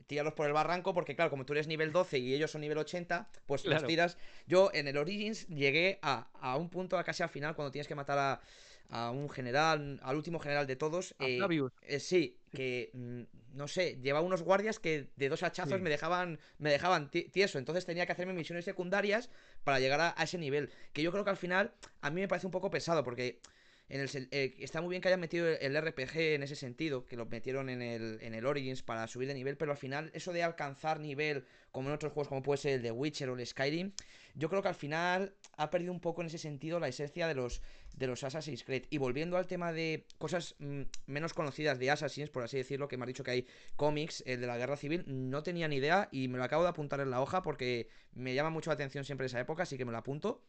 tirarlos 0.07 0.33
por 0.33 0.47
el 0.47 0.53
barranco, 0.53 0.93
porque 0.93 1.15
claro, 1.15 1.29
como 1.29 1.45
tú 1.45 1.53
eres 1.53 1.67
nivel 1.67 1.91
12 1.91 2.19
y 2.19 2.33
ellos 2.33 2.51
son 2.51 2.61
nivel 2.61 2.77
80, 2.77 3.29
pues 3.45 3.65
los 3.65 3.85
tiras. 3.85 4.17
Yo 4.47 4.69
en 4.73 4.87
el 4.87 4.97
Origins 4.97 5.47
llegué 5.47 5.99
a, 6.01 6.29
a 6.33 6.57
un 6.57 6.69
punto 6.69 7.01
casi 7.03 7.23
al 7.23 7.29
final, 7.29 7.55
cuando 7.55 7.71
tienes 7.71 7.87
que 7.87 7.95
matar 7.95 8.17
a, 8.17 8.41
a 8.89 9.11
un 9.11 9.29
general, 9.29 9.99
al 10.03 10.15
último 10.15 10.39
general 10.39 10.67
de 10.67 10.75
todos. 10.75 11.15
Eh, 11.19 11.39
eh, 11.81 11.99
sí, 11.99 12.37
que 12.53 12.91
mm, 12.93 13.21
no 13.53 13.67
sé, 13.67 13.99
llevaba 14.01 14.25
unos 14.25 14.43
guardias 14.43 14.79
que 14.79 15.07
de 15.15 15.29
dos 15.29 15.43
hachazos 15.43 15.81
me 15.81 15.89
dejaban 15.89 16.39
me 16.57 16.71
dejaban 16.71 17.09
tieso, 17.09 17.57
entonces 17.57 17.85
tenía 17.85 18.05
que 18.05 18.11
hacerme 18.11 18.33
misiones 18.33 18.65
secundarias 18.65 19.29
para 19.63 19.79
llegar 19.79 20.01
a, 20.01 20.23
ese 20.23 20.37
nivel, 20.37 20.69
que 20.93 21.01
yo 21.01 21.11
creo 21.11 21.23
que 21.23 21.29
al 21.29 21.37
final 21.37 21.73
a 22.01 22.09
mí 22.09 22.21
me 22.21 22.27
parece 22.27 22.47
un 22.47 22.51
poco 22.51 22.69
pesado 22.69 23.03
porque 23.03 23.39
eh, 23.87 24.55
está 24.59 24.81
muy 24.81 24.89
bien 24.89 25.01
que 25.01 25.09
hayan 25.09 25.19
metido 25.19 25.47
el 25.47 25.79
RPG 25.79 26.17
en 26.17 26.43
ese 26.43 26.55
sentido, 26.55 27.05
que 27.05 27.15
lo 27.15 27.25
metieron 27.25 27.69
en 27.69 27.81
el, 27.81 28.17
en 28.21 28.33
el 28.33 28.45
Origins 28.45 28.81
para 28.81 29.05
subir 29.07 29.27
de 29.27 29.35
nivel, 29.35 29.57
pero 29.57 29.71
al 29.71 29.77
final 29.77 30.09
eso 30.13 30.33
de 30.33 30.41
alcanzar 30.41 30.99
nivel, 30.99 31.45
como 31.71 31.89
en 31.89 31.95
otros 31.95 32.11
juegos 32.11 32.27
como 32.27 32.41
puede 32.41 32.57
ser 32.57 32.73
el 32.73 32.81
de 32.81 32.91
Witcher 32.91 33.29
o 33.29 33.37
el 33.37 33.45
Skyrim, 33.45 33.91
yo 34.33 34.49
creo 34.49 34.61
que 34.61 34.69
al 34.69 34.75
final 34.75 35.35
ha 35.57 35.69
perdido 35.69 35.93
un 35.93 35.99
poco 35.99 36.21
en 36.21 36.27
ese 36.27 36.37
sentido 36.39 36.79
la 36.79 36.87
esencia 36.87 37.27
de 37.27 37.35
los, 37.35 37.61
de 37.95 38.07
los 38.07 38.23
Assassin's 38.23 38.63
Creed. 38.63 38.85
Y 38.89 38.97
volviendo 38.97 39.37
al 39.37 39.45
tema 39.45 39.71
de 39.71 40.05
cosas 40.17 40.55
mm, 40.59 40.81
menos 41.05 41.33
conocidas 41.33 41.77
de 41.77 41.91
Assassin's, 41.91 42.29
por 42.29 42.43
así 42.43 42.57
decirlo, 42.57 42.87
que 42.87 42.97
me 42.97 43.03
ha 43.03 43.07
dicho 43.07 43.23
que 43.23 43.31
hay 43.31 43.47
cómics, 43.75 44.23
el 44.25 44.41
de 44.41 44.47
la 44.47 44.57
Guerra 44.57 44.77
Civil, 44.77 45.03
no 45.07 45.43
tenía 45.43 45.67
ni 45.67 45.77
idea 45.77 46.09
y 46.11 46.27
me 46.27 46.37
lo 46.37 46.43
acabo 46.43 46.63
de 46.63 46.69
apuntar 46.69 46.99
en 47.01 47.11
la 47.11 47.21
hoja 47.21 47.43
porque 47.43 47.87
me 48.13 48.33
llama 48.33 48.49
mucho 48.49 48.71
la 48.71 48.75
atención 48.75 49.05
siempre 49.05 49.27
esa 49.27 49.39
época, 49.39 49.63
así 49.63 49.77
que 49.77 49.85
me 49.85 49.91
lo 49.91 49.97
apunto. 49.99 50.41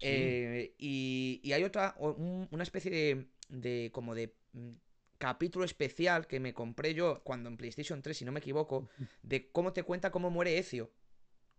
Eh, 0.00 0.74
y, 0.78 1.52
hay 1.52 1.64
otra, 1.64 1.94
una 1.98 2.62
especie 2.62 2.90
de, 2.90 3.26
de 3.48 3.90
como 3.92 4.14
de 4.14 4.34
mm, 4.52 4.70
capítulo 5.18 5.64
especial 5.64 6.26
que 6.26 6.40
me 6.40 6.52
compré 6.52 6.94
yo 6.94 7.22
cuando 7.24 7.48
en 7.48 7.56
PlayStation 7.56 8.02
3, 8.02 8.16
si 8.16 8.24
no 8.24 8.32
me 8.32 8.40
equivoco, 8.40 8.88
de 9.22 9.48
cómo 9.50 9.72
te 9.72 9.82
cuenta 9.82 10.10
cómo 10.10 10.30
muere 10.30 10.58
Ezio. 10.58 10.90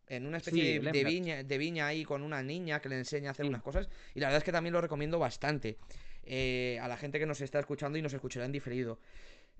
En 0.09 0.25
una 0.25 0.37
especie 0.37 0.79
de, 0.79 1.03
viña, 1.03 1.43
de 1.43 1.57
viña 1.57 1.87
ahí 1.87 2.05
con 2.05 2.23
una 2.23 2.41
niña 2.41 2.79
que 2.79 2.87
le 2.87 2.97
enseña 2.97 3.29
a 3.29 3.31
hacer 3.31 3.45
unas 3.45 3.61
cosas. 3.61 3.89
Y 4.15 4.21
la 4.21 4.27
verdad 4.27 4.37
es 4.37 4.43
que 4.45 4.53
también 4.53 4.71
lo 4.71 4.79
recomiendo 4.79 5.19
bastante 5.19 5.77
eh, 6.23 6.79
a 6.81 6.87
la 6.87 6.95
gente 6.95 7.19
que 7.19 7.25
nos 7.25 7.41
está 7.41 7.59
escuchando 7.59 7.97
y 7.97 8.01
nos 8.01 8.13
escuchará 8.13 8.45
en 8.45 8.53
diferido. 8.53 8.99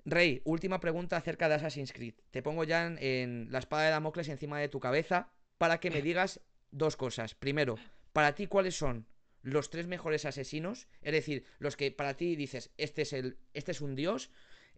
Rey, 0.06 0.40
última 0.44 0.80
pregunta 0.80 1.18
acerca 1.18 1.50
de 1.50 1.56
Assassin's 1.56 1.92
Creed. 1.92 2.14
Te 2.30 2.42
pongo 2.42 2.64
ya 2.64 2.86
en 2.86 3.48
la 3.50 3.58
espada 3.58 3.84
de 3.84 3.90
Damocles 3.90 4.28
encima 4.28 4.58
de 4.58 4.68
tu 4.68 4.80
cabeza 4.80 5.28
para 5.58 5.80
que 5.80 5.90
me 5.90 6.00
digas 6.02 6.40
dos 6.70 6.96
cosas. 6.96 7.34
Primero, 7.34 7.76
para 8.12 8.34
ti, 8.34 8.46
¿cuáles 8.46 8.76
son 8.76 9.06
los 9.42 9.70
tres 9.70 9.86
mejores 9.86 10.24
asesinos? 10.24 10.88
Es 11.02 11.12
decir, 11.12 11.44
los 11.58 11.76
que 11.76 11.90
para 11.90 12.16
ti 12.16 12.36
dices, 12.36 12.72
este 12.76 13.02
es, 13.02 13.12
el, 13.12 13.38
este 13.54 13.72
es 13.72 13.80
un 13.80 13.94
dios. 13.94 14.30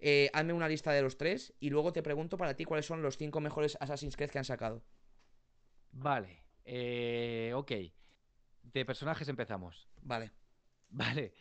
Eh, 0.02 0.30
hazme 0.32 0.54
una 0.54 0.68
lista 0.68 0.92
de 0.92 1.02
los 1.02 1.18
tres 1.18 1.52
y 1.60 1.68
luego 1.68 1.92
te 1.92 2.02
pregunto 2.02 2.38
para 2.38 2.54
ti 2.54 2.64
cuáles 2.64 2.86
son 2.86 3.02
los 3.02 3.18
cinco 3.18 3.40
mejores 3.40 3.76
Assassin's 3.80 4.16
Creed 4.16 4.30
que 4.30 4.38
han 4.38 4.44
sacado. 4.44 4.82
Vale, 5.92 6.42
eh, 6.64 7.52
ok. 7.54 7.72
De 8.62 8.84
personajes 8.84 9.28
empezamos. 9.28 9.88
Vale. 10.02 10.30
Vale. 10.90 11.32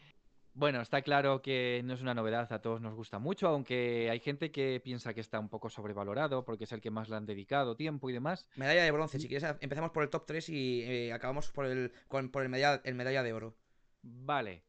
Bueno, 0.59 0.81
está 0.81 1.01
claro 1.01 1.41
que 1.41 1.81
no 1.85 1.93
es 1.93 2.01
una 2.01 2.13
novedad, 2.13 2.51
a 2.51 2.61
todos 2.61 2.81
nos 2.81 2.93
gusta 2.93 3.17
mucho, 3.17 3.47
aunque 3.47 4.09
hay 4.09 4.19
gente 4.19 4.51
que 4.51 4.81
piensa 4.83 5.13
que 5.13 5.21
está 5.21 5.39
un 5.39 5.47
poco 5.47 5.69
sobrevalorado 5.69 6.43
porque 6.43 6.65
es 6.65 6.71
el 6.73 6.81
que 6.81 6.91
más 6.91 7.07
le 7.07 7.15
han 7.15 7.25
dedicado 7.25 7.77
tiempo 7.77 8.09
y 8.09 8.13
demás. 8.13 8.45
Medalla 8.57 8.83
de 8.83 8.91
bronce, 8.91 9.21
si 9.21 9.29
quieres 9.29 9.55
empezamos 9.61 9.91
por 9.91 10.03
el 10.03 10.09
top 10.09 10.25
3 10.25 10.49
y 10.49 10.81
eh, 10.81 11.13
acabamos 11.13 11.49
por 11.49 11.65
el, 11.65 11.93
por 12.09 12.43
el, 12.43 12.49
medalla, 12.49 12.81
el 12.83 12.95
medalla 12.95 13.23
de 13.23 13.31
oro. 13.31 13.55
Vale. 14.01 14.63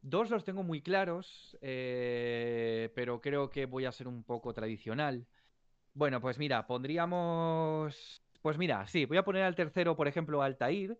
Dos 0.00 0.30
los 0.30 0.44
tengo 0.44 0.62
muy 0.62 0.80
claros, 0.80 1.58
eh, 1.60 2.92
pero 2.94 3.20
creo 3.20 3.50
que 3.50 3.66
voy 3.66 3.86
a 3.86 3.92
ser 3.92 4.06
un 4.06 4.22
poco 4.22 4.54
tradicional. 4.54 5.26
Bueno, 5.92 6.20
pues 6.20 6.38
mira, 6.38 6.68
pondríamos... 6.68 8.22
Pues 8.42 8.58
mira, 8.58 8.86
sí, 8.86 9.06
voy 9.06 9.16
a 9.16 9.24
poner 9.24 9.42
al 9.42 9.56
tercero, 9.56 9.96
por 9.96 10.06
ejemplo, 10.06 10.40
Altair 10.40 10.96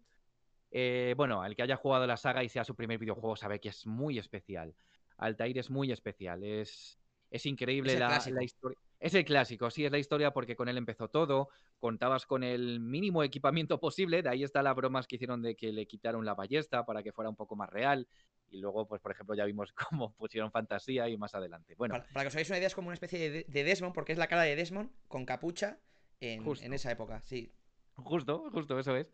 eh, 0.71 1.15
bueno, 1.17 1.45
el 1.45 1.57
que 1.57 1.63
haya 1.63 1.77
jugado 1.77 2.07
la 2.07 2.17
saga 2.17 2.45
y 2.45 2.49
sea 2.49 2.65
su 2.65 2.75
primer 2.75 2.99
videojuego 2.99 3.37
sabe 3.37 3.61
que 3.61 3.71
es 3.71 3.87
muy 3.87 4.19
especial. 4.19 4.75
Altair 5.17 5.59
es 5.59 5.71
muy 5.71 5.93
especial, 5.93 6.43
es, 6.45 6.99
es 7.31 7.47
increíble 7.47 7.99
la, 7.99 8.17
historia. 8.43 8.79
Es 8.99 9.15
el 9.15 9.25
clásico, 9.25 9.71
sí, 9.71 9.85
es 9.85 9.93
la 9.93 9.99
historia 9.99 10.33
porque 10.33 10.57
con 10.57 10.69
él 10.69 10.79
empezó 10.79 11.09
todo, 11.09 11.49
contabas 11.79 12.25
con 12.25 12.43
el 12.43 12.81
mínimo 12.81 13.23
equipamiento 13.23 13.81
posible, 13.81 14.23
de 14.23 14.29
ahí 14.29 14.45
está 14.45 14.63
las 14.63 14.77
bromas 14.77 15.07
que 15.07 15.17
hicieron 15.17 15.43
de 15.43 15.57
que 15.57 15.73
le 15.73 15.87
quitaron 15.87 16.25
la 16.25 16.35
ballesta 16.35 16.87
para 16.87 17.03
que 17.03 17.13
fuera 17.13 17.29
un 17.29 17.37
poco 17.37 17.57
más 17.57 17.69
real, 17.69 18.09
y 18.51 18.59
luego, 18.59 18.87
pues 18.87 19.01
por 19.01 19.13
ejemplo, 19.13 19.35
ya 19.35 19.45
vimos 19.45 19.73
cómo 19.91 20.13
pusieron 20.15 20.51
fantasía 20.51 21.09
y 21.09 21.17
más 21.17 21.35
adelante. 21.35 21.75
Bueno, 21.77 21.95
para, 22.13 22.25
que 22.25 22.29
os 22.29 22.35
hagáis 22.35 22.49
una 22.51 22.59
idea, 22.59 22.67
es 22.69 22.75
como 22.75 22.89
una 22.89 22.95
especie 22.95 23.31
de, 23.31 23.45
de, 23.47 23.65
Desmond, 23.65 23.95
porque 23.95 24.13
es 24.13 24.19
la 24.19 24.27
cara 24.27 24.43
de 24.43 24.57
Desmond 24.57 24.91
con 25.09 25.25
capucha 25.25 25.79
en, 26.21 26.45
en 26.63 26.73
esa 26.73 26.91
época, 26.91 27.23
sí. 27.23 27.53
Justo, 27.95 28.51
justo, 28.51 28.79
eso 28.79 28.97
es. 28.97 29.07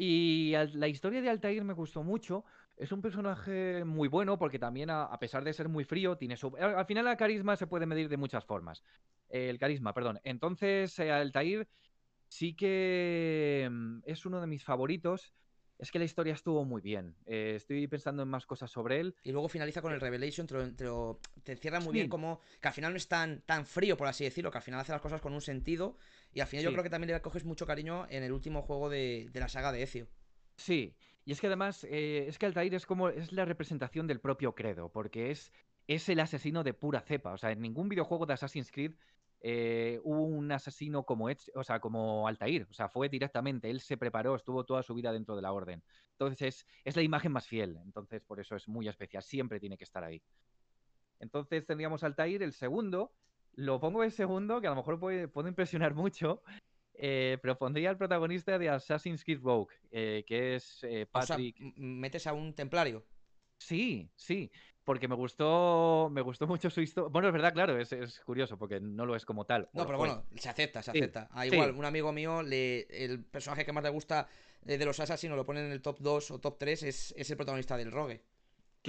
Y 0.00 0.52
la 0.74 0.86
historia 0.86 1.20
de 1.20 1.28
Altair 1.28 1.64
me 1.64 1.72
gustó 1.72 2.04
mucho. 2.04 2.44
Es 2.76 2.92
un 2.92 3.02
personaje 3.02 3.82
muy 3.84 4.06
bueno 4.06 4.38
porque 4.38 4.60
también, 4.60 4.90
a, 4.90 5.18
pesar 5.18 5.42
de 5.42 5.52
ser 5.52 5.68
muy 5.68 5.82
frío, 5.82 6.16
tiene 6.16 6.36
su... 6.36 6.56
Al 6.56 6.86
final 6.86 7.08
el 7.08 7.16
carisma 7.16 7.56
se 7.56 7.66
puede 7.66 7.84
medir 7.84 8.08
de 8.08 8.16
muchas 8.16 8.44
formas. 8.44 8.84
el 9.28 9.58
carisma, 9.58 9.92
perdón. 9.92 10.20
Entonces, 10.22 10.96
eh, 11.00 11.10
Altair 11.10 11.66
sí 12.28 12.54
que 12.54 13.68
mm, 13.68 13.98
es 14.04 14.24
uno 14.24 14.40
de 14.40 14.46
mis 14.46 14.62
favoritos. 14.62 15.34
Es 15.80 15.90
que 15.90 15.98
la 15.98 16.04
historia 16.04 16.34
estuvo 16.34 16.64
muy 16.64 16.80
bien. 16.80 17.16
Eh, 17.26 17.54
estoy 17.56 17.88
pensando 17.88 18.22
en 18.22 18.28
más 18.28 18.46
cosas 18.46 18.70
sobre 18.70 19.00
él. 19.00 19.16
Y 19.24 19.32
luego 19.32 19.48
finaliza 19.48 19.82
con 19.82 19.92
el 19.92 20.00
Revelation, 20.00 20.46
te, 20.46 21.56
cierra 21.56 21.80
muy 21.80 21.92
bien 21.92 22.08
como 22.08 22.40
que 22.60 22.68
al 22.68 22.74
final 22.74 22.92
no 22.92 22.96
es 22.96 23.08
tan, 23.08 23.42
tan 23.42 23.66
frío, 23.66 23.96
por 23.96 24.06
así 24.06 24.22
decirlo, 24.22 24.52
que 24.52 24.58
al 24.58 24.64
final 24.64 24.80
hace 24.80 24.92
las 24.92 25.00
cosas 25.00 25.20
con 25.20 25.32
un 25.32 25.40
sentido 25.40 25.96
y 26.38 26.40
al 26.40 26.46
final 26.46 26.66
yo 26.66 26.70
creo 26.70 26.84
que 26.84 26.90
también 26.90 27.12
le 27.12 27.20
coges 27.20 27.44
mucho 27.44 27.66
cariño 27.66 28.06
en 28.10 28.22
el 28.22 28.30
último 28.30 28.62
juego 28.62 28.88
de, 28.88 29.28
la 29.34 29.48
saga 29.48 29.72
de 29.72 29.82
Ezio. 29.82 30.06
Sí, 30.54 30.94
y 31.24 31.32
es 31.32 31.40
que 31.40 31.48
además, 31.48 31.82
eh, 31.82 32.26
es 32.28 32.38
que 32.38 32.46
Altair 32.46 32.72
es 32.76 32.86
como, 32.86 33.08
es 33.08 33.32
la 33.32 33.44
representación 33.44 34.06
del 34.06 34.20
propio 34.20 34.54
credo, 34.54 34.88
porque 34.88 35.32
es, 35.32 35.52
es 35.88 36.08
el 36.08 36.20
asesino 36.20 36.62
de 36.62 36.74
pura 36.74 37.00
cepa. 37.00 37.32
O 37.32 37.38
sea, 37.38 37.50
en 37.50 37.60
ningún 37.60 37.88
videojuego 37.88 38.24
de 38.24 38.34
Assassin's 38.34 38.70
Creed 38.70 38.94
eh, 39.40 39.98
hubo 40.04 40.22
un 40.22 40.52
asesino 40.52 41.02
como, 41.02 41.26
o 41.26 41.64
sea, 41.64 41.80
como 41.80 42.28
Altair. 42.28 42.68
O 42.70 42.72
sea, 42.72 42.88
fue 42.88 43.08
directamente, 43.08 43.68
él 43.68 43.80
se 43.80 43.96
preparó, 43.96 44.36
estuvo 44.36 44.64
toda 44.64 44.84
su 44.84 44.94
vida 44.94 45.10
dentro 45.10 45.34
de 45.34 45.42
la 45.42 45.50
orden. 45.50 45.82
Entonces, 46.12 46.68
es 46.84 46.94
la 46.94 47.02
imagen 47.02 47.32
más 47.32 47.48
fiel. 47.48 47.80
Entonces, 47.84 48.22
por 48.22 48.38
eso 48.38 48.54
es 48.54 48.68
muy 48.68 48.86
especial. 48.86 49.24
Siempre 49.24 49.58
tiene 49.58 49.76
que 49.76 49.82
estar 49.82 50.04
ahí. 50.04 50.22
Entonces 51.18 51.66
tendríamos 51.66 52.04
Altair, 52.04 52.44
el 52.44 52.52
segundo, 52.52 53.12
lo 53.54 53.80
pongo 53.80 54.04
en 54.04 54.10
segundo, 54.10 54.60
que 54.60 54.66
a 54.66 54.70
lo 54.70 54.76
mejor 54.76 54.98
puede, 54.98 55.28
impresionar 55.48 55.94
mucho, 55.94 56.42
eh, 56.94 57.38
pero 57.42 57.58
pondría 57.58 57.90
al 57.90 57.98
protagonista 57.98 58.58
de 58.58 58.68
Assassin's 58.68 59.24
Creed 59.24 59.40
Rogue, 59.42 59.74
eh, 59.90 60.24
que 60.26 60.56
es 60.56 60.80
eh, 60.82 61.06
Patrick. 61.10 61.56
O 61.56 61.58
sea, 61.58 61.72
¿Metes 61.76 62.26
a 62.26 62.32
un 62.32 62.54
templario? 62.54 63.04
Sí, 63.58 64.08
sí, 64.14 64.50
porque 64.84 65.08
me 65.08 65.16
gustó, 65.16 66.08
me 66.12 66.22
gustó 66.22 66.46
mucho 66.46 66.70
su 66.70 66.80
historia. 66.80 67.10
Bueno, 67.10 67.28
es 67.28 67.34
verdad, 67.34 67.52
claro, 67.52 67.78
es, 67.78 68.20
curioso, 68.24 68.56
porque 68.56 68.80
no 68.80 69.04
lo 69.04 69.16
es 69.16 69.24
como 69.24 69.44
tal. 69.44 69.68
No, 69.72 69.84
pero 69.84 69.98
bueno, 69.98 70.24
se 70.36 70.48
acepta, 70.48 70.82
se 70.82 70.92
acepta. 70.92 71.28
Ah, 71.32 71.46
igual, 71.46 71.72
un 71.72 71.84
amigo 71.84 72.12
mío, 72.12 72.42
le, 72.42 72.82
el 73.04 73.24
personaje 73.24 73.64
que 73.64 73.72
más 73.72 73.82
le 73.82 73.90
gusta 73.90 74.28
de 74.62 74.84
los 74.84 75.00
Assassins, 75.00 75.34
lo 75.34 75.46
pone 75.46 75.60
en 75.60 75.72
el 75.72 75.82
top 75.82 75.98
2 76.00 76.30
o 76.30 76.38
top 76.38 76.58
3, 76.58 76.82
es, 76.84 77.14
es 77.16 77.30
el 77.30 77.36
protagonista 77.36 77.76
del 77.76 77.90
Rogue. 77.90 78.22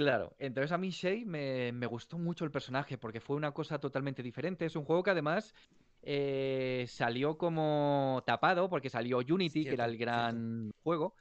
Claro, 0.00 0.34
entonces 0.38 0.72
a 0.72 0.78
mí 0.78 0.88
Shay 0.88 1.26
me, 1.26 1.86
gustó 1.86 2.16
mucho 2.16 2.46
el 2.46 2.50
personaje 2.50 2.96
porque 2.96 3.20
fue 3.20 3.36
una 3.36 3.52
cosa 3.52 3.78
totalmente 3.78 4.22
diferente. 4.22 4.64
Es 4.64 4.74
un 4.74 4.86
juego 4.86 5.02
que 5.02 5.10
además 5.10 5.54
eh, 6.00 6.86
salió 6.88 7.36
como 7.36 8.22
tapado 8.24 8.70
porque 8.70 8.88
salió 8.88 9.18
Unity, 9.18 9.64
que 9.64 9.74
era 9.74 9.84
el 9.84 9.98
gran 9.98 10.70
juego, 10.82 11.12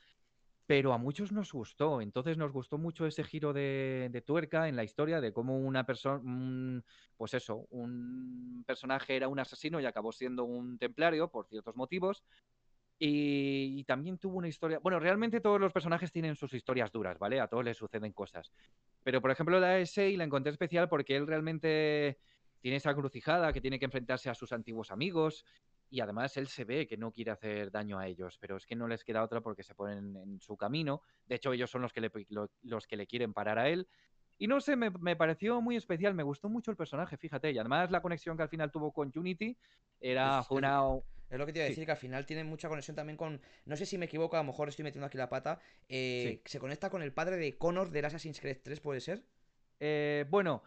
pero 0.66 0.94
a 0.94 0.98
muchos 0.98 1.34
nos 1.34 1.52
gustó. 1.52 2.00
Entonces 2.00 2.38
nos 2.38 2.54
gustó 2.54 2.78
mucho 2.78 3.06
ese 3.06 3.26
giro 3.26 3.52
de, 3.52 4.24
tuerca 4.26 4.70
en 4.70 4.78
la 4.78 4.86
historia 4.86 5.20
de 5.20 5.34
cómo 5.34 5.58
una 5.60 5.86
persona, 5.86 6.82
pues 7.18 7.34
eso, 7.34 7.68
un 7.72 8.64
personaje 8.66 9.18
era 9.18 9.28
un 9.28 9.40
asesino 9.40 9.82
y 9.82 9.88
acabó 9.88 10.14
siendo 10.14 10.46
un 10.46 10.78
templario 10.78 11.28
por 11.28 11.48
ciertos 11.48 11.76
motivos. 11.76 12.24
Y, 13.02 13.84
también 13.86 14.18
tuvo 14.18 14.38
una 14.38 14.50
historia. 14.50 14.80
Bueno, 14.80 15.00
realmente 15.00 15.40
todos 15.40 15.60
los 15.60 15.72
personajes 15.72 16.12
tienen 16.12 16.36
sus 16.36 16.54
historias 16.54 16.92
duras, 16.92 17.18
¿vale? 17.18 17.40
A 17.40 17.48
todos 17.48 17.64
les 17.64 17.78
suceden 17.78 18.12
cosas. 18.12 18.52
Pero, 19.04 19.22
por 19.22 19.32
ejemplo, 19.32 19.58
la 19.60 19.70
de 19.70 20.18
la 20.18 20.24
encontré 20.26 20.52
especial 20.52 20.90
porque 20.90 21.16
él 21.16 21.26
realmente 21.26 22.20
tiene 22.60 22.76
esa 22.76 22.94
crucijada 22.94 23.54
que 23.54 23.62
tiene 23.62 23.80
que 23.80 23.86
enfrentarse 23.86 24.30
a 24.30 24.36
sus 24.36 24.52
antiguos 24.52 24.92
amigos. 24.92 25.46
Y 25.90 26.02
además 26.02 26.36
él 26.36 26.48
se 26.48 26.66
ve 26.66 26.86
que 26.86 26.98
no 26.98 27.12
quiere 27.12 27.32
hacer 27.32 27.72
daño 27.72 27.98
a 27.98 28.06
ellos, 28.06 28.38
pero 28.38 28.58
es 28.58 28.66
que 28.66 28.76
no 28.76 28.88
les 28.88 29.04
queda 29.06 29.24
otra 29.24 29.40
porque 29.42 29.64
se 29.64 29.74
ponen 29.74 30.18
en 30.18 30.42
su 30.42 30.58
camino. 30.58 31.02
De 31.26 31.36
hecho, 31.36 31.54
ellos 31.54 31.72
son 31.72 31.82
los 31.82 31.94
que 31.94 32.02
le, 32.02 32.12
los 32.64 32.86
que 32.86 32.98
le 32.98 33.08
quieren 33.08 33.34
parar 33.34 33.58
a 33.60 33.70
él. 33.70 33.88
Y 34.38 34.48
no 34.48 34.62
sé, 34.62 34.76
me, 34.76 35.16
pareció 35.16 35.62
muy 35.62 35.76
especial, 35.76 36.14
me 36.14 36.24
gustó 36.24 36.48
mucho 36.48 36.72
el 36.72 36.78
personaje, 36.78 37.18
fíjate. 37.18 37.52
Y 37.52 37.58
además 37.58 37.92
la 37.92 38.02
conexión 38.02 38.38
que 38.38 38.44
al 38.44 38.50
final 38.50 38.72
tuvo 38.72 38.92
con 38.92 39.12
Unity 39.14 39.58
era, 40.00 40.46
una, 40.50 40.82
es 41.30 41.38
lo 41.38 41.46
que 41.46 41.54
te 41.54 41.60
iba 41.60 41.66
a 41.66 41.70
decir, 41.70 41.86
que 41.86 41.92
al 41.92 41.98
final 41.98 42.26
tiene 42.26 42.44
mucha 42.44 42.70
conexión 42.70 42.96
también 42.96 43.18
con. 43.18 43.40
No 43.66 43.76
sé 43.76 43.86
si 43.86 43.98
me 43.98 44.06
equivoco, 44.06 44.36
a 44.36 44.40
lo 44.40 44.46
mejor 44.46 44.70
estoy 44.70 44.84
metiendo 44.84 45.06
aquí 45.06 45.18
la 45.18 45.30
pata. 45.30 45.60
Eh, 45.88 46.42
se 46.46 46.60
conecta 46.60 46.90
con 46.90 47.04
el 47.04 47.14
padre 47.14 47.38
de 47.38 47.58
Connor 47.58 47.92
del 47.92 48.06
Assassin's 48.06 48.40
Creed 48.40 48.58
3, 48.64 48.80
¿puede 48.80 49.00
ser? 49.00 49.24
Eh, 49.80 50.26
bueno, 50.30 50.64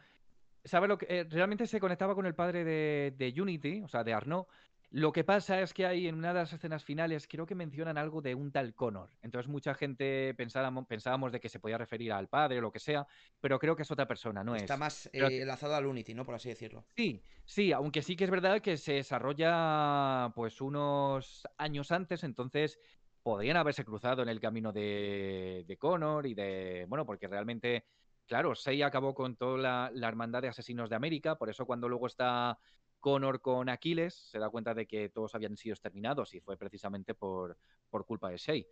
¿sabes 0.64 0.88
lo 0.88 0.98
que.? 0.98 1.06
Eh, 1.08 1.24
realmente 1.28 1.66
se 1.66 1.80
conectaba 1.80 2.14
con 2.14 2.26
el 2.26 2.34
padre 2.34 2.64
de, 2.64 3.14
de 3.16 3.40
Unity, 3.40 3.82
o 3.82 3.88
sea, 3.88 4.04
de 4.04 4.12
Arnaud. 4.12 4.46
Lo 4.95 5.11
que 5.11 5.24
pasa 5.24 5.62
es 5.62 5.72
que 5.72 5.86
hay 5.86 6.07
en 6.07 6.16
una 6.16 6.28
de 6.28 6.40
las 6.40 6.53
escenas 6.53 6.84
finales, 6.84 7.26
creo 7.26 7.47
que 7.47 7.55
mencionan 7.55 7.97
algo 7.97 8.20
de 8.20 8.34
un 8.34 8.53
tal 8.53 8.74
Connor. 8.74 9.09
Entonces 9.22 9.51
mucha 9.51 9.72
gente 9.72 10.34
pensábamos, 10.34 10.86
pensábamos 10.86 11.32
de 11.32 11.40
que 11.40 11.49
se 11.49 11.59
podía 11.59 11.78
referir 11.78 12.12
al 12.12 12.28
padre 12.28 12.59
o 12.59 12.61
lo 12.61 12.70
que 12.70 12.78
sea, 12.78 13.07
pero 13.40 13.59
creo 13.59 13.74
que 13.74 13.84
es 13.84 13.90
otra 13.90 14.07
persona, 14.07 14.45
¿no 14.45 14.55
Está 14.55 14.76
más 14.76 15.07
eh, 15.14 15.40
enlazado 15.40 15.74
al 15.76 15.86
Unity, 15.86 16.12
¿no? 16.12 16.26
Por 16.26 16.34
así 16.34 16.51
decirlo. 16.51 16.84
Sí, 16.95 17.22
sí, 17.47 17.72
aunque 17.72 18.03
sí 18.03 18.16
que 18.16 18.24
es 18.24 18.30
verdad 18.30 18.61
que 18.61 18.76
se 18.76 18.93
desarrolla 18.93 20.30
pues 20.34 20.61
unos 20.61 21.49
años 21.57 21.90
antes, 21.90 22.22
entonces 22.22 22.78
podrían 23.22 23.57
haberse 23.57 23.86
cruzado 23.86 24.22
en 24.22 24.28
el 24.28 24.40
camino 24.40 24.72
de, 24.72 25.64
de 25.66 25.76
Connor 25.78 26.26
y 26.26 26.34
de, 26.34 26.84
bueno, 26.86 27.07
porque 27.07 27.28
realmente 27.28 27.86
claro, 28.26 28.55
Sei 28.55 28.82
acabó 28.82 29.14
con 29.14 29.36
toda 29.36 29.59
la, 29.59 29.90
la, 29.95 30.09
hermandad 30.09 30.43
de 30.43 30.49
asesinos 30.49 30.90
de 30.90 30.97
América, 30.97 31.36
por 31.36 31.51
eso 31.51 31.66
cuando 31.66 31.88
luego 31.88 32.07
está 32.07 32.59
Connor 33.03 33.42
con 33.42 33.68
Aquiles 33.68 34.14
se 34.14 34.38
da 34.38 34.48
cuenta 34.48 34.72
de 34.72 34.86
que 34.86 35.11
todos 35.11 35.34
habían 35.34 35.59
sido 35.59 35.74
exterminados 35.74 36.32
y 36.32 36.40
fue 36.40 36.57
precisamente 36.57 37.14
por, 37.14 37.59
por 37.90 38.07
culpa 38.07 38.30
de 38.30 38.38
Shea. 38.38 38.62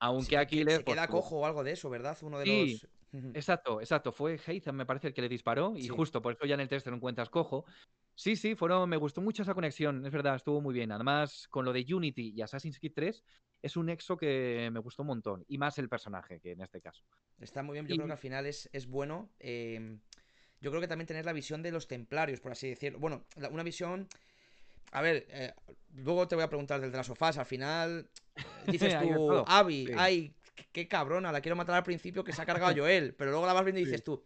Aunque 0.00 0.36
Aquiles. 0.36 0.76
Se 0.76 0.84
queda 0.84 1.06
pues, 1.06 1.22
cojo 1.22 1.36
o 1.38 1.46
algo 1.46 1.64
de 1.64 1.72
eso, 1.72 1.88
¿verdad? 1.88 2.18
Uno 2.20 2.38
de 2.38 2.46
los. 2.46 2.86
Exacto, 3.34 3.80
exacto. 3.80 4.12
Fue 4.12 4.38
Heizan, 4.46 4.76
me 4.76 4.84
parece, 4.84 5.06
el 5.06 5.14
que 5.14 5.22
le 5.22 5.28
disparó. 5.28 5.72
Y 5.74 5.88
justo 5.88 6.20
por 6.20 6.34
eso 6.34 6.44
ya 6.44 6.54
en 6.54 6.60
el 6.60 6.68
test 6.68 6.84
te 6.84 6.90
lo 6.90 6.96
encuentras 6.96 7.30
cojo. 7.30 7.64
Sí, 8.14 8.36
sí, 8.36 8.54
fueron, 8.54 8.90
me 8.90 8.98
gustó 8.98 9.22
mucho 9.22 9.42
esa 9.42 9.54
conexión, 9.54 10.04
es 10.04 10.12
verdad, 10.12 10.34
estuvo 10.34 10.60
muy 10.60 10.74
bien. 10.74 10.92
Además, 10.92 11.46
con 11.48 11.64
lo 11.64 11.72
de 11.72 11.86
Unity 11.88 12.34
y 12.36 12.42
Assassin's 12.42 12.78
Creed 12.78 12.92
3, 12.94 13.24
es 13.62 13.76
un 13.76 13.86
nexo 13.86 14.18
que 14.18 14.68
me 14.70 14.80
gustó 14.80 15.02
un 15.02 15.08
montón. 15.08 15.44
Y 15.48 15.56
más 15.56 15.78
el 15.78 15.88
personaje, 15.88 16.40
que 16.40 16.50
en 16.50 16.60
este 16.60 16.82
caso. 16.82 17.04
Está 17.38 17.62
muy 17.62 17.74
bien, 17.74 17.86
yo 17.86 17.94
creo 17.94 18.06
que 18.06 18.12
al 18.12 18.18
final 18.18 18.44
es, 18.44 18.68
es 18.72 18.86
bueno. 18.86 19.30
Eh, 19.38 19.98
yo 20.66 20.72
creo 20.72 20.80
que 20.80 20.88
también 20.88 21.06
tener 21.06 21.24
la 21.24 21.32
visión 21.32 21.62
de 21.62 21.70
los 21.70 21.86
templarios, 21.86 22.40
por 22.40 22.50
así 22.50 22.68
decirlo. 22.68 22.98
Bueno, 22.98 23.24
una 23.52 23.62
visión... 23.62 24.08
A 24.90 25.00
ver, 25.00 25.24
eh, 25.30 25.52
luego 25.94 26.26
te 26.26 26.34
voy 26.34 26.42
a 26.42 26.48
preguntar 26.48 26.80
del 26.80 26.90
de 26.90 26.96
las 26.96 27.06
sofás. 27.06 27.38
Al 27.38 27.46
final, 27.46 28.08
dices 28.66 28.98
tú, 29.00 29.44
Abby, 29.46 29.92
ay, 29.96 30.34
qué 30.72 30.88
cabrona, 30.88 31.30
la 31.30 31.40
quiero 31.40 31.54
matar 31.54 31.76
al 31.76 31.84
principio 31.84 32.24
que 32.24 32.32
se 32.32 32.42
ha 32.42 32.46
cargado 32.46 32.74
Joel. 32.76 33.14
Pero 33.14 33.30
luego 33.30 33.46
la 33.46 33.52
vas 33.52 33.64
viendo 33.64 33.80
y 33.80 33.84
dices 33.84 34.02
tú, 34.02 34.24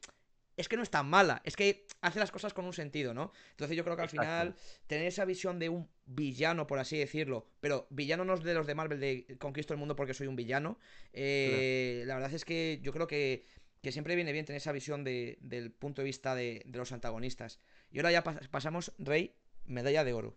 es 0.57 0.67
que 0.67 0.79
no 0.79 0.83
es 0.83 0.89
tan 0.89 1.07
mala, 1.07 1.43
es 1.45 1.57
que 1.57 1.87
hace 2.01 2.19
las 2.19 2.31
cosas 2.31 2.55
con 2.55 2.65
un 2.65 2.73
sentido, 2.73 3.13
¿no? 3.13 3.33
Entonces 3.51 3.77
yo 3.77 3.85
creo 3.85 3.97
que 3.97 4.03
al 4.03 4.09
final 4.09 4.55
tener 4.87 5.07
esa 5.07 5.27
visión 5.27 5.59
de 5.59 5.69
un 5.69 5.91
villano, 6.07 6.67
por 6.67 6.79
así 6.79 6.97
decirlo, 6.97 7.49
pero 7.61 7.87
villano 7.91 8.25
no 8.25 8.33
es 8.33 8.43
de 8.43 8.55
los 8.55 8.67
de 8.67 8.75
Marvel 8.75 8.99
de 8.99 9.37
conquisto 9.39 9.75
el 9.75 9.79
mundo 9.79 9.95
porque 9.95 10.15
soy 10.15 10.27
un 10.27 10.37
villano, 10.37 10.79
eh, 11.13 12.05
la 12.07 12.15
verdad 12.15 12.33
es 12.33 12.47
que 12.47 12.81
yo 12.83 12.93
creo 12.93 13.07
que 13.07 13.45
que 13.83 13.93
siempre 13.93 14.15
viene 14.15 14.33
bien 14.33 14.45
tener 14.45 14.59
esa 14.59 14.73
visión 14.73 15.05
del 15.05 15.73
punto 15.79 16.03
de 16.03 16.07
vista 16.07 16.35
de, 16.35 16.63
los 16.73 16.93
antagonistas. 16.93 17.61
Y 17.91 17.99
ahora 17.99 18.13
ya 18.13 18.23
pasamos, 18.23 18.93
Rey, 18.99 19.35
medalla 19.65 20.05
de 20.05 20.13
oro. 20.13 20.37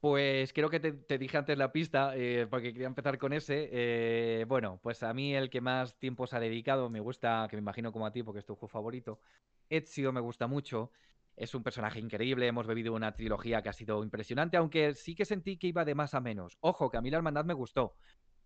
Pues 0.00 0.52
creo 0.52 0.70
que 0.70 0.78
te, 0.78 1.18
dije 1.18 1.36
antes 1.36 1.58
la 1.58 1.72
pista, 1.72 2.12
eh, 2.16 2.46
porque 2.48 2.72
quería 2.72 2.86
empezar 2.86 3.18
con 3.18 3.32
ese. 3.32 3.68
Eh, 3.72 4.44
bueno, 4.46 4.78
pues 4.82 5.02
a 5.02 5.12
mí 5.12 5.34
el 5.34 5.50
que 5.50 5.60
más 5.60 5.98
tiempo 5.98 6.26
se 6.26 6.36
ha 6.36 6.40
dedicado, 6.40 6.88
me 6.88 7.00
gusta, 7.00 7.48
que 7.50 7.56
me 7.56 7.62
imagino 7.62 7.90
como 7.90 8.06
a 8.06 8.12
ti, 8.12 8.22
porque 8.22 8.38
es 8.38 8.46
tu 8.46 8.54
juego 8.54 8.68
favorito. 8.68 9.20
Ezio 9.68 10.12
me 10.12 10.20
gusta 10.20 10.46
mucho. 10.46 10.92
Es 11.36 11.54
un 11.54 11.62
personaje 11.62 12.00
increíble, 12.00 12.48
hemos 12.48 12.66
bebido 12.66 12.92
una 12.92 13.12
trilogía 13.12 13.62
que 13.62 13.68
ha 13.68 13.72
sido 13.72 14.02
impresionante, 14.02 14.56
aunque 14.56 14.94
sí 14.94 15.14
que 15.14 15.24
sentí 15.24 15.56
que 15.56 15.68
iba 15.68 15.84
de 15.84 15.94
más 15.94 16.14
a 16.14 16.20
menos. 16.20 16.58
Ojo, 16.60 16.90
que 16.90 16.96
a 16.96 17.00
mí 17.00 17.10
la 17.10 17.18
hermandad 17.18 17.44
me 17.44 17.54
gustó, 17.54 17.94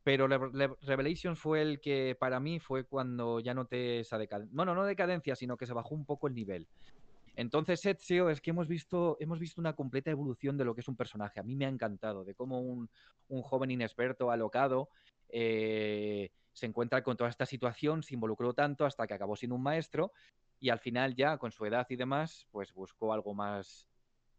pero 0.05 0.27
Revelations 0.27 1.39
fue 1.39 1.63
el 1.63 1.81
que 1.81 2.17
para 2.19 2.41
mí 2.41 2.59
fue 2.59 2.85
cuando 2.85 3.39
ya 3.39 3.55
noté 3.55 4.01
esa 4.01 4.19
decadencia. 4.19 4.55
Bueno, 4.55 4.75
no 4.75 4.85
decadencia, 4.85 5.37
sino 5.37 5.57
que 5.57 5.67
se 5.67 5.73
bajó 5.73 5.95
un 5.95 6.05
poco 6.05 6.27
el 6.27 6.35
nivel. 6.35 6.67
Entonces, 7.37 7.87
Ezio 7.87 8.29
es 8.29 8.41
que 8.41 8.51
hemos 8.51 8.69
visto, 8.69 9.17
hemos 9.21 9.39
visto 9.39 9.61
una 9.61 9.75
completa 9.75 10.11
evolución 10.11 10.57
de 10.57 10.65
lo 10.65 10.75
que 10.75 10.81
es 10.81 10.89
un 10.89 10.97
personaje. 10.97 11.41
A 11.41 11.45
mí 11.45 11.55
me 11.55 11.67
ha 11.67 11.69
encantado, 11.69 12.25
de 12.25 12.35
cómo 12.35 12.61
un, 12.61 12.91
joven 13.43 13.71
inexperto, 13.71 14.31
alocado, 14.31 14.91
eh, 15.29 16.31
se 16.53 16.67
encuentra 16.67 17.03
con 17.03 17.17
toda 17.17 17.31
esta 17.31 17.47
situación, 17.47 18.03
se 18.03 18.15
involucró 18.15 18.53
tanto 18.53 18.85
hasta 18.85 19.07
que 19.07 19.15
acabó 19.15 19.37
siendo 19.37 19.55
un 19.55 19.63
maestro 19.63 20.13
y 20.61 20.69
al 20.69 20.81
final 20.81 21.15
ya, 21.15 21.39
con 21.39 21.53
su 21.53 21.65
edad 21.65 21.87
y 21.89 21.97
demás, 21.97 22.47
pues 22.51 22.75
buscó 22.75 23.15
algo 23.15 23.33
más 23.33 23.89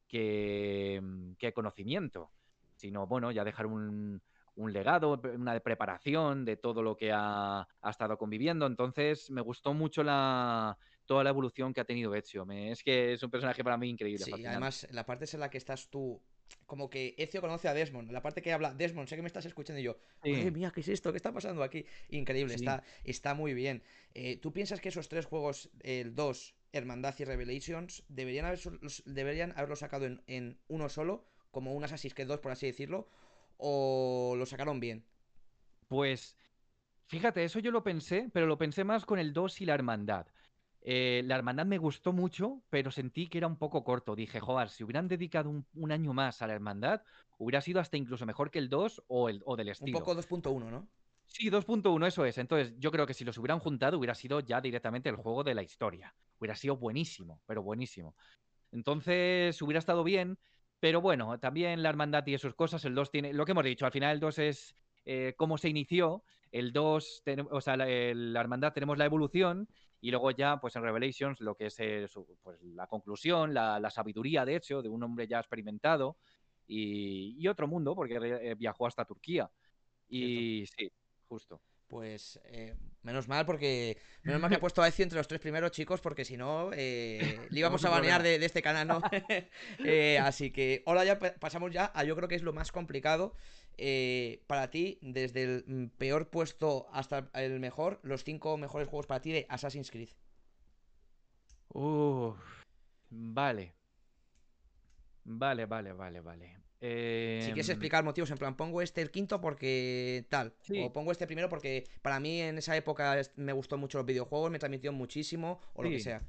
que, 0.07 1.01
que 1.39 1.53
conocimiento, 1.53 2.29
sino, 2.75 3.07
bueno, 3.07 3.31
ya 3.31 3.43
dejar 3.43 3.65
un, 3.65 4.21
un 4.55 4.71
legado, 4.71 5.19
una 5.35 5.59
preparación 5.59 6.45
de 6.45 6.57
todo 6.57 6.81
lo 6.81 6.95
que 6.95 7.11
ha, 7.11 7.61
ha, 7.61 7.89
estado 7.89 8.17
conviviendo. 8.17 8.65
Entonces, 8.65 9.29
me 9.31 9.41
gustó 9.41 9.73
mucho 9.73 10.03
la, 10.03 10.77
toda 11.05 11.23
la 11.23 11.29
evolución 11.29 11.73
que 11.73 11.81
ha 11.81 11.85
tenido 11.85 12.15
Ezio. 12.15 12.45
es 12.49 12.83
que 12.83 13.13
es 13.13 13.23
un 13.23 13.31
personaje 13.31 13.63
para 13.63 13.77
mí 13.77 13.89
increíble. 13.89 14.25
Sí, 14.25 14.45
además, 14.45 14.87
la 14.91 15.05
parte 15.05 15.25
es 15.25 15.33
en 15.33 15.39
la 15.39 15.49
que 15.49 15.57
estás 15.57 15.89
tú. 15.89 16.21
Como 16.65 16.89
que 16.89 17.15
Ezio 17.17 17.41
conoce 17.41 17.67
a 17.67 17.73
Desmond. 17.73 18.11
La 18.11 18.21
parte 18.21 18.41
que 18.41 18.53
habla 18.53 18.73
Desmond, 18.73 19.07
sé 19.07 19.15
que 19.15 19.21
me 19.21 19.27
estás 19.27 19.45
escuchando 19.45 19.79
y 19.79 19.83
yo, 19.83 19.97
madre 20.23 20.51
mía, 20.51 20.71
¿qué 20.73 20.81
es 20.81 20.87
esto? 20.87 21.11
¿Qué 21.11 21.17
está 21.17 21.31
pasando 21.31 21.63
aquí? 21.63 21.85
Increíble, 22.09 22.53
está, 22.53 22.83
está 23.03 23.33
muy 23.33 23.53
bien. 23.53 23.81
Eh, 24.13 24.37
¿Tú 24.37 24.53
piensas 24.53 24.79
que 24.79 24.89
esos 24.89 25.09
tres 25.09 25.25
juegos, 25.25 25.71
el 25.81 26.13
2, 26.13 26.55
Hermandad 26.71 27.15
y 27.17 27.23
Revelations, 27.23 28.03
deberían, 28.07 28.45
haber, 28.45 28.59
deberían 29.05 29.51
haberlo 29.55 29.75
sacado 29.75 30.05
en, 30.05 30.21
en 30.27 30.59
uno 30.67 30.89
solo, 30.89 31.25
como 31.49 31.73
un 31.73 31.83
Assassin's 31.83 32.13
Creed 32.13 32.27
2, 32.27 32.39
por 32.39 32.51
así 32.51 32.67
decirlo? 32.67 33.09
¿O 33.57 34.35
lo 34.37 34.45
sacaron 34.45 34.79
bien? 34.79 35.05
Pues 35.87 36.35
Fíjate, 37.13 37.43
eso 37.43 37.59
yo 37.59 37.71
lo 37.71 37.83
pensé, 37.83 38.29
pero 38.33 38.47
lo 38.47 38.57
pensé 38.57 38.83
más 38.83 39.05
con 39.05 39.19
el 39.19 39.33
2 39.33 39.61
y 39.61 39.65
la 39.65 39.75
hermandad. 39.75 40.25
Eh, 40.81 41.21
la 41.25 41.35
hermandad 41.35 41.65
me 41.65 41.77
gustó 41.77 42.11
mucho, 42.11 42.63
pero 42.71 42.89
sentí 42.89 43.27
que 43.27 43.37
era 43.37 43.45
un 43.45 43.57
poco 43.57 43.83
corto. 43.83 44.15
Dije, 44.15 44.39
joder, 44.39 44.69
si 44.69 44.83
hubieran 44.83 45.07
dedicado 45.07 45.49
un, 45.49 45.91
año 45.91 46.13
más 46.13 46.41
a 46.41 46.47
la 46.47 46.53
hermandad, 46.53 47.03
hubiera 47.37 47.61
sido 47.61 47.79
hasta 47.79 47.97
incluso 47.97 48.25
mejor 48.25 48.49
que 48.51 48.57
el 48.57 48.67
2 48.67 49.03
o, 49.07 49.29
el, 49.29 49.41
o 49.45 49.55
del 49.55 49.69
estilo. 49.69 49.97
Un 49.97 50.03
poco 50.03 50.15
2.1, 50.15 50.71
¿no? 50.71 50.87
Sí, 51.25 51.49
2.1, 51.49 52.07
eso 52.07 52.25
es. 52.25 52.37
Entonces, 52.39 52.73
yo 52.79 52.91
creo 52.91 53.05
que 53.05 53.13
si 53.13 53.23
los 53.23 53.37
hubieran 53.37 53.59
juntado, 53.59 53.97
hubiera 53.97 54.15
sido 54.15 54.39
ya 54.39 54.59
directamente 54.59 55.09
el 55.09 55.15
juego 55.15 55.43
de 55.43 55.53
la 55.53 55.63
historia. 55.63 56.15
Hubiera 56.39 56.55
sido 56.55 56.77
buenísimo, 56.77 57.41
pero 57.45 57.63
buenísimo. 57.63 58.15
Entonces, 58.71 59.61
hubiera 59.61 59.79
estado 59.79 60.03
bien, 60.03 60.37
pero 60.83 60.99
bueno, 60.99 61.39
también 61.39 61.81
la 61.81 61.87
hermandad 61.87 62.27
y 62.27 62.37
sus 62.37 62.55
cosas, 62.55 62.83
el 62.83 62.93
2 62.93 63.09
tiene. 63.09 63.31
Lo 63.31 63.45
que 63.45 63.53
hemos 63.53 63.63
dicho, 63.63 63.85
al 63.85 63.93
final 63.93 64.15
el 64.15 64.19
2 64.19 64.39
es 64.39 64.75
eh, 65.05 65.33
cómo 65.37 65.57
se 65.57 65.69
inició. 65.69 66.25
El 66.51 66.73
2, 66.73 67.23
o 67.51 67.61
sea, 67.61 67.77
la, 67.77 67.85
la 67.85 68.41
hermandad 68.41 68.73
tenemos 68.73 68.97
la 68.97 69.05
evolución 69.05 69.69
y 70.01 70.11
luego 70.11 70.31
ya, 70.31 70.57
pues 70.59 70.75
en 70.75 70.83
Revelations, 70.83 71.39
lo 71.39 71.55
que 71.55 71.67
es 71.67 71.79
eh, 71.79 72.05
pues, 72.41 72.61
la 72.63 72.87
conclusión, 72.87 73.53
la, 73.53 73.89
sabiduría, 73.91 74.43
de 74.43 74.57
hecho, 74.57 74.81
de 74.81 74.89
un 74.89 75.01
hombre 75.03 75.25
ya 75.25 75.39
experimentado 75.39 76.17
y, 76.67 77.47
otro 77.47 77.65
mundo, 77.65 77.95
porque 77.95 78.19
eh, 78.21 78.53
viajó 78.55 78.85
hasta 78.85 79.05
Turquía. 79.05 79.49
Y 80.09 80.65
sí, 80.65 80.91
justo. 81.29 81.61
Pues 81.93 82.39
eh, 82.45 82.75
menos 83.03 83.27
mal, 83.27 83.45
porque 83.45 83.99
menos 84.23 84.41
mal 84.41 84.49
que 84.49 84.55
ha 84.55 84.59
puesto 84.59 84.81
a 84.81 84.87
Ezio 84.87 85.03
entre 85.03 85.19
los 85.19 85.27
tres 85.27 85.39
primeros 85.39 85.69
chicos, 85.69 86.01
porque 86.01 86.25
si 86.25 86.37
no, 86.37 86.71
le 86.71 87.47
íbamos 87.51 87.85
a 87.85 87.91
banear 87.91 88.23
de, 88.23 88.43
este 88.43 88.63
canal, 88.63 88.87
¿no? 88.87 88.99
así 90.19 90.49
que 90.49 90.81
ahora 90.87 91.05
ya 91.05 91.19
pasamos 91.19 91.71
ya 91.71 91.91
a 91.93 92.03
yo 92.03 92.15
creo 92.15 92.27
que 92.27 92.33
es 92.33 92.41
lo 92.41 92.51
más 92.51 92.71
complicado, 92.71 93.35
eh, 93.77 94.43
para 94.47 94.71
ti, 94.71 94.97
desde 95.03 95.43
el 95.43 95.65
mm, 95.67 95.85
peor 95.99 96.31
puesto 96.31 96.87
hasta 96.91 97.29
el 97.35 97.59
mejor, 97.59 97.99
los 98.01 98.23
cinco 98.23 98.57
mejores 98.57 98.87
juegos 98.87 99.05
para 99.05 99.21
ti 99.21 99.31
de 99.31 99.45
Assassin's 99.47 99.91
Creed. 99.91 100.09
vale. 103.11 103.75
Vale, 105.25 105.67
vale, 105.67 105.93
vale, 105.93 106.21
vale. 106.21 106.57
Si 106.83 107.45
quieres 107.53 107.69
em, 107.69 107.73
explicar 107.75 108.03
motivos, 108.03 108.29
en 108.29 108.37
plan, 108.37 108.57
pongo 108.57 108.81
este 108.81 109.01
el 109.01 109.09
quinto 109.09 109.39
porque 109.39 110.25
tal. 110.27 110.53
O 110.81 110.91
pongo 110.91 111.13
este 111.13 111.25
primero 111.27 111.47
porque 111.47 111.85
para 112.01 112.19
mí 112.19 112.41
en 112.41 112.57
esa 112.57 112.75
época 112.75 113.21
me 113.37 113.53
gustó 113.53 113.77
mucho 113.77 113.99
los 113.99 114.05
videojuegos, 114.05 114.51
me 114.51 114.59
transmitió 114.59 114.91
muchísimo, 114.91 115.61
o 115.75 115.83
lo 115.83 115.89
que 115.89 116.01
sea. 116.01 116.21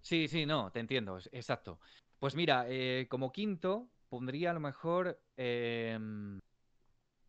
Sí, 0.00 0.28
sí, 0.28 0.46
no, 0.46 0.70
te 0.70 0.78
entiendo, 0.78 1.18
exacto. 1.32 1.80
Pues 2.20 2.36
mira, 2.36 2.66
eh, 2.68 3.06
como 3.08 3.32
quinto, 3.32 3.88
pondría 4.08 4.50
a 4.50 4.54
lo 4.54 4.60
mejor. 4.60 5.20
Em, 5.36 6.38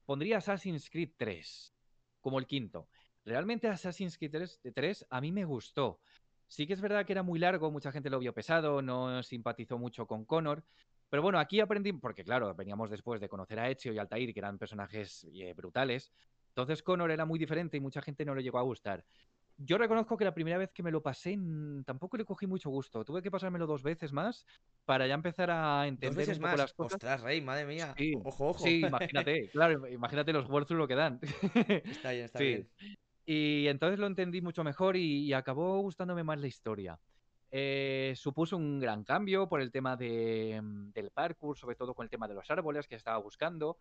pondría 0.05 0.37
Assassin's 0.37 0.87
Creed 0.89 1.13
3 1.17 1.73
como 2.19 2.37
el 2.37 2.45
quinto. 2.45 2.89
Realmente 3.25 3.69
Assassin's 3.69 4.19
Creed 4.19 4.59
3, 4.73 5.07
a 5.09 5.19
mí 5.19 5.31
me 5.31 5.45
gustó. 5.45 5.99
Sí 6.47 6.67
que 6.67 6.73
es 6.73 6.81
verdad 6.81 7.07
que 7.07 7.13
era 7.13 7.23
muy 7.23 7.39
largo, 7.39 7.71
mucha 7.71 7.91
gente 7.91 8.11
lo 8.11 8.19
vio 8.19 8.33
pesado, 8.33 8.83
no 8.83 9.23
simpatizó 9.23 9.79
mucho 9.79 10.05
con 10.05 10.25
Connor. 10.25 10.63
Pero 11.11 11.21
bueno, 11.23 11.39
aquí 11.39 11.59
aprendí, 11.59 11.91
porque 11.91 12.23
claro, 12.23 12.55
veníamos 12.55 12.89
después 12.89 13.19
de 13.19 13.27
conocer 13.27 13.59
a 13.59 13.69
Ezio 13.69 13.91
y 13.91 13.97
Altair, 13.99 14.33
que 14.33 14.39
eran 14.39 14.57
personajes 14.57 15.27
eh, 15.33 15.53
brutales. 15.53 16.09
Entonces 16.47 16.81
Connor 16.81 17.11
era 17.11 17.25
muy 17.25 17.37
diferente 17.37 17.75
y 17.75 17.81
mucha 17.81 18.01
gente 18.01 18.23
no 18.23 18.33
le 18.33 18.41
llegó 18.41 18.59
a 18.59 18.61
gustar. 18.61 19.03
Yo 19.57 19.77
reconozco 19.77 20.15
que 20.17 20.23
la 20.23 20.33
primera 20.33 20.57
vez 20.57 20.71
que 20.71 20.81
me 20.81 20.89
lo 20.89 21.03
pasé 21.03 21.37
tampoco 21.85 22.15
le 22.15 22.23
cogí 22.23 22.47
mucho 22.47 22.69
gusto. 22.69 23.03
Tuve 23.03 23.21
que 23.21 23.29
pasármelo 23.29 23.67
dos 23.67 23.83
veces 23.83 24.13
más 24.13 24.45
para 24.85 25.05
ya 25.05 25.13
empezar 25.13 25.51
a 25.51 25.85
entender 25.85 26.29
un 26.29 26.39
poco 26.39 26.55
las 26.55 26.73
cosas. 26.73 26.93
Ostras, 26.93 27.21
Rey, 27.21 27.41
madre 27.41 27.65
mía. 27.65 27.93
ojo, 28.23 28.47
ojo. 28.47 28.63
Sí, 28.63 28.79
imagínate, 28.79 29.49
claro, 29.51 29.85
imagínate 29.89 30.31
los 30.31 30.49
walkthrough 30.49 30.79
lo 30.79 30.87
que 30.87 30.95
dan. 30.95 31.19
Está 31.91 32.11
bien, 32.11 32.23
está 32.23 32.39
bien. 32.39 32.69
Y 33.25 33.67
entonces 33.67 33.99
lo 33.99 34.07
entendí 34.07 34.41
mucho 34.41 34.63
mejor 34.63 34.95
y, 34.95 35.33
acabó 35.33 35.81
gustándome 35.81 36.23
más 36.23 36.39
la 36.39 36.47
historia. 36.47 36.97
Eh, 37.51 38.13
supuso 38.15 38.55
un 38.55 38.79
gran 38.79 39.03
cambio 39.03 39.49
por 39.49 39.61
el 39.61 39.71
tema 39.71 39.97
de, 39.97 40.59
del 40.93 41.11
parkour, 41.11 41.57
sobre 41.57 41.75
todo 41.75 41.93
con 41.93 42.05
el 42.05 42.09
tema 42.09 42.27
de 42.27 42.33
los 42.33 42.49
árboles 42.49 42.87
que 42.87 42.95
estaba 42.95 43.17
buscando. 43.17 43.77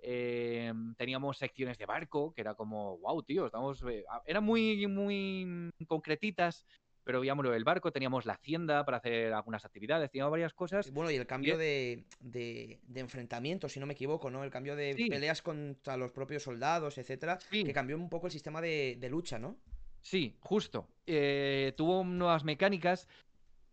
Eh, 0.00 0.72
teníamos 0.96 1.38
secciones 1.38 1.76
de 1.78 1.86
barco, 1.86 2.32
que 2.32 2.42
era 2.42 2.54
como, 2.54 2.98
wow, 2.98 3.22
tío, 3.22 3.46
estamos. 3.46 3.82
Eh, 3.88 4.04
eran 4.24 4.44
muy, 4.44 4.86
muy 4.86 5.72
concretitas, 5.86 6.64
pero 7.08 7.20
veíamos 7.20 7.46
el 7.46 7.64
barco, 7.64 7.90
teníamos 7.90 8.26
la 8.26 8.34
hacienda 8.34 8.84
para 8.84 8.98
hacer 8.98 9.32
algunas 9.32 9.64
actividades, 9.64 10.10
teníamos 10.10 10.30
varias 10.30 10.52
cosas. 10.52 10.90
Bueno, 10.92 11.10
y 11.10 11.16
el 11.16 11.26
cambio 11.26 11.56
de, 11.56 12.04
de, 12.20 12.78
enfrentamiento, 12.94 13.68
si 13.68 13.80
no 13.80 13.86
me 13.86 13.94
equivoco, 13.94 14.30
¿no? 14.30 14.44
El 14.44 14.50
cambio 14.50 14.76
de 14.76 14.94
peleas 15.08 15.42
contra 15.42 15.96
los 15.96 16.12
propios 16.12 16.42
soldados, 16.42 16.98
etcétera, 16.98 17.38
que 17.50 17.72
cambió 17.72 17.96
un 17.96 18.10
poco 18.10 18.26
el 18.26 18.32
sistema 18.32 18.60
de, 18.60 19.08
lucha, 19.10 19.38
¿no? 19.38 19.56
Sí, 20.00 20.36
justo. 20.40 20.88
Eh, 21.06 21.74
tuvo 21.76 22.04
nuevas 22.04 22.44
mecánicas. 22.44 23.08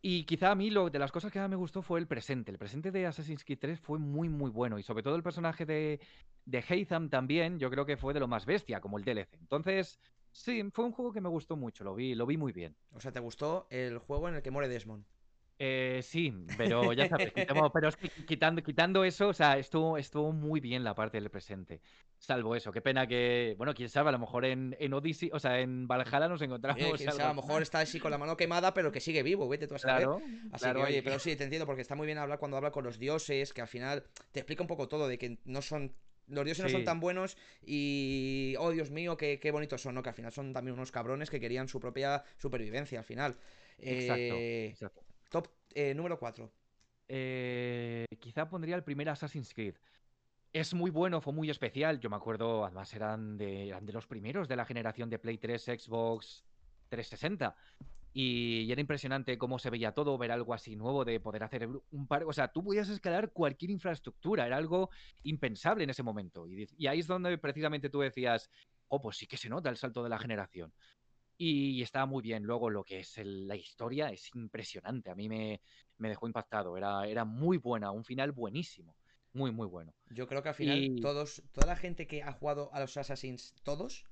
Y 0.02 0.26
quizá 0.26 0.52
a 0.52 0.56
mí 0.56 0.70
lo 0.70 0.90
de 0.90 1.00
las 1.00 1.12
cosas 1.12 1.32
que 1.32 1.40
más 1.40 1.50
me 1.50 1.56
gustó 1.56 1.82
fue 1.82 2.00
el 2.00 2.08
presente. 2.08 2.52
El 2.52 2.60
presente 2.60 2.92
de 2.92 3.08
Assassin's 3.08 3.44
Creed 3.44 3.60
3 3.60 3.80
fue 3.80 4.00
muy, 4.00 4.30
muy 4.30 4.52
bueno. 4.52 4.80
Y 4.80 4.84
sobre 4.84 5.04
todo 5.04 5.16
el 5.16 5.24
personaje 5.24 5.66
de, 5.66 6.00
de 6.46 6.64
Haytham 6.68 7.10
también, 7.10 7.60
yo 7.60 7.70
creo 7.72 7.86
que 7.86 7.98
fue 7.98 8.14
de 8.14 8.20
lo 8.20 8.28
más 8.28 8.46
bestia, 8.46 8.82
como 8.82 8.98
el 9.00 9.04
DLC. 9.06 9.38
Entonces, 9.40 10.00
sí, 10.32 10.64
fue 10.72 10.86
un 10.86 10.92
juego 10.92 11.12
que 11.14 11.22
me 11.22 11.30
gustó 11.30 11.58
mucho, 11.58 11.84
lo 11.84 11.96
vi, 11.96 12.16
lo 12.16 12.26
vi 12.28 12.38
muy 12.38 12.54
bien. 12.54 12.78
O 12.92 13.00
sea, 13.00 13.12
¿te 13.12 13.20
gustó 13.20 13.68
el 13.72 13.98
juego 14.00 14.30
en 14.30 14.36
el 14.36 14.44
que 14.44 14.52
muere 14.52 14.70
Desmond? 14.70 15.08
Eh, 15.58 16.02
sí, 16.04 16.34
pero 16.58 16.92
ya 16.92 17.08
sabes, 17.08 17.32
pero 17.74 17.88
es 17.88 17.96
que 17.96 18.10
quitando, 18.10 18.62
quitando 18.62 19.06
eso, 19.06 19.30
o 19.30 19.34
sea, 19.34 19.58
estuvo, 19.58 19.98
estuvo 19.98 20.34
muy 20.34 20.60
bien 20.60 20.84
la 20.84 20.94
parte 20.94 21.20
del 21.20 21.30
presente. 21.30 21.80
Salvo 22.18 22.56
eso, 22.56 22.72
qué 22.72 22.82
pena 22.82 23.08
que, 23.08 23.56
bueno, 23.58 23.74
quién 23.74 23.88
sabe, 23.88 24.10
a 24.10 24.12
lo 24.12 24.20
mejor 24.20 24.46
en, 24.46 24.76
en 24.80 24.94
Odyssey, 24.94 25.30
o 25.32 25.40
sea, 25.40 25.60
en 25.60 25.88
Valhalla 25.88 26.28
nos 26.28 26.42
encontramos. 26.42 26.82
a 27.08 27.28
lo 27.28 27.34
mejor 27.34 27.62
está 27.62 27.80
así 27.80 28.00
con 28.00 28.12
la 28.12 28.18
mano 28.18 28.36
quemada, 28.36 28.74
pero 28.74 28.92
que 28.92 29.00
sigue 29.00 29.24
vivo, 29.24 29.48
vete 29.48 29.68
tú 29.68 29.76
a 29.76 29.80
saber. 29.80 30.04
Claro, 30.04 30.22
así 30.52 30.66
que, 30.66 30.78
oye, 30.78 31.04
pero 31.04 31.20
sí, 31.20 31.36
te 31.36 31.46
entiendo, 31.46 31.66
porque 31.66 31.82
está 31.82 31.96
muy 31.96 32.06
bien 32.06 32.18
hablar 32.18 32.40
cuando 32.40 32.58
habla 32.58 32.72
con 32.72 32.84
los 32.84 33.00
dioses, 33.00 33.54
que 33.54 33.62
al 33.62 33.68
final 33.68 34.04
te 34.32 34.42
explica 34.42 34.62
un 34.62 34.68
poco 34.68 34.88
todo, 34.90 35.08
de 35.08 35.18
que 35.18 35.40
no 35.46 35.62
son 35.62 35.94
los 36.28 36.44
dioses 36.44 36.66
no 36.66 36.70
son 36.70 36.84
tan 36.84 37.00
buenos 37.00 37.38
y, 37.62 38.56
oh 38.58 38.72
Dios 38.72 38.90
mío, 38.90 39.16
qué, 39.16 39.40
qué, 39.40 39.52
bonitos 39.52 39.82
son, 39.82 39.94
¿no? 39.94 40.02
Que 40.02 40.10
al 40.10 40.16
final 40.16 40.32
son 40.32 40.54
también 40.54 40.74
unos 40.74 40.92
cabrones 40.92 41.30
que 41.30 41.40
querían 41.40 41.68
su 41.68 41.80
propia 41.80 42.24
supervivencia 42.38 42.98
al 42.98 43.06
final. 43.06 43.38
Exacto, 43.78 44.36
eh, 44.36 44.70
exacto. 44.70 45.06
Top 45.30 45.48
eh, 45.74 45.94
número 45.94 46.18
4. 46.18 46.52
Eh, 47.08 48.06
quizá 48.20 48.50
pondría 48.50 48.76
el 48.76 48.84
primer 48.84 49.10
Assassin's 49.10 49.54
Creed. 49.54 49.76
Es 50.54 50.74
muy 50.74 50.90
bueno, 50.90 51.22
fue 51.22 51.34
muy 51.34 51.50
especial. 51.50 52.00
Yo 52.00 52.10
me 52.10 52.16
acuerdo, 52.16 52.66
además 52.66 52.94
eran 52.94 53.38
de, 53.38 53.68
eran 53.68 53.86
de 53.86 53.94
los 53.94 54.08
primeros 54.08 54.48
de 54.48 54.56
la 54.56 54.66
generación 54.66 55.10
de 55.10 55.20
Play 55.20 55.38
3, 55.38 55.64
Xbox 55.64 56.46
360. 56.90 57.56
Y, 58.14 58.72
era 58.72 58.80
impresionante 58.80 59.38
cómo 59.38 59.60
se 59.60 59.70
veía 59.70 59.92
todo, 59.92 60.18
ver 60.18 60.32
algo 60.32 60.54
así 60.54 60.78
nuevo, 60.78 61.04
de 61.04 61.20
poder 61.20 61.44
hacer 61.44 61.68
un 61.92 62.08
par. 62.08 62.24
O 62.24 62.32
sea, 62.32 62.48
tú 62.48 62.64
podías 62.64 62.88
escalar 62.88 63.32
cualquier 63.34 63.72
infraestructura, 63.72 64.48
era 64.48 64.56
algo 64.56 64.90
impensable 65.24 65.84
en 65.84 65.90
ese 65.90 66.04
momento. 66.04 66.48
Y, 66.48 66.66
y 66.78 66.88
ahí 66.88 67.00
es 67.00 67.08
donde 67.08 67.38
precisamente 67.38 67.90
tú 67.90 68.00
decías, 68.00 68.50
oh, 68.88 69.02
pues 69.02 69.18
sí 69.18 69.28
que 69.28 69.36
se 69.36 69.50
nota 69.50 69.70
el 69.70 69.76
salto 69.76 70.02
de 70.04 70.10
la 70.10 70.20
generación. 70.20 70.72
Y, 71.38 71.82
estaba 71.82 72.06
muy 72.06 72.22
bien. 72.22 72.44
Luego, 72.44 72.70
lo 72.70 72.84
que 72.84 73.00
es 73.00 73.18
la 73.24 73.56
historia 73.56 74.10
es 74.10 74.34
impresionante. 74.36 75.12
A 75.12 75.16
mí 75.16 75.28
me, 75.28 75.62
me 75.98 76.10
dejó 76.10 76.28
impactado. 76.28 76.78
Era, 76.78 77.08
era 77.08 77.26
muy 77.26 77.58
buena, 77.58 77.92
un 77.92 78.04
final 78.04 78.32
buenísimo. 78.32 78.96
Muy, 79.34 79.52
muy 79.52 79.68
bueno. 79.68 79.94
Yo 80.12 80.28
creo 80.28 80.42
que 80.42 80.50
al 80.50 80.56
final, 80.56 80.96
todos, 81.02 81.44
toda 81.52 81.68
la 81.68 81.76
gente 81.76 82.08
que 82.08 82.24
ha 82.24 82.32
jugado 82.32 82.74
a 82.74 82.80
los 82.80 82.96
Assassins, 82.96 83.54
todos, 83.64 84.06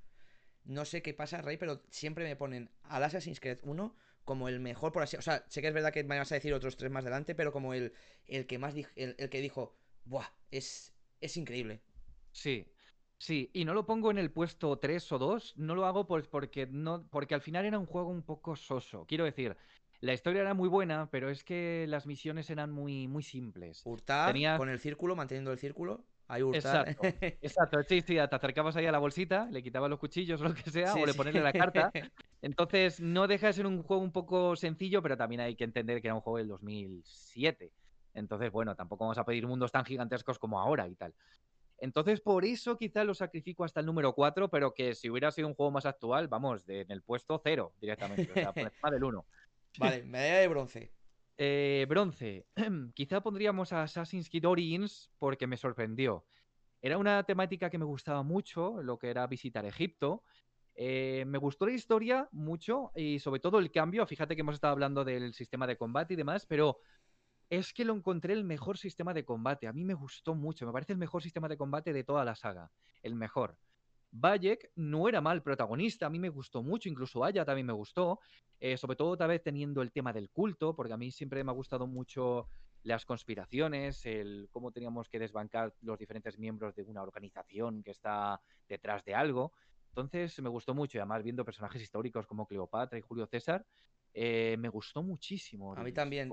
no 0.65 0.83
sé 0.83 1.01
qué 1.01 1.13
pasa, 1.13 1.41
Rey, 1.41 1.55
pero 1.55 1.81
siempre 1.89 2.25
me 2.25 2.35
ponen 2.35 2.69
al 2.83 3.03
Assassin's 3.03 3.39
Creed 3.39 3.59
1 3.63 3.95
como 4.25 4.49
el 4.49 4.59
mejor, 4.59 4.91
por 4.91 5.03
así. 5.03 5.15
O 5.17 5.21
sea, 5.21 5.45
sé 5.47 5.61
que 5.61 5.69
es 5.69 5.73
verdad 5.73 5.93
que 5.93 6.03
me 6.03 6.17
vas 6.17 6.31
a 6.31 6.35
decir 6.35 6.53
otros 6.53 6.75
tres 6.75 6.91
más 6.91 7.05
adelante, 7.05 7.35
pero 7.35 7.51
como 7.51 7.73
el, 7.73 7.93
el 8.27 8.45
que 8.47 8.57
más. 8.57 8.73
el, 8.75 9.15
el, 9.17 9.29
que 9.29 9.41
dijo, 9.41 9.77
¡buah! 10.05 10.27
Es, 10.51 10.93
es 11.21 11.37
increíble. 11.37 11.81
Sí. 12.31 12.65
Sí, 13.23 13.49
y 13.53 13.63
no 13.63 13.73
lo 13.73 13.85
pongo 13.85 14.11
en 14.11 14.17
el 14.17 14.31
puesto 14.31 14.77
3 14.79 15.09
o 15.13 15.17
2, 15.17 15.53
no 15.55 15.75
lo 15.75 15.85
hago 15.85 16.05
porque, 16.07 16.67
no, 16.67 17.07
porque 17.09 17.33
al 17.33 17.39
final 17.39 17.63
era 17.63 17.79
un 17.79 17.85
juego 17.85 18.09
un 18.09 18.21
poco 18.21 18.57
soso. 18.57 19.05
Quiero 19.07 19.23
decir, 19.23 19.55
la 20.01 20.11
historia 20.11 20.41
era 20.41 20.53
muy 20.53 20.67
buena, 20.67 21.09
pero 21.09 21.29
es 21.29 21.45
que 21.45 21.85
las 21.87 22.05
misiones 22.05 22.49
eran 22.49 22.71
muy, 22.71 23.07
muy 23.07 23.23
simples. 23.23 23.81
Hurtar 23.85 24.35
con 24.57 24.67
el 24.67 24.77
círculo, 24.81 25.15
manteniendo 25.15 25.53
el 25.53 25.57
círculo. 25.57 26.03
Exacto, 26.51 27.03
exacto. 27.41 27.81
Sí, 27.87 28.01
sí, 28.01 28.15
te 28.15 28.19
acercabas 28.19 28.75
ahí 28.75 28.87
a 28.87 28.91
la 28.91 28.99
bolsita, 28.99 29.47
le 29.49 29.63
quitabas 29.63 29.89
los 29.89 29.99
cuchillos 29.99 30.41
o 30.41 30.49
lo 30.49 30.53
que 30.53 30.69
sea, 30.69 30.93
o 30.93 31.05
le 31.05 31.13
pones 31.13 31.33
la 31.33 31.53
carta. 31.53 31.93
Entonces, 32.41 32.99
no 32.99 33.27
deja 33.27 33.47
de 33.47 33.53
ser 33.53 33.65
un 33.65 33.83
juego 33.83 34.03
un 34.03 34.11
poco 34.11 34.57
sencillo, 34.57 35.01
pero 35.01 35.15
también 35.15 35.39
hay 35.39 35.55
que 35.55 35.63
entender 35.63 36.01
que 36.01 36.09
era 36.09 36.15
un 36.15 36.19
juego 36.19 36.39
del 36.39 36.49
2007. 36.49 37.71
Entonces, 38.13 38.51
bueno, 38.51 38.75
tampoco 38.75 39.05
vamos 39.05 39.17
a 39.17 39.23
pedir 39.23 39.47
mundos 39.47 39.71
tan 39.71 39.85
gigantescos 39.85 40.37
como 40.37 40.59
ahora 40.59 40.89
y 40.89 40.95
tal. 40.95 41.15
Entonces, 41.77 42.21
por 42.21 42.45
eso 42.45 42.77
quizá 42.77 43.03
lo 43.03 43.13
sacrifico 43.13 43.63
hasta 43.63 43.79
el 43.79 43.85
número 43.85 44.13
4, 44.13 44.49
pero 44.49 44.73
que 44.73 44.95
si 44.95 45.09
hubiera 45.09 45.31
sido 45.31 45.47
un 45.47 45.53
juego 45.53 45.71
más 45.71 45.85
actual, 45.85 46.27
vamos, 46.27 46.63
en 46.67 46.91
el 46.91 47.01
puesto 47.01 47.39
0 47.43 47.73
directamente, 47.79 48.31
o 48.31 48.33
sea, 48.33 48.53
por 48.53 48.63
encima 48.71 48.91
del 48.91 49.03
1. 49.03 49.25
Vale, 49.79 50.03
medalla 50.03 50.39
de 50.39 50.47
bronce. 50.47 50.93
Eh, 51.37 51.85
bronce. 51.89 52.45
Quizá 52.93 53.21
pondríamos 53.21 53.73
a 53.73 53.83
Assassin's 53.83 54.29
Creed 54.29 54.47
Origins 54.47 55.11
porque 55.17 55.47
me 55.47 55.57
sorprendió. 55.57 56.25
Era 56.81 56.97
una 56.97 57.23
temática 57.23 57.69
que 57.69 57.77
me 57.77 57.85
gustaba 57.85 58.23
mucho, 58.23 58.81
lo 58.81 58.99
que 58.99 59.09
era 59.09 59.25
visitar 59.27 59.65
Egipto. 59.65 60.23
Eh, 60.75 61.23
me 61.27 61.37
gustó 61.37 61.65
la 61.65 61.71
historia 61.71 62.27
mucho 62.31 62.91
y 62.95 63.19
sobre 63.19 63.39
todo 63.39 63.59
el 63.59 63.71
cambio. 63.71 64.05
Fíjate 64.05 64.35
que 64.35 64.41
hemos 64.41 64.55
estado 64.55 64.73
hablando 64.73 65.03
del 65.03 65.33
sistema 65.33 65.67
de 65.67 65.77
combate 65.77 66.13
y 66.13 66.17
demás, 66.17 66.45
pero 66.45 66.79
es 67.49 67.73
que 67.73 67.85
lo 67.85 67.93
encontré 67.93 68.33
el 68.33 68.43
mejor 68.43 68.77
sistema 68.77 69.13
de 69.13 69.25
combate. 69.25 69.67
A 69.67 69.73
mí 69.73 69.83
me 69.83 69.93
gustó 69.93 70.35
mucho. 70.35 70.65
Me 70.65 70.71
parece 70.71 70.93
el 70.93 70.99
mejor 70.99 71.21
sistema 71.21 71.47
de 71.47 71.57
combate 71.57 71.93
de 71.93 72.03
toda 72.03 72.25
la 72.25 72.35
saga. 72.35 72.71
El 73.01 73.15
mejor. 73.15 73.57
Bayek 74.15 74.71
no 74.75 75.09
era 75.09 75.21
mal 75.21 75.41
protagonista, 75.41 76.05
a 76.05 76.09
mí 76.09 76.19
me 76.19 76.29
gustó 76.29 76.61
mucho, 76.61 76.87
incluso 76.87 77.23
Aya 77.23 77.43
también 77.43 77.65
me 77.65 77.73
gustó, 77.73 78.19
eh, 78.59 78.77
sobre 78.77 78.95
todo 78.95 79.17
tal 79.17 79.29
vez 79.29 79.41
teniendo 79.41 79.81
el 79.81 79.91
tema 79.91 80.13
del 80.13 80.29
culto, 80.29 80.75
porque 80.75 80.93
a 80.93 80.97
mí 80.97 81.11
siempre 81.11 81.43
me 81.43 81.49
ha 81.49 81.55
gustado 81.55 81.87
mucho 81.87 82.47
las 82.83 83.05
conspiraciones, 83.05 84.05
el 84.05 84.49
cómo 84.51 84.71
teníamos 84.71 85.09
que 85.09 85.17
desbancar 85.17 85.73
los 85.81 85.97
diferentes 85.97 86.37
miembros 86.37 86.75
de 86.75 86.83
una 86.83 87.01
organización 87.01 87.81
que 87.81 87.89
está 87.89 88.39
detrás 88.69 89.03
de 89.03 89.15
algo. 89.15 89.51
Entonces 89.89 90.39
me 90.41 90.49
gustó 90.49 90.75
mucho, 90.75 90.97
y 90.97 90.99
además 90.99 91.23
viendo 91.23 91.43
personajes 91.43 91.81
históricos 91.81 92.27
como 92.27 92.45
Cleopatra 92.45 92.99
y 92.99 93.01
Julio 93.01 93.25
César, 93.25 93.65
eh, 94.13 94.57
me 94.59 94.69
gustó 94.69 95.01
muchísimo. 95.01 95.75
A 95.75 95.83
mí 95.83 95.91
también, 95.91 96.29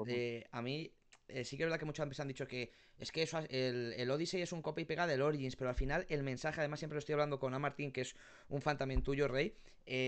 a 0.50 0.61
mí 0.61 0.92
eh, 1.35 1.45
sí 1.45 1.57
que 1.57 1.62
es 1.62 1.66
verdad 1.66 1.78
que 1.78 1.85
muchas 1.85 2.09
veces 2.09 2.20
han 2.20 2.28
dicho 2.28 2.47
que 2.47 2.70
es 2.99 3.12
que 3.12 3.22
eso, 3.22 3.39
el, 3.49 3.95
el, 3.97 4.11
Odyssey 4.11 4.43
es 4.43 4.53
un 4.53 4.62
copia 4.62 4.83
y 4.83 4.85
pega 4.85 5.07
del 5.07 5.22
Origins, 5.22 5.57
pero 5.57 5.70
al 5.70 5.76
final 5.76 6.07
el 6.09 6.22
mensaje, 6.22 6.61
además 6.61 6.81
siempre 6.81 6.97
lo 6.97 6.99
estoy 7.01 7.14
hablando 7.14 7.39
con 7.39 7.55
A. 7.55 7.59
Martín, 7.59 7.93
que 7.93 8.03
es 8.03 8.14
un 8.49 8.61
fan 8.61 8.76
también 8.76 9.03
tuyo, 9.03 9.28
Rey. 9.28 9.55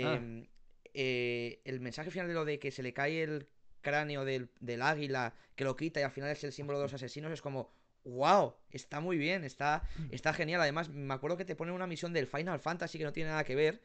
Ah. 0.05 0.15
Em, 0.17 0.47
eh, 0.95 1.61
el 1.65 1.81
mensaje 1.81 2.11
final 2.11 2.29
de 2.29 2.35
lo 2.35 2.45
de 2.45 2.59
que 2.59 2.71
se 2.71 2.83
le 2.83 2.93
cae 2.93 3.23
el 3.23 3.49
cráneo 3.81 4.25
del, 4.25 4.49
águila, 4.83 5.35
que 5.57 5.65
lo 5.65 5.77
quita 5.77 6.01
y 6.01 6.03
al 6.03 6.11
final 6.11 6.31
es 6.31 6.45
el 6.45 6.53
símbolo 6.53 6.79
de 6.79 6.85
los 6.85 6.95
asesinos, 6.95 7.33
es 7.33 7.43
como, 7.43 7.73
wow, 8.05 8.55
está 8.71 9.01
muy 9.01 9.17
bien, 9.17 9.45
está, 9.45 9.83
mm. 9.97 10.07
está 10.11 10.33
genial. 10.33 10.61
Además, 10.61 10.89
me 10.89 11.15
acuerdo 11.15 11.37
que 11.37 11.45
te 11.45 11.57
ponen 11.57 11.75
una 11.75 11.87
misión 11.87 12.13
del 12.13 12.27
Final 12.27 12.61
Fantasy 12.61 12.99
que 12.99 13.05
no 13.05 13.13
tiene 13.13 13.31
nada 13.31 13.45
que 13.45 13.55
ver 13.55 13.83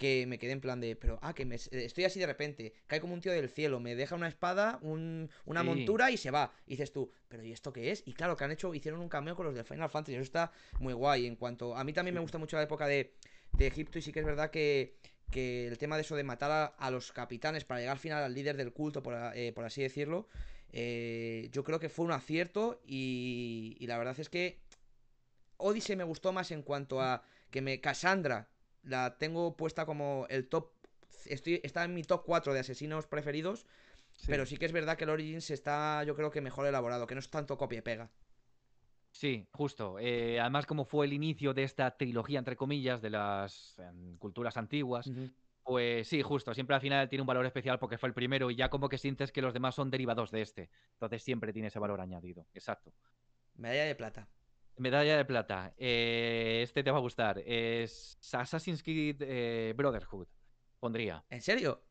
que 0.00 0.24
me 0.26 0.38
quedé 0.38 0.52
en 0.52 0.62
plan 0.62 0.80
de, 0.80 0.96
pero, 0.96 1.18
ah, 1.20 1.34
que 1.34 1.44
me, 1.44 1.56
estoy 1.56 2.04
así 2.04 2.18
de 2.18 2.24
repente, 2.24 2.72
cae 2.86 3.02
como 3.02 3.12
un 3.12 3.20
tío 3.20 3.32
del 3.32 3.50
cielo, 3.50 3.80
me 3.80 3.94
deja 3.94 4.14
una 4.14 4.28
espada, 4.28 4.78
una 4.82 5.62
montura 5.62 6.10
y 6.10 6.16
se 6.16 6.30
va. 6.30 6.54
Y 6.66 6.70
dices 6.70 6.90
tú, 6.90 7.12
pero 7.28 7.44
¿y 7.44 7.52
esto 7.52 7.70
qué 7.70 7.90
es? 7.90 8.02
Y 8.06 8.14
claro, 8.14 8.34
que 8.34 8.44
han 8.44 8.50
hecho, 8.50 8.74
hicieron 8.74 9.00
un 9.00 9.10
cameo 9.10 9.36
con 9.36 9.44
los 9.44 9.54
de 9.54 9.62
Final 9.62 9.90
Fantasy, 9.90 10.14
eso 10.14 10.22
está 10.22 10.52
muy 10.78 10.94
guay. 10.94 11.26
En 11.26 11.36
cuanto, 11.36 11.76
a 11.76 11.84
mí 11.84 11.92
también 11.92 12.14
me 12.14 12.20
gusta 12.22 12.38
mucho 12.38 12.56
la 12.56 12.62
época 12.62 12.86
de, 12.86 13.12
Egipto 13.58 13.98
y 13.98 14.02
sí 14.02 14.10
que 14.10 14.20
es 14.20 14.24
verdad 14.24 14.50
que, 14.50 14.96
que 15.30 15.66
el 15.66 15.76
tema 15.76 15.96
de 15.96 16.02
eso 16.02 16.16
de 16.16 16.24
matar 16.24 16.72
a, 16.78 16.90
los 16.90 17.12
capitanes 17.12 17.66
para 17.66 17.80
llegar 17.80 17.92
al 17.92 17.98
final 17.98 18.22
al 18.22 18.32
líder 18.32 18.56
del 18.56 18.72
culto, 18.72 19.02
por, 19.02 19.14
eh, 19.34 19.52
así 19.62 19.82
decirlo, 19.82 20.28
eh, 20.72 21.50
yo 21.52 21.62
creo 21.62 21.78
que 21.78 21.90
fue 21.90 22.06
un 22.06 22.12
acierto 22.12 22.80
y, 22.86 23.76
y 23.78 23.86
la 23.86 23.98
verdad 23.98 24.18
es 24.18 24.30
que 24.30 24.60
Odyssey 25.58 25.94
me 25.94 26.04
gustó 26.04 26.32
más 26.32 26.52
en 26.52 26.62
cuanto 26.62 27.02
a 27.02 27.22
que 27.50 27.60
me 27.60 27.82
Cassandra 27.82 28.48
la 28.82 29.18
tengo 29.18 29.56
puesta 29.56 29.86
como 29.86 30.26
el 30.28 30.48
top. 30.48 30.70
Estoy, 31.26 31.60
está 31.62 31.84
en 31.84 31.94
mi 31.94 32.02
top 32.02 32.24
4 32.24 32.54
de 32.54 32.60
asesinos 32.60 33.06
preferidos. 33.06 33.66
Pero 34.26 34.46
sí 34.46 34.56
que 34.56 34.66
es 34.66 34.72
verdad 34.72 34.96
que 34.96 35.04
el 35.04 35.10
Origins 35.10 35.50
está, 35.50 36.04
yo 36.04 36.14
creo 36.14 36.30
que 36.30 36.40
mejor 36.40 36.66
elaborado, 36.66 37.06
que 37.06 37.14
no 37.14 37.20
es 37.20 37.30
tanto 37.30 37.56
copia 37.56 37.78
y 37.78 37.82
pega. 37.82 38.10
Sí, 39.12 39.46
justo. 39.52 39.98
Eh, 39.98 40.38
además, 40.38 40.66
como 40.66 40.84
fue 40.84 41.06
el 41.06 41.12
inicio 41.12 41.54
de 41.54 41.64
esta 41.64 41.96
trilogía, 41.96 42.38
entre 42.38 42.56
comillas, 42.56 43.00
de 43.00 43.10
las 43.10 43.78
em, 43.78 44.16
culturas 44.18 44.56
antiguas, 44.56 45.10
pues 45.64 46.08
sí, 46.08 46.22
justo. 46.22 46.54
Siempre 46.54 46.76
al 46.76 46.82
final 46.82 47.08
tiene 47.08 47.22
un 47.22 47.26
valor 47.26 47.46
especial 47.46 47.78
porque 47.78 47.98
fue 47.98 48.08
el 48.08 48.14
primero 48.14 48.50
y 48.50 48.56
ya 48.56 48.68
como 48.68 48.88
que 48.88 48.98
sientes 48.98 49.32
que 49.32 49.42
los 49.42 49.54
demás 49.54 49.74
son 49.74 49.90
derivados 49.90 50.30
de 50.30 50.42
este. 50.42 50.70
Entonces 50.92 51.22
siempre 51.22 51.52
tiene 51.52 51.68
ese 51.68 51.78
valor 51.78 52.00
añadido. 52.00 52.46
Exacto. 52.54 52.92
Medalla 53.56 53.84
de 53.84 53.94
plata. 53.94 54.28
Medalla 54.80 55.18
de 55.18 55.26
plata. 55.26 55.74
Eh, 55.76 56.60
este 56.62 56.82
te 56.82 56.90
va 56.90 56.96
a 56.96 57.02
gustar. 57.02 57.42
Es 57.44 58.18
Assassin's 58.32 58.82
Creed 58.82 59.16
eh, 59.20 59.74
Brotherhood. 59.76 60.26
Pondría. 60.78 61.22
¿En 61.28 61.42
serio? 61.42 61.82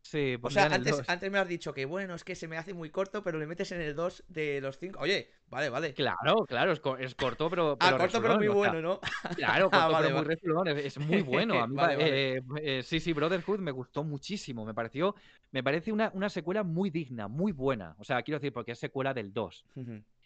Sí, 0.00 0.38
o 0.40 0.48
sea, 0.48 0.64
antes, 0.64 1.02
antes 1.06 1.30
me 1.30 1.38
has 1.38 1.46
dicho 1.46 1.74
que 1.74 1.84
bueno, 1.84 2.14
es 2.14 2.24
que 2.24 2.34
se 2.34 2.48
me 2.48 2.56
hace 2.56 2.72
muy 2.72 2.88
corto, 2.88 3.22
pero 3.22 3.38
le 3.38 3.46
metes 3.46 3.72
en 3.72 3.82
el 3.82 3.94
2 3.94 4.24
de 4.28 4.62
los 4.62 4.78
5. 4.78 4.98
Oye, 4.98 5.30
vale, 5.48 5.68
vale. 5.68 5.92
Claro, 5.92 6.46
claro, 6.48 6.72
es, 6.72 6.80
corto, 7.14 7.50
pero. 7.50 7.76
ah, 7.78 7.98
corto, 7.98 8.22
pero 8.22 8.38
muy 8.38 8.48
bueno, 8.48 8.80
¿no? 8.80 9.00
Claro, 9.36 9.70
corto, 9.70 9.96
ah, 9.96 10.00
pero 10.00 10.16
muy 10.16 10.24
refilón. 10.24 10.68
Es, 10.68 10.96
muy 10.96 11.20
bueno. 11.20 11.60
A 11.60 11.66
mí, 11.66 11.76
eh, 11.78 12.82
sí, 12.82 13.00
sí, 13.00 13.12
Brotherhood 13.12 13.58
me 13.58 13.70
gustó 13.70 14.02
muchísimo. 14.02 14.64
Me 14.64 14.72
pareció. 14.72 15.14
Me 15.50 15.62
parece 15.62 15.92
una, 15.92 16.10
una 16.14 16.30
secuela 16.30 16.62
muy 16.62 16.88
digna, 16.88 17.28
muy 17.28 17.52
buena. 17.52 17.94
O 17.98 18.04
sea, 18.04 18.22
quiero 18.22 18.38
decir, 18.38 18.54
porque 18.54 18.72
es 18.72 18.78
secuela 18.78 19.12
del 19.12 19.34
2. 19.34 19.66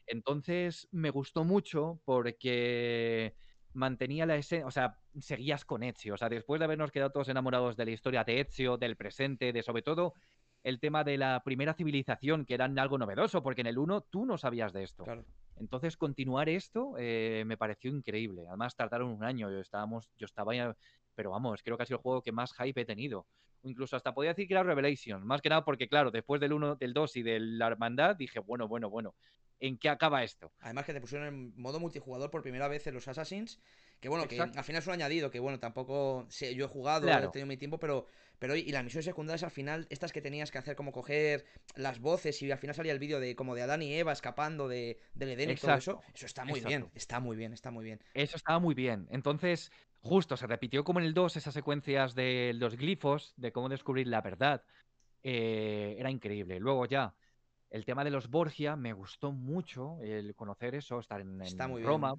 Entonces 0.06 0.88
me 0.92 1.10
gustó 1.10 1.44
mucho 1.44 2.00
porque 2.04 3.34
mantenía 3.72 4.26
la 4.26 4.36
esencia, 4.36 4.66
o 4.66 4.70
sea, 4.70 4.98
seguías 5.18 5.64
con 5.64 5.82
Ezio, 5.82 6.14
o 6.14 6.16
sea, 6.16 6.28
después 6.28 6.58
de 6.58 6.64
habernos 6.66 6.92
quedado 6.92 7.10
todos 7.10 7.28
enamorados 7.28 7.76
de 7.76 7.84
la 7.84 7.90
historia 7.90 8.24
de 8.24 8.40
Ezio, 8.40 8.76
del 8.76 8.96
presente, 8.96 9.52
de 9.52 9.62
sobre 9.62 9.82
todo 9.82 10.14
el 10.62 10.80
tema 10.80 11.04
de 11.04 11.18
la 11.18 11.42
primera 11.44 11.74
civilización, 11.74 12.46
que 12.46 12.54
era 12.54 12.64
algo 12.64 12.98
novedoso, 12.98 13.42
porque 13.42 13.60
en 13.60 13.66
el 13.66 13.78
1 13.78 14.02
tú 14.02 14.24
no 14.24 14.38
sabías 14.38 14.72
de 14.72 14.84
esto. 14.84 15.04
Entonces, 15.56 15.96
continuar 15.96 16.48
esto 16.48 16.94
eh, 16.98 17.44
me 17.46 17.56
pareció 17.56 17.90
increíble. 17.90 18.44
Además, 18.48 18.74
tardaron 18.74 19.10
un 19.10 19.22
año. 19.22 19.50
Yo, 19.50 19.60
estábamos, 19.60 20.10
yo 20.16 20.24
estaba, 20.24 20.52
pero 21.14 21.30
vamos, 21.30 21.62
creo 21.62 21.76
que 21.76 21.82
ha 21.82 21.86
sido 21.86 21.98
el 21.98 22.02
juego 22.02 22.22
que 22.22 22.32
más 22.32 22.54
hype 22.54 22.80
he 22.80 22.84
tenido 22.84 23.26
incluso 23.64 23.96
hasta 23.96 24.14
podía 24.14 24.30
decir 24.30 24.46
que 24.46 24.54
era 24.54 24.62
Revelation, 24.62 25.26
más 25.26 25.40
que 25.40 25.48
nada 25.48 25.64
porque, 25.64 25.88
claro, 25.88 26.10
después 26.10 26.40
del 26.40 26.52
1, 26.52 26.76
del 26.76 26.92
2 26.92 27.16
y 27.16 27.22
de 27.22 27.40
la 27.40 27.66
hermandad, 27.66 28.16
dije, 28.16 28.38
bueno, 28.38 28.68
bueno, 28.68 28.90
bueno, 28.90 29.14
¿en 29.60 29.78
qué 29.78 29.88
acaba 29.88 30.22
esto? 30.22 30.52
Además 30.60 30.84
que 30.84 30.92
te 30.92 31.00
pusieron 31.00 31.26
en 31.28 31.60
modo 31.60 31.80
multijugador 31.80 32.30
por 32.30 32.42
primera 32.42 32.68
vez 32.68 32.86
en 32.86 32.94
los 32.94 33.08
Assassins, 33.08 33.60
que 34.00 34.08
bueno, 34.08 34.28
que 34.28 34.40
al 34.40 34.64
final 34.64 34.82
es 34.82 34.86
un 34.86 34.92
añadido, 34.92 35.30
que 35.30 35.40
bueno, 35.40 35.58
tampoco 35.58 36.26
sé, 36.28 36.54
yo 36.54 36.66
he 36.66 36.68
jugado, 36.68 37.08
he 37.08 37.28
tenido 37.28 37.46
mi 37.46 37.56
tiempo, 37.56 37.78
pero, 37.78 38.06
pero 38.38 38.54
y 38.54 38.70
las 38.70 38.84
misiones 38.84 39.06
secundarias 39.06 39.42
al 39.44 39.50
final, 39.50 39.86
estas 39.88 40.12
que 40.12 40.20
tenías 40.20 40.50
que 40.50 40.58
hacer 40.58 40.76
como 40.76 40.92
coger 40.92 41.46
las 41.74 42.00
voces 42.00 42.42
y 42.42 42.50
al 42.50 42.58
final 42.58 42.74
salía 42.74 42.92
el 42.92 42.98
vídeo 42.98 43.18
de 43.18 43.34
como 43.34 43.54
de 43.54 43.62
Adán 43.62 43.82
y 43.82 43.94
Eva 43.94 44.12
escapando 44.12 44.68
de, 44.68 44.98
del 45.14 45.30
Edén 45.30 45.50
y 45.50 45.54
todo 45.54 45.74
eso, 45.74 46.02
eso 46.14 46.26
está 46.26 46.44
muy 46.44 46.60
bien, 46.60 46.90
está 46.94 47.20
muy 47.20 47.36
bien, 47.36 47.54
está 47.54 47.70
muy 47.70 47.84
bien. 47.84 48.00
Eso 48.12 48.36
estaba 48.36 48.58
muy 48.58 48.74
bien. 48.74 49.08
Entonces, 49.10 49.72
justo 50.00 50.36
se 50.36 50.46
repitió 50.46 50.84
como 50.84 51.00
en 51.00 51.06
el 51.06 51.14
2 51.14 51.38
esas 51.38 51.54
secuencias 51.54 52.14
de 52.14 52.52
los 52.54 52.76
glifos, 52.76 53.32
de 53.38 53.52
cómo 53.52 53.70
descubrir 53.70 54.06
la 54.06 54.20
verdad. 54.20 54.62
Eh, 55.22 55.96
era 55.98 56.10
increíble. 56.10 56.60
Luego 56.60 56.84
ya, 56.84 57.14
el 57.74 57.84
tema 57.84 58.04
de 58.04 58.10
los 58.12 58.30
Borgia, 58.30 58.76
me 58.76 58.92
gustó 58.92 59.32
mucho 59.32 59.98
el 60.00 60.36
conocer 60.36 60.76
eso, 60.76 61.00
estar 61.00 61.20
en, 61.20 61.40
Roma. 61.82 62.14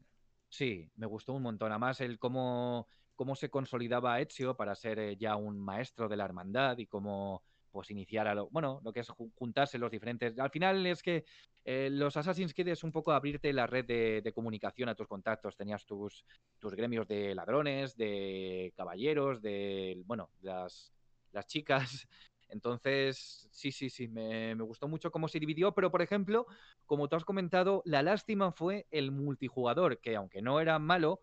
Sí, 0.50 0.92
me 0.98 1.06
gustó 1.06 1.32
un 1.32 1.44
montón. 1.44 1.72
Además, 1.72 2.02
el 2.02 2.20
cómo, 2.20 2.90
cómo 3.16 3.38
se 3.38 3.50
consolidaba 3.50 4.20
Ezio 4.20 4.58
para 4.58 4.76
ser 4.76 5.00
eh, 5.00 5.16
ya 5.16 5.38
un 5.38 5.58
maestro 5.58 6.10
de 6.10 6.18
la 6.18 6.26
hermandad 6.26 6.78
y 6.78 6.88
cómo 6.88 7.42
pues 7.72 7.90
iniciar 7.90 8.28
a 8.28 8.36
lo, 8.36 8.50
bueno, 8.50 8.82
lo 8.84 8.92
que 8.92 9.00
es 9.00 9.08
juntarse 9.10 9.78
los 9.78 9.90
diferentes. 9.90 10.38
Al 10.38 10.50
final 10.50 10.86
es 10.86 11.02
que 11.02 11.24
eh, 11.64 11.88
los 11.90 12.18
Assassin's 12.18 12.54
Creed 12.54 12.68
es 12.68 12.84
un 12.84 12.92
poco 12.92 13.14
abrirte 13.14 13.54
la 13.54 13.66
red 13.66 13.86
de, 13.86 14.34
comunicación 14.34 14.90
a 14.90 14.96
tus 14.96 15.08
contactos. 15.08 15.56
Tenías 15.56 15.86
tus, 15.86 16.26
tus 16.60 16.74
gremios 16.74 17.08
de 17.08 17.34
ladrones, 17.34 17.96
de 17.96 18.74
caballeros, 18.76 19.42
de, 19.42 20.04
bueno, 20.06 20.32
las, 20.42 20.92
las 21.32 21.48
chicas. 21.48 22.10
Entonces, 22.50 23.48
sí, 23.52 23.72
sí, 23.72 23.90
sí, 23.90 24.08
me, 24.08 24.56
me, 24.56 24.64
gustó 24.64 24.88
mucho 24.88 25.12
cómo 25.12 25.28
se 25.28 25.40
dividió, 25.40 25.74
pero 25.74 25.92
por 25.92 26.02
ejemplo, 26.02 26.46
como 26.86 27.08
tú 27.08 27.16
has 27.16 27.26
comentado, 27.26 27.82
la 27.86 28.04
lástima 28.04 28.52
fue 28.52 28.88
el 28.92 29.12
multijugador, 29.12 30.00
que 30.00 30.16
aunque 30.16 30.42
no 30.42 30.60
era 30.60 30.80
malo, 30.80 31.22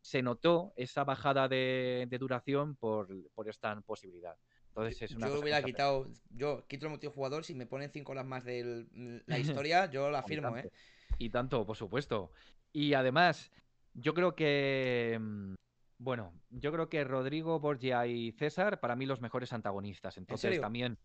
se 0.00 0.22
notó 0.22 0.72
esa 0.76 1.04
bajada 1.04 1.48
de, 1.48 2.08
duración 2.18 2.76
por, 2.76 3.08
esta 3.46 3.80
posibilidad. 3.82 4.36
Entonces 4.68 5.02
es 5.02 5.16
una 5.16 5.28
yo 5.28 5.40
hubiera 5.40 5.62
quitado, 5.62 6.06
yo 6.30 6.64
quito 6.68 6.86
el 6.86 6.90
multijugador, 6.90 7.44
si 7.44 7.54
me 7.54 7.66
ponen 7.66 7.90
cinco 7.90 8.12
horas 8.12 8.26
más 8.26 8.44
de 8.44 8.86
la 9.26 9.38
historia, 9.62 9.90
yo 9.90 10.10
la 10.10 10.22
firmo, 10.22 10.56
¿eh? 10.56 10.70
Y 11.18 11.30
tanto, 11.30 11.66
por 11.66 11.76
supuesto. 11.76 12.32
Y 12.72 12.94
además, 12.94 13.50
yo 13.94 14.14
creo 14.14 14.34
que 14.34 15.18
mm, 15.20 15.54
bueno, 15.98 16.32
yo 16.50 16.72
creo 16.72 16.88
que 16.88 17.02
Rodrigo, 17.04 17.58
Borgia 17.58 18.06
y 18.06 18.32
César, 18.32 18.78
para 18.80 18.94
mí 18.94 19.04
los 19.04 19.20
mejores 19.20 19.52
antagonistas. 19.52 20.16
Entonces 20.16 20.60
también. 20.60 20.98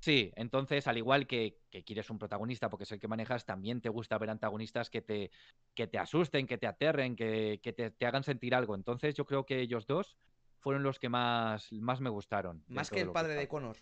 Sí, 0.00 0.32
entonces, 0.34 0.86
al 0.86 0.96
igual 0.96 1.26
que, 1.26 1.58
quieres 1.84 2.08
un 2.08 2.18
protagonista 2.18 2.70
porque 2.70 2.84
es 2.84 2.92
el 2.92 2.98
que 2.98 3.06
manejas, 3.06 3.44
también 3.44 3.80
te 3.80 3.90
gusta 3.90 4.16
ver 4.18 4.30
antagonistas 4.30 4.88
que 4.88 5.02
te, 5.02 5.30
que 5.74 5.86
te 5.86 5.98
asusten, 5.98 6.46
que 6.46 6.56
te 6.56 6.66
aterren, 6.66 7.16
que, 7.16 7.60
te, 7.60 8.06
hagan 8.06 8.24
sentir 8.24 8.54
algo. 8.54 8.74
Entonces, 8.74 9.14
yo 9.14 9.26
creo 9.26 9.44
que 9.44 9.60
ellos 9.60 9.86
dos 9.86 10.16
fueron 10.58 10.82
los 10.82 10.98
que 10.98 11.10
más, 11.10 11.70
más 11.72 12.00
me 12.00 12.10
gustaron. 12.10 12.64
Más 12.68 12.90
que 12.90 13.02
el 13.02 13.10
padre 13.10 13.34
de 13.34 13.46
Connor. 13.46 13.76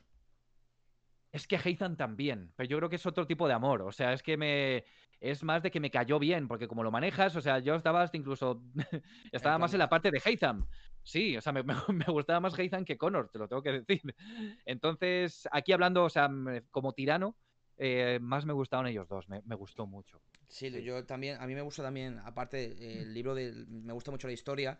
Es 1.33 1.47
que 1.47 1.57
Heizan 1.57 1.97
también, 1.97 2.53
pero 2.57 2.69
yo 2.69 2.79
creo 2.79 2.89
que 2.89 2.97
es 2.97 3.07
otro 3.07 3.27
tipo 3.27 3.47
de 3.49 3.55
amor. 3.55 3.83
O 3.83 3.93
sea, 3.93 4.13
es 4.13 4.23
que 4.23 4.37
me. 4.37 4.85
Es 5.21 5.43
más 5.43 5.63
de 5.63 5.71
que 5.71 5.81
me 5.81 5.91
cayó 5.91 6.19
bien, 6.19 6.47
porque 6.47 6.69
como 6.69 6.85
lo 6.85 6.93
manejas, 6.93 7.35
o 7.35 7.41
sea, 7.41 7.59
yo 7.59 7.75
estaba 7.75 8.03
hasta 8.03 8.17
incluso. 8.17 8.63
estaba 9.33 9.59
más 9.59 9.73
en 9.73 9.81
la 9.81 9.89
parte 9.89 10.11
de 10.11 10.23
Heizan. 10.25 10.67
Sí, 11.03 11.37
o 11.37 11.41
sea, 11.41 11.53
me, 11.53 11.63
gustaba 12.07 12.41
más 12.41 12.59
Heizan 12.59 12.85
que 12.85 12.97
Connor, 12.97 13.29
te 13.31 13.39
lo 13.39 13.49
tengo 13.49 13.63
que 13.63 13.81
decir. 13.81 14.15
Entonces, 14.65 15.49
aquí 15.51 15.73
hablando, 15.73 16.05
o 16.05 16.11
sea, 16.11 16.31
como 16.71 16.93
tirano, 16.93 17.37
eh, 17.77 18.19
más 18.21 18.45
me 18.47 18.53
gustaron 18.53 18.87
ellos 18.87 19.09
dos, 19.09 19.29
me, 19.29 19.41
gustó 19.55 19.87
mucho. 19.87 20.21
Sí, 20.49 20.71
yo 20.83 21.05
también, 21.05 21.41
a 21.41 21.47
mí 21.47 21.55
me 21.55 21.63
gusta 21.63 21.83
también, 21.83 22.21
aparte, 22.25 23.01
el 23.01 23.13
libro 23.13 23.35
de. 23.35 23.53
Me 23.69 23.93
gusta 23.93 24.11
mucho 24.11 24.29
la 24.29 24.33
historia 24.33 24.79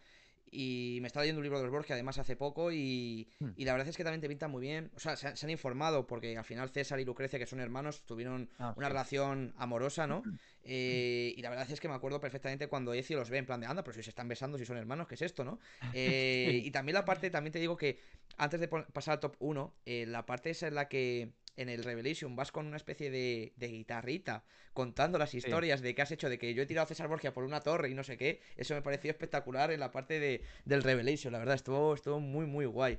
y 0.51 0.99
me 1.01 1.07
estaba 1.07 1.23
leyendo 1.23 1.41
un 1.41 1.45
libro 1.45 1.59
de 1.59 1.65
los 1.65 1.73
Borges, 1.73 1.93
además, 1.93 2.19
hace 2.19 2.37
poco. 2.37 2.73
Y, 2.73 3.29
hmm. 3.39 3.51
y, 3.57 3.65
la 3.65 3.73
verdad 3.73 3.89
es 3.89 3.97
que 3.97 4.05
también 4.05 4.21
te 4.21 4.29
pinta 4.29 4.49
muy 4.49 4.61
bien. 4.61 4.91
O 4.97 5.01
sea, 5.01 5.17
se, 5.17 5.29
han 5.29 5.51
informado, 5.51 6.07
porque 6.07 6.37
al 6.37 6.45
final 6.45 6.71
César 6.71 7.01
y 7.01 7.05
Lucrecia, 7.05 7.39
que 7.39 7.47
son 7.47 7.61
hermanos, 7.61 8.03
tuvieron 8.05 8.49
ah, 8.59 8.75
una 8.77 8.89
relación 8.89 9.55
amorosa, 9.57 10.07
¿no? 10.07 10.23
Eh, 10.63 11.35
y 11.37 11.43
la 11.43 11.51
verdad 11.51 11.71
es 11.71 11.81
que 11.81 11.89
me 11.89 11.95
acuerdo 11.95 12.21
perfectamente 12.21 12.69
cuando 12.69 12.93
Ezio 12.93 13.19
los 13.19 13.31
ve 13.31 13.39
en 13.39 13.47
plan 13.47 13.61
de 13.61 13.67
anda, 13.67 13.83
pero 13.83 13.95
si 13.95 14.03
se 14.03 14.11
están 14.11 14.29
besando, 14.29 14.59
si 14.59 14.67
son 14.67 14.77
hermanos, 14.77 15.09
¿qué 15.09 15.15
es 15.15 15.23
esto, 15.23 15.45
no? 15.45 15.59
Eh, 15.95 16.61
y 16.65 16.71
también 16.71 16.95
la 16.95 17.05
parte, 17.05 17.31
también 17.31 17.53
te 17.53 17.59
digo 17.59 17.77
que 17.77 17.99
antes 18.37 18.61
de 18.61 18.69
pasar 18.69 19.15
al 19.15 19.21
top 19.21 19.37
1, 19.41 19.75
eh, 19.87 20.07
la 20.07 20.27
parte 20.27 20.51
esa 20.51 20.69
en 20.69 20.75
la 20.75 20.89
que 20.89 21.33
en 21.59 21.69
el 21.69 21.85
Revelation 21.85 22.37
vas 22.37 22.53
con 22.53 22.67
una 22.67 22.77
especie 22.77 23.11
de, 23.11 23.53
guitarrita 23.59 24.45
contando 24.73 25.19
las 25.19 25.35
historias 25.35 25.83
de 25.83 25.95
qué 25.95 26.03
has 26.03 26.13
hecho, 26.13 26.29
de 26.29 26.39
que 26.39 26.55
yo 26.55 26.63
he 26.63 26.67
tirado 26.67 26.85
a 26.85 26.89
César 26.89 27.09
Borgia 27.09 27.35
por 27.35 27.45
una 27.45 27.61
torre 27.61 27.91
y 27.91 27.95
no 27.95 28.05
sé 28.05 28.17
qué, 28.17 28.41
eso 28.57 28.75
me 28.75 28.83
pareció 28.83 29.11
espectacular 29.11 29.73
en 29.73 29.81
la 29.81 29.91
parte 29.91 30.21
de, 30.21 30.43
del 30.65 30.85
Revelation, 30.85 31.33
la 31.33 31.41
verdad, 31.41 31.57
estuvo, 31.57 31.95
estuvo 31.95 32.21
muy, 32.21 32.47
muy 32.47 32.65
guay. 32.65 32.99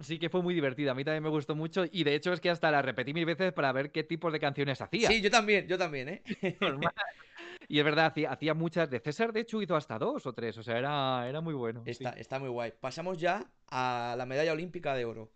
Sí, 0.00 0.18
que 0.18 0.28
fue 0.28 0.42
muy 0.42 0.54
divertida. 0.54 0.90
A 0.90 0.94
mí 0.94 1.04
también 1.04 1.22
me 1.22 1.28
gustó 1.28 1.54
mucho. 1.54 1.84
Y 1.90 2.02
de 2.02 2.16
hecho 2.16 2.32
es 2.32 2.40
que 2.40 2.50
hasta 2.50 2.70
la 2.70 2.82
repetí 2.82 3.14
mil 3.14 3.24
veces 3.24 3.52
para 3.52 3.70
ver 3.72 3.92
qué 3.92 4.02
tipos 4.02 4.32
de 4.32 4.40
canciones 4.40 4.80
hacía. 4.80 5.08
Sí, 5.08 5.20
yo 5.20 5.30
también, 5.30 5.68
yo 5.68 5.78
también, 5.78 6.08
¿eh? 6.08 6.22
y 7.68 7.78
es 7.78 7.84
verdad, 7.84 8.12
hacía, 8.28 8.54
muchas. 8.54 8.90
De 8.90 8.98
César, 8.98 9.32
de 9.32 9.40
hecho, 9.40 9.62
hizo 9.62 9.76
hasta 9.76 9.96
dos 9.98 10.26
o 10.26 10.32
tres. 10.32 10.58
O 10.58 10.64
sea, 10.64 10.78
era, 10.78 11.28
era 11.28 11.40
muy 11.40 11.54
bueno. 11.54 11.84
Está, 11.86 12.10
está 12.10 12.40
muy 12.40 12.48
guay. 12.48 12.72
Pasamos 12.80 13.18
ya 13.18 13.48
a 13.68 14.16
la 14.18 14.26
medalla 14.26 14.52
olímpica 14.52 14.94
de 14.94 15.04
oro. 15.04 15.30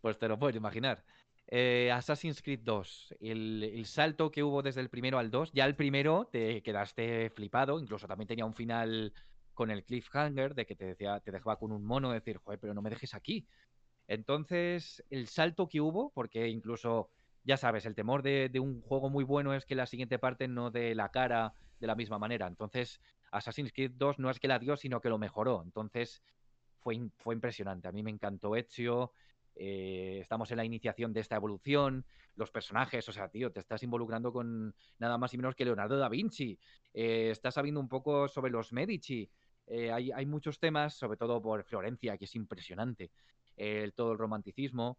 Pues 0.00 0.18
te 0.18 0.28
lo 0.28 0.38
puedes 0.38 0.56
imaginar. 0.56 1.02
Eh, 1.48 1.92
Assassin's 1.92 2.42
Creed 2.42 2.60
2, 2.64 3.14
el, 3.20 3.84
salto 3.86 4.32
que 4.32 4.42
hubo 4.42 4.62
desde 4.62 4.80
el 4.80 4.90
primero 4.90 5.18
al 5.18 5.30
2, 5.30 5.52
ya 5.52 5.64
el 5.64 5.76
primero 5.76 6.28
te 6.32 6.60
quedaste 6.62 7.30
flipado, 7.30 7.78
incluso 7.78 8.08
también 8.08 8.26
tenía 8.26 8.44
un 8.44 8.54
final 8.54 9.12
con 9.54 9.70
el 9.70 9.84
cliffhanger 9.84 10.54
de 10.54 10.66
que 10.66 10.74
te 10.74 10.86
decía, 10.86 11.20
te 11.20 11.30
dejaba 11.30 11.56
con 11.56 11.70
un 11.70 11.84
mono, 11.84 12.10
decir, 12.10 12.38
joder, 12.38 12.58
pero 12.58 12.74
no 12.74 12.82
me 12.82 12.90
dejes 12.90 13.14
aquí. 13.14 13.46
Entonces, 14.08 15.04
el 15.08 15.28
salto 15.28 15.68
que 15.68 15.80
hubo, 15.80 16.10
porque 16.10 16.48
incluso, 16.48 17.10
ya 17.44 17.56
sabes, 17.56 17.86
el 17.86 17.94
temor 17.94 18.22
de, 18.22 18.50
un 18.60 18.82
juego 18.82 19.08
muy 19.08 19.24
bueno 19.24 19.54
es 19.54 19.64
que 19.64 19.76
la 19.76 19.86
siguiente 19.86 20.18
parte 20.18 20.48
no 20.48 20.70
dé 20.70 20.94
la 20.94 21.10
cara 21.10 21.54
de 21.78 21.86
la 21.86 21.94
misma 21.94 22.18
manera. 22.18 22.48
Entonces, 22.48 23.00
Assassin's 23.30 23.72
Creed 23.72 23.92
2 23.94 24.18
no 24.18 24.30
es 24.30 24.40
que 24.40 24.48
la 24.48 24.58
dio, 24.58 24.76
sino 24.76 25.00
que 25.00 25.08
lo 25.08 25.18
mejoró. 25.18 25.62
Entonces, 25.64 26.22
fue, 26.80 27.00
fue 27.18 27.34
impresionante. 27.34 27.88
A 27.88 27.92
mí 27.92 28.02
me 28.02 28.10
encantó 28.10 28.56
Ezio, 28.56 29.12
eh, 29.58 30.18
estamos 30.20 30.50
en 30.50 30.58
la 30.58 30.64
iniciación 30.64 31.12
de 31.14 31.20
esta 31.20 31.36
evolución, 31.36 32.04
los 32.34 32.50
personajes, 32.50 33.08
o 33.08 33.12
sea, 33.12 33.28
tío, 33.28 33.50
te 33.50 33.60
estás 33.60 33.82
involucrando 33.82 34.30
con 34.32 34.74
nada 34.98 35.16
más 35.16 35.32
y 35.32 35.38
menos 35.38 35.54
que 35.54 35.64
Leonardo 35.64 35.96
da 35.96 36.10
Vinci, 36.10 36.58
eh, 36.92 37.30
estás 37.30 37.54
sabiendo 37.54 37.80
un 37.80 37.88
poco 37.88 38.28
sobre 38.28 38.52
los 38.52 38.72
Medici, 38.72 39.30
eh, 39.66 39.90
hay, 39.90 40.26
muchos 40.26 40.60
temas, 40.60 40.94
sobre 40.94 41.16
todo 41.16 41.40
por 41.40 41.64
Florencia, 41.64 42.18
que 42.18 42.26
es 42.26 42.36
impresionante, 42.36 43.10
todo 43.96 44.12
el 44.12 44.18
romanticismo, 44.18 44.98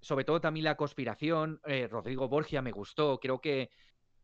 sobre 0.00 0.24
todo 0.24 0.40
también 0.40 0.64
la 0.64 0.76
conspiración, 0.76 1.60
Rodrigo 1.90 2.28
Borgia 2.28 2.62
me 2.62 2.72
gustó, 2.72 3.20
creo 3.20 3.40
que 3.40 3.70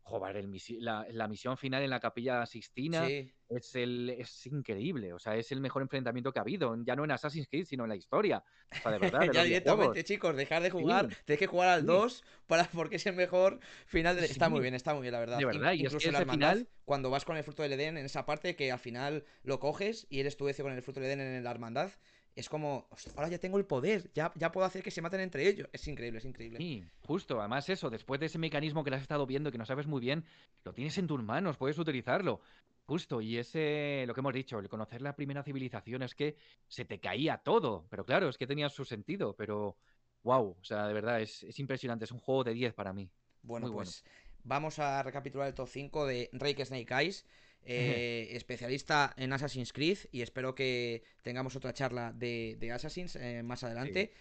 joder, 0.03 0.37
el 0.37 0.51
la, 0.79 1.27
misión 1.27 1.57
final 1.57 1.81
en 1.81 1.89
la 1.89 1.99
Capilla 1.99 2.45
Sixtina 2.45 3.07
es, 3.49 3.75
el, 3.75 4.09
es 4.09 4.45
increíble. 4.47 5.13
O 5.13 5.19
sea, 5.19 5.35
es 5.35 5.51
el 5.51 5.61
mejor 5.61 5.81
enfrentamiento 5.81 6.31
que 6.31 6.39
ha 6.39 6.41
habido. 6.41 6.75
Ya 6.83 6.95
no 6.95 7.03
en 7.03 7.11
Assassin's 7.11 7.47
Creed, 7.47 7.65
sino 7.65 7.83
en 7.83 7.89
la 7.89 7.95
historia. 7.95 8.43
O 8.71 8.75
sea, 8.75 8.91
de 8.91 8.99
verdad. 8.99 9.21
ya 9.33 9.43
directamente, 9.43 10.03
chicos, 10.03 10.35
dejar 10.35 10.61
de 10.61 10.69
jugar. 10.69 11.09
Sí. 11.25 11.37
que 11.37 11.47
jugar 11.47 11.69
al 11.69 11.85
2 11.85 12.23
para, 12.47 12.65
porque 12.65 12.97
es 12.97 13.05
el 13.05 13.15
mejor 13.15 13.59
final. 13.85 14.19
Está 14.19 14.49
muy 14.49 14.61
bien, 14.61 14.73
está 14.73 14.93
muy 14.93 15.01
bien, 15.03 15.13
la 15.13 15.19
verdad. 15.19 15.37
De 15.39 15.45
verdad, 15.45 15.73
y 15.73 15.77
Incluso 15.77 15.97
es 15.97 16.15
que 16.15 16.25
final... 16.25 16.67
cuando 16.85 17.09
vas 17.09 17.25
con 17.25 17.37
el 17.37 17.43
fruto 17.43 17.63
del 17.63 17.73
Edén, 17.73 17.97
en 17.97 18.05
esa 18.05 18.25
parte 18.25 18.55
que 18.55 18.71
al 18.71 18.79
final 18.79 19.23
lo 19.43 19.59
coges 19.59 20.05
y 20.09 20.19
eres 20.19 20.37
tú 20.37 20.49
ese 20.49 20.63
con 20.63 20.73
el 20.73 20.81
fruto 20.81 20.99
del 20.99 21.11
Edén 21.11 21.21
en 21.21 21.43
la 21.43 21.51
hermandad 21.51 21.91
es 22.35 22.49
como, 22.49 22.87
ahora 23.15 23.29
ya 23.29 23.37
tengo 23.37 23.57
el 23.57 23.65
poder, 23.65 24.11
ya, 24.13 24.31
ya 24.35 24.51
puedo 24.51 24.65
hacer 24.65 24.81
que 24.81 24.91
se 24.91 25.01
maten 25.01 25.19
entre 25.19 25.47
ellos. 25.47 25.69
Es 25.71 25.87
increíble, 25.87 26.17
es 26.17 26.25
increíble. 26.25 26.57
Sí, 26.57 26.83
justo, 27.01 27.39
además 27.39 27.69
eso, 27.69 27.89
después 27.89 28.19
de 28.19 28.25
ese 28.25 28.39
mecanismo 28.39 28.83
que 28.83 28.89
le 28.89 28.95
has 28.95 29.01
estado 29.03 29.25
viendo 29.27 29.49
y 29.49 29.51
que 29.51 29.57
no 29.57 29.65
sabes 29.65 29.87
muy 29.87 30.01
bien, 30.01 30.25
lo 30.63 30.73
tienes 30.73 30.97
en 30.97 31.07
tus 31.07 31.21
manos, 31.21 31.57
puedes 31.57 31.77
utilizarlo. 31.77 32.41
Justo, 32.85 33.21
y 33.21 33.37
ese, 33.37 34.03
lo 34.07 34.13
que 34.13 34.19
hemos 34.19 34.33
dicho, 34.33 34.59
el 34.59 34.67
conocer 34.67 35.01
la 35.01 35.15
primera 35.15 35.43
civilización 35.43 36.03
es 36.03 36.15
que 36.15 36.35
se 36.67 36.83
te 36.83 36.99
caía 36.99 37.37
todo, 37.37 37.85
pero 37.89 38.05
claro, 38.05 38.27
es 38.27 38.37
que 38.37 38.47
tenía 38.47 38.67
su 38.67 38.83
sentido, 38.83 39.35
pero 39.35 39.77
wow, 40.23 40.57
o 40.59 40.63
sea, 40.63 40.87
de 40.87 40.93
verdad, 40.93 41.21
es, 41.21 41.59
impresionante, 41.59 42.05
es 42.05 42.11
un 42.11 42.19
juego 42.19 42.43
de 42.43 42.53
10 42.53 42.73
para 42.73 42.91
mí. 42.91 43.09
Bueno, 43.41 43.71
pues 43.71 44.03
vamos 44.43 44.79
a 44.79 45.01
recapitular 45.03 45.47
el 45.47 45.53
top 45.53 45.67
5 45.67 46.05
de 46.05 46.29
Rake 46.33 46.65
Snake 46.65 46.93
Eyes. 46.93 47.25
Eh, 47.65 48.29
especialista 48.31 49.13
en 49.15 49.31
Assassin's 49.31 49.71
Creed 49.71 49.97
y 50.11 50.21
espero 50.21 50.53
que 50.53 51.03
tengamos 51.21 51.55
otra 51.55 51.73
charla 51.73 52.11
de, 52.11 52.57
de 52.59 52.71
Assassin's 52.71 53.15
eh, 53.15 53.41
más 53.43 53.63
adelante. 53.63 54.11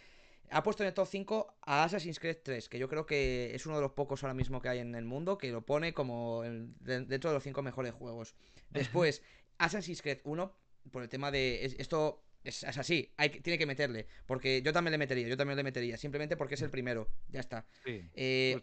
Ha 0.51 0.63
puesto 0.63 0.83
en 0.83 0.89
el 0.89 0.95
top 0.95 1.09
5 1.09 1.57
a 1.63 1.85
Assassin's 1.85 2.21
Creed 2.21 2.39
3, 2.45 2.69
que 2.69 2.79
yo 2.79 2.89
creo 2.89 3.07
que 3.07 3.55
es 3.55 3.67
uno 3.67 3.77
de 3.77 3.83
los 3.83 3.93
pocos 3.93 4.23
ahora 4.23 4.35
mismo 4.35 4.61
que 4.61 4.69
hay 4.69 4.79
en 4.81 4.95
el 4.95 5.05
mundo, 5.05 5.39
que 5.39 5.51
lo 5.51 5.65
pone 5.65 5.95
como 5.95 6.43
dentro 6.43 7.31
de 7.31 7.35
los 7.35 7.43
5 7.43 7.63
mejores 7.63 7.95
juegos. 7.95 8.35
Después, 8.71 9.23
Assassin's 9.59 10.03
Creed 10.03 10.19
1, 10.25 10.55
por 10.91 11.03
el 11.03 11.09
tema 11.09 11.31
de... 11.31 11.65
esto 11.79 12.23
es, 12.45 12.65
así, 12.65 13.13
hay, 13.17 13.31
tiene 13.31 13.59
que 13.59 13.67
meterle. 13.67 14.07
Porque 14.27 14.63
yo 14.63 14.73
también 14.73 14.93
le 14.93 14.99
metería, 14.99 15.29
yo 15.29 15.37
también 15.37 15.57
le 15.57 15.63
metería. 15.63 15.97
Simplemente 15.97 16.37
porque 16.37 16.55
es 16.55 16.63
el 16.63 16.71
primero. 16.71 17.09
Ya 17.29 17.41
está. 17.41 17.67
Eh, 17.85 18.59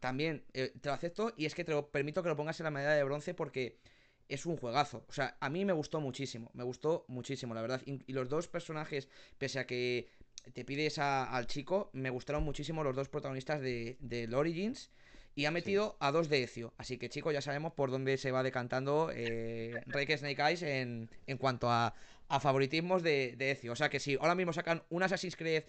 también 0.00 0.44
eh, 0.52 0.72
te 0.80 0.88
lo 0.88 0.94
acepto 0.94 1.32
y 1.36 1.46
es 1.46 1.54
que 1.54 1.64
te 1.64 1.72
lo 1.72 1.90
permito 1.90 2.22
que 2.22 2.28
lo 2.28 2.36
pongas 2.36 2.58
en 2.60 2.64
la 2.64 2.70
medalla 2.70 2.96
de 2.96 3.04
bronce 3.04 3.34
porque 3.34 3.78
es 4.28 4.46
un 4.46 4.56
juegazo. 4.56 5.04
O 5.08 5.12
sea, 5.12 5.36
a 5.40 5.50
mí 5.50 5.64
me 5.64 5.72
gustó 5.72 6.00
muchísimo, 6.00 6.50
me 6.54 6.64
gustó 6.64 7.04
muchísimo, 7.08 7.54
la 7.54 7.62
verdad. 7.62 7.82
Y, 7.84 8.12
los 8.12 8.28
dos 8.28 8.48
personajes, 8.48 9.08
pese 9.38 9.58
a 9.58 9.66
que 9.66 10.08
te 10.54 10.64
pides 10.64 10.98
al 10.98 11.46
chico, 11.46 11.90
me 11.92 12.10
gustaron 12.10 12.42
muchísimo 12.44 12.82
los 12.84 12.96
dos 12.96 13.08
protagonistas 13.08 13.60
de, 13.60 13.96
de 14.00 14.34
Origins. 14.34 14.90
Y 15.36 15.44
ha 15.44 15.52
metido 15.52 15.96
a 16.00 16.10
dos 16.10 16.28
de 16.28 16.42
Ezio. 16.42 16.74
Así 16.76 16.98
que, 16.98 17.08
chicos, 17.08 17.32
ya 17.32 17.40
sabemos 17.40 17.72
por 17.72 17.90
dónde 17.90 18.18
se 18.18 18.32
va 18.32 18.42
decantando 18.42 19.10
eh, 19.14 19.80
Reike 19.86 20.18
Snake 20.18 20.42
Eyes 20.42 20.62
en, 20.62 21.08
en 21.26 21.38
cuanto 21.38 21.70
a, 21.70 21.94
a 22.28 22.40
favoritismos 22.40 23.02
de, 23.02 23.34
de, 23.36 23.52
Ezio. 23.52 23.72
O 23.72 23.76
sea 23.76 23.88
que 23.88 24.00
si 24.00 24.14
ahora 24.14 24.34
mismo 24.34 24.52
sacan 24.52 24.82
un 24.88 25.02
Assassin's 25.02 25.36
Creed 25.36 25.64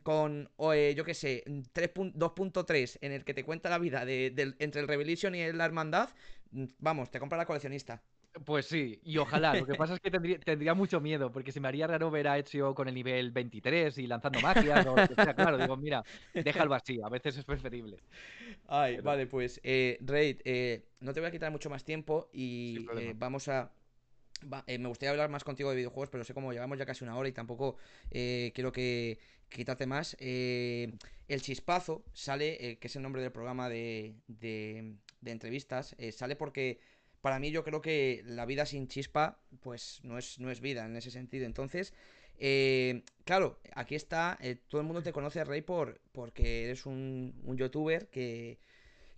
con, 0.00 0.50
eh, 0.74 0.94
yo 0.96 1.04
qué 1.04 1.14
sé, 1.14 1.44
2.3 1.46 2.98
en 3.00 3.12
el 3.12 3.24
que 3.24 3.34
te 3.34 3.44
cuenta 3.44 3.70
la 3.70 3.78
vida 3.78 4.04
de, 4.04 4.54
entre 4.58 4.80
el 4.80 4.88
Revelation 4.88 5.34
y 5.34 5.52
la 5.52 5.64
Hermandad, 5.64 6.10
mm, 6.50 6.64
vamos, 6.78 7.10
te 7.10 7.18
compra 7.18 7.38
la 7.38 7.46
coleccionista. 7.46 8.02
Pues 8.44 8.66
sí, 8.66 8.98
y 9.04 9.18
ojalá. 9.18 9.54
Lo 9.54 9.66
que 9.66 9.74
pasa 9.74 9.94
es 9.94 10.00
que 10.00 10.10
tendría, 10.10 10.74
mucho 10.74 11.00
miedo, 11.00 11.30
porque 11.30 11.52
se 11.52 11.60
me 11.60 11.68
haría 11.68 11.86
raro 11.86 12.10
ver 12.10 12.28
a 12.28 12.38
Ezio 12.38 12.74
con 12.74 12.88
el 12.88 12.94
nivel 12.94 13.30
23 13.30 13.98
y 13.98 14.06
lanzando 14.06 14.40
magia. 14.40 14.82
O 14.88 14.94
claro, 15.34 15.58
digo, 15.58 15.76
mira, 15.76 16.02
déjalo 16.32 16.74
así, 16.74 16.98
a 17.02 17.10
veces 17.10 17.36
es 17.36 17.44
preferible. 17.44 17.98
Ay, 18.68 18.98
vale, 19.00 19.26
pues, 19.26 19.60
eh, 19.62 19.98
Raid, 20.00 20.40
eh, 20.44 20.86
no 21.00 21.12
te 21.12 21.20
voy 21.20 21.28
a 21.28 21.30
quitar 21.32 21.52
mucho 21.52 21.68
más 21.68 21.84
tiempo 21.84 22.30
y 22.32 22.86
eh, 22.96 23.12
vamos 23.14 23.48
a. 23.48 23.70
Eh, 24.66 24.78
me 24.78 24.88
gustaría 24.88 25.10
hablar 25.10 25.28
más 25.28 25.44
contigo 25.44 25.70
de 25.70 25.76
videojuegos, 25.76 26.08
pero 26.08 26.24
sé 26.24 26.32
cómo 26.32 26.52
llevamos 26.52 26.78
ya 26.78 26.86
casi 26.86 27.04
una 27.04 27.16
hora 27.16 27.28
y 27.28 27.32
tampoco 27.32 27.76
quiero 28.10 28.72
que 28.72 29.18
quitarte 29.52 29.86
más. 29.86 30.16
el 30.18 31.42
chispazo 31.42 32.04
sale, 32.12 32.78
que 32.78 32.88
es 32.88 32.96
el 32.96 33.02
nombre 33.02 33.22
del 33.22 33.32
programa 33.32 33.68
de, 33.68 34.14
de 34.26 35.30
entrevistas, 35.30 35.96
sale 36.12 36.36
porque 36.36 36.80
para 37.22 37.38
mí 37.38 37.50
yo 37.50 37.64
creo 37.64 37.80
que 37.80 38.22
la 38.26 38.44
vida 38.46 38.66
sin 38.66 38.88
chispa, 38.88 39.38
pues 39.60 40.00
no 40.02 40.18
es, 40.18 40.40
no 40.40 40.50
es 40.50 40.60
vida 40.60 40.84
en 40.84 40.96
ese 40.96 41.10
sentido. 41.10 41.46
Entonces, 41.46 41.94
eh, 42.38 43.02
claro, 43.24 43.60
aquí 43.76 43.94
está, 43.94 44.36
eh, 44.40 44.56
todo 44.68 44.80
el 44.80 44.86
mundo 44.86 45.02
te 45.02 45.12
conoce, 45.12 45.44
Rey, 45.44 45.62
por, 45.62 46.00
porque 46.10 46.64
eres 46.64 46.86
un, 46.86 47.32
youtuber 47.56 48.08
que, 48.08 48.58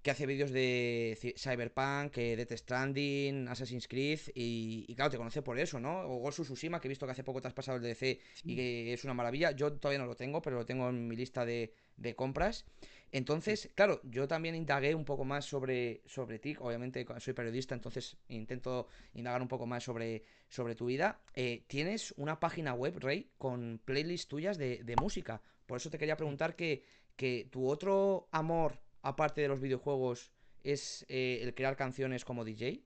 que 0.04 0.10
hace 0.10 0.26
vídeos 0.26 0.50
de 0.50 1.16
Cyberpunk, 1.38 2.14
de 2.14 2.36
Death 2.36 2.58
Stranding, 2.58 3.48
Assassin's 3.48 3.88
Creed, 3.88 4.20
y, 4.34 4.94
claro, 4.94 5.10
te 5.10 5.16
conoce 5.16 5.40
por 5.40 5.58
eso, 5.58 5.80
¿no? 5.80 6.02
O 6.02 6.18
Ghost 6.18 6.42
Tsushima, 6.42 6.78
que 6.78 6.88
he 6.88 6.90
visto 6.90 7.06
que 7.06 7.12
hace 7.12 7.24
poco 7.24 7.40
te 7.40 7.48
has 7.48 7.54
pasado 7.54 7.78
el 7.78 7.82
DC 7.82 8.20
y 8.44 8.54
que 8.54 8.92
es 8.92 9.02
una 9.04 9.14
maravilla. 9.14 9.52
Yo 9.52 9.72
todavía 9.72 9.98
no 9.98 10.04
lo 10.04 10.14
tengo, 10.14 10.42
pero 10.42 10.56
lo 10.56 10.66
tengo 10.66 10.90
en 10.90 11.08
mi 11.08 11.16
lista 11.16 11.46
de, 11.46 11.72
de 11.96 12.14
compras. 12.14 12.66
Entonces, 13.12 13.70
claro, 13.74 14.02
yo 14.04 14.28
también 14.28 14.54
indagué 14.54 14.94
un 14.94 15.06
poco 15.06 15.24
más 15.24 15.46
sobre, 15.46 16.02
sobre 16.04 16.38
ti. 16.38 16.54
Obviamente 16.60 17.06
soy 17.18 17.32
periodista, 17.32 17.74
entonces 17.74 18.18
intento 18.28 18.88
indagar 19.14 19.40
un 19.40 19.48
poco 19.48 19.64
más 19.64 19.84
sobre, 19.84 20.24
sobre 20.50 20.74
tu 20.74 20.84
vida. 20.84 21.22
Eh, 21.32 21.64
tienes 21.66 22.12
una 22.18 22.40
página 22.40 22.74
web, 22.74 22.98
Rey, 22.98 23.30
con 23.38 23.80
playlists 23.82 24.28
tuyas 24.28 24.58
de, 24.58 24.96
música. 25.00 25.40
Por 25.64 25.78
eso 25.78 25.88
te 25.88 25.96
quería 25.96 26.18
preguntar 26.18 26.56
que, 26.56 26.82
que 27.16 27.48
tu 27.50 27.66
otro 27.66 28.28
amor, 28.32 28.83
aparte 29.04 29.42
de 29.42 29.48
los 29.48 29.60
videojuegos, 29.60 30.32
es 30.62 31.04
eh, 31.08 31.40
el 31.42 31.54
crear 31.54 31.76
canciones 31.76 32.24
como 32.24 32.44
DJ. 32.44 32.82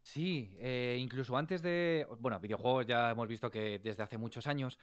Sí, 0.00 0.56
eh, 0.58 0.96
incluso 0.98 1.36
antes 1.36 1.62
de, 1.62 2.06
bueno, 2.18 2.40
videojuegos 2.40 2.86
ya 2.86 3.10
hemos 3.10 3.28
visto 3.28 3.50
que 3.50 3.78
desde 3.78 4.02
hace 4.02 4.18
muchos 4.18 4.46
años, 4.46 4.78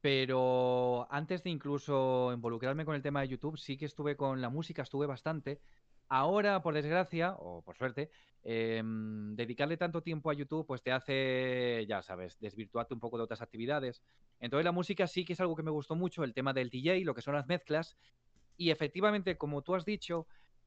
pero 0.00 1.06
antes 1.10 1.42
de 1.42 1.50
incluso 1.50 2.30
involucrarme 2.32 2.84
con 2.84 2.94
el 2.94 3.02
tema 3.02 3.20
de 3.20 3.28
YouTube, 3.28 3.58
sí 3.58 3.76
que 3.76 3.86
estuve 3.86 4.16
con 4.16 4.40
la 4.40 4.48
música, 4.48 4.82
estuve 4.82 5.06
bastante. 5.06 5.60
Ahora, 6.08 6.62
por 6.62 6.74
desgracia, 6.74 7.34
o 7.38 7.62
por 7.62 7.76
suerte, 7.76 8.10
em, 8.42 9.34
dedicarle 9.34 9.76
tanto 9.76 10.02
tiempo 10.02 10.30
a 10.30 10.34
YouTube, 10.34 10.66
pues 10.66 10.82
te 10.82 10.92
hace, 10.92 11.84
ya 11.88 12.02
sabes, 12.02 12.38
desvirtuarte 12.38 12.94
un 12.94 13.00
poco 13.00 13.16
de 13.18 13.24
otras 13.24 13.42
actividades. 13.42 14.02
Entonces 14.38 14.64
la 14.64 14.72
música 14.72 15.06
sí 15.06 15.24
que 15.24 15.32
es 15.32 15.40
algo 15.40 15.56
que 15.56 15.62
me 15.62 15.70
gustó 15.70 15.96
mucho, 15.96 16.22
el 16.24 16.34
tema 16.34 16.52
del 16.52 16.70
DJ, 16.70 17.04
lo 17.04 17.14
que 17.14 17.22
son 17.22 17.34
las 17.34 17.46
mezclas. 17.48 17.96
Y 18.56 18.70
efectivamente, 18.70 19.36
como 19.36 19.62
tú 19.62 19.74
has 19.74 19.84
dicho, 19.84 20.26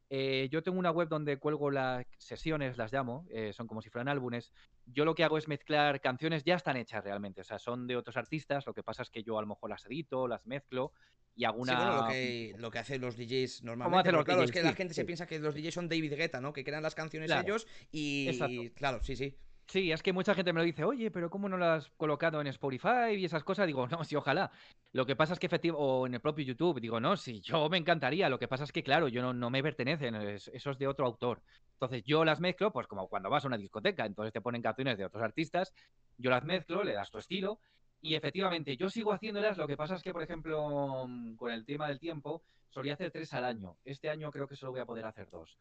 eh, 0.09 0.47
yo 0.51 0.63
tengo 0.63 0.79
una 0.79 0.91
web 0.91 1.09
donde 1.09 1.37
cuelgo 1.37 1.69
las 1.69 2.05
sesiones, 2.17 2.77
las 2.77 2.93
llamo, 2.93 3.25
eh, 3.29 3.51
son 3.53 3.67
como 3.67 3.81
si 3.81 3.89
fueran 3.89 4.07
álbumes. 4.07 4.51
Yo 4.85 5.03
lo 5.03 5.15
que 5.15 5.23
hago 5.23 5.37
es 5.37 5.47
mezclar 5.47 5.99
canciones, 5.99 6.43
ya 6.43 6.55
están 6.55 6.77
hechas 6.77 7.03
realmente, 7.03 7.41
o 7.41 7.43
sea, 7.43 7.59
son 7.59 7.87
de 7.87 7.97
otros 7.97 8.15
artistas, 8.15 8.65
lo 8.65 8.73
que 8.73 8.83
pasa 8.83 9.01
es 9.01 9.09
que 9.09 9.23
yo 9.23 9.37
a 9.37 9.41
lo 9.41 9.47
mejor 9.47 9.69
las 9.69 9.85
edito, 9.85 10.27
las 10.27 10.45
mezclo 10.45 10.93
y 11.35 11.43
hago 11.43 11.59
una... 11.59 11.73
Sí, 11.73 11.77
bueno, 11.77 12.01
lo 12.01 12.07
que, 12.07 12.55
lo 12.57 12.71
que 12.71 12.79
hacen 12.79 13.01
los 13.01 13.17
DJs 13.17 13.63
normalmente. 13.63 14.11
Los 14.11 14.23
claro, 14.23 14.43
es 14.43 14.51
que 14.51 14.63
la 14.63 14.73
gente 14.73 14.93
se 14.93 15.03
piensa 15.03 15.27
que 15.27 15.39
los 15.39 15.53
DJs 15.53 15.73
son 15.73 15.89
David 15.89 16.13
Guetta, 16.13 16.39
¿no? 16.39 16.53
Que 16.53 16.63
crean 16.63 16.83
las 16.83 16.95
canciones 16.95 17.29
ellos 17.29 17.67
y... 17.91 18.69
Claro, 18.71 19.03
sí, 19.03 19.15
sí. 19.15 19.35
Sí, 19.67 19.91
es 19.91 20.01
que 20.01 20.13
mucha 20.13 20.33
gente 20.33 20.53
me 20.53 20.61
lo 20.61 20.65
dice, 20.65 20.85
oye, 20.85 21.11
pero 21.11 21.29
¿cómo 21.29 21.49
no 21.49 21.57
lo 21.57 21.65
has 21.65 21.89
colocado 21.97 22.39
en 22.39 22.47
Spotify 22.47 23.15
y 23.17 23.25
esas 23.25 23.43
cosas? 23.43 23.67
Digo, 23.67 23.85
no, 23.87 24.03
sí, 24.05 24.15
ojalá. 24.15 24.49
Lo 24.93 25.05
que 25.05 25.17
pasa 25.17 25.33
es 25.33 25.39
que 25.39 25.47
efectivamente, 25.47 25.83
o 25.83 26.07
en 26.07 26.13
el 26.13 26.21
propio 26.21 26.45
YouTube, 26.45 26.79
digo, 26.79 27.01
no, 27.01 27.17
sí, 27.17 27.41
yo 27.41 27.67
me 27.69 27.77
encantaría. 27.77 28.29
Lo 28.29 28.39
que 28.39 28.47
pasa 28.47 28.63
es 28.63 28.71
que, 28.71 28.81
claro, 28.81 29.09
yo 29.09 29.21
no, 29.21 29.33
no 29.33 29.49
me 29.49 29.61
pertenecen, 29.61 30.15
eso 30.15 30.71
es 30.71 30.77
de 30.77 30.87
otro 30.87 31.05
autor. 31.05 31.41
Entonces 31.73 32.03
yo 32.05 32.23
las 32.23 32.39
mezclo, 32.39 32.71
pues 32.71 32.87
como 32.87 33.09
cuando 33.09 33.29
vas 33.29 33.43
a 33.43 33.47
una 33.47 33.57
discoteca, 33.57 34.05
entonces 34.05 34.31
te 34.31 34.41
ponen 34.41 34.61
canciones 34.61 34.97
de 34.97 35.05
otros 35.05 35.21
artistas, 35.21 35.73
yo 36.17 36.29
las 36.29 36.45
mezclo, 36.45 36.83
le 36.83 36.93
das 36.93 37.11
tu 37.11 37.17
estilo, 37.17 37.59
y 38.01 38.15
efectivamente 38.15 38.77
yo 38.77 38.89
sigo 38.89 39.11
haciéndolas. 39.11 39.57
Lo 39.57 39.67
que 39.67 39.75
pasa 39.75 39.95
es 39.95 40.01
que, 40.01 40.13
por 40.13 40.23
ejemplo, 40.23 41.05
mm, 41.07 41.35
con 41.35 41.51
el 41.51 41.65
tema 41.65 41.89
del 41.89 41.99
tiempo, 41.99 42.41
solía 42.69 42.93
hacer 42.93 43.11
tres 43.11 43.33
al 43.33 43.43
año. 43.43 43.77
Este 43.83 44.09
año 44.09 44.31
creo 44.31 44.47
que 44.47 44.55
solo 44.55 44.71
voy 44.71 44.81
a 44.81 44.85
poder 44.85 45.05
hacer 45.05 45.29
dos. 45.29 45.57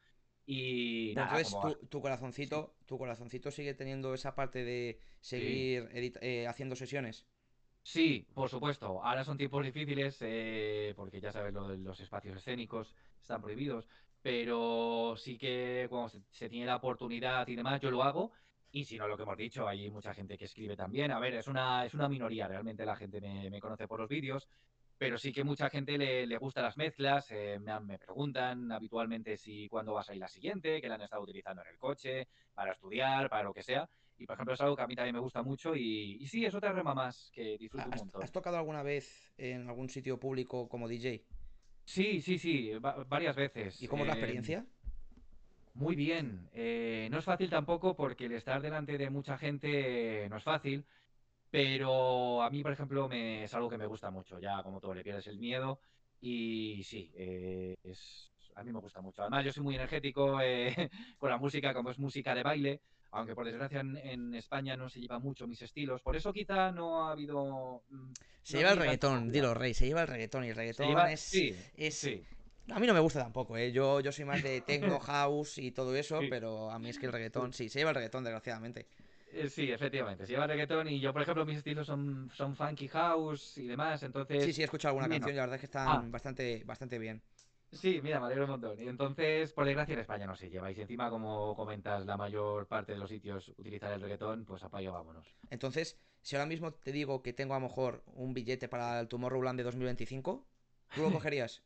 Y 0.47 1.11
entonces 1.11 1.57
tu, 1.91 2.01
corazoncito, 2.01 2.77
tu 2.87 2.97
corazoncito 2.99 3.51
sigue 3.51 3.75
teniendo 3.75 4.15
esa 4.15 4.37
parte 4.37 4.65
de 4.65 5.01
seguir 5.21 5.89
eh, 5.93 6.47
haciendo 6.47 6.77
sesiones. 6.77 7.27
Sí, 7.83 8.27
por 8.33 8.49
supuesto. 8.49 9.03
Ahora 9.03 9.25
son 9.25 9.37
tiempos 9.37 9.65
difíciles 9.65 10.19
eh, 10.21 10.93
porque 10.97 11.21
ya 11.21 11.33
sabes, 11.33 11.53
los 11.53 12.01
espacios 12.01 12.37
escénicos 12.37 12.95
están 13.21 13.43
prohibidos, 13.43 13.89
pero 14.23 15.15
sí 15.17 15.37
que 15.37 15.87
cuando 15.91 16.13
se, 16.31 16.49
tiene 16.49 16.67
la 16.67 16.77
oportunidad 16.77 17.47
y 17.49 17.57
demás, 17.57 17.81
yo 17.81 17.91
lo 17.91 18.05
hago. 18.05 18.31
Y 18.71 18.85
si 18.85 18.99
no, 18.99 19.09
lo 19.09 19.17
que 19.17 19.23
hemos 19.25 19.37
dicho, 19.37 19.67
hay 19.67 19.91
mucha 19.91 20.15
gente 20.15 20.37
que 20.37 20.45
escribe 20.45 20.77
también. 20.77 21.11
A 21.11 21.19
ver, 21.19 21.35
es 21.35 21.49
una, 21.49 21.85
es 21.85 21.95
una 21.95 22.09
minoría, 22.09 22.47
realmente 22.47 22.85
la 22.85 22.97
gente 22.97 23.21
me, 23.21 23.51
me 23.51 23.61
conoce 23.61 23.89
por 23.89 24.01
los 24.01 24.09
vídeos, 24.09 24.49
pero 24.99 25.19
sí 25.19 25.33
que 25.33 25.45
mucha 25.45 25.69
gente 25.69 25.99
le, 25.99 26.27
le 26.27 26.39
gusta 26.39 26.63
las 26.63 26.77
mezclas, 26.77 27.31
eh, 27.31 27.59
me, 27.59 27.99
preguntan 27.99 28.73
habitualmente 28.73 29.37
si 29.37 29.69
cuándo 29.69 29.95
vas 29.95 30.09
a 30.09 30.15
ir 30.15 30.21
la 30.21 30.29
siguiente, 30.29 30.81
que 30.81 30.89
la 30.89 30.95
han 30.95 31.03
estado 31.03 31.23
utilizando 31.23 31.63
en 31.63 31.69
el 31.69 31.79
coche, 31.79 32.29
para 32.55 32.73
estudiar, 32.73 33.29
para 33.29 33.45
lo 33.45 33.53
que 33.53 33.63
sea. 33.63 33.89
Y 34.19 34.25
por 34.25 34.35
ejemplo 34.35 34.55
es 34.55 34.61
algo 34.63 34.77
que 34.77 34.83
a 34.83 34.87
mí 34.87 34.97
también 34.97 35.15
me 35.15 35.21
gusta 35.21 35.43
mucho 35.43 35.77
y, 35.77 36.17
y 36.21 36.27
sí, 36.27 36.45
es 36.47 36.55
otra 36.55 36.73
rema 36.73 36.95
más 36.95 37.31
que 37.35 37.59
disfruto 37.59 37.89
un 37.91 37.97
montón. 37.97 38.23
¿Has 38.23 38.33
tocado 38.33 38.57
alguna 38.57 38.83
vez 38.83 39.33
en 39.37 39.69
algún 39.69 39.91
sitio 39.91 40.19
público 40.19 40.69
como 40.69 40.89
DJ? 40.89 41.23
Sí, 41.85 42.21
sí, 42.21 42.39
sí, 42.39 42.73
varias 42.81 43.37
veces. 43.37 43.81
¿Y 43.83 43.87
cómo 43.87 44.05
es 44.05 44.09
la 44.09 44.15
experiencia? 44.15 44.67
Muy 45.75 45.95
bien. 45.95 46.49
Eh, 46.53 47.09
no 47.11 47.19
es 47.19 47.25
fácil 47.25 47.51
tampoco 47.51 47.95
porque 47.95 48.25
el 48.25 48.33
estar 48.33 48.63
delante 48.63 48.97
de 48.97 49.11
mucha 49.11 49.37
gente 49.37 50.27
no 50.31 50.39
es 50.39 50.43
fácil. 50.43 50.87
Pero 51.51 52.43
a 52.43 52.51
mí, 52.51 52.63
por 52.63 52.73
ejemplo, 52.73 53.09
me, 53.09 53.45
es 53.45 53.55
algo 53.55 53.69
que 53.69 53.79
me 53.79 53.87
gusta 53.87 54.11
mucho. 54.11 54.39
Ya, 54.39 54.63
como 54.63 54.81
todo, 54.81 54.95
le 54.95 55.03
pierdes 55.03 55.27
el 55.29 55.39
miedo. 55.39 55.81
Y 56.21 56.83
sí, 56.85 57.11
eh, 57.15 57.77
es, 57.85 58.33
a 58.55 58.65
mí 58.65 58.73
me 58.73 58.81
gusta 58.81 59.01
mucho. 59.01 59.23
Además, 59.23 59.45
yo 59.45 59.53
soy 59.53 59.63
muy 59.63 59.75
energético 59.75 60.41
eh, 60.41 60.75
con 61.19 61.31
la 61.31 61.39
música, 61.39 61.73
como 61.75 61.91
es 61.91 61.99
música 61.99 62.35
de 62.35 62.43
baile. 62.43 62.81
Aunque 63.13 63.35
por 63.35 63.47
desgracia 63.47 63.81
en, 63.81 64.35
España 64.35 64.77
no 64.77 64.91
se 64.91 65.01
lleva 65.01 65.19
mucho 65.19 65.47
mis 65.47 65.63
estilos. 65.63 66.03
Por 66.03 66.17
eso 66.17 66.33
quizá 66.33 66.73
no 66.73 67.07
ha 67.07 67.13
habido. 67.13 67.83
Mm, 67.89 68.13
se 68.43 68.59
lleva 68.59 68.73
el 68.73 68.79
reggaetón, 68.79 69.31
dilo, 69.31 69.55
Rey. 69.55 69.73
Se 69.73 69.87
lleva 69.87 70.03
el 70.03 70.09
reggaetón 70.09 70.45
y 70.45 70.49
el 70.49 70.57
reggaetón 70.57 70.99
es. 71.09 71.21
Sí, 71.21 71.55
sí. 71.91 72.23
A 72.71 72.81
mí 72.81 72.87
no 72.87 72.95
me 72.95 73.01
gusta 73.01 73.23
tampoco, 73.23 73.57
¿eh? 73.57 73.71
Yo, 73.71 74.01
yo 74.01 74.11
soy 74.11 74.25
más 74.25 74.43
de 74.43 74.61
techno, 74.67 74.99
house 74.99 75.59
y 75.59 75.71
todo 75.71 75.95
eso, 75.95 76.21
pero 76.29 76.71
a 76.71 76.79
mí 76.79 76.89
es 76.91 76.99
que 76.99 77.07
el 77.07 77.13
reggaetón, 77.13 77.53
sí, 77.53 77.69
se 77.69 77.79
lleva 77.79 77.91
el 77.91 77.97
reggaetón, 77.97 78.25
desgraciadamente. 78.25 78.87
Eh, 79.33 79.49
sí, 79.49 79.71
efectivamente. 79.71 80.27
Se 80.27 80.33
lleva 80.33 80.47
reggaetón 80.47 80.89
y 80.89 81.01
yo, 81.01 81.13
por 81.13 81.23
ejemplo, 81.23 81.45
mis 81.45 81.59
estilos 81.59 81.87
son, 81.87 82.31
son 82.35 82.57
funky 82.57 82.89
house 82.89 83.59
y 83.59 83.67
demás, 83.67 84.03
entonces... 84.03 84.45
Sí, 84.45 84.53
sí, 84.53 84.63
he 84.63 84.65
escuchado 84.65 84.91
alguna 84.93 85.09
canción 85.09 85.33
y 85.33 85.37
la 85.37 85.43
verdad 85.43 85.57
es 85.57 85.61
que 85.61 85.67
están 85.67 85.89
ah. 85.89 86.05
bastante, 86.07 86.63
bastante 86.65 86.99
bien. 86.99 87.23
Sí, 87.73 88.01
mira, 88.03 88.21
me 88.21 88.27
alegro 88.27 88.45
un 88.45 88.51
montón. 88.53 88.81
Y 88.81 88.89
entonces, 88.89 89.53
por 89.53 89.67
desgracia, 89.67 89.95
en 89.95 90.01
España 90.01 90.27
no 90.27 90.37
se 90.37 90.49
lleva. 90.49 90.71
Y 90.71 90.81
encima, 90.81 91.11
como 91.11 91.55
comentas, 91.57 92.07
la 92.07 92.17
mayor 92.17 92.67
parte 92.67 92.93
de 92.93 92.99
los 92.99 93.11
sitios 93.11 93.49
utilizar 93.59 93.93
el 93.93 94.01
reggaetón, 94.01 94.45
pues 94.45 94.63
apayo, 94.63 94.93
vámonos. 94.93 95.27
Entonces, 95.51 95.99
si 96.23 96.37
ahora 96.37 96.47
mismo 96.47 96.73
te 96.73 96.93
digo 96.93 97.23
que 97.23 97.33
tengo 97.33 97.55
a 97.55 97.59
lo 97.59 97.67
mejor 97.67 98.03
un 98.07 98.33
billete 98.33 98.69
para 98.69 99.01
el 99.01 99.09
Tomorrowland 99.09 99.59
de 99.59 99.65
2025, 99.65 100.47
¿tú 100.95 101.03
lo 101.03 101.11
cogerías? 101.13 101.63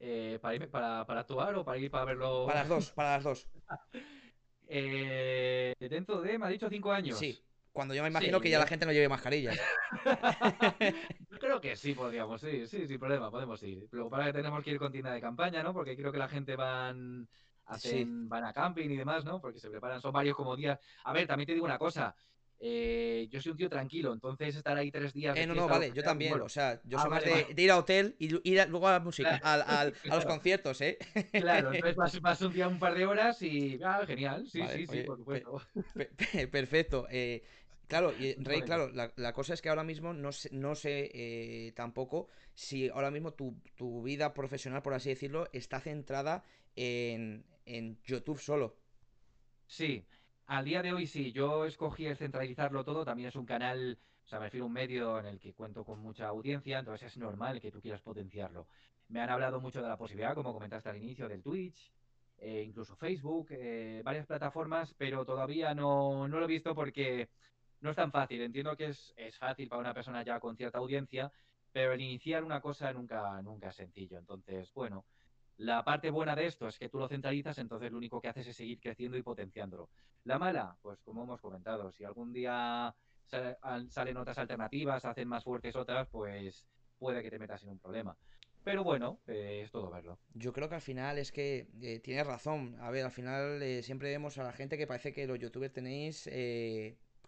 eh, 0.00 0.38
¿para, 0.40 0.54
ir, 0.54 0.70
para, 0.70 1.06
¿Para 1.06 1.20
actuar 1.20 1.54
o 1.56 1.64
para 1.64 1.78
ir 1.78 1.90
para 1.90 2.04
verlo? 2.04 2.46
Para 2.46 2.60
las 2.60 2.68
dos, 2.68 2.90
para 2.92 3.10
las 3.12 3.24
dos. 3.24 3.48
Eh, 4.68 5.74
dentro 5.78 6.20
de, 6.20 6.38
me 6.38 6.46
ha 6.46 6.48
dicho, 6.48 6.68
cinco 6.68 6.92
años. 6.92 7.18
Sí, 7.18 7.38
cuando 7.72 7.94
yo 7.94 8.02
me 8.02 8.08
imagino 8.08 8.40
que 8.40 8.50
ya 8.50 8.58
la 8.58 8.66
gente 8.66 8.86
no 8.86 8.92
lleve 8.92 9.08
mascarillas. 9.08 9.58
yo 11.30 11.38
creo 11.40 11.60
que 11.60 11.76
sí, 11.76 11.94
podríamos, 11.94 12.40
sí, 12.40 12.66
sí, 12.66 12.86
sin 12.86 12.98
problema, 12.98 13.30
podemos 13.30 13.62
ir. 13.62 13.86
Luego 13.90 14.10
para 14.10 14.26
que 14.26 14.32
tenemos 14.32 14.62
que 14.62 14.70
ir 14.70 14.78
con 14.78 14.92
tienda 14.92 15.12
de 15.12 15.20
campaña, 15.20 15.62
¿no? 15.62 15.72
Porque 15.72 15.96
creo 15.96 16.12
que 16.12 16.18
la 16.18 16.28
gente 16.28 16.56
van, 16.56 17.28
hacen, 17.66 18.28
van 18.28 18.44
a 18.44 18.52
camping 18.52 18.90
y 18.90 18.96
demás, 18.96 19.24
¿no? 19.24 19.40
Porque 19.40 19.58
se 19.58 19.70
preparan, 19.70 20.00
son 20.00 20.12
varios 20.12 20.36
como 20.36 20.56
días. 20.56 20.78
A 21.04 21.12
ver, 21.12 21.26
también 21.26 21.46
te 21.46 21.54
digo 21.54 21.64
una 21.64 21.78
cosa, 21.78 22.14
eh, 22.60 23.28
yo 23.30 23.40
soy 23.40 23.52
un 23.52 23.58
tío 23.58 23.68
tranquilo, 23.68 24.12
entonces 24.12 24.56
estar 24.56 24.76
ahí 24.76 24.90
tres 24.90 25.12
días. 25.12 25.36
Eh, 25.36 25.46
no, 25.46 25.54
no, 25.54 25.68
vale, 25.68 25.92
yo 25.92 26.02
también. 26.02 26.40
O 26.40 26.48
sea, 26.48 26.80
yo 26.84 26.98
ah, 26.98 27.02
soy 27.02 27.10
más 27.10 27.24
de, 27.24 27.62
ir 27.62 27.70
a 27.70 27.78
hotel 27.78 28.16
y 28.18 28.26
ir 28.50 28.66
luego 28.68 28.88
a 28.88 28.92
la 28.92 29.00
música, 29.00 29.40
a, 29.42 29.90
los 30.04 30.24
conciertos, 30.24 30.80
¿eh? 30.80 30.98
Claro, 31.32 31.72
entonces 31.74 32.20
vas, 32.20 32.40
un 32.42 32.52
día 32.52 32.68
un 32.68 32.78
par 32.78 32.94
de 32.94 33.06
horas 33.06 33.42
y. 33.42 33.80
Ah, 33.84 34.04
genial, 34.06 34.46
sí, 34.48 34.62
sí, 34.74 34.86
sí, 34.86 35.02
por 35.02 35.18
supuesto. 35.18 35.60
perfecto. 36.50 37.06
Eh, 37.10 37.42
claro, 37.86 38.12
y 38.18 38.34
Rey, 38.34 38.62
claro, 38.62 38.90
la, 38.92 39.32
cosa 39.32 39.54
es 39.54 39.60
que 39.60 39.68
ahora 39.68 39.84
mismo 39.84 40.14
no 40.14 40.32
sé, 40.32 40.48
no 40.52 40.74
sé 40.74 41.10
eh, 41.12 41.72
tampoco 41.72 42.28
si 42.54 42.88
ahora 42.88 43.10
mismo 43.10 43.32
tu, 43.32 43.60
tu, 43.76 44.02
vida 44.02 44.32
profesional, 44.32 44.82
por 44.82 44.94
así 44.94 45.10
decirlo, 45.10 45.48
está 45.52 45.80
centrada 45.80 46.44
en, 46.76 47.44
en 47.66 48.00
YouTube 48.04 48.40
solo. 48.40 48.76
Sí, 49.66 50.06
Al 50.46 50.64
día 50.64 50.82
de 50.82 50.92
hoy 50.92 51.06
sí, 51.06 51.32
yo 51.32 51.64
escogí 51.64 52.06
el 52.06 52.16
centralizarlo 52.16 52.84
todo, 52.84 53.04
también 53.04 53.28
es 53.28 53.36
un 53.36 53.46
canal, 53.46 53.98
o 54.24 54.28
sea, 54.28 54.38
me 54.38 54.46
refiero 54.46 54.64
a 54.64 54.68
un 54.68 54.74
medio 54.74 55.18
en 55.18 55.26
el 55.26 55.38
que 55.38 55.54
cuento 55.54 55.84
con 55.84 56.00
mucha 56.00 56.28
audiencia, 56.28 56.78
entonces 56.78 57.12
es 57.12 57.18
normal 57.18 57.60
que 57.60 57.70
tú 57.70 57.80
quieras 57.80 58.02
potenciarlo. 58.02 58.66
Me 59.08 59.20
han 59.20 59.30
hablado 59.30 59.60
mucho 59.60 59.80
de 59.80 59.88
la 59.88 59.96
posibilidad, 59.96 60.34
como 60.34 60.52
comentaste 60.52 60.90
al 60.90 60.96
inicio, 60.96 61.28
del 61.28 61.42
Twitch, 61.42 61.92
eh, 62.38 62.62
incluso 62.66 62.94
Facebook, 62.96 63.48
eh, 63.50 64.02
varias 64.04 64.26
plataformas, 64.26 64.94
pero 64.98 65.24
todavía 65.24 65.74
no, 65.74 66.28
no, 66.28 66.38
lo 66.38 66.44
he 66.44 66.48
visto 66.48 66.74
porque 66.74 67.30
no 67.80 67.90
es 67.90 67.96
tan 67.96 68.12
fácil. 68.12 68.42
Entiendo 68.42 68.76
que 68.76 68.86
es, 68.88 69.14
es, 69.16 69.38
fácil 69.38 69.68
para 69.68 69.80
una 69.80 69.94
persona 69.94 70.22
ya 70.22 70.40
con 70.40 70.56
cierta 70.56 70.78
audiencia, 70.78 71.32
pero 71.72 71.92
el 71.92 72.00
iniciar 72.02 72.44
una 72.44 72.60
cosa 72.60 72.92
nunca, 72.92 73.40
nunca 73.40 73.70
es 73.70 73.76
sencillo. 73.76 74.18
Entonces, 74.18 74.70
bueno, 74.74 75.06
la 75.58 75.84
parte 75.84 76.10
buena 76.10 76.34
de 76.34 76.46
esto 76.46 76.68
es 76.68 76.78
que 76.78 76.88
tú 76.88 76.98
lo 76.98 77.08
centralizas, 77.08 77.58
entonces 77.58 77.90
lo 77.90 77.98
único 77.98 78.20
que 78.20 78.28
haces 78.28 78.46
es 78.46 78.56
seguir 78.56 78.80
creciendo 78.80 79.16
y 79.16 79.22
potenciándolo. 79.22 79.88
La 80.24 80.38
mala, 80.38 80.76
pues 80.82 81.00
como 81.02 81.22
hemos 81.22 81.40
comentado, 81.40 81.92
si 81.92 82.04
algún 82.04 82.32
día 82.32 82.94
salen 83.88 84.16
otras 84.16 84.38
alternativas, 84.38 85.04
hacen 85.04 85.28
más 85.28 85.44
fuertes 85.44 85.76
otras, 85.76 86.08
pues 86.08 86.66
puede 86.98 87.22
que 87.22 87.30
te 87.30 87.38
metas 87.38 87.62
en 87.62 87.70
un 87.70 87.78
problema. 87.78 88.16
Pero 88.64 88.82
bueno, 88.82 89.20
eh, 89.26 89.62
es 89.64 89.70
todo 89.70 89.90
verlo. 89.90 90.18
Yo 90.32 90.52
creo 90.52 90.70
que 90.70 90.76
al 90.76 90.80
final 90.80 91.18
es 91.18 91.30
que 91.32 91.68
eh, 91.82 92.00
tienes 92.00 92.26
razón. 92.26 92.76
A 92.80 92.90
ver, 92.90 93.04
al 93.04 93.10
final 93.10 93.62
eh, 93.62 93.82
siempre 93.82 94.08
vemos 94.08 94.38
a 94.38 94.42
la 94.42 94.52
gente 94.52 94.78
que 94.78 94.86
parece 94.86 95.12
que 95.12 95.26
los 95.26 95.38
youtubers 95.38 95.72
tenéis 95.72 96.26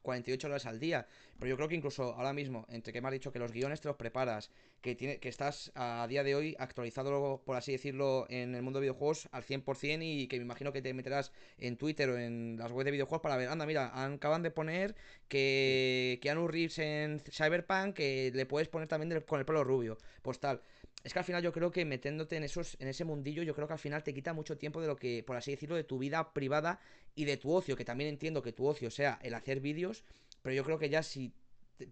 48 0.06 0.46
horas 0.46 0.66
al 0.66 0.78
día. 0.78 1.06
Pero 1.38 1.50
yo 1.50 1.56
creo 1.56 1.68
que 1.68 1.74
incluso 1.74 2.14
ahora 2.14 2.32
mismo, 2.32 2.64
entre 2.70 2.92
que 2.92 3.02
me 3.02 3.08
has 3.08 3.12
dicho 3.12 3.32
que 3.32 3.38
los 3.38 3.52
guiones 3.52 3.80
te 3.80 3.88
los 3.88 3.96
preparas, 3.96 4.50
que, 4.80 4.94
tiene, 4.94 5.18
que 5.18 5.28
estás 5.28 5.72
a 5.74 6.06
día 6.08 6.22
de 6.22 6.34
hoy 6.34 6.56
actualizado, 6.58 7.42
por 7.44 7.56
así 7.56 7.72
decirlo, 7.72 8.26
en 8.30 8.54
el 8.54 8.62
mundo 8.62 8.78
de 8.78 8.84
videojuegos 8.84 9.28
al 9.32 9.42
100% 9.42 9.98
y 10.02 10.28
que 10.28 10.38
me 10.38 10.44
imagino 10.44 10.72
que 10.72 10.80
te 10.80 10.94
meterás 10.94 11.32
en 11.58 11.76
Twitter 11.76 12.08
o 12.10 12.18
en 12.18 12.56
las 12.56 12.70
webs 12.70 12.84
de 12.86 12.92
videojuegos 12.92 13.20
para 13.20 13.36
ver, 13.36 13.48
anda, 13.48 13.66
mira, 13.66 13.90
acaban 13.92 14.42
de 14.42 14.50
poner 14.50 14.94
que 15.28 16.18
Keanu 16.22 16.46
Reeves 16.46 16.78
en 16.78 17.20
Cyberpunk, 17.20 17.94
que 17.94 18.30
le 18.32 18.46
puedes 18.46 18.68
poner 18.68 18.88
también 18.88 19.20
con 19.22 19.40
el 19.40 19.44
pelo 19.44 19.64
rubio. 19.64 19.98
Pues 20.22 20.38
tal 20.38 20.62
es 21.04 21.12
que 21.12 21.18
al 21.18 21.24
final 21.24 21.42
yo 21.42 21.52
creo 21.52 21.70
que 21.70 21.84
metiéndote 21.84 22.36
en 22.36 22.44
esos 22.44 22.76
en 22.80 22.88
ese 22.88 23.04
mundillo 23.04 23.42
yo 23.42 23.54
creo 23.54 23.66
que 23.66 23.74
al 23.74 23.78
final 23.78 24.02
te 24.02 24.12
quita 24.12 24.32
mucho 24.32 24.58
tiempo 24.58 24.80
de 24.80 24.88
lo 24.88 24.96
que 24.96 25.22
por 25.22 25.36
así 25.36 25.52
decirlo 25.52 25.76
de 25.76 25.84
tu 25.84 25.98
vida 25.98 26.32
privada 26.32 26.80
y 27.14 27.24
de 27.24 27.36
tu 27.36 27.52
ocio 27.52 27.76
que 27.76 27.84
también 27.84 28.10
entiendo 28.10 28.42
que 28.42 28.52
tu 28.52 28.66
ocio 28.66 28.90
sea 28.90 29.18
el 29.22 29.34
hacer 29.34 29.60
vídeos 29.60 30.04
pero 30.42 30.54
yo 30.54 30.64
creo 30.64 30.78
que 30.78 30.88
ya 30.88 31.02
si 31.02 31.32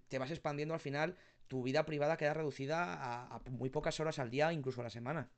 te 0.09 0.19
vas 0.19 0.31
expandiendo 0.31 0.75
al 0.75 0.81
final 0.81 1.17
tu 1.47 1.63
vida 1.63 1.85
privada 1.85 2.17
queda 2.17 2.35
reducida 2.35 3.35
a, 3.35 3.41
muy 3.51 3.71
pocas 3.71 4.01
horas 4.01 4.19
al 4.19 4.31
día 4.31 4.53
incluso 4.53 4.81
a 4.81 4.85
la 4.85 4.91
semana 4.91 5.29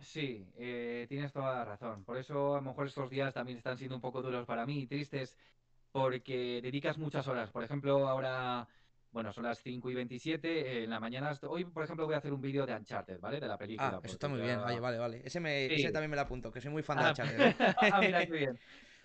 Sí, 0.00 0.46
eh, 0.56 1.06
tienes 1.08 1.32
toda 1.32 1.56
la 1.56 1.64
razón. 1.64 2.04
Por 2.04 2.18
eso 2.18 2.54
a 2.54 2.58
lo 2.58 2.62
mejor 2.62 2.86
estos 2.86 3.10
días 3.10 3.34
también 3.34 3.58
están 3.58 3.76
siendo 3.76 3.96
un 3.96 4.00
poco 4.00 4.22
duros 4.22 4.46
para 4.46 4.64
mí 4.64 4.82
y 4.82 4.86
tristes 4.86 5.36
porque 5.90 6.60
dedicas 6.62 6.98
muchas 6.98 7.26
horas. 7.26 7.50
Por 7.50 7.64
ejemplo, 7.64 8.06
ahora 8.06 8.68
bueno, 9.10 9.32
son 9.32 9.44
las 9.44 9.60
5 9.62 9.90
y 9.90 9.94
27. 9.94 10.84
En 10.84 10.90
la 10.90 11.00
mañana, 11.00 11.32
hoy, 11.48 11.64
por 11.64 11.84
ejemplo, 11.84 12.06
voy 12.06 12.14
a 12.14 12.18
hacer 12.18 12.32
un 12.32 12.40
vídeo 12.40 12.66
de 12.66 12.74
Uncharted, 12.74 13.18
¿vale? 13.20 13.40
De 13.40 13.48
la 13.48 13.56
película. 13.56 13.92
Ah, 13.94 14.00
eso 14.02 14.14
está 14.14 14.28
muy 14.28 14.40
bien. 14.40 14.60
Vale, 14.60 14.80
vale, 14.80 14.98
vale. 14.98 15.22
Ese, 15.24 15.40
me, 15.40 15.66
ese 15.66 15.90
también 15.90 16.10
me 16.10 16.16
lo 16.16 16.22
apunto, 16.22 16.50
que 16.52 16.60
soy 16.60 16.70
muy 16.70 16.82
fan 16.82 16.98
de 16.98 17.04
ah, 17.04 17.08
Uncharted. 17.10 17.40
¿eh? 17.40 17.56
ah, 17.92 18.00
mira, 18.00 18.26
qué 18.26 18.32
bien. 18.32 18.58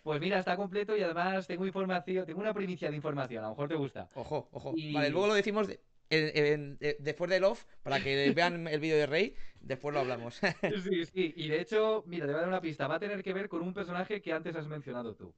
Pues 0.04 0.20
mira, 0.20 0.39
está 0.39 0.58
completo 0.58 0.97
y 0.97 1.01
además 1.01 1.47
tengo 1.47 1.66
información, 1.66 2.26
tengo 2.26 2.41
una 2.41 2.54
primicia 2.54 2.89
de 2.89 2.95
información, 2.97 3.41
a 3.41 3.47
lo 3.47 3.54
mejor 3.54 3.70
te 3.70 3.76
gusta. 3.76 4.10
Ojo, 4.16 4.49
ojo. 4.51 4.74
Vale, 4.93 5.10
luego 5.10 5.28
lo 5.28 5.34
decimos 5.34 5.70
después 6.10 7.30
del 7.30 7.45
off, 7.45 7.64
para 7.84 8.04
que 8.04 8.32
vean 8.36 8.68
el 8.68 8.80
vídeo 8.82 8.97
de 8.97 9.06
Rey, 9.06 9.36
después 9.62 9.93
lo 9.93 10.01
hablamos. 10.01 10.41
sí, 10.62 11.06
sí, 11.06 11.34
y 11.38 11.47
de 11.47 11.62
hecho, 11.62 12.04
mira, 12.06 12.26
te 12.26 12.34
voy 12.34 12.39
a 12.39 12.41
dar 12.41 12.49
una 12.49 12.62
pista, 12.62 12.88
va 12.88 12.95
a 12.95 12.99
tener 12.99 13.24
que 13.24 13.34
ver 13.34 13.47
con 13.47 13.62
un 13.62 13.74
personaje 13.74 14.22
que 14.22 14.34
antes 14.34 14.56
has 14.58 14.68
mencionado 14.68 15.16
tú. 15.16 15.34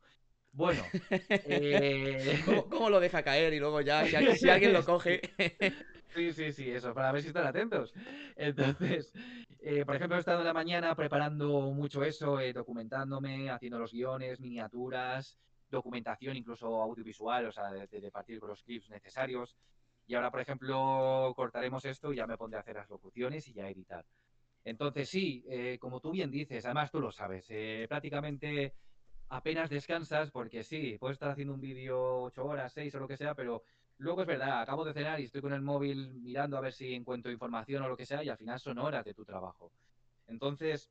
Bueno, 0.56 0.84
eh... 1.10 2.39
¿Cómo, 2.70 2.89
lo 2.89 3.01
deja 3.01 3.24
caer 3.24 3.53
y 3.53 3.60
luego 3.60 3.82
ya, 3.82 4.06
si, 4.06 4.16
alguien 4.49 4.74
lo 4.74 4.84
coge? 4.84 5.22
Sí, 6.16 6.32
sí, 6.32 6.53
sí, 6.53 6.72
eso, 6.72 6.93
para 6.93 7.12
ver 7.12 7.22
si 7.22 7.28
están 7.28 7.45
atentos. 7.45 7.93
Entonces, 8.38 9.12
eh, 9.60 9.84
por 9.84 9.97
ejemplo, 9.97 10.16
he 10.16 10.22
estado 10.22 10.39
en 10.39 10.45
la 10.45 10.53
mañana 10.53 10.95
preparando 10.95 11.74
mucho 11.74 12.06
eso, 12.06 12.39
eh, 12.39 12.53
documentándome, 12.53 13.49
haciendo 13.49 13.80
los 13.80 13.91
guiones, 13.91 14.39
miniaturas, 14.39 15.38
documentación, 15.70 16.38
incluso 16.38 16.82
audiovisual, 16.82 17.47
o 17.47 17.51
sea, 17.51 17.70
de, 17.70 18.12
partir 18.12 18.39
con 18.39 18.47
los 18.47 18.64
clips 18.64 18.89
necesarios. 18.89 19.58
Y 20.08 20.16
ahora, 20.16 20.32
por 20.32 20.39
ejemplo, 20.39 21.34
cortaremos 21.36 21.84
esto 21.84 22.14
y 22.14 22.16
ya 22.16 22.28
me 22.28 22.38
pondré 22.38 22.60
a 22.60 22.62
hacer 22.62 22.78
las 22.78 22.89
locuciones 22.89 23.45
y 23.49 23.53
ya 23.53 23.68
editar. 23.68 24.06
Entonces, 24.64 25.10
sí, 25.10 25.43
eh, 25.49 25.78
como 25.82 25.99
tú 25.99 26.12
bien 26.12 26.32
dices, 26.32 26.64
además 26.64 26.91
tú 26.91 27.01
lo 27.01 27.12
sabes, 27.12 27.45
prácticamente 27.89 28.74
apenas 29.30 29.69
descansas, 29.69 30.32
porque 30.32 30.63
sí, 30.63 30.97
puedes 30.99 31.15
estar 31.15 31.30
haciendo 31.30 31.53
un 31.53 31.61
vídeo 31.61 32.23
8 32.23 32.45
horas, 32.45 32.73
6 32.73 32.93
o 32.95 32.99
lo 32.99 33.07
que 33.07 33.17
sea, 33.17 33.34
pero 33.36 33.63
luego 33.97 34.21
es 34.21 34.28
verdad, 34.28 34.61
acabo 34.61 34.86
de 34.86 34.93
cenar 34.93 35.19
y 35.19 35.23
estoy 35.23 35.41
con 35.41 35.53
el 35.53 35.61
móvil 35.61 36.13
mirando 36.15 36.57
a 36.57 36.61
ver 36.61 36.73
si 36.73 36.93
encuentro 36.93 37.32
información 37.32 37.84
o 37.84 37.89
lo 37.89 37.97
que 37.97 38.05
sea, 38.05 38.23
y 38.23 38.30
al 38.30 38.38
final 38.38 38.59
son 38.59 38.78
horas 38.80 39.05
de 39.05 39.13
tu 39.13 39.26
trabajo. 39.26 39.71
Entonces, 40.28 40.89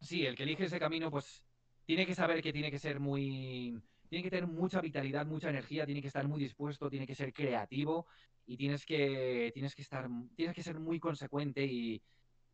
sí, 0.00 0.26
el 0.26 0.36
que 0.36 0.44
elige 0.44 0.64
ese 0.64 0.78
camino, 0.78 1.10
pues 1.10 1.44
tiene 1.84 2.06
que 2.06 2.14
saber 2.14 2.42
que 2.42 2.52
tiene 2.52 2.70
que 2.70 2.78
ser 2.78 3.00
muy. 3.00 3.80
Tiene 4.08 4.22
que 4.22 4.30
tener 4.30 4.46
mucha 4.46 4.80
vitalidad, 4.80 5.26
mucha 5.26 5.50
energía, 5.50 5.86
tiene 5.86 6.00
que 6.00 6.08
estar 6.08 6.28
muy 6.28 6.40
dispuesto, 6.40 6.90
tiene 6.90 7.06
que 7.06 7.14
ser 7.14 7.32
creativo 7.32 8.06
y 8.46 8.56
tienes 8.56 8.84
que, 8.86 9.50
tienes 9.54 9.74
que 9.74 9.82
estar, 9.82 10.08
tienes 10.36 10.54
que 10.54 10.62
ser 10.62 10.78
muy 10.78 11.00
consecuente 11.00 11.64
y, 11.64 12.00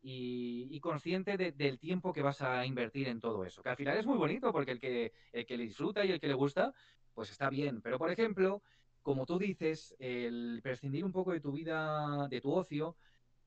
y, 0.01 0.79
consciente 0.79 1.37
del 1.37 1.79
tiempo 1.79 2.11
que 2.11 2.21
vas 2.21 2.41
a 2.41 2.65
invertir 2.65 3.07
en 3.07 3.19
todo 3.19 3.45
eso. 3.45 3.61
Que 3.61 3.69
al 3.69 3.77
final 3.77 3.97
es 3.97 4.05
muy 4.05 4.17
bonito 4.17 4.51
porque 4.51 4.71
el 4.71 4.79
que, 4.79 5.13
el 5.31 5.45
que 5.45 5.57
le 5.57 5.63
disfruta 5.63 6.03
y 6.03 6.11
el 6.11 6.19
que 6.19 6.27
le 6.27 6.33
gusta, 6.33 6.73
pues 7.13 7.29
está 7.29 7.49
bien. 7.49 7.81
Pero, 7.81 7.99
por 7.99 8.11
ejemplo, 8.11 8.63
como 9.01 9.25
tú 9.25 9.37
dices, 9.37 9.95
el 9.99 10.59
prescindir 10.63 11.05
un 11.05 11.11
poco 11.11 11.31
de 11.33 11.39
tu 11.39 11.51
vida, 11.51 12.27
de 12.29 12.41
tu 12.41 12.51
ocio, 12.51 12.95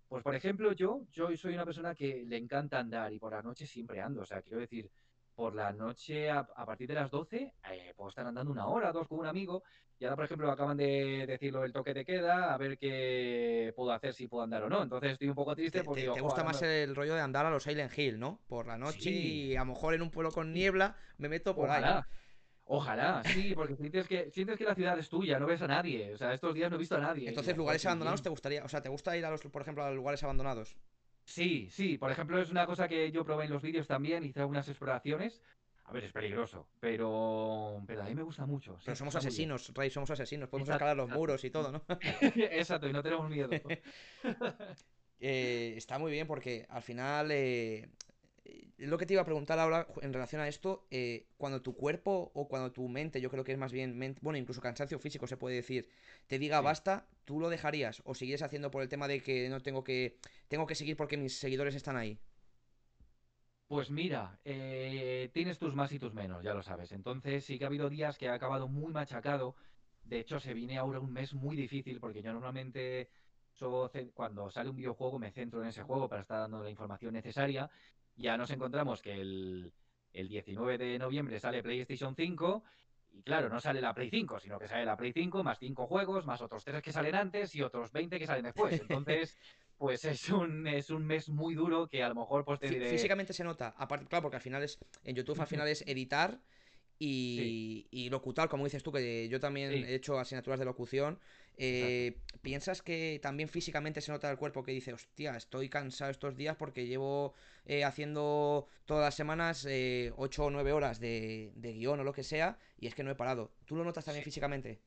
pues 0.09 0.22
por 0.22 0.34
ejemplo, 0.34 0.72
yo, 0.72 1.02
yo 1.12 1.34
soy 1.36 1.55
una 1.55 1.64
persona 1.64 1.94
que 1.94 2.24
le 2.24 2.36
encanta 2.36 2.78
andar 2.78 3.12
y 3.12 3.18
por 3.18 3.32
la 3.32 3.42
noche 3.42 3.66
siempre 3.66 4.00
ando. 4.00 4.22
O 4.22 4.26
sea, 4.26 4.42
quiero 4.42 4.61
decir, 4.61 4.90
por 5.35 5.55
la 5.55 5.72
noche 5.72 6.30
a, 6.30 6.45
partir 6.45 6.89
de 6.89 6.95
las 6.95 7.11
12 7.11 7.55
eh, 7.72 7.93
puedo 7.97 8.11
estar 8.11 8.26
andando 8.26 8.53
una 8.53 8.66
hora, 8.66 8.93
dos 8.93 9.09
con 9.09 9.18
un 9.18 9.26
amigo. 9.26 9.62
Y 9.99 10.05
ahora, 10.05 10.16
por 10.16 10.24
ejemplo, 10.24 10.51
acaban 10.51 10.76
de 10.76 11.24
decirlo 11.26 11.64
el 11.64 11.72
toque 11.72 11.95
de 11.95 12.05
queda, 12.05 12.53
a 12.53 12.59
ver 12.59 12.76
qué 12.78 13.72
puedo 13.76 13.93
hacer, 13.93 14.12
si 14.12 14.26
puedo 14.26 14.43
andar 14.43 14.62
o 14.64 14.68
no. 14.68 14.82
Entonces 14.82 15.12
estoy 15.12 15.28
un 15.28 15.35
poco 15.35 15.55
triste 15.55 15.85
porque... 15.85 16.11
Te, 16.12 16.20
gusta 16.20 16.43
más 16.43 16.61
el 16.62 16.95
rollo 16.95 17.14
de 17.14 17.20
andar 17.20 17.47
a 17.47 17.51
los 17.51 17.62
Silent 17.62 17.97
Hill, 17.97 18.18
¿no? 18.18 18.41
Por 18.49 18.66
la 18.66 18.76
noche 18.76 19.11
y 19.11 19.57
a 19.57 19.61
lo 19.61 19.66
mejor 19.66 19.95
en 19.95 20.03
un 20.03 20.11
pueblo 20.11 20.32
con 20.32 20.53
niebla 20.53 20.97
me 21.18 21.28
meto 21.28 21.55
por 21.55 21.70
ahí. 21.70 21.85
Ojalá, 22.66 23.22
sí, 23.24 23.53
porque 23.55 23.76
sientes 23.76 24.09
que, 24.09 24.30
sientes 24.30 24.57
que 24.57 24.64
la 24.64 24.74
ciudad 24.74 24.99
es 24.99 25.09
tuya, 25.09 25.39
no 25.39 25.47
ves 25.47 25.61
a 25.61 25.68
nadie. 25.68 26.14
O 26.14 26.16
sea, 26.16 26.32
estos 26.32 26.55
días 26.55 26.70
no 26.70 26.76
he 26.76 26.78
visto 26.78 26.97
a 26.97 27.01
nadie. 27.01 27.28
Entonces, 27.28 27.57
lugares 27.57 27.85
abandonados 27.85 28.22
te 28.22 28.30
gustaría, 28.30 28.64
o 28.64 28.68
sea, 28.68 28.82
¿te 28.82 28.89
gusta 28.89 29.16
ir 29.16 29.24
a 29.26 29.30
los, 29.30 29.43
por 29.43 29.61
ejemplo, 29.61 29.85
a 29.85 29.89
los 29.89 29.97
lugares 29.97 30.22
abandonados? 30.22 30.74
Sí, 31.25 31.68
sí, 31.70 31.99
por 31.99 32.11
ejemplo, 32.11 32.39
es 32.39 32.51
una 32.51 32.66
cosa 32.66 32.87
que 32.89 33.11
yo 33.11 33.25
probé 33.25 33.45
en 33.47 33.53
los 33.53 33.62
vídeos 33.62 33.87
también, 33.87 34.25
hice 34.25 34.41
algunas 34.41 34.68
exploraciones. 34.68 35.43
A 35.87 35.93
ver, 35.93 36.05
es 36.05 36.12
peligroso, 36.12 36.66
pero, 36.81 37.83
pero 37.87 38.03
a 38.03 38.07
mí 38.07 38.14
me 38.14 38.22
gusta 38.22 38.47
mucho. 38.47 38.79
Pero 38.85 38.97
somos 38.97 39.14
asesinos, 39.16 39.72
Rey, 39.75 39.91
somos 39.91 40.11
asesinos, 40.11 40.49
podemos 40.49 40.68
escalar 40.68 40.97
los 40.97 41.11
muros 41.11 41.45
y 41.45 41.51
todo, 41.51 41.72
¿no? 41.72 41.85
exacto, 42.35 42.89
y 42.89 42.93
no 42.93 43.03
tenemos 43.03 43.29
miedo. 43.31 43.51
Eh, 45.27 45.75
está 45.77 45.99
muy 45.99 46.12
bien 46.12 46.27
porque 46.27 46.66
al 46.68 46.83
final 46.83 47.31
eh, 47.31 47.89
lo 48.78 48.99
que 48.99 49.07
te 49.07 49.14
iba 49.14 49.22
a 49.22 49.24
preguntar 49.24 49.59
ahora 49.59 49.86
en 50.03 50.12
relación 50.12 50.40
a 50.40 50.49
esto, 50.49 50.86
eh, 50.90 51.26
cuando 51.36 51.62
tu 51.62 51.74
cuerpo 51.74 52.32
o 52.34 52.49
cuando 52.49 52.72
tu 52.72 52.88
mente, 52.88 53.20
yo 53.20 53.30
creo 53.30 53.45
que 53.45 53.53
es 53.53 53.59
más 53.59 53.72
bien, 53.72 53.97
mente, 53.97 54.20
bueno, 54.22 54.38
incluso 54.38 54.61
cansancio 54.61 54.99
físico 54.99 55.26
se 55.26 55.36
puede 55.36 55.57
decir, 55.57 55.88
te 56.26 56.38
diga 56.38 56.61
basta, 56.61 57.07
¿tú 57.24 57.40
lo 57.40 57.49
dejarías 57.49 58.03
o 58.05 58.14
sigues 58.14 58.42
haciendo 58.42 58.70
por 58.70 58.82
el 58.82 58.88
tema 58.88 59.09
de 59.09 59.20
que 59.20 59.49
no 59.49 59.61
tengo 59.61 59.84
que, 59.84 60.18
tengo 60.49 60.66
que 60.66 60.74
seguir 60.74 60.97
porque 60.97 61.16
mis 61.16 61.38
seguidores 61.38 61.74
están 61.74 61.97
ahí? 61.97 62.18
Pues 63.66 63.90
mira, 63.90 64.38
eh, 64.45 65.30
tienes 65.33 65.58
tus 65.58 65.75
más 65.75 65.91
y 65.92 65.99
tus 65.99 66.12
menos, 66.12 66.45
ya 66.45 66.53
lo 66.53 66.62
sabes. 66.62 66.92
Entonces 66.92 67.45
sí 67.45 67.58
que 67.58 67.64
ha 67.64 67.68
habido 67.68 67.88
días 67.88 68.18
que 68.18 68.29
ha 68.29 68.34
acabado 68.34 68.68
muy 68.68 68.92
machacado. 68.92 69.57
De 70.04 70.21
hecho, 70.21 70.38
se 70.38 70.53
viene 70.53 70.76
ahora 70.76 71.00
un 71.00 71.12
mes 71.12 71.33
muy 71.33 71.57
difícil 71.57 71.99
porque 71.99 72.22
yo 72.22 72.33
normalmente 72.33 73.08
cuando 74.12 74.50
sale 74.50 74.68
un 74.68 74.76
videojuego 74.76 75.18
me 75.18 75.30
centro 75.30 75.62
en 75.62 75.68
ese 75.68 75.83
juego 75.83 76.08
para 76.08 76.22
estar 76.22 76.41
dando 76.41 76.62
la 76.62 76.71
información 76.71 77.14
necesaria 77.14 77.71
ya 78.16 78.36
nos 78.36 78.50
encontramos 78.50 79.03
que 79.03 79.12
el, 79.12 79.72
19 80.12 80.78
de 80.78 80.99
noviembre 80.99 81.41
sale 81.41 81.62
PlayStation 81.62 82.14
5 82.14 82.62
y 83.12 83.22
claro, 83.22 83.49
no 83.49 83.61
sale 83.61 83.80
la 83.80 83.95
Play 83.95 84.11
5, 84.11 84.41
sino 84.41 84.58
que 84.58 84.68
sale 84.68 84.84
la 84.84 84.96
Play 84.96 85.12
5 85.12 85.42
más 85.45 85.58
5 85.58 85.86
juegos, 85.86 86.26
más 86.26 86.41
otros 86.41 86.64
3 86.64 86.82
que 86.82 86.92
salen 86.92 87.14
antes 87.14 87.54
y 87.54 87.62
otros 87.62 87.92
20 87.92 88.18
que 88.18 88.26
salen 88.26 88.45
después. 88.45 88.80
Entonces, 88.80 89.36
pues 89.78 90.04
es 90.04 90.28
un, 90.30 90.66
es 90.66 90.91
un 90.91 91.04
mes 91.04 91.28
muy 91.28 91.54
duro 91.54 91.88
que 91.88 92.03
a 92.03 92.08
lo 92.08 92.14
mejor 92.14 92.45
pues 92.45 92.61
Físicamente 92.61 93.32
se 93.32 93.45
nota, 93.45 93.74
aparte, 93.76 94.07
claro, 94.07 94.22
porque 94.22 94.36
al 94.36 94.42
final 94.42 94.62
es, 94.62 94.78
en 95.04 95.16
YouTube 95.16 95.41
al 95.41 95.46
final 95.46 95.68
es 95.68 95.82
editar 95.86 96.41
y, 96.99 97.86
y, 97.91 98.08
locutar, 98.08 98.49
como 98.49 98.64
dices 98.64 98.82
tú, 98.82 98.92
que 98.92 99.28
yo 99.28 99.41
también 99.41 99.72
he 99.72 99.95
hecho 99.95 100.18
asignaturas 100.18 100.58
de 100.58 100.64
locución. 100.64 101.18
Eh, 101.57 102.21
¿Piensas 102.43 102.83
que 102.83 103.21
también 103.22 103.49
físicamente 103.49 104.01
se 104.01 104.13
nota 104.13 104.31
el 104.31 104.37
cuerpo 104.37 104.63
que 104.63 104.72
dice, 104.72 104.93
hostia, 104.93 105.37
estoy 105.37 105.68
cansado 105.68 106.11
estos 106.11 106.37
días 106.37 106.57
porque 106.57 106.87
llevo 106.87 107.33
eh, 107.64 107.85
haciendo 107.85 108.68
todas 108.85 109.05
las 109.05 109.14
semanas 109.14 109.64
eh, 109.67 110.13
8 110.17 110.45
o 110.45 110.51
9 110.51 110.72
horas 110.72 111.01
de, 111.01 111.53
guion 111.57 112.01
o 112.01 112.05
lo 112.05 112.13
que 112.13 112.22
sea 112.22 112.59
y 112.79 112.87
es 112.87 112.95
que 112.95 113.03
no 113.03 113.11
he 113.11 113.14
parado? 113.14 113.53
¿Tú 113.64 113.76
lo 113.76 113.85
notas 113.85 114.05
también 114.05 114.25
físicamente? 114.25 114.83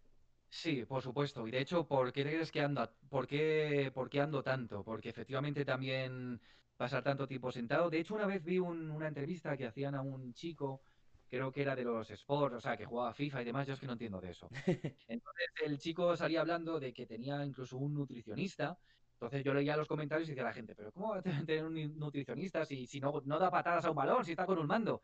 Sí, 0.49 0.85
por 0.85 1.02
supuesto. 1.02 1.48
Y 1.48 1.52
de 1.52 1.61
hecho, 1.61 1.88
¿por 1.88 2.14
qué 2.14 2.23
crees 2.23 2.52
que 2.52 2.61
ando, 2.61 2.89
por 3.10 3.27
qué, 3.27 3.91
por 3.94 4.10
qué 4.10 4.22
ando 4.22 4.44
tanto? 4.44 4.84
Porque 4.84 5.10
efectivamente 5.10 5.65
también 5.65 6.39
pasar 6.77 7.03
tanto 7.03 7.27
tiempo 7.27 7.52
sentado. 7.52 7.89
De 7.89 7.99
hecho, 7.99 8.15
una 8.15 8.27
vez 8.27 8.44
vi 8.44 8.60
una 8.60 9.07
entrevista 9.07 9.57
que 9.57 9.65
hacían 9.65 9.95
a 9.95 10.02
un 10.02 10.34
chico, 10.34 10.81
creo 11.29 11.51
que 11.51 11.61
era 11.61 11.75
de 11.75 11.83
los 11.83 12.09
sports, 12.11 12.55
o 12.55 12.61
sea, 12.61 12.77
que 12.77 12.85
jugaba 12.85 13.13
FIFA 13.13 13.41
y 13.41 13.45
demás, 13.45 13.67
yo 13.67 13.73
es 13.73 13.79
que 13.79 13.87
no 13.87 13.93
entiendo 13.93 14.21
de 14.21 14.31
eso. 14.31 14.49
Entonces 15.07 15.47
el 15.65 15.77
chico 15.77 16.15
salía 16.15 16.41
hablando 16.41 16.79
de 16.79 16.93
que 16.93 17.05
tenía 17.05 17.45
incluso 17.45 17.77
un 17.77 17.93
nutricionista. 17.93 18.77
Entonces 19.13 19.43
yo 19.43 19.53
leía 19.53 19.75
los 19.75 19.87
comentarios 19.87 20.27
y 20.29 20.31
decía 20.31 20.43
la 20.43 20.53
gente, 20.53 20.75
pero 20.75 20.91
¿cómo 20.91 21.09
va 21.09 21.17
a 21.17 21.23
tener 21.51 21.65
un 21.65 21.97
nutricionista 21.97 22.65
si, 22.65 22.85
si 22.85 22.99
no, 22.99 23.21
no 23.25 23.39
da 23.39 23.49
patadas 23.49 23.85
a 23.85 23.89
un 23.89 23.95
balón, 23.95 24.23
si 24.23 24.31
está 24.31 24.45
con 24.45 24.59
un 24.59 24.67
mando? 24.67 25.01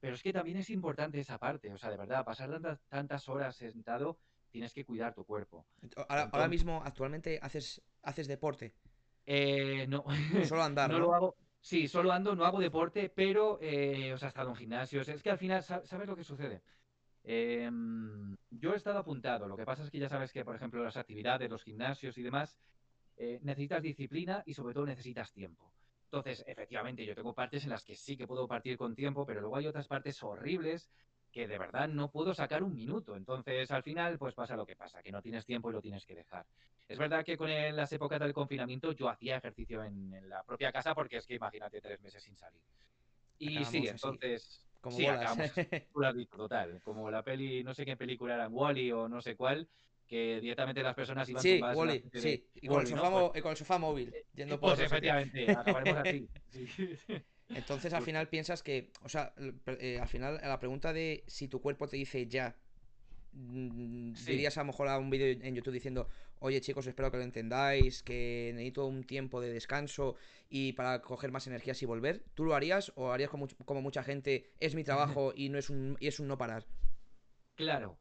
Pero 0.00 0.16
es 0.16 0.22
que 0.22 0.32
también 0.32 0.58
es 0.58 0.68
importante 0.70 1.18
esa 1.18 1.38
parte, 1.38 1.72
o 1.72 1.78
sea, 1.78 1.90
de 1.90 1.96
verdad, 1.96 2.24
pasar 2.24 2.50
tantas, 2.50 2.84
tantas 2.88 3.28
horas 3.28 3.56
sentado, 3.56 4.18
tienes 4.50 4.74
que 4.74 4.84
cuidar 4.84 5.14
tu 5.14 5.24
cuerpo. 5.24 5.66
Ahora, 6.08 6.46
mismo, 6.46 6.82
actualmente, 6.84 7.38
haces, 7.40 7.80
haces 8.02 8.28
deporte. 8.28 8.74
Eh, 9.24 9.86
no. 9.88 10.04
Solo 10.44 10.62
andar. 10.62 10.90
no, 10.92 10.98
lo 10.98 11.14
hago. 11.14 11.36
Sí, 11.64 11.88
solo 11.88 12.12
ando, 12.12 12.36
no 12.36 12.44
hago 12.44 12.60
deporte, 12.60 13.08
pero 13.08 13.58
eh, 13.62 14.12
o 14.12 14.22
he 14.22 14.28
estado 14.28 14.50
en 14.50 14.56
gimnasios. 14.56 15.08
Es 15.08 15.22
que 15.22 15.30
al 15.30 15.38
final, 15.38 15.62
¿sabes 15.62 16.06
lo 16.06 16.14
que 16.14 16.22
sucede? 16.22 16.62
Em, 17.22 18.36
yo 18.50 18.74
he 18.74 18.76
estado 18.76 18.98
apuntado. 18.98 19.48
Lo 19.48 19.56
que 19.56 19.64
pasa 19.64 19.82
es 19.82 19.90
que 19.90 19.98
ya 19.98 20.10
sabes 20.10 20.30
que, 20.30 20.44
por 20.44 20.54
ejemplo, 20.54 20.84
las 20.84 20.98
actividades, 20.98 21.48
los 21.48 21.64
gimnasios 21.64 22.18
y 22.18 22.22
demás, 22.22 22.58
eh, 23.16 23.40
necesitas 23.42 23.82
disciplina 23.82 24.42
y 24.44 24.52
sobre 24.52 24.74
todo 24.74 24.84
necesitas 24.84 25.32
tiempo. 25.32 25.72
Entonces, 26.04 26.44
efectivamente, 26.46 27.06
yo 27.06 27.14
tengo 27.14 27.34
partes 27.34 27.64
en 27.64 27.70
las 27.70 27.82
que 27.82 27.94
sí 27.94 28.14
que 28.14 28.26
puedo 28.26 28.46
partir 28.46 28.76
con 28.76 28.94
tiempo, 28.94 29.24
pero 29.24 29.40
luego 29.40 29.56
hay 29.56 29.66
otras 29.66 29.88
partes 29.88 30.22
horribles 30.22 30.90
que 31.34 31.48
de 31.48 31.58
verdad 31.58 31.88
no 31.88 32.12
puedo 32.12 32.32
sacar 32.32 32.62
un 32.62 32.76
minuto. 32.76 33.16
Entonces, 33.16 33.68
al 33.72 33.82
final, 33.82 34.16
pues 34.18 34.36
pasa 34.36 34.54
lo 34.54 34.64
que 34.64 34.76
pasa, 34.76 35.02
que 35.02 35.10
no 35.10 35.20
tienes 35.20 35.44
tiempo 35.44 35.68
y 35.68 35.72
lo 35.72 35.82
tienes 35.82 36.06
que 36.06 36.14
dejar. 36.14 36.46
Es 36.88 36.96
verdad 36.96 37.24
que 37.24 37.36
con 37.36 37.50
las 37.50 37.92
épocas 37.92 38.20
del 38.20 38.32
confinamiento 38.32 38.92
yo 38.92 39.08
hacía 39.08 39.38
ejercicio 39.38 39.82
en, 39.82 40.28
la 40.28 40.44
propia 40.44 40.70
casa 40.70 40.94
porque 40.94 41.16
es 41.16 41.26
que 41.26 41.34
imagínate 41.34 41.80
tres 41.80 42.00
meses 42.00 42.22
sin 42.22 42.36
salir. 42.36 42.60
Y 43.36 43.64
sí, 43.64 43.88
entonces... 43.88 44.60
Como 44.80 44.96
sí, 44.96 45.06
acabamos, 45.06 45.50
total. 46.36 46.80
Como 46.82 47.10
la 47.10 47.22
peli, 47.24 47.64
no 47.64 47.74
sé 47.74 47.84
qué 47.84 47.96
película 47.96 48.34
era, 48.34 48.48
Wally 48.48 48.92
o 48.92 49.08
no 49.08 49.20
sé 49.20 49.34
cuál, 49.34 49.66
que 50.06 50.38
directamente 50.40 50.82
las 50.82 50.94
personas 50.94 51.28
iban 51.28 51.42
sí, 51.42 51.60
Wally, 51.60 52.04
sí, 52.12 52.46
y 52.54 52.68
con, 52.68 52.82
el 52.82 52.86
sofá, 52.86 53.10
pues 53.30 53.42
con, 53.42 53.50
el 53.50 53.56
sofá, 53.56 53.78
móvil, 53.78 54.12
eh, 54.14 54.26
yendo 54.34 54.60
pues, 54.60 54.74
por 54.74 54.84
efectivamente, 54.84 55.50
acabaremos 55.50 56.00
así. 56.00 56.28
Entonces 57.54 57.92
al 57.92 58.02
final 58.02 58.28
piensas 58.28 58.62
que, 58.62 58.90
o 59.02 59.08
sea, 59.08 59.32
eh, 59.66 59.98
al 60.00 60.08
final 60.08 60.40
la 60.42 60.58
pregunta 60.58 60.92
de 60.92 61.24
si 61.26 61.48
tu 61.48 61.60
cuerpo 61.60 61.88
te 61.88 61.96
dice 61.96 62.26
ya, 62.26 62.54
mm, 63.32 64.14
dirías 64.26 64.56
a 64.58 64.62
lo 64.62 64.66
mejor 64.66 64.88
a 64.88 64.98
un 64.98 65.10
vídeo 65.10 65.26
en 65.26 65.54
YouTube 65.54 65.74
diciendo, 65.74 66.08
oye 66.40 66.60
chicos, 66.60 66.86
espero 66.86 67.10
que 67.10 67.16
lo 67.16 67.22
entendáis, 67.22 68.02
que 68.02 68.50
necesito 68.54 68.86
un 68.86 69.04
tiempo 69.04 69.40
de 69.40 69.52
descanso 69.52 70.16
y 70.48 70.72
para 70.72 71.00
coger 71.00 71.32
más 71.32 71.46
energías 71.46 71.80
y 71.82 71.86
volver, 71.86 72.22
¿tú 72.34 72.44
lo 72.44 72.54
harías 72.54 72.92
o 72.96 73.12
harías 73.12 73.30
como, 73.30 73.48
como 73.64 73.80
mucha 73.82 74.02
gente, 74.02 74.50
es 74.60 74.74
mi 74.74 74.84
trabajo 74.84 75.32
y 75.36 75.48
no 75.48 75.58
es 75.58 75.70
un, 75.70 75.96
y 76.00 76.08
es 76.08 76.20
un 76.20 76.28
no 76.28 76.36
parar? 76.36 76.66
Claro, 77.54 77.96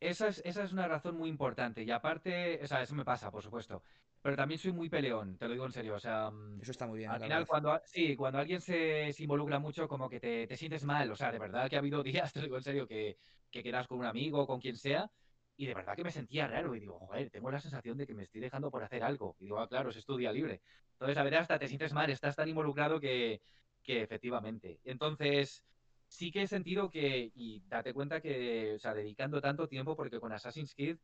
esa 0.00 0.28
es, 0.28 0.42
esa 0.44 0.64
es 0.64 0.72
una 0.72 0.88
razón 0.88 1.16
muy 1.16 1.28
importante 1.28 1.82
y 1.82 1.90
aparte, 1.90 2.60
o 2.62 2.66
sea, 2.66 2.82
eso 2.82 2.94
me 2.94 3.04
pasa, 3.04 3.30
por 3.30 3.42
supuesto. 3.42 3.82
Pero 4.22 4.36
también 4.36 4.58
soy 4.58 4.72
muy 4.72 4.90
peleón, 4.90 5.38
te 5.38 5.46
lo 5.46 5.52
digo 5.52 5.64
en 5.64 5.72
serio. 5.72 5.94
O 5.94 6.00
sea, 6.00 6.30
mm, 6.30 6.60
eso 6.60 6.72
está 6.72 6.86
muy 6.86 6.98
bien. 6.98 7.10
Al 7.10 7.20
final, 7.20 7.46
cuando, 7.46 7.80
sí, 7.84 8.14
cuando 8.16 8.38
alguien 8.38 8.60
se, 8.60 9.10
involucra 9.18 9.58
mucho, 9.58 9.88
como 9.88 10.10
que 10.10 10.20
te, 10.20 10.46
te, 10.46 10.56
sientes 10.56 10.84
mal. 10.84 11.10
O 11.10 11.16
sea, 11.16 11.32
de 11.32 11.38
verdad 11.38 11.70
que 11.70 11.76
ha 11.76 11.78
habido 11.78 12.02
días, 12.28 12.32
te 12.32 12.40
lo 12.40 12.44
digo 12.44 12.56
en 12.56 12.62
serio, 12.62 12.86
que, 12.86 13.16
que 13.50 13.62
quedas 13.62 13.86
con 13.86 13.98
un 13.98 14.04
amigo, 14.04 14.46
con 14.46 14.60
quien 14.60 14.76
sea, 14.76 15.10
y 15.56 15.66
de 15.66 15.74
verdad 15.74 15.96
que 15.96 16.04
me 16.04 16.10
sentía 16.10 16.46
raro. 16.46 16.74
Y 16.74 16.80
digo, 16.80 16.98
joder, 16.98 17.30
tengo 17.30 17.50
la 17.50 17.60
sensación 17.60 17.96
de 17.96 18.06
que 18.06 18.14
me 18.14 18.24
estoy 18.24 18.40
dejando 18.42 18.70
por 18.70 18.82
hacer 18.82 19.02
algo. 19.02 19.36
Y 19.40 19.44
digo, 19.44 19.58
ah, 19.58 19.68
claro, 19.68 19.90
es 19.90 20.04
tu 20.04 20.16
día 20.16 20.32
libre. 20.32 20.60
Entonces, 20.92 21.16
a 21.16 21.22
ver, 21.22 21.36
hasta 21.36 21.58
te 21.58 21.68
sientes 21.68 21.94
mal, 21.94 22.10
estás 22.10 22.36
tan 22.36 22.48
involucrado 22.48 23.00
que, 23.00 23.40
que 23.82 24.02
efectivamente. 24.02 24.80
Entonces, 24.84 25.64
sí 26.08 26.30
que 26.30 26.42
he 26.42 26.46
sentido 26.46 26.90
que, 26.90 27.32
y 27.34 27.62
date 27.68 27.94
cuenta 27.94 28.20
que, 28.20 28.74
o 28.74 28.78
sea, 28.78 28.92
dedicando 28.92 29.40
tanto 29.40 29.66
tiempo, 29.66 29.96
porque 29.96 30.20
con 30.20 30.32
Assassin's 30.32 30.74
Creed 30.74 30.98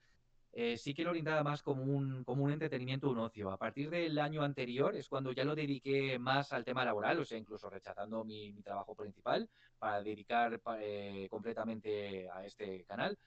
eh, 0.58 0.78
sí 0.78 0.94
que 0.94 1.04
lo 1.04 1.10
orientaba 1.10 1.42
más 1.42 1.62
como 1.62 1.82
un, 1.82 2.24
como 2.24 2.42
un 2.44 2.50
entretenimiento, 2.50 3.10
un 3.10 3.18
ocio. 3.18 3.50
A 3.50 3.58
partir 3.58 3.90
del 3.90 4.18
año 4.18 4.42
anterior 4.42 4.96
es 4.96 5.06
cuando 5.06 5.32
ya 5.32 5.44
lo 5.44 5.54
dediqué 5.54 6.18
más 6.18 6.50
al 6.54 6.64
tema 6.64 6.82
laboral, 6.82 7.20
o 7.20 7.26
sea, 7.26 7.36
incluso 7.36 7.68
rechazando 7.68 8.24
mi, 8.24 8.54
trabajo 8.62 8.94
principal 8.94 9.50
para 9.78 10.02
dedicar 10.02 10.58
eh, 10.80 11.28
completamente 11.30 12.30
a 12.30 12.46
este 12.46 12.86
canal. 12.86 13.18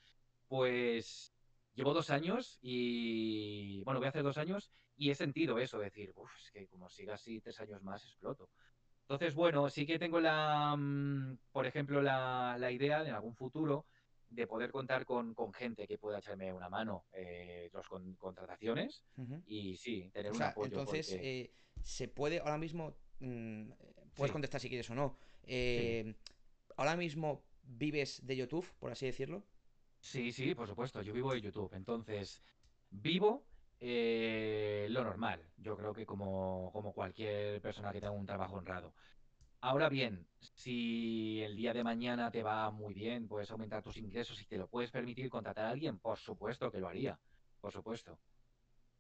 Pues 0.48 1.32
llevo 1.76 1.94
dos 1.94 2.10
años 2.10 2.58
y, 2.64 3.84
bueno, 3.84 4.00
voy 4.00 4.08
a 4.08 4.10
hacer 4.10 4.24
dos 4.24 4.40
años 4.40 4.72
y 4.98 5.12
he 5.12 5.16
sentido 5.16 5.60
eso, 5.60 5.78
decir, 5.78 6.12
uff, 6.16 6.32
es 6.44 6.50
que 6.50 6.68
como 6.68 6.90
siga 6.90 7.14
así 7.14 7.42
tres 7.42 7.60
años 7.60 7.84
más 7.84 8.04
exploto. 8.06 8.50
Entonces, 9.02 9.36
bueno, 9.36 9.70
sí 9.70 9.86
que 9.86 10.00
tengo 10.00 10.20
la, 10.20 10.76
mm, 10.76 11.38
por 11.52 11.68
ejemplo, 11.68 12.02
la, 12.02 12.58
la 12.58 12.72
idea 12.72 13.04
de 13.04 13.10
en 13.10 13.16
algún 13.16 13.36
futuro 13.36 13.86
de 14.30 14.48
poder 14.48 14.72
contar 14.72 15.06
con, 15.06 15.36
gente 15.54 15.88
que 15.88 15.98
pueda 15.98 16.20
echarme 16.20 16.54
una 16.54 16.70
mano 16.70 17.06
eh, 17.14 17.72
con 17.88 18.16
contrataciones 18.16 19.04
y 19.46 19.76
sí, 19.76 20.10
tener 20.14 20.32
un 20.32 20.42
apoyo. 20.42 20.68
Entonces, 20.68 21.12
eh, 21.14 21.52
se 21.82 22.08
puede 22.08 22.40
ahora 22.40 22.58
mismo, 22.58 22.96
mm, 23.20 23.72
puedes 24.16 24.32
contestar 24.32 24.62
si 24.62 24.70
quieres 24.70 24.90
o 24.90 24.96
no, 24.96 25.18
eh, 25.44 26.16
ahora 26.78 26.96
mismo 26.96 27.44
vives 27.64 28.26
de 28.26 28.38
YouTube, 28.38 28.68
por 28.80 28.92
así 28.92 29.06
decirlo. 29.06 29.44
Sí, 30.00 30.32
sí, 30.32 30.56
por 30.56 30.68
supuesto, 30.68 31.02
yo 31.02 31.14
vivo 31.14 31.34
de 31.34 31.42
YouTube, 31.42 31.74
entonces 31.74 32.42
vivo 32.90 33.46
lo 33.82 35.04
normal, 35.04 35.42
yo 35.58 35.78
creo 35.78 35.94
que 35.94 36.06
como, 36.06 36.70
como 36.74 36.94
cualquier 36.94 37.62
persona 37.62 37.92
que 37.92 38.00
tenga 38.00 38.12
un 38.12 38.26
trabajo 38.26 38.58
honrado. 38.58 38.94
Ahora 39.62 39.90
bien, 39.90 40.26
si 40.40 41.42
el 41.42 41.56
día 41.56 41.74
de 41.74 41.84
mañana 41.84 42.32
te 42.32 42.44
va 42.44 42.72
muy 42.72 42.94
bien, 42.94 43.28
puedes 43.28 43.52
aumentar 43.52 43.84
tus 43.84 43.98
ingresos 43.98 44.42
y 44.42 44.46
te 44.46 44.58
lo 44.58 44.68
puedes 44.68 44.90
permitir 44.90 45.30
contratar 45.30 45.66
a 45.66 45.70
alguien, 45.72 46.00
por 46.00 46.18
supuesto 46.18 46.72
que 46.72 46.80
lo 46.80 46.88
haría, 46.88 47.20
por 47.60 47.72
supuesto. 47.74 48.18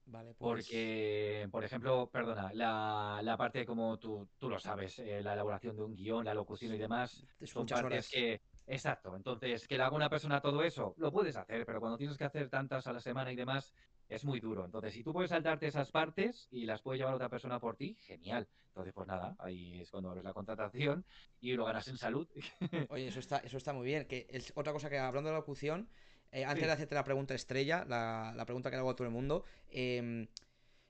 Vale, 0.06 0.34
pues... 0.34 0.66
Porque, 0.66 1.48
por 1.52 1.64
ejemplo, 1.64 2.10
perdona, 2.12 2.52
la, 2.54 3.22
la 3.24 3.38
parte 3.38 3.66
como 3.66 3.98
tú, 4.00 4.28
tú 4.38 4.50
lo 4.50 4.60
sabes, 4.60 5.00
eh, 5.00 5.22
la 5.22 5.34
elaboración 5.34 5.78
de 5.78 5.84
un 5.84 5.96
guion, 5.96 6.26
la 6.26 6.34
locución 6.34 6.74
y 6.74 6.78
demás, 6.78 7.24
son 7.44 7.66
partes 7.66 8.10
que... 8.10 8.42
Exacto, 8.66 9.16
entonces, 9.16 9.68
que 9.68 9.78
le 9.78 9.84
haga 9.84 9.96
una 9.96 10.10
persona 10.10 10.42
todo 10.42 10.62
eso, 10.64 10.94
lo 10.98 11.12
puedes 11.12 11.36
hacer, 11.36 11.66
pero 11.66 11.80
cuando 11.80 11.98
tienes 11.98 12.18
que 12.18 12.26
hacer 12.26 12.50
tantas 12.50 12.86
a 12.86 12.94
la 12.94 13.00
semana 13.00 13.32
y 13.32 13.36
demás, 13.36 13.74
es 14.10 14.26
muy 14.26 14.40
duro. 14.40 14.66
Entonces, 14.66 14.94
si 14.94 15.04
tú 15.04 15.14
puedes 15.14 15.30
saltarte 15.30 15.68
esas 15.68 15.92
partes 15.92 16.48
y 16.52 16.66
las 16.66 16.82
puede 16.82 16.98
llevar 16.98 17.14
otra 17.14 17.30
persona 17.30 17.60
por 17.60 17.76
ti, 17.76 17.96
genial. 18.02 18.48
Entonces, 18.70 18.94
pues 18.94 19.08
nada, 19.08 19.36
ahí 19.40 19.80
es 19.80 19.92
cuando 19.92 20.10
abres 20.10 20.24
la 20.24 20.34
contratación 20.34 21.06
y 21.40 21.54
lo 21.54 21.66
ganas 21.66 21.88
en 21.88 21.98
salud. 21.98 22.28
Oye, 22.90 23.08
eso 23.08 23.20
está, 23.20 23.38
eso 23.38 23.58
está 23.58 23.74
muy 23.74 23.86
bien. 23.86 24.06
Que 24.06 24.28
es 24.30 24.52
otra 24.56 24.74
cosa 24.74 24.90
que 24.90 24.98
hablando 24.98 25.30
de 25.30 25.36
locución, 25.36 25.90
eh, 26.32 26.46
antes 26.46 26.66
de 26.66 26.72
hacerte 26.72 26.96
la 26.96 27.04
pregunta 27.04 27.34
estrella, 27.34 27.86
la, 27.88 28.34
la, 28.36 28.46
pregunta 28.46 28.70
que 28.70 28.76
le 28.76 28.82
hago 28.82 28.92
a 28.92 28.96
todo 28.96 29.08
el 29.08 29.14
mundo, 29.14 29.44
eh, 29.70 30.28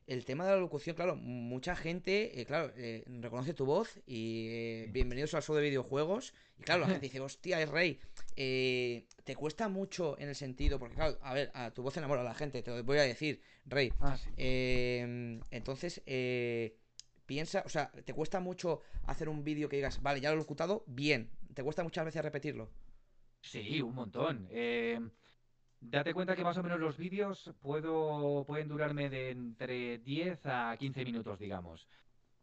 el 0.09 0.25
tema 0.25 0.43
de 0.43 0.51
la 0.51 0.57
locución, 0.57 0.95
claro, 0.95 1.15
mucha 1.15 1.75
gente, 1.75 2.41
eh, 2.41 2.45
claro, 2.45 2.73
eh, 2.75 3.03
reconoce 3.21 3.53
tu 3.53 3.65
voz 3.65 3.99
y 4.07 4.47
eh, 4.49 4.87
bienvenidos 4.91 5.35
al 5.35 5.43
show 5.43 5.55
de 5.55 5.61
videojuegos. 5.61 6.33
Y 6.57 6.63
claro, 6.63 6.81
la 6.81 6.87
gente 6.87 7.05
dice, 7.05 7.19
hostia, 7.19 7.61
es 7.61 7.69
rey. 7.69 7.99
te 8.35 9.35
cuesta 9.35 9.69
mucho 9.69 10.17
en 10.17 10.29
el 10.29 10.35
sentido, 10.35 10.79
porque 10.79 10.95
claro, 10.95 11.19
a 11.21 11.35
ver, 11.35 11.51
a 11.53 11.69
tu 11.69 11.83
voz 11.83 11.95
enamora 11.95 12.21
a 12.21 12.23
la 12.23 12.33
gente, 12.33 12.63
te 12.63 12.71
lo 12.71 12.83
voy 12.83 12.97
a 12.97 13.03
decir, 13.03 13.39
rey. 13.67 13.93
Ah, 13.99 14.17
entonces, 14.35 16.01
piensa, 17.27 17.61
o 17.63 17.69
sea, 17.69 17.91
te 17.91 18.13
cuesta 18.15 18.39
mucho 18.39 18.81
hacer 19.05 19.29
un 19.29 19.43
vídeo 19.43 19.69
que 19.69 19.75
digas, 19.75 20.01
vale, 20.01 20.21
ya 20.21 20.29
lo 20.29 20.37
he 20.37 20.39
locutado, 20.39 20.83
bien. 20.87 21.29
Te 21.53 21.63
cuesta 21.63 21.83
muchas 21.83 22.05
veces 22.05 22.23
repetirlo. 22.23 22.71
Sí, 23.41 23.79
un 23.81 23.93
montón. 23.93 24.47
Eh, 24.49 24.99
Date 25.81 26.13
cuenta 26.13 26.35
que 26.35 26.43
más 26.43 26.57
o 26.57 26.63
menos 26.63 26.79
los 26.79 26.97
vídeos 26.97 27.53
puedo, 27.61 28.43
pueden 28.45 28.67
durarme 28.67 29.09
de 29.09 29.31
entre 29.31 29.99
10 29.99 30.45
a 30.45 30.75
15 30.77 31.05
minutos, 31.05 31.39
digamos. 31.39 31.87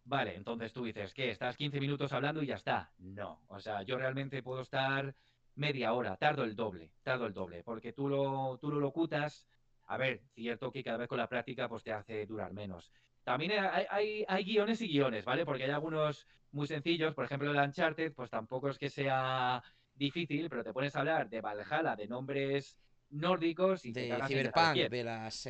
Vale, 0.05 0.37
entonces 0.37 0.73
tú 0.73 0.85
dices 0.85 1.13
que 1.13 1.31
estás 1.31 1.57
15 1.57 1.81
minutos 1.81 2.13
hablando 2.13 2.43
y 2.43 2.47
ya 2.47 2.55
está. 2.55 2.93
No, 2.99 3.43
o 3.49 3.61
sea, 3.61 3.83
yo 3.83 3.99
realmente 3.99 4.43
puedo 4.43 4.63
estar 4.63 5.15
media 5.57 5.93
hora, 5.93 6.17
tardo 6.17 6.45
el 6.45 6.57
doble, 6.57 6.93
tardo 7.03 7.27
el 7.27 7.35
doble, 7.35 7.63
porque 7.63 7.93
tú 7.93 8.09
lo, 8.09 8.59
tú 8.59 8.71
lo 8.71 8.81
locutas. 8.81 9.47
A 9.87 9.97
ver, 9.97 10.23
cierto 10.35 10.73
que 10.73 10.83
cada 10.83 10.99
vez 10.99 11.09
con 11.09 11.19
la 11.19 11.29
práctica 11.29 11.69
pues 11.69 11.83
te 11.83 11.93
hace 11.93 12.25
durar 12.27 12.53
menos. 12.53 12.91
También 13.25 13.53
hay, 13.53 14.25
hay, 14.29 14.45
guiones 14.45 14.81
y 14.81 14.89
guiones, 14.89 15.25
¿vale? 15.25 15.45
Porque 15.45 15.65
hay 15.65 15.71
algunos 15.71 16.27
muy 16.53 16.67
sencillos, 16.67 17.15
por 17.15 17.25
ejemplo 17.25 17.51
el 17.51 17.59
Uncharted, 17.59 18.13
pues 18.15 18.31
tampoco 18.31 18.69
es 18.71 18.79
que 18.79 18.89
sea 18.89 19.63
difícil, 19.95 20.49
pero 20.49 20.63
te 20.63 20.73
pones 20.73 20.95
a 20.95 21.01
hablar 21.01 21.29
de 21.29 21.41
Valhalla, 21.41 21.97
de 21.97 22.07
nombres 22.07 22.79
nórdicos 23.11 23.85
y 23.85 23.93
de 23.93 24.19
Cyberpunk, 24.27 24.91
de 24.91 25.05
las 25.05 25.45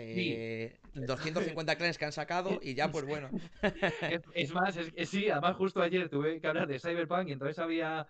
250 0.95 1.73
eh, 1.73 1.77
clanes 1.77 1.99
que 1.99 2.05
han 2.05 2.13
sacado 2.13 2.59
y 2.63 2.75
ya 2.75 2.91
pues 2.91 3.05
bueno. 3.07 3.31
es, 4.35 4.53
más, 4.53 4.77
es, 4.77 5.09
sí, 5.09 5.31
además 5.31 5.57
justo 5.57 5.81
ayer 5.81 6.09
tuve 6.09 6.41
que 6.41 6.47
hablar 6.47 6.67
de 6.67 6.79
Cyberpunk 6.79 7.29
y 7.29 7.33
entonces 7.33 7.59
había 7.59 8.07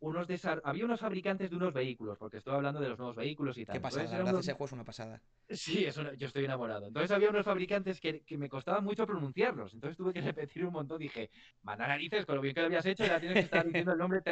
unos 0.00 0.26
había 0.64 0.84
unos 0.86 1.00
fabricantes 1.00 1.50
de 1.50 1.56
unos 1.56 1.74
vehículos, 1.74 2.16
porque 2.18 2.38
estoy 2.38 2.54
hablando 2.54 2.80
de 2.80 2.88
los 2.88 2.98
nuevos 2.98 3.16
vehículos 3.16 3.58
y 3.58 3.66
tal. 3.66 3.74
¿Qué 3.74 3.80
pasa? 3.80 4.02
La 4.04 4.38
ese 4.38 4.52
juego 4.52 4.64
es 4.64 4.72
una 4.72 4.84
pasada. 4.84 5.22
Sí, 5.48 5.86
yo 6.16 6.26
estoy 6.26 6.44
enamorado. 6.44 6.86
Entonces 6.86 7.10
había 7.10 7.28
unos 7.28 7.44
fabricantes 7.44 8.00
que, 8.00 8.24
me 8.38 8.48
costaba 8.48 8.80
mucho 8.80 9.06
pronunciarlos, 9.06 9.74
entonces 9.74 9.96
tuve 9.96 10.12
que 10.12 10.22
repetir 10.22 10.64
un 10.64 10.72
montón. 10.72 10.98
Dije, 10.98 11.30
manda 11.62 11.86
narices, 11.86 12.24
con 12.24 12.36
lo 12.36 12.40
bien 12.40 12.54
que 12.54 12.60
lo 12.60 12.66
habías 12.66 12.86
hecho, 12.86 13.04
ya 13.04 13.20
tienes 13.20 13.38
que 13.38 13.44
estar 13.44 13.64
diciendo 13.64 13.92
el 13.92 13.98
nombre 13.98 14.22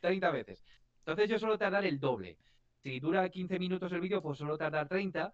30 0.00 0.30
veces. 0.30 0.62
Entonces 0.98 1.28
yo 1.28 1.38
suelo 1.38 1.58
tardar 1.58 1.84
el 1.84 1.98
doble. 1.98 2.38
Si 2.86 3.00
dura 3.00 3.28
15 3.28 3.58
minutos 3.58 3.90
el 3.90 4.00
vídeo, 4.00 4.22
pues 4.22 4.38
suelo 4.38 4.56
tardar 4.56 4.86
30. 4.86 5.32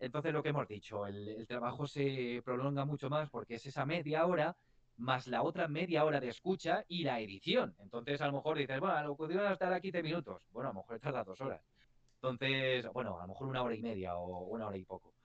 Entonces 0.00 0.32
lo 0.32 0.42
que 0.42 0.48
hemos 0.48 0.66
dicho, 0.66 1.06
el, 1.06 1.46
trabajo 1.46 1.86
se 1.86 2.40
prolonga 2.42 2.86
mucho 2.86 3.10
más 3.10 3.28
porque 3.28 3.56
es 3.56 3.66
esa 3.66 3.84
media 3.84 4.24
hora 4.24 4.56
más 4.96 5.26
la 5.26 5.42
otra 5.42 5.68
media 5.68 6.06
hora 6.06 6.20
de 6.20 6.30
escucha 6.30 6.86
y 6.88 7.04
la 7.04 7.20
edición. 7.20 7.76
Entonces 7.80 8.18
a 8.22 8.28
lo 8.28 8.32
mejor 8.32 8.56
dices, 8.56 8.80
bueno, 8.80 8.94
lo 9.02 9.46
a 9.46 9.52
estar 9.52 9.74
aquí 9.74 9.92
15 9.92 10.02
minutos. 10.02 10.42
Bueno, 10.52 10.70
a 10.70 10.72
lo 10.72 10.80
mejor 10.80 10.98
tarda 10.98 11.22
dos 11.22 11.38
horas. 11.42 11.60
Entonces, 12.14 12.90
bueno, 12.94 13.18
a 13.18 13.26
lo 13.26 13.28
mejor 13.28 13.48
una 13.48 13.62
hora 13.62 13.74
y 13.74 13.82
media 13.82 14.16
o 14.16 14.46
una 14.46 14.68
hora 14.68 14.78
y 14.78 14.84
poco. 14.86 15.15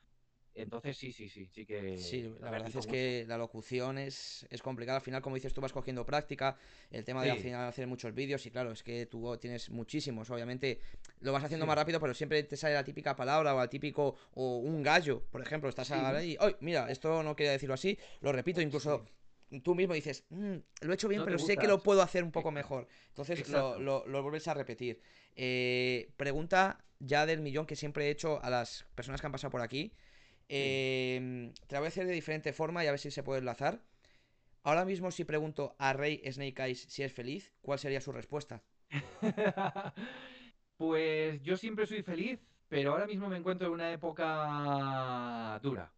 Entonces 0.54 0.98
sí, 0.98 1.12
sí, 1.12 1.30
sí, 1.30 1.46
sí 1.46 1.66
que... 1.66 1.98
Sí, 1.98 2.30
la 2.42 2.52
verdad 2.52 2.72
es 2.76 2.86
que 2.86 3.26
la 3.28 3.38
locución 3.38 3.98
es, 3.98 4.46
es 4.50 4.62
complicada. 4.62 4.98
Al 4.98 5.04
final, 5.04 5.22
como 5.22 5.36
dices, 5.36 5.54
tú 5.54 5.62
vas 5.62 5.72
cogiendo 5.72 6.06
práctica, 6.06 6.58
el 6.90 7.06
tema 7.06 7.24
de 7.24 7.32
al 7.32 7.40
final 7.40 7.68
hacer 7.68 7.88
muchos 7.88 8.14
vídeos 8.14 8.46
y 8.46 8.52
claro, 8.52 8.72
es 8.72 8.84
que 8.84 9.06
tú 9.06 9.38
tienes 9.38 9.70
muchísimos. 9.70 10.30
Obviamente 10.30 10.80
lo 11.22 11.32
vas 11.32 11.44
haciendo 11.44 11.66
más 11.66 11.76
rápido, 11.76 12.00
pero 12.00 12.14
siempre 12.14 12.44
te 12.44 12.58
sale 12.58 12.74
la 12.74 12.84
típica 12.84 13.16
palabra 13.16 13.56
o 13.56 13.62
el 13.62 13.70
típico, 13.70 14.16
o 14.34 14.58
un 14.58 14.84
gallo, 14.84 15.24
por 15.32 15.42
ejemplo, 15.42 15.70
estás 15.70 15.92
ahí, 15.92 16.36
¡ay, 16.40 16.56
mira, 16.60 16.90
esto 16.90 17.24
no 17.24 17.36
quería 17.36 17.54
decirlo 17.54 17.76
así! 17.76 17.98
Lo 18.20 18.32
repito, 18.32 18.62
incluso 18.62 19.06
tú 19.64 19.76
mismo 19.76 19.94
dices, 19.94 20.24
mm, 20.30 20.56
lo 20.82 20.92
he 20.92 20.96
hecho 20.96 21.08
bien, 21.08 21.24
pero 21.26 21.38
sé 21.38 21.58
que 21.58 21.68
lo 21.68 21.84
puedo 21.84 22.02
hacer 22.02 22.24
un 22.24 22.32
poco 22.32 22.52
mejor. 22.52 22.88
Entonces 23.10 23.48
lo, 23.50 23.78
lo, 23.80 24.24
vuelves 24.24 24.48
a 24.48 24.54
repetir. 24.54 25.02
Eh, 25.36 26.12
pregunta 26.18 26.84
ya 27.00 27.26
del 27.26 27.42
millón 27.42 27.66
que 27.66 27.76
siempre 27.76 28.08
he 28.08 28.10
hecho 28.10 28.42
a 28.44 28.50
las 28.50 28.86
personas 28.96 29.20
que 29.20 29.28
han 29.28 29.32
pasado 29.32 29.52
por 29.52 29.62
aquí. 29.62 29.94
Em, 30.54 31.54
te 31.68 31.76
la 31.76 31.80
voy 31.80 31.86
a 31.86 31.88
hacer 31.88 32.06
de 32.06 32.12
diferente 32.12 32.52
forma 32.52 32.84
y 32.84 32.88
a 32.88 32.92
ver 32.92 33.00
si 33.00 33.10
se 33.10 33.24
puede 33.24 33.40
enlazar. 33.40 33.80
Ahora 34.64 34.84
mismo, 34.84 35.10
si 35.10 35.24
pregunto 35.24 35.76
a 35.80 35.94
Rey 35.94 36.22
Snake 36.30 36.62
Eyes 36.62 36.82
si 36.90 37.04
es 37.04 37.14
feliz, 37.14 37.54
¿cuál 37.62 37.80
sería 37.80 38.02
su 38.02 38.12
respuesta? 38.12 38.62
pues 40.78 41.42
yo 41.42 41.56
siempre 41.56 41.88
soy 41.88 42.04
feliz, 42.04 42.42
pero 42.68 42.92
ahora 42.92 43.08
mismo 43.08 43.30
me 43.30 43.38
encuentro 43.38 43.68
en 43.68 43.74
una 43.74 43.94
época 43.94 45.58
dura. 45.64 45.90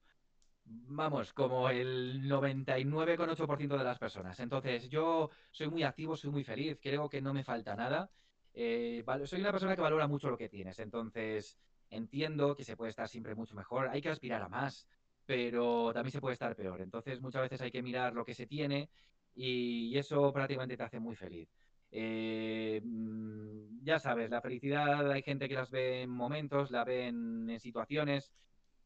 Vamos, 0.66 1.34
como 1.34 1.70
el 1.70 2.22
99,8% 2.30 3.76
de 3.76 3.84
las 3.84 3.98
personas. 3.98 4.40
Entonces, 4.40 4.88
yo 4.88 5.32
soy 5.50 5.68
muy 5.68 5.82
activo, 5.82 6.16
soy 6.16 6.30
muy 6.30 6.44
feliz, 6.44 6.78
creo 6.80 7.10
que 7.10 7.22
no 7.22 7.34
me 7.34 7.44
falta 7.44 7.76
nada. 7.76 8.12
Eh, 8.54 9.04
soy 9.26 9.42
una 9.42 9.52
persona 9.52 9.76
que 9.76 9.82
valora 9.82 10.08
mucho 10.08 10.30
lo 10.30 10.38
que 10.38 10.48
tienes. 10.48 10.78
Entonces, 10.78 11.58
Entiendo 11.94 12.56
que 12.56 12.64
se 12.64 12.76
puede 12.76 12.90
estar 12.90 13.08
siempre 13.08 13.36
mucho 13.36 13.56
mejor, 13.56 13.90
hay 13.90 14.02
que 14.02 14.10
aspirar 14.10 14.42
a 14.42 14.50
más, 14.50 14.88
pero 15.26 15.92
también 15.94 16.12
se 16.12 16.22
puede 16.22 16.34
estar 16.34 16.56
peor. 16.56 16.82
Entonces 16.82 17.22
muchas 17.22 17.44
veces 17.44 17.62
hay 17.62 17.72
que 17.72 17.84
mirar 17.84 18.14
lo 18.14 18.26
que 18.26 18.34
se 18.34 18.48
tiene 18.48 18.90
y 19.36 19.98
eso 19.98 20.32
prácticamente 20.34 20.78
te 20.78 20.84
hace 20.84 21.00
muy 21.00 21.16
feliz. 21.16 21.50
Eh, 21.92 22.82
mm, 22.84 23.84
ya 23.84 24.00
sabes, 24.00 24.30
la 24.30 24.42
felicidad 24.42 25.12
hay 25.12 25.22
gente 25.22 25.48
que 25.48 25.56
las 25.56 25.70
ve 25.70 26.02
en 26.04 26.10
momentos, 26.10 26.72
la 26.72 26.84
ven 26.84 27.50
en 27.50 27.60
situaciones 27.60 28.34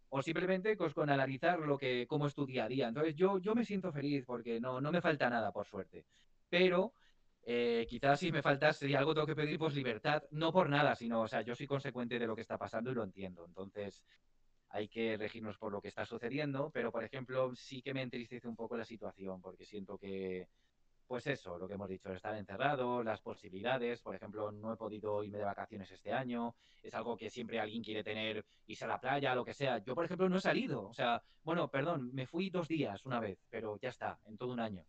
o 0.10 0.22
simplemente 0.22 0.76
pues, 0.76 0.94
con 0.94 1.10
analizar 1.10 1.60
lo 1.60 1.78
que 1.78 2.08
cómo 2.08 2.28
es 2.28 2.36
tu 2.36 2.46
día 2.46 2.66
a 2.66 2.68
día. 2.68 2.88
Entonces 2.90 3.16
yo, 3.16 3.40
yo 3.40 3.56
me 3.56 3.66
siento 3.66 3.92
feliz 3.92 4.26
porque 4.26 4.60
no, 4.60 4.82
no 4.82 4.92
me 4.92 5.02
falta 5.02 5.30
nada, 5.30 5.52
por 5.52 5.66
suerte. 5.66 6.06
Pero 6.50 6.94
eh, 7.50 7.88
quizás 7.88 8.20
si 8.20 8.30
me 8.30 8.42
faltase 8.42 8.94
algo 8.98 9.14
tengo 9.14 9.26
que 9.26 9.34
pedir, 9.34 9.58
pues 9.58 9.74
libertad, 9.74 10.22
no 10.32 10.52
por 10.52 10.70
nada, 10.70 10.96
sino, 10.96 11.22
o 11.22 11.30
sea, 11.30 11.44
yo 11.44 11.56
soy 11.56 11.66
consecuente 11.66 12.20
de 12.20 12.28
lo 12.28 12.36
que 12.36 12.42
está 12.42 12.58
pasando 12.58 12.92
y 12.92 12.94
lo 12.94 13.06
entiendo. 13.06 13.46
Entonces, 13.46 14.04
hay 14.68 14.90
que 14.90 15.16
regirnos 15.16 15.58
por 15.58 15.72
lo 15.72 15.82
que 15.82 15.88
está 15.88 16.06
sucediendo, 16.06 16.70
pero, 16.74 16.92
por 16.92 17.06
ejemplo, 17.06 17.56
sí 17.56 17.82
que 17.82 17.94
me 17.94 18.02
entristece 18.02 18.50
un 18.50 18.58
poco 18.58 18.76
la 18.76 18.84
situación, 18.84 19.40
porque 19.42 19.64
siento 19.64 19.98
que, 19.98 20.50
pues 21.08 21.26
eso, 21.28 21.58
lo 21.58 21.70
que 21.70 21.76
hemos 21.76 21.88
dicho, 21.88 22.12
estar 22.12 22.36
encerrado, 22.36 23.02
las 23.02 23.22
posibilidades, 23.22 24.02
por 24.02 24.14
ejemplo, 24.14 24.52
no 24.52 24.74
he 24.74 24.76
podido 24.76 25.24
irme 25.24 25.38
de 25.38 25.46
vacaciones 25.46 25.90
este 25.90 26.12
año, 26.12 26.54
es 26.84 26.94
algo 26.96 27.16
que 27.16 27.30
siempre 27.30 27.62
alguien 27.62 27.82
quiere 27.82 28.04
tener, 28.04 28.44
irse 28.66 28.84
a 28.84 28.90
la 28.90 29.00
playa, 29.00 29.34
lo 29.34 29.46
que 29.46 29.54
sea. 29.54 29.78
Yo, 29.78 29.96
por 29.96 30.04
ejemplo, 30.04 30.28
no 30.28 30.36
he 30.36 30.42
salido, 30.42 30.86
o 30.86 30.94
sea, 30.94 31.24
bueno, 31.46 31.70
perdón, 31.70 32.14
me 32.14 32.28
fui 32.28 32.50
dos 32.50 32.68
días 32.68 33.06
una 33.06 33.22
vez, 33.22 33.40
pero 33.50 33.80
ya 33.80 33.88
está, 33.88 34.20
en 34.26 34.38
todo 34.38 34.52
un 34.52 34.60
año. 34.60 34.84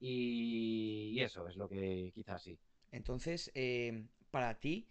Y, 0.00 1.20
eso 1.20 1.46
es 1.46 1.56
lo 1.56 1.68
que 1.68 2.10
quizás 2.14 2.42
sí. 2.42 2.58
Entonces, 2.90 3.52
eh, 3.54 4.06
para 4.30 4.58
ti, 4.58 4.88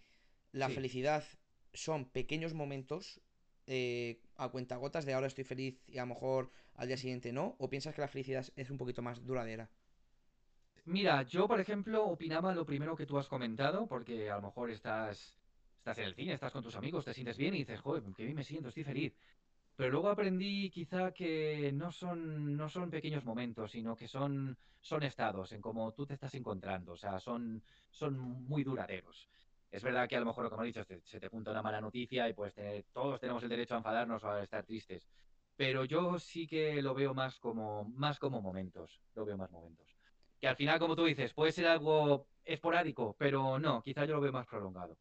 la 0.52 0.68
felicidad 0.68 1.24
son 1.72 2.06
pequeños 2.06 2.54
momentos 2.54 3.20
eh, 3.66 4.20
a 4.36 4.48
cuentagotas 4.48 5.04
de 5.04 5.12
ahora 5.12 5.26
estoy 5.26 5.44
feliz 5.44 5.80
y 5.86 5.98
a 5.98 6.02
lo 6.02 6.14
mejor 6.14 6.50
al 6.74 6.88
día 6.88 6.96
siguiente 6.96 7.32
no? 7.32 7.56
¿O 7.58 7.68
piensas 7.68 7.94
que 7.94 8.00
la 8.00 8.08
felicidad 8.08 8.46
es 8.56 8.70
un 8.70 8.78
poquito 8.78 9.02
más 9.02 9.24
duradera? 9.24 9.70
Mira, 10.86 11.22
yo 11.22 11.46
por 11.46 11.60
ejemplo 11.60 12.04
opinaba 12.04 12.54
lo 12.54 12.64
primero 12.64 12.96
que 12.96 13.06
tú 13.06 13.18
has 13.18 13.28
comentado, 13.28 13.86
porque 13.86 14.30
a 14.30 14.36
lo 14.36 14.42
mejor 14.42 14.70
estás, 14.70 15.36
estás 15.78 15.98
en 15.98 16.04
el 16.04 16.14
cine, 16.14 16.32
estás 16.32 16.52
con 16.52 16.64
tus 16.64 16.74
amigos, 16.74 17.04
te 17.04 17.14
sientes 17.14 17.36
bien 17.36 17.54
y 17.54 17.58
dices, 17.58 17.80
joder, 17.80 18.02
qué 18.16 18.24
bien 18.24 18.36
me 18.36 18.44
siento, 18.44 18.68
estoy 18.68 18.84
feliz. 18.84 19.14
Pero 19.80 19.92
luego 19.92 20.10
aprendí 20.10 20.68
quizá 20.68 21.10
que 21.10 21.72
no 21.72 21.90
son, 21.90 22.54
no 22.54 22.68
son 22.68 22.90
pequeños 22.90 23.24
momentos, 23.24 23.70
sino 23.70 23.96
que 23.96 24.08
son, 24.08 24.54
son 24.78 25.02
estados 25.04 25.52
en 25.52 25.62
cómo 25.62 25.90
tú 25.94 26.04
te 26.04 26.12
estás 26.12 26.34
encontrando. 26.34 26.92
O 26.92 26.96
sea, 26.98 27.18
son, 27.18 27.62
son 27.88 28.18
muy 28.18 28.62
duraderos. 28.62 29.30
Es 29.70 29.82
verdad 29.82 30.06
que 30.06 30.16
a 30.16 30.20
lo 30.20 30.26
mejor, 30.26 30.50
como 30.50 30.64
he 30.64 30.66
dicho, 30.66 30.84
se 30.84 31.18
te 31.18 31.28
junta 31.28 31.52
una 31.52 31.62
mala 31.62 31.80
noticia 31.80 32.28
y 32.28 32.34
pues 32.34 32.54
todos 32.92 33.18
tenemos 33.20 33.42
el 33.42 33.48
derecho 33.48 33.72
a 33.72 33.78
enfadarnos 33.78 34.22
o 34.22 34.28
a 34.30 34.42
estar 34.42 34.66
tristes. 34.66 35.08
Pero 35.56 35.86
yo 35.86 36.18
sí 36.18 36.46
que 36.46 36.82
lo 36.82 36.92
veo 36.92 37.14
más 37.14 37.38
como, 37.38 37.84
más 37.84 38.18
como 38.18 38.42
momentos. 38.42 39.00
Lo 39.14 39.24
veo 39.24 39.38
más 39.38 39.50
momentos. 39.50 39.86
Que 40.38 40.48
al 40.48 40.56
final, 40.56 40.78
como 40.78 40.94
tú 40.94 41.06
dices, 41.06 41.32
puede 41.32 41.52
ser 41.52 41.66
algo 41.66 42.26
esporádico, 42.44 43.16
pero 43.18 43.58
no, 43.58 43.82
quizá 43.82 44.04
yo 44.04 44.16
lo 44.16 44.20
veo 44.20 44.32
más 44.32 44.46
prolongado. 44.46 44.98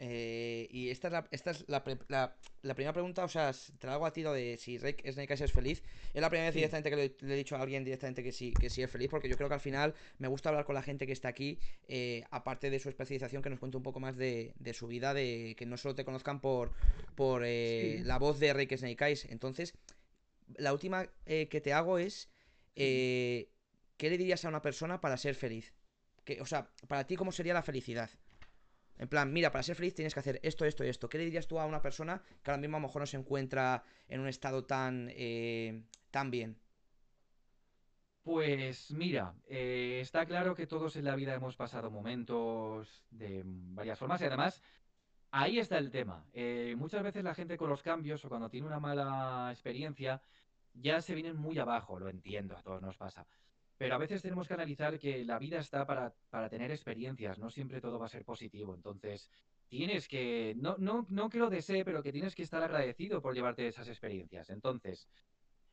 Eh, 0.00 0.68
y 0.70 0.90
esta 0.90 1.08
es, 1.08 1.12
la, 1.12 1.28
esta 1.32 1.50
es 1.50 1.64
la, 1.66 1.82
la, 2.62 2.74
primera 2.74 2.92
pregunta, 2.92 3.24
o 3.24 3.28
sea, 3.28 3.52
te 3.78 3.86
la 3.88 3.94
hago 3.94 4.06
a 4.06 4.12
ti 4.12 4.22
de 4.22 4.56
si 4.56 4.78
Snake 4.78 5.02
Eyes 5.04 5.40
es 5.40 5.52
feliz. 5.52 5.82
Es 6.14 6.20
la 6.20 6.30
primera 6.30 6.48
vez 6.48 6.54
directamente 6.54 6.90
que 6.90 6.96
le, 6.96 7.34
he 7.34 7.36
dicho 7.36 7.56
a 7.56 7.60
alguien 7.60 7.82
directamente 7.82 8.22
que 8.22 8.30
sí, 8.30 8.52
que 8.52 8.70
sí 8.70 8.80
es 8.80 8.90
feliz, 8.90 9.10
porque 9.10 9.28
yo 9.28 9.36
creo 9.36 9.48
que 9.48 9.54
al 9.54 9.60
final 9.60 9.94
me 10.18 10.28
gusta 10.28 10.50
hablar 10.50 10.64
con 10.64 10.76
la 10.76 10.82
gente 10.82 11.04
que 11.04 11.12
está 11.12 11.28
aquí, 11.28 11.58
eh, 11.88 12.22
aparte 12.30 12.70
de 12.70 12.78
su 12.78 12.88
especialización, 12.88 13.42
que 13.42 13.50
nos 13.50 13.58
cuente 13.58 13.76
un 13.76 13.82
poco 13.82 13.98
más 13.98 14.16
de, 14.16 14.54
de 14.56 14.72
su 14.72 14.86
vida, 14.86 15.14
de 15.14 15.56
que 15.58 15.66
no 15.66 15.76
solo 15.76 15.96
te 15.96 16.04
conozcan 16.04 16.40
por, 16.40 16.72
por 17.16 17.42
eh, 17.44 18.00
la 18.04 18.18
voz 18.18 18.38
de 18.38 18.52
Rick 18.52 18.76
Snake 18.76 19.04
Eyes. 19.04 19.24
Entonces, 19.24 19.74
la 20.56 20.72
última 20.72 21.08
que 21.26 21.60
te 21.60 21.72
hago 21.72 21.98
es, 21.98 22.30
¿qué 22.76 23.48
le 23.98 24.16
dirías 24.16 24.44
a 24.44 24.48
una 24.48 24.62
persona 24.62 25.00
para 25.00 25.16
ser 25.16 25.34
feliz? 25.34 25.74
Que, 26.24 26.40
o 26.40 26.46
sea, 26.46 26.70
para 26.86 27.04
ti, 27.04 27.16
¿cómo 27.16 27.32
sería 27.32 27.52
la 27.52 27.62
felicidad? 27.62 28.10
En 28.98 29.08
plan, 29.08 29.32
mira, 29.32 29.52
para 29.52 29.62
ser 29.62 29.76
feliz 29.76 29.94
tienes 29.94 30.14
que 30.14 30.20
hacer 30.20 30.40
esto, 30.42 30.64
esto 30.64 30.84
y 30.84 30.88
esto. 30.88 31.08
¿Qué 31.08 31.18
le 31.18 31.24
dirías 31.24 31.46
tú 31.46 31.58
a 31.58 31.66
una 31.66 31.80
persona 31.80 32.22
que 32.42 32.50
ahora 32.50 32.60
mismo 32.60 32.76
a 32.76 32.80
lo 32.80 32.88
mejor 32.88 33.02
no 33.02 33.06
se 33.06 33.16
encuentra 33.16 33.84
en 34.08 34.20
un 34.20 34.28
estado 34.28 34.64
tan, 34.64 35.08
eh, 35.12 35.82
tan 36.10 36.30
bien? 36.30 36.58
Pues 38.22 38.90
mira, 38.90 39.34
eh, 39.46 40.00
está 40.02 40.26
claro 40.26 40.54
que 40.54 40.66
todos 40.66 40.96
en 40.96 41.04
la 41.06 41.16
vida 41.16 41.32
hemos 41.34 41.56
pasado 41.56 41.90
momentos 41.90 43.02
de 43.10 43.42
varias 43.46 43.98
formas 43.98 44.20
y 44.20 44.24
además 44.24 44.62
ahí 45.30 45.58
está 45.58 45.78
el 45.78 45.90
tema. 45.90 46.26
Eh, 46.32 46.74
muchas 46.76 47.02
veces 47.02 47.24
la 47.24 47.34
gente 47.34 47.56
con 47.56 47.70
los 47.70 47.82
cambios 47.82 48.24
o 48.24 48.28
cuando 48.28 48.50
tiene 48.50 48.66
una 48.66 48.80
mala 48.80 49.48
experiencia 49.50 50.20
ya 50.74 51.00
se 51.00 51.14
vienen 51.14 51.36
muy 51.36 51.58
abajo, 51.58 51.98
lo 51.98 52.08
entiendo, 52.08 52.56
a 52.56 52.62
todos 52.62 52.82
nos 52.82 52.96
pasa. 52.96 53.26
Pero 53.78 53.94
a 53.94 53.98
veces 53.98 54.20
tenemos 54.20 54.48
que 54.48 54.54
analizar 54.54 54.98
que 54.98 55.24
la 55.24 55.38
vida 55.38 55.60
está 55.60 55.86
para, 55.86 56.12
para 56.30 56.48
tener 56.48 56.70
experiencias, 56.70 57.38
no 57.38 57.48
siempre 57.48 57.80
todo 57.80 57.98
va 57.98 58.06
a 58.06 58.10
ser 58.10 58.24
positivo. 58.24 58.74
Entonces, 58.74 59.30
tienes 59.68 60.08
que, 60.08 60.54
no, 60.58 60.76
no, 60.78 61.06
no 61.08 61.28
que 61.28 61.38
lo 61.38 61.48
desee, 61.48 61.84
pero 61.84 62.02
que 62.02 62.12
tienes 62.12 62.34
que 62.34 62.42
estar 62.42 62.62
agradecido 62.62 63.22
por 63.22 63.34
llevarte 63.34 63.66
esas 63.68 63.88
experiencias. 63.88 64.50
Entonces, 64.50 65.08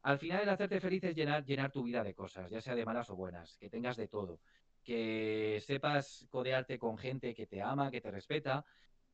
al 0.04 0.20
final 0.20 0.44
el 0.44 0.50
hacerte 0.50 0.80
feliz 0.80 1.04
es 1.04 1.16
llenar, 1.16 1.44
llenar 1.44 1.72
tu 1.72 1.84
vida 1.84 2.04
de 2.04 2.14
cosas, 2.14 2.52
ya 2.52 2.62
sea 2.62 2.76
de 2.76 2.86
malas 2.86 3.10
o 3.10 3.16
buenas, 3.16 3.58
que 3.58 3.72
tengas 3.72 3.98
de 3.98 4.08
todo, 4.08 4.40
que 4.84 5.60
sepas 5.66 6.28
codearte 6.30 6.78
con 6.78 6.98
gente 7.00 7.34
que 7.34 7.48
te 7.48 7.62
ama, 7.62 7.90
que 7.90 8.02
te 8.02 8.12
respeta, 8.12 8.64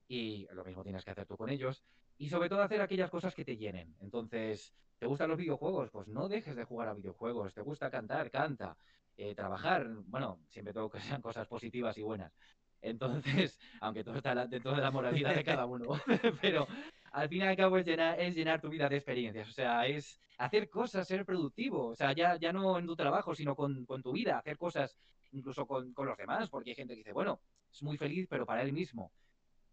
y 0.09 0.47
lo 0.51 0.65
mismo 0.65 0.83
tienes 0.83 1.05
que 1.05 1.11
hacer 1.11 1.25
tú 1.25 1.37
con 1.37 1.49
ellos, 1.49 1.81
y 2.21 2.29
sobre 2.29 2.49
todo 2.49 2.61
hacer 2.61 2.79
aquellas 2.81 3.09
cosas 3.09 3.33
que 3.33 3.43
te 3.43 3.57
llenen. 3.57 3.95
Entonces, 3.99 4.75
¿te 4.99 5.07
gustan 5.07 5.27
los 5.27 5.39
videojuegos? 5.39 5.89
Pues 5.89 6.07
no 6.07 6.29
dejes 6.29 6.55
de 6.55 6.65
jugar 6.65 6.87
a 6.87 6.93
videojuegos. 6.93 7.51
¿Te 7.51 7.61
gusta 7.61 7.89
cantar? 7.89 8.29
Canta. 8.29 8.77
Eh, 9.17 9.33
trabajar, 9.33 9.87
bueno, 10.05 10.39
siempre 10.47 10.71
todo 10.71 10.87
que 10.87 10.99
sean 10.99 11.21
cosas 11.23 11.47
positivas 11.47 11.97
y 11.97 12.03
buenas. 12.03 12.31
Entonces, 12.79 13.57
aunque 13.81 14.03
todo 14.03 14.17
está 14.17 14.35
dentro 14.45 14.75
de 14.75 14.81
la 14.83 14.91
moralidad 14.91 15.33
de 15.33 15.43
cada 15.43 15.65
uno, 15.65 15.99
pero 16.43 16.67
al 17.11 17.27
fin 17.27 17.39
y 17.39 17.47
al 17.47 17.57
cabo 17.57 17.79
es 17.79 17.87
llenar, 17.87 18.19
es 18.19 18.35
llenar 18.35 18.61
tu 18.61 18.69
vida 18.69 18.87
de 18.87 18.97
experiencias, 18.97 19.49
o 19.49 19.53
sea, 19.53 19.87
es 19.87 20.19
hacer 20.37 20.69
cosas, 20.69 21.07
ser 21.07 21.25
productivo, 21.25 21.87
o 21.87 21.95
sea, 21.95 22.13
ya, 22.13 22.37
ya 22.37 22.53
no 22.53 22.77
en 22.77 22.85
tu 22.85 22.95
trabajo, 22.95 23.33
sino 23.33 23.55
con, 23.55 23.83
tu 23.85 24.11
vida, 24.11 24.37
hacer 24.37 24.59
cosas 24.59 24.95
incluso 25.31 25.65
con, 25.65 25.91
los 25.97 26.17
demás, 26.17 26.49
porque 26.51 26.69
hay 26.69 26.75
gente 26.75 26.93
que 26.93 26.99
dice, 26.99 27.13
bueno, 27.13 27.41
es 27.71 27.81
muy 27.81 27.97
feliz, 27.97 28.27
pero 28.29 28.45
para 28.45 28.61
él 28.61 28.73
mismo. 28.73 29.11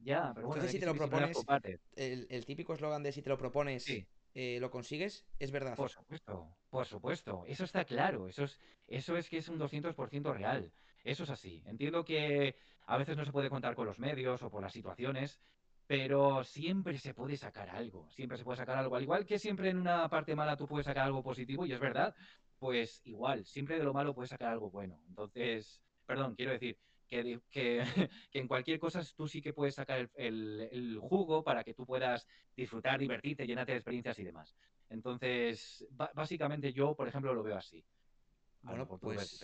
Ya, 0.00 0.32
pero 0.34 0.46
bueno, 0.46 0.62
Entonces, 0.62 0.72
si 0.72 0.78
te 0.78 0.86
lo 0.86 0.94
propones, 0.94 1.44
el, 1.96 2.26
el, 2.30 2.44
típico 2.46 2.74
eslogan 2.74 3.02
de 3.02 3.12
si 3.12 3.22
te 3.22 3.28
lo 3.28 3.36
propones, 3.36 3.86
eh, 4.34 4.58
lo 4.60 4.70
consigues, 4.70 5.26
es 5.38 5.50
verdad. 5.50 5.76
Por 5.76 5.90
supuesto, 5.90 6.56
por 6.70 6.86
supuesto, 6.86 7.44
eso 7.46 7.64
está 7.64 7.84
claro, 7.84 8.28
eso 8.28 8.44
es, 8.44 8.58
eso 8.86 9.16
es 9.16 9.28
que 9.28 9.38
es 9.38 9.48
un 9.48 9.58
200% 9.58 10.32
real, 10.32 10.72
eso 11.04 11.24
es 11.24 11.30
así. 11.30 11.62
Entiendo 11.66 12.04
que 12.04 12.54
a 12.86 12.96
veces 12.96 13.16
no 13.16 13.24
se 13.24 13.32
puede 13.32 13.50
contar 13.50 13.74
con 13.74 13.86
los 13.86 13.98
medios 13.98 14.42
o 14.42 14.50
por 14.50 14.62
las 14.62 14.72
situaciones, 14.72 15.40
pero 15.86 16.44
siempre 16.44 16.98
se 16.98 17.14
puede 17.14 17.36
sacar 17.36 17.70
algo, 17.70 18.08
siempre 18.10 18.38
se 18.38 18.44
puede 18.44 18.58
sacar 18.58 18.78
algo. 18.78 18.94
Al 18.94 19.02
igual 19.02 19.26
que 19.26 19.38
siempre 19.38 19.70
en 19.70 19.78
una 19.78 20.08
parte 20.08 20.36
mala 20.36 20.56
tú 20.56 20.68
puedes 20.68 20.86
sacar 20.86 21.06
algo 21.06 21.22
positivo, 21.22 21.66
y 21.66 21.72
es 21.72 21.80
verdad, 21.80 22.14
pues 22.58 23.00
igual, 23.04 23.44
siempre 23.44 23.78
de 23.78 23.84
lo 23.84 23.92
malo 23.92 24.14
puedes 24.14 24.30
sacar 24.30 24.52
algo 24.52 24.70
bueno. 24.70 25.00
Entonces, 25.08 25.82
perdón, 26.06 26.34
quiero 26.36 26.52
decir 26.52 26.78
que, 27.08 27.40
que, 27.50 28.38
en 28.38 28.46
cualquier 28.46 28.78
cosa 28.78 29.02
tú 29.16 29.26
sí 29.26 29.42
que 29.42 29.52
puedes 29.52 29.74
sacar 29.74 30.08
el, 30.14 30.98
jugo 31.00 31.42
para 31.42 31.64
que 31.64 31.74
tú 31.74 31.84
puedas 31.84 32.26
disfrutar, 32.56 33.00
divertirte, 33.00 33.46
llenarte 33.46 33.72
de 33.72 33.78
experiencias 33.78 34.18
y 34.18 34.24
demás. 34.24 34.54
Entonces, 34.90 35.86
básicamente 36.14 36.72
yo, 36.72 36.94
por 36.94 37.08
ejemplo, 37.08 37.34
lo 37.34 37.42
veo 37.42 37.56
así. 37.56 37.84
Bueno, 38.62 38.86
pues 38.86 39.40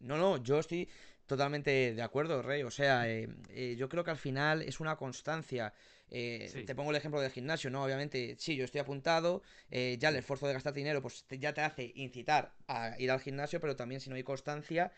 no, 0.00 0.16
no, 0.16 0.42
yo 0.42 0.58
estoy 0.58 0.88
totalmente 1.26 1.94
de 1.94 2.02
acuerdo, 2.02 2.42
Rey. 2.42 2.62
O 2.62 2.70
sea, 2.70 3.08
eh, 3.08 3.28
eh, 3.50 3.74
yo 3.76 3.88
creo 3.88 4.04
que 4.04 4.10
al 4.10 4.16
final 4.16 4.62
es 4.62 4.80
una 4.80 4.96
constancia. 4.96 5.72
Eh, 6.08 6.64
te 6.66 6.74
pongo 6.74 6.90
el 6.90 6.96
ejemplo 6.96 7.20
del 7.20 7.30
gimnasio, 7.30 7.70
¿no? 7.70 7.84
Obviamente, 7.84 8.36
sí, 8.38 8.56
yo 8.56 8.64
estoy 8.64 8.80
apuntado, 8.80 9.42
ya 9.70 10.08
el 10.08 10.16
esfuerzo 10.16 10.46
de 10.46 10.54
gastar 10.54 10.72
dinero, 10.72 11.02
pues 11.02 11.24
ya 11.28 11.52
te 11.52 11.62
hace 11.62 11.92
incitar 11.96 12.54
a 12.68 12.94
ir 12.98 13.10
al 13.10 13.20
gimnasio, 13.20 13.60
pero 13.60 13.76
también 13.76 14.00
si 14.00 14.08
no 14.10 14.16
hay 14.16 14.22
constancia, 14.22 14.92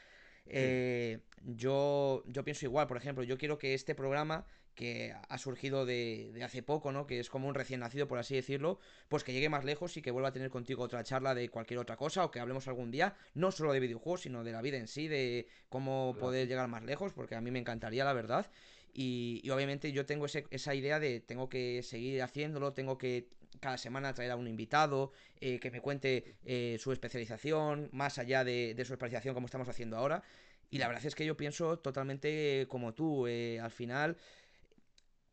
yo, 1.45 2.23
yo 2.27 2.45
pienso 2.45 2.67
igual. 2.67 2.87
Por 2.87 2.97
ejemplo, 2.97 3.25
yo 3.25 3.39
quiero 3.39 3.59
que 3.59 3.75
este 3.75 3.95
programa 3.95 4.47
que 4.79 5.13
ha 5.29 5.39
surgido 5.39 5.85
de, 5.87 6.41
hace 6.45 6.63
poco, 6.63 6.93
¿no? 6.93 7.05
Que 7.05 7.19
es 7.19 7.31
como 7.31 7.49
un 7.49 7.55
recién 7.57 7.81
nacido, 7.81 8.07
por 8.07 8.19
así 8.19 8.37
decirlo, 8.37 8.79
pues 9.09 9.25
que 9.25 9.33
llegue 9.33 9.49
más 9.49 9.65
lejos 9.65 9.97
y 9.97 10.03
que 10.03 10.13
vuelva 10.13 10.29
a 10.29 10.33
tener 10.33 10.51
contigo 10.51 10.85
otra 10.85 11.03
charla 11.03 11.35
de 11.35 11.49
cualquier 11.49 11.81
otra 11.81 11.97
cosa 11.97 12.25
o 12.25 12.31
que 12.31 12.39
hablemos 12.39 12.69
algún 12.69 12.93
día, 12.93 13.17
no 13.35 13.51
solo 13.51 13.73
de 13.73 13.81
videojuegos, 13.81 14.21
sino 14.21 14.45
de 14.45 14.53
la 14.53 14.63
vida 14.63 14.77
en 14.77 14.87
sí, 14.87 15.09
de 15.09 15.49
cómo 15.69 16.17
poder 16.21 16.47
llegar 16.47 16.69
más 16.69 16.85
lejos, 16.85 17.13
porque 17.13 17.35
a 17.35 17.41
mí 17.41 17.51
me 17.51 17.59
encantaría, 17.59 18.05
la 18.05 18.13
verdad. 18.13 18.53
Y, 18.95 19.43
obviamente 19.51 19.91
yo 19.91 20.07
tengo 20.07 20.27
esa 20.27 20.75
idea 20.77 21.01
de 21.01 21.19
tengo 21.19 21.49
que 21.49 21.83
seguir 21.83 22.23
haciéndolo, 22.23 22.73
tengo 22.73 22.99
que 22.99 23.27
cada 23.61 23.79
semana 23.79 24.15
traer 24.15 24.31
a 24.31 24.37
un 24.37 24.47
invitado 24.47 25.13
eh, 25.41 25.59
que 25.61 25.71
me 25.71 25.81
cuente 25.81 26.37
eh, 26.45 26.77
su 26.81 26.93
especialización, 26.93 27.89
más 27.93 28.19
allá 28.19 28.45
de, 28.45 28.75
su 28.87 28.93
especialización 28.93 29.35
como 29.35 29.47
estamos 29.47 29.69
haciendo 29.69 29.97
ahora. 29.97 30.23
Y 30.71 30.79
la 30.79 30.87
verdad 30.87 31.05
es 31.05 31.15
que 31.15 31.25
yo 31.25 31.37
pienso 31.37 31.79
totalmente 31.79 32.67
como 32.69 32.95
tú. 32.95 33.27
Eh, 33.27 33.59
al 33.61 33.71
final, 33.71 34.17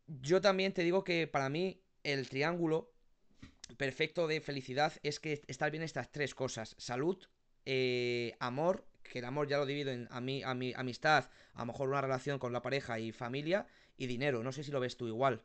yo 0.06 0.40
también 0.40 0.72
te 0.72 0.82
digo 0.82 1.04
que 1.04 1.26
para 1.26 1.48
mí 1.48 1.82
el 2.04 2.28
triángulo 2.28 2.92
perfecto 3.76 4.26
de 4.26 4.40
felicidad 4.40 4.92
es 5.02 5.20
que 5.20 5.42
estar 5.46 5.70
bien 5.70 5.82
estas 5.82 6.10
tres 6.10 6.34
cosas. 6.34 6.74
Salud, 6.78 7.18
eh, 7.64 8.34
amor, 8.38 8.86
que 9.02 9.18
el 9.18 9.24
amor 9.24 9.48
ya 9.48 9.58
lo 9.58 9.66
divido 9.66 9.90
en 9.90 10.08
a 10.10 10.20
mí, 10.20 10.42
a 10.42 10.54
mi, 10.54 10.72
amistad, 10.74 11.28
a 11.54 11.60
lo 11.60 11.66
mejor 11.66 11.88
una 11.88 12.00
relación 12.00 12.38
con 12.38 12.52
la 12.52 12.62
pareja 12.62 12.98
y 12.98 13.12
familia, 13.12 13.66
y 13.96 14.06
dinero. 14.06 14.42
No 14.42 14.52
sé 14.52 14.62
si 14.64 14.70
lo 14.70 14.80
ves 14.80 14.96
tú 14.96 15.06
igual. 15.08 15.42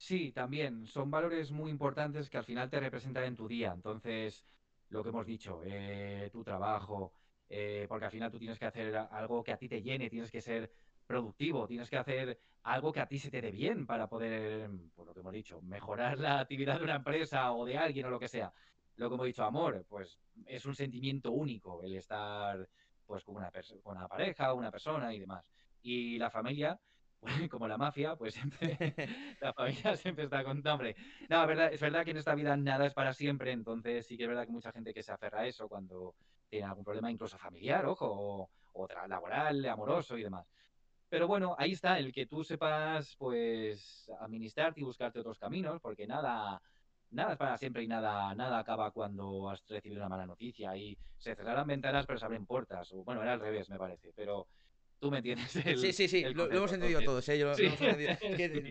Sí, 0.00 0.32
también. 0.32 0.86
Son 0.86 1.10
valores 1.10 1.52
muy 1.52 1.70
importantes 1.70 2.30
que 2.30 2.38
al 2.38 2.44
final 2.44 2.70
te 2.70 2.80
representan 2.80 3.24
en 3.24 3.36
tu 3.36 3.46
día. 3.46 3.72
Entonces, 3.74 4.46
lo 4.88 5.02
que 5.02 5.10
hemos 5.10 5.26
dicho, 5.26 5.60
eh, 5.62 6.30
tu 6.32 6.42
trabajo, 6.42 7.12
eh, 7.50 7.84
porque 7.86 8.06
al 8.06 8.10
final 8.10 8.30
tú 8.30 8.38
tienes 8.38 8.58
que 8.58 8.64
hacer 8.64 8.96
algo 8.96 9.44
que 9.44 9.52
a 9.52 9.58
ti 9.58 9.68
te 9.68 9.82
llene, 9.82 10.08
tienes 10.08 10.30
que 10.30 10.40
ser 10.40 10.72
productivo, 11.06 11.66
tienes 11.66 11.90
que 11.90 11.98
hacer 11.98 12.40
algo 12.62 12.92
que 12.92 13.00
a 13.00 13.06
ti 13.06 13.18
se 13.18 13.30
te 13.30 13.42
dé 13.42 13.50
bien 13.50 13.86
para 13.86 14.08
poder, 14.08 14.70
por 14.94 15.06
lo 15.06 15.12
que 15.12 15.20
hemos 15.20 15.32
dicho, 15.34 15.60
mejorar 15.60 16.18
la 16.18 16.40
actividad 16.40 16.78
de 16.78 16.84
una 16.84 16.96
empresa 16.96 17.52
o 17.52 17.66
de 17.66 17.76
alguien 17.76 18.06
o 18.06 18.10
lo 18.10 18.18
que 18.18 18.28
sea. 18.28 18.54
Lo 18.96 19.08
que 19.10 19.14
hemos 19.16 19.26
dicho, 19.26 19.44
amor, 19.44 19.84
pues 19.86 20.18
es 20.46 20.64
un 20.64 20.74
sentimiento 20.74 21.30
único 21.32 21.82
el 21.82 21.94
estar 21.96 22.66
pues 23.04 23.22
con 23.24 23.36
una, 23.36 23.50
con 23.82 23.96
una 23.98 24.08
pareja, 24.08 24.54
una 24.54 24.70
persona 24.70 25.12
y 25.12 25.20
demás. 25.20 25.44
Y 25.82 26.18
la 26.18 26.30
familia, 26.30 26.80
como 27.50 27.68
la 27.68 27.76
mafia, 27.76 28.16
pues 28.16 28.34
siempre, 28.34 28.76
la 29.40 29.52
familia 29.52 29.96
siempre 29.96 30.24
está 30.24 30.42
con 30.44 30.66
hambre. 30.66 30.96
No, 31.28 31.42
es 31.42 31.48
verdad, 31.48 31.72
es 31.72 31.80
verdad 31.80 32.04
que 32.04 32.12
en 32.12 32.16
esta 32.18 32.34
vida 32.34 32.56
nada 32.56 32.86
es 32.86 32.94
para 32.94 33.12
siempre, 33.12 33.52
entonces 33.52 34.06
sí 34.06 34.16
que 34.16 34.24
es 34.24 34.28
verdad 34.28 34.46
que 34.46 34.52
mucha 34.52 34.72
gente 34.72 34.94
que 34.94 35.02
se 35.02 35.12
aferra 35.12 35.40
a 35.40 35.46
eso 35.46 35.68
cuando 35.68 36.14
tiene 36.48 36.66
algún 36.66 36.84
problema 36.84 37.10
incluso 37.10 37.38
familiar, 37.38 37.86
ojo, 37.86 38.06
o, 38.06 38.50
o 38.72 38.88
laboral, 39.08 39.64
amoroso 39.66 40.16
y 40.16 40.22
demás. 40.22 40.46
Pero 41.08 41.26
bueno, 41.26 41.56
ahí 41.58 41.72
está, 41.72 41.98
el 41.98 42.12
que 42.12 42.26
tú 42.26 42.44
sepas, 42.44 43.16
pues, 43.18 44.10
administrarte 44.20 44.80
y 44.80 44.84
buscarte 44.84 45.18
otros 45.18 45.38
caminos, 45.40 45.80
porque 45.80 46.06
nada, 46.06 46.62
nada 47.10 47.32
es 47.32 47.38
para 47.38 47.58
siempre 47.58 47.82
y 47.82 47.88
nada, 47.88 48.32
nada 48.36 48.60
acaba 48.60 48.92
cuando 48.92 49.50
has 49.50 49.66
recibido 49.68 50.00
una 50.00 50.08
mala 50.08 50.26
noticia 50.26 50.76
y 50.76 50.96
se 51.18 51.34
cerrarán 51.34 51.66
ventanas 51.66 52.06
pero 52.06 52.18
se 52.18 52.24
abren 52.24 52.46
puertas. 52.46 52.92
O, 52.92 53.02
bueno, 53.02 53.22
era 53.22 53.32
al 53.32 53.40
revés, 53.40 53.68
me 53.68 53.76
parece, 53.76 54.12
pero 54.14 54.46
tú 55.00 55.10
me 55.10 55.18
entiendes. 55.18 55.50
sí, 55.50 55.92
sí, 55.92 56.08
sí, 56.08 56.24
lo, 56.34 56.50
hemos 56.50 56.72
entendido 56.72 57.00
todos, 57.02 57.28
¿eh? 57.28 57.44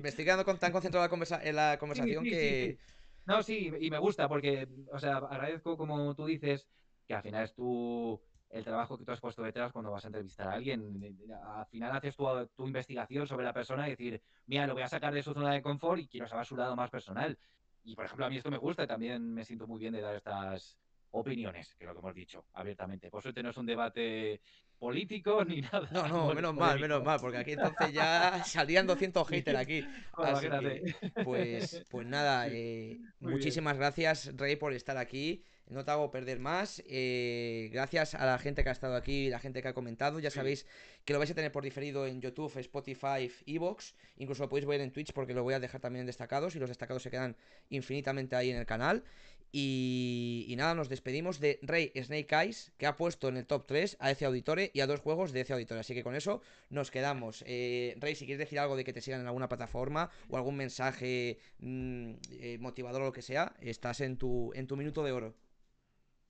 me 0.01 0.09
estoy 0.09 0.25
quedando 0.25 0.45
tan 0.57 0.71
concentrado 0.71 1.09
en 1.41 1.55
la, 1.55 1.77
conversación 1.79 2.23
que... 2.23 2.77
No, 3.25 3.43
sí, 3.43 3.71
y 3.79 3.91
me 3.91 3.99
gusta 3.99 4.27
porque, 4.27 4.67
o 4.91 4.97
sea, 4.97 5.17
agradezco 5.17 5.77
como 5.77 6.15
tú 6.15 6.25
dices 6.25 6.67
que 7.05 7.13
al 7.13 7.21
final 7.21 7.43
es 7.43 7.53
tu 7.53 8.19
el 8.49 8.63
trabajo 8.63 8.97
que 8.97 9.05
tú 9.05 9.11
has 9.11 9.19
puesto 9.19 9.43
detrás 9.43 9.71
cuando 9.71 9.91
vas 9.91 10.03
a 10.03 10.07
entrevistar 10.07 10.47
a 10.47 10.53
alguien. 10.53 11.15
Al 11.55 11.65
final 11.67 11.95
haces 11.95 12.15
tu, 12.15 12.25
tu 12.55 12.65
investigación 12.65 13.27
sobre 13.27 13.45
la 13.45 13.53
persona 13.53 13.87
y 13.87 13.91
decir, 13.91 14.21
mira, 14.47 14.65
lo 14.65 14.73
voy 14.73 14.81
a 14.81 14.87
sacar 14.87 15.13
de 15.13 15.21
su 15.21 15.33
zona 15.33 15.53
de 15.53 15.61
confort 15.61 16.01
y 16.01 16.07
quiero 16.07 16.27
saber 16.27 16.45
su 16.45 16.57
lado 16.57 16.75
más 16.75 16.89
personal. 16.89 17.37
Y 17.83 17.95
por 17.95 18.05
ejemplo, 18.05 18.25
a 18.25 18.29
mí 18.29 18.37
esto 18.37 18.49
me 18.49 18.57
gusta 18.57 18.83
y 18.83 18.87
también 18.87 19.33
me 19.33 19.45
siento 19.45 19.67
muy 19.67 19.79
bien 19.79 19.93
de 19.93 20.01
dar 20.01 20.15
estas 20.15 20.79
opiniones, 21.11 21.75
que 21.75 21.83
es 21.83 21.87
lo 21.87 21.93
que 21.93 21.99
hemos 21.99 22.15
dicho 22.15 22.45
abiertamente. 22.53 23.09
Por 23.09 23.21
suerte 23.21 23.43
no 23.43 23.49
es 23.49 23.57
un 23.57 23.65
debate 23.65 24.41
político 24.79 25.43
ni 25.45 25.61
nada. 25.61 25.87
No, 25.91 26.07
no, 26.07 26.33
menos 26.33 26.55
mal, 26.55 26.79
menos 26.79 27.03
mal, 27.03 27.19
porque 27.19 27.37
aquí 27.37 27.51
entonces 27.51 27.93
ya 27.93 28.43
salían 28.45 28.87
200 28.87 29.27
haters 29.27 29.57
aquí. 29.57 29.85
pues, 31.23 31.85
pues 31.89 32.07
nada, 32.07 32.47
eh, 32.47 32.99
muchísimas 33.19 33.77
gracias, 33.77 34.35
Rey, 34.35 34.55
por 34.55 34.73
estar 34.73 34.97
aquí 34.97 35.43
no 35.69 35.85
te 35.85 35.91
hago 35.91 36.09
perder 36.11 36.39
más. 36.39 36.83
Eh, 36.87 37.69
gracias 37.71 38.15
a 38.15 38.25
la 38.25 38.37
gente 38.39 38.63
que 38.63 38.69
ha 38.69 38.71
estado 38.71 38.95
aquí 38.95 39.27
y 39.27 39.29
la 39.29 39.39
gente 39.39 39.61
que 39.61 39.67
ha 39.67 39.73
comentado. 39.73 40.19
Ya 40.19 40.31
sabéis 40.31 40.65
que 41.05 41.13
lo 41.13 41.19
vais 41.19 41.29
a 41.29 41.35
tener 41.35 41.51
por 41.51 41.63
diferido 41.63 42.07
en 42.07 42.21
YouTube, 42.21 42.57
Spotify, 42.57 43.31
Evox. 43.45 43.95
Incluso 44.17 44.43
lo 44.43 44.49
podéis 44.49 44.67
ver 44.67 44.81
en 44.81 44.91
Twitch 44.91 45.13
porque 45.13 45.33
lo 45.33 45.43
voy 45.43 45.53
a 45.53 45.59
dejar 45.59 45.79
también 45.79 46.01
en 46.01 46.07
destacados 46.07 46.55
y 46.55 46.59
los 46.59 46.69
destacados 46.69 47.03
se 47.03 47.11
quedan 47.11 47.37
infinitamente 47.69 48.35
ahí 48.35 48.49
en 48.49 48.57
el 48.57 48.65
canal. 48.65 49.03
Y, 49.51 50.53
nada, 50.57 50.75
nos 50.75 50.89
despedimos 50.89 51.39
de 51.39 51.59
Rey 51.63 51.91
Snake 51.95 52.35
Eyes, 52.35 52.71
que 52.77 52.85
ha 52.85 52.95
puesto 52.95 53.29
en 53.29 53.37
el 53.37 53.47
top 53.47 53.65
3 53.65 53.97
a 53.99 54.11
ese 54.11 54.25
Auditore 54.25 54.69
y 54.73 54.81
a 54.81 54.87
dos 54.87 54.99
juegos 54.99 55.31
de 55.31 55.41
ese 55.41 55.53
Auditore. 55.53 55.79
Así 55.79 55.93
que 55.93 56.03
con 56.03 56.15
eso 56.15 56.41
nos 56.69 56.91
quedamos. 56.91 57.43
Eh, 57.47 57.95
Rey, 57.99 58.15
si 58.15 58.25
quieres 58.25 58.39
decir 58.39 58.59
algo 58.59 58.75
de 58.75 58.83
que 58.83 58.93
te 58.93 59.01
sigan 59.01 59.21
en 59.21 59.27
alguna 59.27 59.49
plataforma 59.49 60.09
o 60.29 60.37
algún 60.37 60.55
mensaje 60.55 61.39
mm, 61.59 62.13
eh, 62.31 62.57
motivador 62.59 63.01
o 63.01 63.05
lo 63.05 63.11
que 63.11 63.21
sea, 63.21 63.53
estás 63.59 64.01
en 64.01 64.17
tu, 64.17 64.51
en 64.53 64.67
tu 64.67 64.77
minuto 64.77 65.03
de 65.03 65.11
oro. 65.11 65.35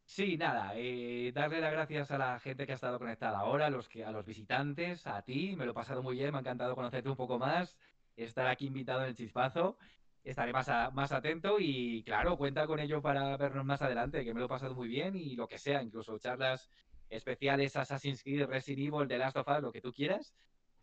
Sí, 0.06 0.38
nada, 0.38 0.72
eh, 0.76 1.32
darle 1.36 1.62
las 1.62 1.72
gracias 1.72 2.10
a 2.10 2.18
la 2.18 2.40
gente 2.40 2.66
que 2.66 2.72
ha 2.72 2.76
estado 2.76 2.98
conectada 2.98 3.38
ahora, 3.38 3.70
los, 3.70 3.88
que, 3.88 4.04
a 4.04 4.12
los 4.12 4.26
visitantes, 4.26 5.06
a 5.06 5.22
ti, 5.22 5.56
me 5.56 5.66
lo 5.66 5.72
he 5.72 5.74
pasado 5.76 6.02
muy 6.02 6.16
bien, 6.16 6.32
me 6.32 6.38
ha 6.38 6.42
encantado 6.42 6.76
conocerte 6.76 7.10
un 7.10 7.16
poco 7.16 7.38
más, 7.38 7.78
estar 8.16 8.48
aquí 8.48 8.66
invitado 8.66 9.04
en 9.04 9.10
el 9.10 9.16
chispazo, 9.16 9.78
estaré 10.24 10.54
más, 10.54 10.70
más 10.94 11.12
atento 11.12 11.58
y 11.60 12.04
claro, 12.04 12.38
cuenta 12.38 12.68
con 12.68 12.80
ello 12.80 13.02
para 13.02 13.38
vernos 13.38 13.66
más 13.66 13.82
adelante, 13.82 14.24
que 14.24 14.34
me 14.34 14.40
lo 14.40 14.46
he 14.46 14.50
pasado 14.50 14.76
muy 14.76 14.88
bien 14.88 15.16
y 15.16 15.36
lo 15.36 15.48
que 15.48 15.58
sea, 15.58 15.82
incluso 15.82 16.18
charlas 16.20 16.70
especiales 17.10 17.76
Assassin's 17.76 18.24
Creed, 18.24 18.46
Resident 18.46 18.94
Evil, 18.94 19.08
The 19.08 19.18
Last 19.18 19.38
of 19.38 19.48
Us, 19.48 19.62
lo 19.62 19.72
que 19.72 19.82
tú 19.82 19.92
quieras. 19.92 20.34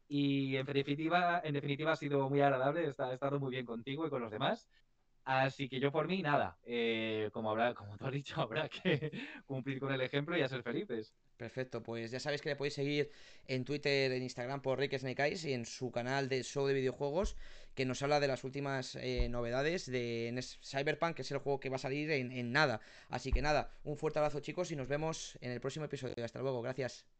Y 0.08 0.56
en 0.56 0.66
definitiva, 0.66 1.40
en 1.44 1.54
definitiva 1.54 1.92
ha 1.92 1.96
sido 1.96 2.28
muy 2.28 2.40
agradable, 2.40 2.84
he 2.84 2.88
estado 2.88 3.40
muy 3.40 3.50
bien 3.50 3.66
contigo 3.66 4.06
y 4.06 4.10
con 4.10 4.22
los 4.22 4.30
demás. 4.30 4.68
Así 5.24 5.68
que 5.68 5.80
yo 5.80 5.90
por 5.90 6.06
mí, 6.06 6.22
nada, 6.22 6.56
eh, 6.62 7.30
como, 7.32 7.50
habrá, 7.50 7.74
como 7.74 7.96
tú 7.98 8.06
has 8.06 8.12
dicho, 8.12 8.40
habrá 8.40 8.68
que 8.68 9.10
cumplir 9.44 9.80
con 9.80 9.92
el 9.92 10.00
ejemplo 10.00 10.36
y 10.38 10.42
a 10.42 10.48
ser 10.48 10.62
felices. 10.62 11.12
Perfecto, 11.36 11.82
pues 11.82 12.12
ya 12.12 12.20
sabéis 12.20 12.40
que 12.40 12.50
le 12.50 12.56
podéis 12.56 12.74
seguir 12.74 13.10
en 13.46 13.64
Twitter, 13.64 14.12
en 14.12 14.22
Instagram 14.22 14.62
por 14.62 14.78
Rick 14.78 14.96
Snake 14.96 15.20
Eyes 15.20 15.44
y 15.44 15.52
en 15.52 15.66
su 15.66 15.90
canal 15.90 16.28
de 16.28 16.44
show 16.44 16.66
de 16.66 16.74
videojuegos 16.74 17.36
que 17.76 17.84
nos 17.84 18.02
habla 18.02 18.18
de 18.18 18.26
las 18.26 18.42
últimas 18.42 18.96
eh, 18.96 19.28
novedades 19.28 19.86
de 19.86 20.42
Cyberpunk, 20.64 21.14
que 21.14 21.22
es 21.22 21.30
el 21.30 21.38
juego 21.38 21.60
que 21.60 21.68
va 21.68 21.76
a 21.76 21.78
salir 21.78 22.10
en 22.10 22.50
nada. 22.50 22.80
Así 23.08 23.30
que 23.30 23.42
nada, 23.42 23.70
un 23.84 23.96
fuerte 23.96 24.18
abrazo 24.18 24.40
chicos 24.40 24.72
y 24.72 24.76
nos 24.76 24.88
vemos 24.88 25.38
en 25.42 25.52
el 25.52 25.60
próximo 25.60 25.84
episodio. 25.84 26.24
Hasta 26.24 26.40
luego, 26.40 26.62
gracias. 26.62 27.15